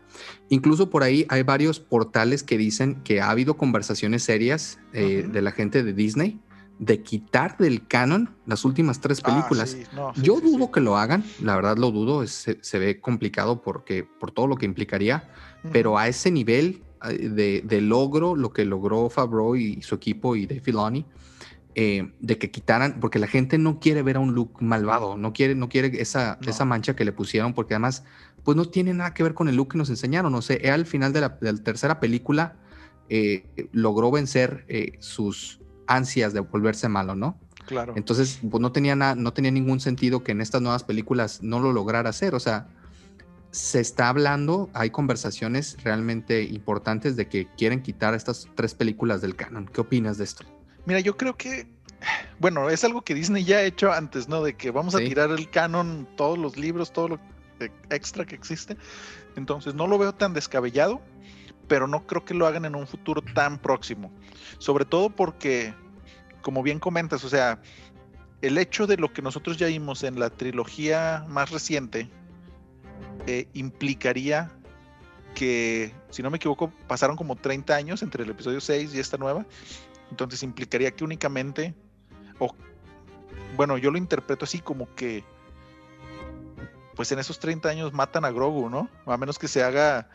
Incluso 0.51 0.91
por 0.91 1.03
ahí 1.03 1.25
hay 1.31 1.43
varios 1.43 1.81
portales 1.81 2.43
que 2.43 2.59
dicen 2.59 3.03
que 3.03 3.23
ha 3.23 3.31
habido 3.31 3.57
conversaciones 3.57 4.25
serias 4.25 4.79
eh, 4.93 5.27
de 5.27 5.41
la 5.41 5.53
gente 5.53 5.83
de 5.83 5.95
Disney 5.95 6.39
de 6.79 7.03
quitar 7.03 7.57
del 7.57 7.87
canon 7.87 8.37
las 8.47 8.67
últimas 8.67 9.01
tres 9.01 9.21
ah, 9.25 9.29
películas. 9.29 9.77
Yo 10.23 10.39
dudo 10.41 10.71
que 10.71 10.81
lo 10.81 10.99
hagan, 10.99 11.25
la 11.43 11.57
verdad 11.57 11.79
lo 11.79 11.91
dudo, 11.91 12.27
se, 12.27 12.79
ve 12.79 13.01
complicado 13.01 13.63
porque, 13.63 14.05
por 14.05 14.33
todo 14.33 14.47
lo 14.47 14.57
que 14.57 14.67
implicaría, 14.67 15.31
pero 15.73 15.99
a 15.99 16.09
ese 16.09 16.31
nivel 16.31 16.83
de, 17.01 17.81
logro, 17.81 18.37
lo 18.37 18.53
que 18.53 18.65
logró 18.65 19.09
Favreau 19.11 19.57
y 19.57 19.83
su 19.83 19.95
equipo 19.95 20.37
y 20.37 20.47
Dave 20.47 20.61
Filoni, 20.61 21.07
eh, 21.75 22.13
de 22.21 22.39
que 22.39 22.51
quitaran, 22.51 22.99
porque 23.01 23.19
la 23.19 23.27
gente 23.27 23.59
no 23.59 23.79
quiere 23.79 24.03
ver 24.03 24.17
a 24.17 24.21
un 24.21 24.35
look 24.35 24.61
malvado, 24.61 25.17
no 25.17 25.33
quiere, 25.33 25.55
no 25.55 25.69
quiere 25.69 26.01
esa, 26.01 26.39
esa 26.47 26.65
mancha 26.65 26.97
que 26.97 27.05
le 27.05 27.13
pusieron, 27.13 27.55
porque 27.55 27.75
además, 27.75 28.05
pues 28.43 28.57
no 28.57 28.65
tiene 28.65 28.95
nada 28.95 29.15
que 29.15 29.23
ver 29.23 29.35
con 29.35 29.49
el 29.49 29.57
look 29.57 29.73
que 29.73 29.79
nos 29.79 29.91
enseñaron. 29.91 30.33
No 30.33 30.43
sé, 30.43 30.69
al 30.71 30.87
final 30.87 31.13
de 31.13 31.21
la, 31.21 31.39
tercera 31.63 32.01
película 32.01 32.57
eh, 33.09 33.45
logró 33.73 34.11
vencer 34.11 34.65
eh, 34.69 34.93
sus 34.99 35.61
ansias 35.87 36.33
de 36.33 36.41
volverse 36.41 36.89
malo, 36.89 37.15
¿no? 37.15 37.39
Claro. 37.67 37.93
Entonces, 37.97 38.41
pues 38.51 38.61
no 38.61 38.73
tenía, 38.73 38.97
nada, 38.97 39.15
no 39.15 39.33
tenía 39.33 39.51
ningún 39.51 39.79
sentido 39.79 40.25
que 40.25 40.33
en 40.33 40.41
estas 40.41 40.63
nuevas 40.63 40.85
películas 40.85 41.43
no 41.43 41.61
lo 41.61 41.73
lograra 41.73 42.11
hacer. 42.11 42.35
O 42.35 42.41
sea, 42.41 42.69
se 43.51 43.81
está 43.81 44.09
hablando, 44.09 44.69
hay 44.75 44.91
conversaciones 44.91 45.83
realmente 45.83 46.43
importantes 46.43 47.17
de 47.17 47.29
que 47.29 47.47
quieren 47.57 47.83
quitar 47.83 48.15
estas 48.15 48.49
tres 48.55 48.75
películas 48.75 49.21
del 49.21 49.37
canon. 49.37 49.67
¿Qué 49.67 49.81
opinas 49.81 50.19
de 50.19 50.25
esto? 50.25 50.45
Mira, 50.85 51.01
yo 51.01 51.17
creo 51.17 51.37
que, 51.37 51.67
bueno, 52.39 52.69
es 52.71 52.85
algo 52.85 53.03
que 53.03 53.15
Disney 53.15 53.45
ya 53.45 53.59
ha 53.59 53.63
hecho 53.63 53.93
antes, 53.93 54.29
¿no? 54.29 54.43
De 54.43 54.55
que 54.55 54.71
vamos 54.71 54.95
a 54.95 54.99
tirar 54.99 55.31
el 55.31 55.51
canon, 55.51 56.07
todos 56.17 56.39
los 56.39 56.57
libros, 56.57 56.93
todo 56.93 57.09
lo 57.09 57.21
extra 57.91 58.25
que 58.25 58.35
existe. 58.35 58.77
Entonces, 59.37 59.75
no 59.75 59.87
lo 59.87 59.99
veo 59.99 60.15
tan 60.15 60.35
descabellado, 60.35 61.01
pero 61.69 61.87
no 61.87 62.07
creo 62.07 62.25
que 62.25 62.35
lo 62.35 62.47
hagan 62.47 62.65
en 62.65 62.75
un 62.75 62.87
futuro 62.87 63.23
tan 63.35 63.59
próximo. 63.59 64.13
Sobre 64.59 64.85
todo 64.85 65.11
porque, 65.11 65.75
como 66.43 66.63
bien 66.63 66.79
comentas, 66.79 67.25
o 67.25 67.29
sea, 67.29 67.61
el 68.43 68.59
hecho 68.59 68.87
de 68.87 68.97
lo 68.97 69.13
que 69.13 69.23
nosotros 69.23 69.57
ya 69.57 69.67
vimos 69.67 70.05
en 70.05 70.21
la 70.21 70.31
trilogía 70.31 71.25
más 71.29 71.51
reciente, 71.51 72.11
eh, 73.27 73.49
implicaría 73.55 74.51
que, 75.35 75.95
si 76.11 76.23
no 76.23 76.31
me 76.31 76.37
equivoco, 76.37 76.73
pasaron 76.87 77.17
como 77.17 77.37
30 77.37 77.75
años 77.75 78.03
entre 78.03 78.25
el 78.25 78.31
episodio 78.31 78.61
6 78.61 78.95
y 78.95 78.99
esta 78.99 79.17
nueva. 79.17 79.47
Entonces 80.11 80.43
implicaría 80.43 80.91
que 80.91 81.05
únicamente, 81.05 81.75
o 82.39 82.55
bueno, 83.57 83.79
yo 83.79 83.91
lo 83.91 83.99
interpreto 83.99 84.45
así 84.45 84.61
como 84.61 84.93
que, 84.95 85.25
pues 86.97 87.13
en 87.13 87.19
esos 87.19 87.39
30 87.39 87.69
años 87.69 87.93
matan 87.93 88.25
a 88.25 88.31
Grogu, 88.31 88.69
¿no? 88.69 88.89
A 89.07 89.17
menos 89.17 89.39
que 89.39 89.49
se 89.49 89.63
haga 89.63 90.09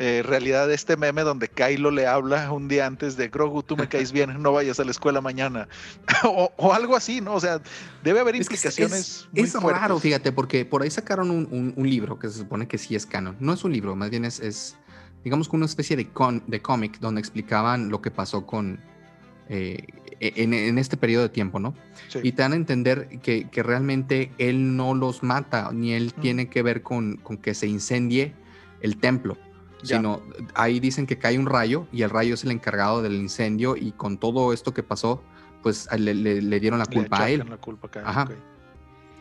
eh, 0.00 0.22
realidad 0.24 0.66
de 0.66 0.74
este 0.74 0.96
meme 0.96 1.22
donde 1.22 1.46
Kylo 1.46 1.92
le 1.92 2.08
habla 2.08 2.50
un 2.50 2.66
día 2.66 2.84
antes 2.84 3.16
de 3.16 3.28
Grogu, 3.28 3.62
tú 3.62 3.76
me 3.76 3.88
caes 3.88 4.10
bien, 4.10 4.42
no 4.42 4.52
vayas 4.52 4.80
a 4.80 4.84
la 4.84 4.90
escuela 4.90 5.20
mañana. 5.20 5.68
o, 6.24 6.72
algo 6.72 6.96
así, 6.96 7.20
¿no? 7.20 7.34
O 7.34 7.40
sea, 7.40 7.60
debe 8.02 8.18
haber 8.18 8.34
implicaciones. 8.34 9.28
Es, 9.32 9.54
raro, 9.54 10.00
fíjate, 10.00 10.32
porque 10.32 10.64
por 10.64 10.82
ahí 10.82 10.90
sacaron 10.90 11.30
un, 11.30 11.74
libro 11.76 12.18
que 12.18 12.28
se 12.28 12.38
supone 12.38 12.66
que 12.66 12.76
sí 12.76 12.96
es 12.96 13.06
canon. 13.06 13.36
No 13.38 13.52
es 13.52 13.62
un 13.62 13.72
libro, 13.72 13.94
más 13.94 14.10
bien 14.10 14.24
es, 14.24 14.40
es 14.40 14.76
digamos, 15.22 15.48
una 15.50 15.66
especie 15.66 15.96
de, 15.96 16.08
de 16.46 16.62
cómic 16.62 16.98
donde 16.98 17.20
explicaban 17.20 17.88
lo 17.88 18.02
que 18.02 18.10
pasó 18.10 18.44
con. 18.46 18.80
Eh, 19.48 19.86
en, 20.20 20.78
este 20.78 20.96
periodo 20.96 21.24
de 21.24 21.28
tiempo, 21.28 21.60
¿no? 21.60 21.74
Y 22.22 22.32
te 22.32 22.42
dan 22.42 22.52
a 22.52 22.56
entender 22.56 23.20
que, 23.22 23.48
que, 23.50 23.62
realmente 23.62 24.32
él 24.38 24.74
no 24.76 24.94
los 24.94 25.22
mata, 25.22 25.70
ni 25.72 25.92
él 25.92 26.14
mm. 26.16 26.20
tiene 26.20 26.48
que 26.48 26.62
ver 26.62 26.82
con, 26.82 27.18
con 27.18 27.36
que 27.36 27.52
se 27.52 27.66
incendie 27.66 28.32
el 28.80 28.96
templo 28.96 29.36
sino 29.84 30.22
ahí 30.54 30.80
dicen 30.80 31.06
que 31.06 31.18
cae 31.18 31.38
un 31.38 31.46
rayo 31.46 31.86
y 31.92 32.02
el 32.02 32.10
rayo 32.10 32.34
es 32.34 32.44
el 32.44 32.50
encargado 32.50 33.02
del 33.02 33.14
incendio 33.14 33.76
y 33.76 33.92
con 33.92 34.18
todo 34.18 34.52
esto 34.52 34.74
que 34.74 34.82
pasó, 34.82 35.22
pues 35.62 35.88
le, 35.96 36.60
dieron 36.60 36.78
la 36.78 36.86
culpa 36.86 37.24
a 37.24 37.30
él. 37.30 37.44
Ajá. 38.04 38.28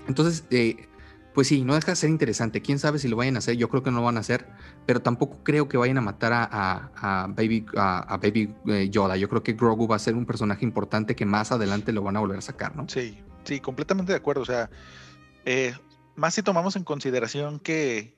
Entonces, 0.07 0.45
eh, 0.49 0.88
pues 1.34 1.48
sí, 1.48 1.64
no 1.64 1.73
deja 1.73 1.91
de 1.91 1.95
ser 1.95 2.10
interesante. 2.10 2.61
Quién 2.61 2.80
sabe 2.80 2.99
si 2.99 3.07
lo 3.07 3.15
vayan 3.15 3.35
a 3.35 3.40
hacer. 3.40 3.56
Yo 3.57 3.69
creo 3.69 3.81
que 3.81 3.90
no 3.90 3.98
lo 3.98 4.03
van 4.03 4.18
a 4.18 4.19
hacer, 4.19 4.48
pero 4.85 5.02
tampoco 5.02 5.40
creo 5.44 5.68
que 5.68 5.77
vayan 5.77 5.98
a 5.98 6.02
matar 6.02 6.31
a, 6.34 7.27
Baby, 7.35 7.65
a, 7.76 8.19
Baby 8.22 8.53
eh, 8.68 8.90
Yoda. 8.90 9.18
Yo 9.18 9.27
creo 9.30 9.41
que 9.41 9.53
Grogu 9.53 9.88
va 9.88 9.95
a 9.95 9.99
ser 9.99 10.15
un 10.15 10.26
personaje 10.26 10.64
importante 10.64 11.15
que 11.15 11.26
más 11.26 11.52
adelante 11.52 11.91
lo 11.91 12.03
van 12.03 12.18
a 12.18 12.19
volver 12.19 12.38
a 12.38 12.41
sacar, 12.41 12.76
¿no? 12.76 12.88
Sí, 12.88 13.19
sí, 13.45 13.60
completamente 13.60 14.11
de 14.11 14.18
acuerdo. 14.18 14.41
O 14.44 14.45
sea, 14.45 14.69
eh, 15.45 15.73
más 16.15 16.35
si 16.35 16.44
tomamos 16.44 16.76
en 16.76 16.84
consideración 16.84 17.60
que 17.60 18.14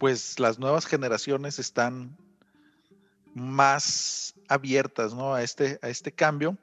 pues 0.00 0.40
las 0.40 0.58
nuevas 0.58 0.86
generaciones 0.86 1.58
están 1.58 2.16
más 3.34 4.34
abiertas 4.48 5.12
¿no? 5.12 5.34
a, 5.34 5.42
este, 5.42 5.78
a 5.82 5.90
este 5.90 6.10
cambio. 6.10 6.56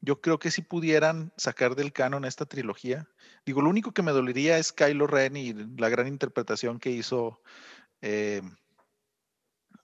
Yo 0.00 0.20
creo 0.20 0.38
que 0.38 0.52
si 0.52 0.62
pudieran 0.62 1.32
sacar 1.36 1.74
del 1.74 1.92
canon 1.92 2.24
esta 2.24 2.46
trilogía, 2.46 3.08
digo, 3.44 3.62
lo 3.62 3.68
único 3.68 3.90
que 3.90 4.02
me 4.02 4.12
dolería 4.12 4.58
es 4.58 4.72
Kylo 4.72 5.08
Ren 5.08 5.36
y 5.36 5.54
la 5.76 5.88
gran 5.88 6.06
interpretación 6.06 6.78
que 6.78 6.92
hizo 6.92 7.42
eh, 8.00 8.42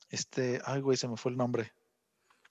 este, 0.08 0.62
ay 0.64 0.80
güey, 0.80 0.96
se 0.96 1.08
me 1.08 1.16
fue 1.16 1.32
el 1.32 1.36
nombre. 1.36 1.72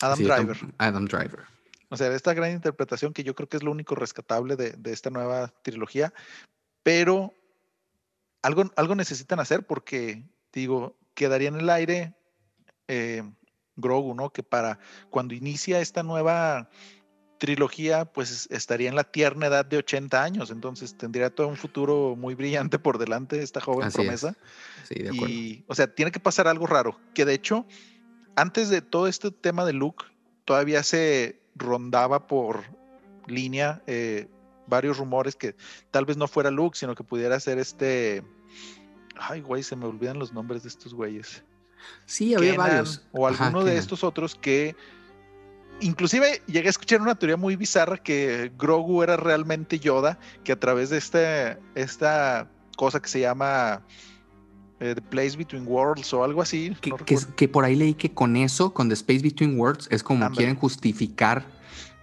Adam 0.02 0.20
Driver. 0.20 0.58
Adam 0.78 1.06
Driver. 1.06 1.46
O 1.88 1.96
sea, 1.96 2.14
esta 2.14 2.34
gran 2.34 2.52
interpretación 2.52 3.14
que 3.14 3.24
yo 3.24 3.34
creo 3.34 3.48
que 3.48 3.56
es 3.56 3.64
lo 3.64 3.72
único 3.72 3.96
rescatable 3.96 4.58
de, 4.58 4.72
de 4.72 4.92
esta 4.92 5.10
nueva 5.10 5.54
trilogía, 5.64 6.14
pero 6.84 7.34
algo, 8.42 8.70
algo 8.76 8.94
necesitan 8.94 9.40
hacer 9.40 9.66
porque 9.66 10.22
digo, 10.54 10.96
quedaría 11.14 11.50
en 11.50 11.56
el 11.56 11.70
aire 11.70 12.14
eh, 12.88 13.24
Grogu, 13.76 14.14
¿no? 14.14 14.32
Que 14.32 14.44
para 14.44 14.80
cuando 15.10 15.34
inicia 15.34 15.80
esta 15.80 16.04
nueva 16.04 16.70
trilogía, 17.40 18.06
pues 18.06 18.48
estaría 18.52 18.88
en 18.88 18.96
la 18.96 19.04
tierna 19.04 19.48
edad 19.48 19.66
de 19.66 19.78
80 19.78 20.24
años, 20.24 20.50
entonces 20.50 20.98
tendría 20.98 21.30
todo 21.30 21.48
un 21.48 21.58
futuro 21.58 22.16
muy 22.16 22.36
brillante 22.36 22.80
por 22.80 22.98
delante 22.98 23.42
esta 23.42 23.60
joven 23.60 23.92
promesa. 23.92 24.36
Sí, 24.88 24.96
de 24.96 25.10
acuerdo. 25.10 25.28
Y, 25.28 25.66
o 25.68 25.76
sea, 25.76 25.94
tiene 25.94 26.12
que 26.12 26.22
pasar 26.22 26.48
algo 26.48 26.68
raro, 26.68 26.98
que 27.14 27.26
de 27.26 27.34
hecho, 27.34 27.66
antes 28.36 28.70
de 28.70 28.82
todo 28.82 29.08
este 29.08 29.32
tema 29.32 29.66
de 29.66 29.74
Luke, 29.74 30.06
todavía 30.46 30.84
se 30.84 31.42
rondaba 31.56 32.28
por 32.28 32.64
línea 33.28 33.82
eh, 33.88 34.30
varios 34.68 34.98
rumores 34.98 35.36
que 35.36 35.56
tal 35.92 36.06
vez 36.06 36.16
no 36.18 36.28
fuera 36.28 36.52
Luke, 36.52 36.78
sino 36.78 36.96
que 36.96 37.04
pudiera 37.04 37.40
ser 37.40 37.58
este 37.58 38.24
Ay, 39.18 39.42
güey, 39.42 39.64
se 39.64 39.76
me 39.76 39.86
olvidan 39.86 40.20
los 40.20 40.34
nombres 40.34 40.64
de 40.64 40.70
estos 40.70 40.94
güeyes. 40.94 41.44
Sí, 42.06 42.34
había 42.34 42.56
varios. 42.56 43.04
O 43.12 43.28
alguno 43.28 43.64
de 43.64 43.78
estos 43.78 44.04
otros 44.04 44.36
que. 44.36 44.76
Inclusive 45.80 46.42
llegué 46.46 46.68
a 46.68 46.70
escuchar 46.70 47.02
una 47.02 47.16
teoría 47.16 47.36
muy 47.36 47.56
bizarra 47.56 47.98
que 47.98 48.52
Grogu 48.58 49.02
era 49.02 49.18
realmente 49.18 49.80
Yoda, 49.80 50.20
que 50.44 50.52
a 50.52 50.60
través 50.60 50.92
de 50.92 50.98
este, 50.98 51.58
esta 51.74 52.48
cosa 52.78 53.02
que 53.02 53.10
se 53.10 53.20
llama 53.20 53.84
eh, 54.80 54.96
The 54.96 55.02
Place 55.02 55.36
Between 55.36 55.68
Worlds 55.68 56.14
o 56.14 56.24
algo 56.24 56.42
así. 56.42 56.76
Que, 57.36 57.48
por 57.48 57.66
ahí 57.66 57.76
leí 57.76 57.96
que 57.96 58.14
con 58.14 58.36
eso, 58.36 58.74
con 58.74 58.88
The 58.88 58.94
Space 58.94 59.22
Between 59.24 59.60
Worlds, 59.60 59.88
es 59.92 60.04
como 60.04 60.30
quieren 60.32 60.56
justificar 60.56 61.46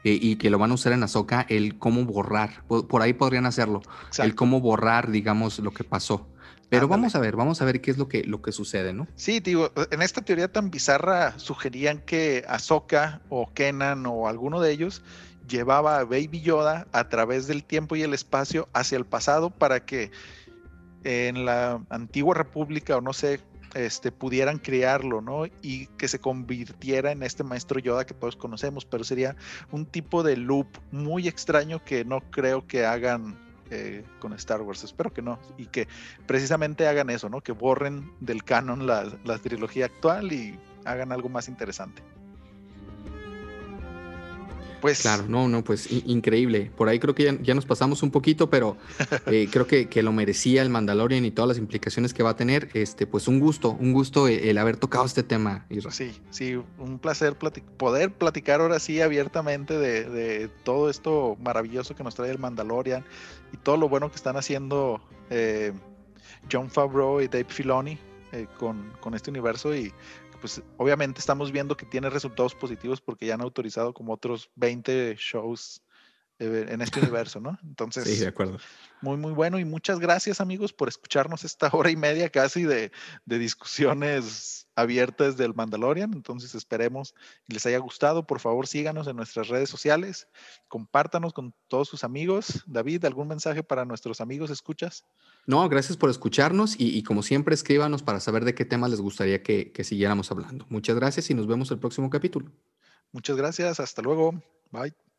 eh, 0.02 0.18
y 0.20 0.36
que 0.36 0.50
lo 0.50 0.58
van 0.58 0.70
a 0.70 0.74
usar 0.74 0.92
en 0.92 1.02
Azoka, 1.02 1.46
el 1.48 1.78
cómo 1.78 2.04
borrar. 2.04 2.64
Por, 2.66 3.02
ahí 3.02 3.12
podrían 3.12 3.46
hacerlo. 3.46 3.82
El 4.18 4.34
cómo 4.34 4.60
borrar, 4.60 5.10
digamos, 5.10 5.58
lo 5.58 5.72
que 5.72 5.84
pasó. 5.84 6.26
Pero 6.70 6.86
vamos 6.86 7.16
a 7.16 7.18
ver, 7.18 7.34
vamos 7.34 7.60
a 7.60 7.64
ver 7.64 7.80
qué 7.80 7.90
es 7.90 7.98
lo 7.98 8.08
que, 8.08 8.22
lo 8.22 8.40
que 8.42 8.52
sucede, 8.52 8.92
¿no? 8.92 9.08
Sí, 9.16 9.40
digo, 9.40 9.72
en 9.90 10.02
esta 10.02 10.22
teoría 10.22 10.50
tan 10.50 10.70
bizarra 10.70 11.36
sugerían 11.38 11.98
que 11.98 12.44
Ahsoka 12.48 13.20
o 13.28 13.52
Kenan 13.52 14.06
o 14.06 14.28
alguno 14.28 14.60
de 14.60 14.70
ellos 14.70 15.02
llevaba 15.48 15.98
a 15.98 16.04
Baby 16.04 16.40
Yoda 16.40 16.86
a 16.92 17.08
través 17.08 17.48
del 17.48 17.64
tiempo 17.64 17.96
y 17.96 18.02
el 18.02 18.14
espacio 18.14 18.68
hacia 18.72 18.96
el 18.96 19.04
pasado 19.04 19.50
para 19.50 19.84
que 19.84 20.12
en 21.02 21.44
la 21.44 21.82
antigua 21.90 22.36
república 22.36 22.96
o 22.96 23.00
no 23.00 23.12
sé, 23.12 23.40
este, 23.74 24.12
pudieran 24.12 24.58
crearlo, 24.58 25.20
¿no? 25.20 25.46
Y 25.62 25.86
que 25.98 26.06
se 26.06 26.20
convirtiera 26.20 27.10
en 27.10 27.24
este 27.24 27.42
maestro 27.42 27.80
Yoda 27.80 28.06
que 28.06 28.14
todos 28.14 28.36
conocemos, 28.36 28.84
pero 28.84 29.02
sería 29.02 29.34
un 29.72 29.86
tipo 29.86 30.22
de 30.22 30.36
loop 30.36 30.68
muy 30.92 31.26
extraño 31.26 31.84
que 31.84 32.04
no 32.04 32.20
creo 32.30 32.66
que 32.66 32.86
hagan 32.86 33.49
eh, 33.70 34.04
con 34.18 34.32
Star 34.34 34.62
Wars. 34.62 34.84
Espero 34.84 35.12
que 35.12 35.22
no. 35.22 35.38
Y 35.56 35.66
que 35.66 35.88
precisamente 36.26 36.86
hagan 36.88 37.10
eso, 37.10 37.28
¿no? 37.28 37.40
Que 37.40 37.52
borren 37.52 38.12
del 38.20 38.44
canon 38.44 38.86
la, 38.86 39.38
trilogía 39.42 39.86
actual 39.86 40.32
y 40.32 40.58
hagan 40.84 41.12
algo 41.12 41.28
más 41.28 41.48
interesante. 41.48 42.02
Pues, 44.80 45.02
claro, 45.02 45.24
no, 45.28 45.48
no, 45.48 45.62
pues 45.62 45.90
increíble. 45.90 46.70
Por 46.76 46.88
ahí 46.88 46.98
creo 46.98 47.14
que 47.14 47.38
ya, 47.42 47.54
nos 47.54 47.66
pasamos 47.66 48.02
un 48.02 48.10
poquito, 48.10 48.50
pero 48.50 48.76
eh, 49.26 49.48
creo 49.50 49.66
que, 49.66 50.02
lo 50.02 50.12
merecía 50.12 50.62
el 50.62 50.70
Mandalorian 50.70 51.24
y 51.24 51.30
todas 51.30 51.48
las 51.48 51.58
implicaciones 51.58 52.14
que 52.14 52.22
va 52.22 52.30
a 52.30 52.36
tener. 52.36 52.70
Este, 52.74 53.06
pues 53.06 53.28
un 53.28 53.40
gusto, 53.40 53.76
un 53.78 53.92
gusto 53.92 54.28
el, 54.28 54.56
haber 54.58 54.76
tocado 54.76 55.04
este 55.04 55.22
tema. 55.22 55.66
Sí, 55.90 56.18
sí, 56.30 56.58
un 56.78 56.98
placer 56.98 57.36
poder 57.76 58.12
platicar 58.12 58.60
ahora 58.60 58.78
sí 58.78 59.00
abiertamente 59.00 59.78
de, 59.78 60.48
todo 60.64 60.90
esto 60.90 61.36
maravilloso 61.42 61.94
que 61.94 62.04
nos 62.04 62.14
trae 62.14 62.30
el 62.30 62.38
Mandalorian 62.38 63.04
y 63.52 63.56
todo 63.56 63.76
lo 63.76 63.88
bueno 63.88 64.10
que 64.10 64.16
están 64.16 64.36
haciendo 64.36 65.00
eh, 65.30 65.72
John 66.50 66.70
Favreau 66.70 67.20
y 67.20 67.28
Dave 67.28 67.46
Filoni 67.48 67.98
eh, 68.32 68.46
con, 68.58 68.92
con 69.00 69.14
este 69.14 69.30
universo 69.30 69.74
y 69.74 69.92
pues 70.40 70.62
obviamente 70.76 71.20
estamos 71.20 71.52
viendo 71.52 71.76
que 71.76 71.86
tiene 71.86 72.10
resultados 72.10 72.54
positivos 72.54 73.00
porque 73.00 73.26
ya 73.26 73.34
han 73.34 73.42
autorizado 73.42 73.92
como 73.92 74.12
otros 74.12 74.50
20 74.56 75.16
shows 75.18 75.82
eh, 76.38 76.66
en 76.68 76.80
este 76.80 77.00
universo, 77.00 77.40
¿no? 77.40 77.58
Entonces, 77.62 78.04
sí, 78.04 78.16
de 78.16 78.28
acuerdo. 78.28 78.58
Muy, 79.02 79.16
muy 79.16 79.32
bueno 79.32 79.58
y 79.58 79.64
muchas 79.64 79.98
gracias 79.98 80.40
amigos 80.40 80.72
por 80.72 80.88
escucharnos 80.88 81.44
esta 81.44 81.70
hora 81.72 81.90
y 81.90 81.96
media 81.96 82.28
casi 82.28 82.64
de, 82.64 82.92
de 83.24 83.38
discusiones 83.38 84.68
abiertas 84.74 85.36
del 85.36 85.54
Mandalorian. 85.54 86.12
Entonces 86.12 86.54
esperemos 86.54 87.14
que 87.46 87.54
les 87.54 87.66
haya 87.66 87.78
gustado. 87.78 88.26
Por 88.26 88.40
favor, 88.40 88.66
síganos 88.66 89.06
en 89.06 89.16
nuestras 89.16 89.48
redes 89.48 89.70
sociales, 89.70 90.28
compártanos 90.68 91.32
con 91.32 91.54
todos 91.68 91.88
sus 91.88 92.04
amigos. 92.04 92.64
David, 92.66 93.04
¿algún 93.04 93.28
mensaje 93.28 93.62
para 93.62 93.84
nuestros 93.84 94.20
amigos 94.20 94.50
escuchas? 94.50 95.04
No, 95.46 95.68
gracias 95.68 95.96
por 95.96 96.10
escucharnos 96.10 96.74
y, 96.78 97.02
como 97.02 97.22
siempre 97.22 97.54
escríbanos 97.54 98.02
para 98.02 98.20
saber 98.20 98.44
de 98.44 98.54
qué 98.54 98.64
tema 98.64 98.88
les 98.88 99.00
gustaría 99.00 99.42
que, 99.42 99.72
que 99.72 99.84
siguiéramos 99.84 100.30
hablando. 100.30 100.66
Muchas 100.68 100.96
gracias 100.96 101.30
y 101.30 101.34
nos 101.34 101.46
vemos 101.46 101.70
el 101.70 101.78
próximo 101.78 102.10
capítulo. 102.10 102.50
Muchas 103.12 103.36
gracias, 103.36 103.80
hasta 103.80 104.02
luego. 104.02 104.42
Bye. 104.70 105.09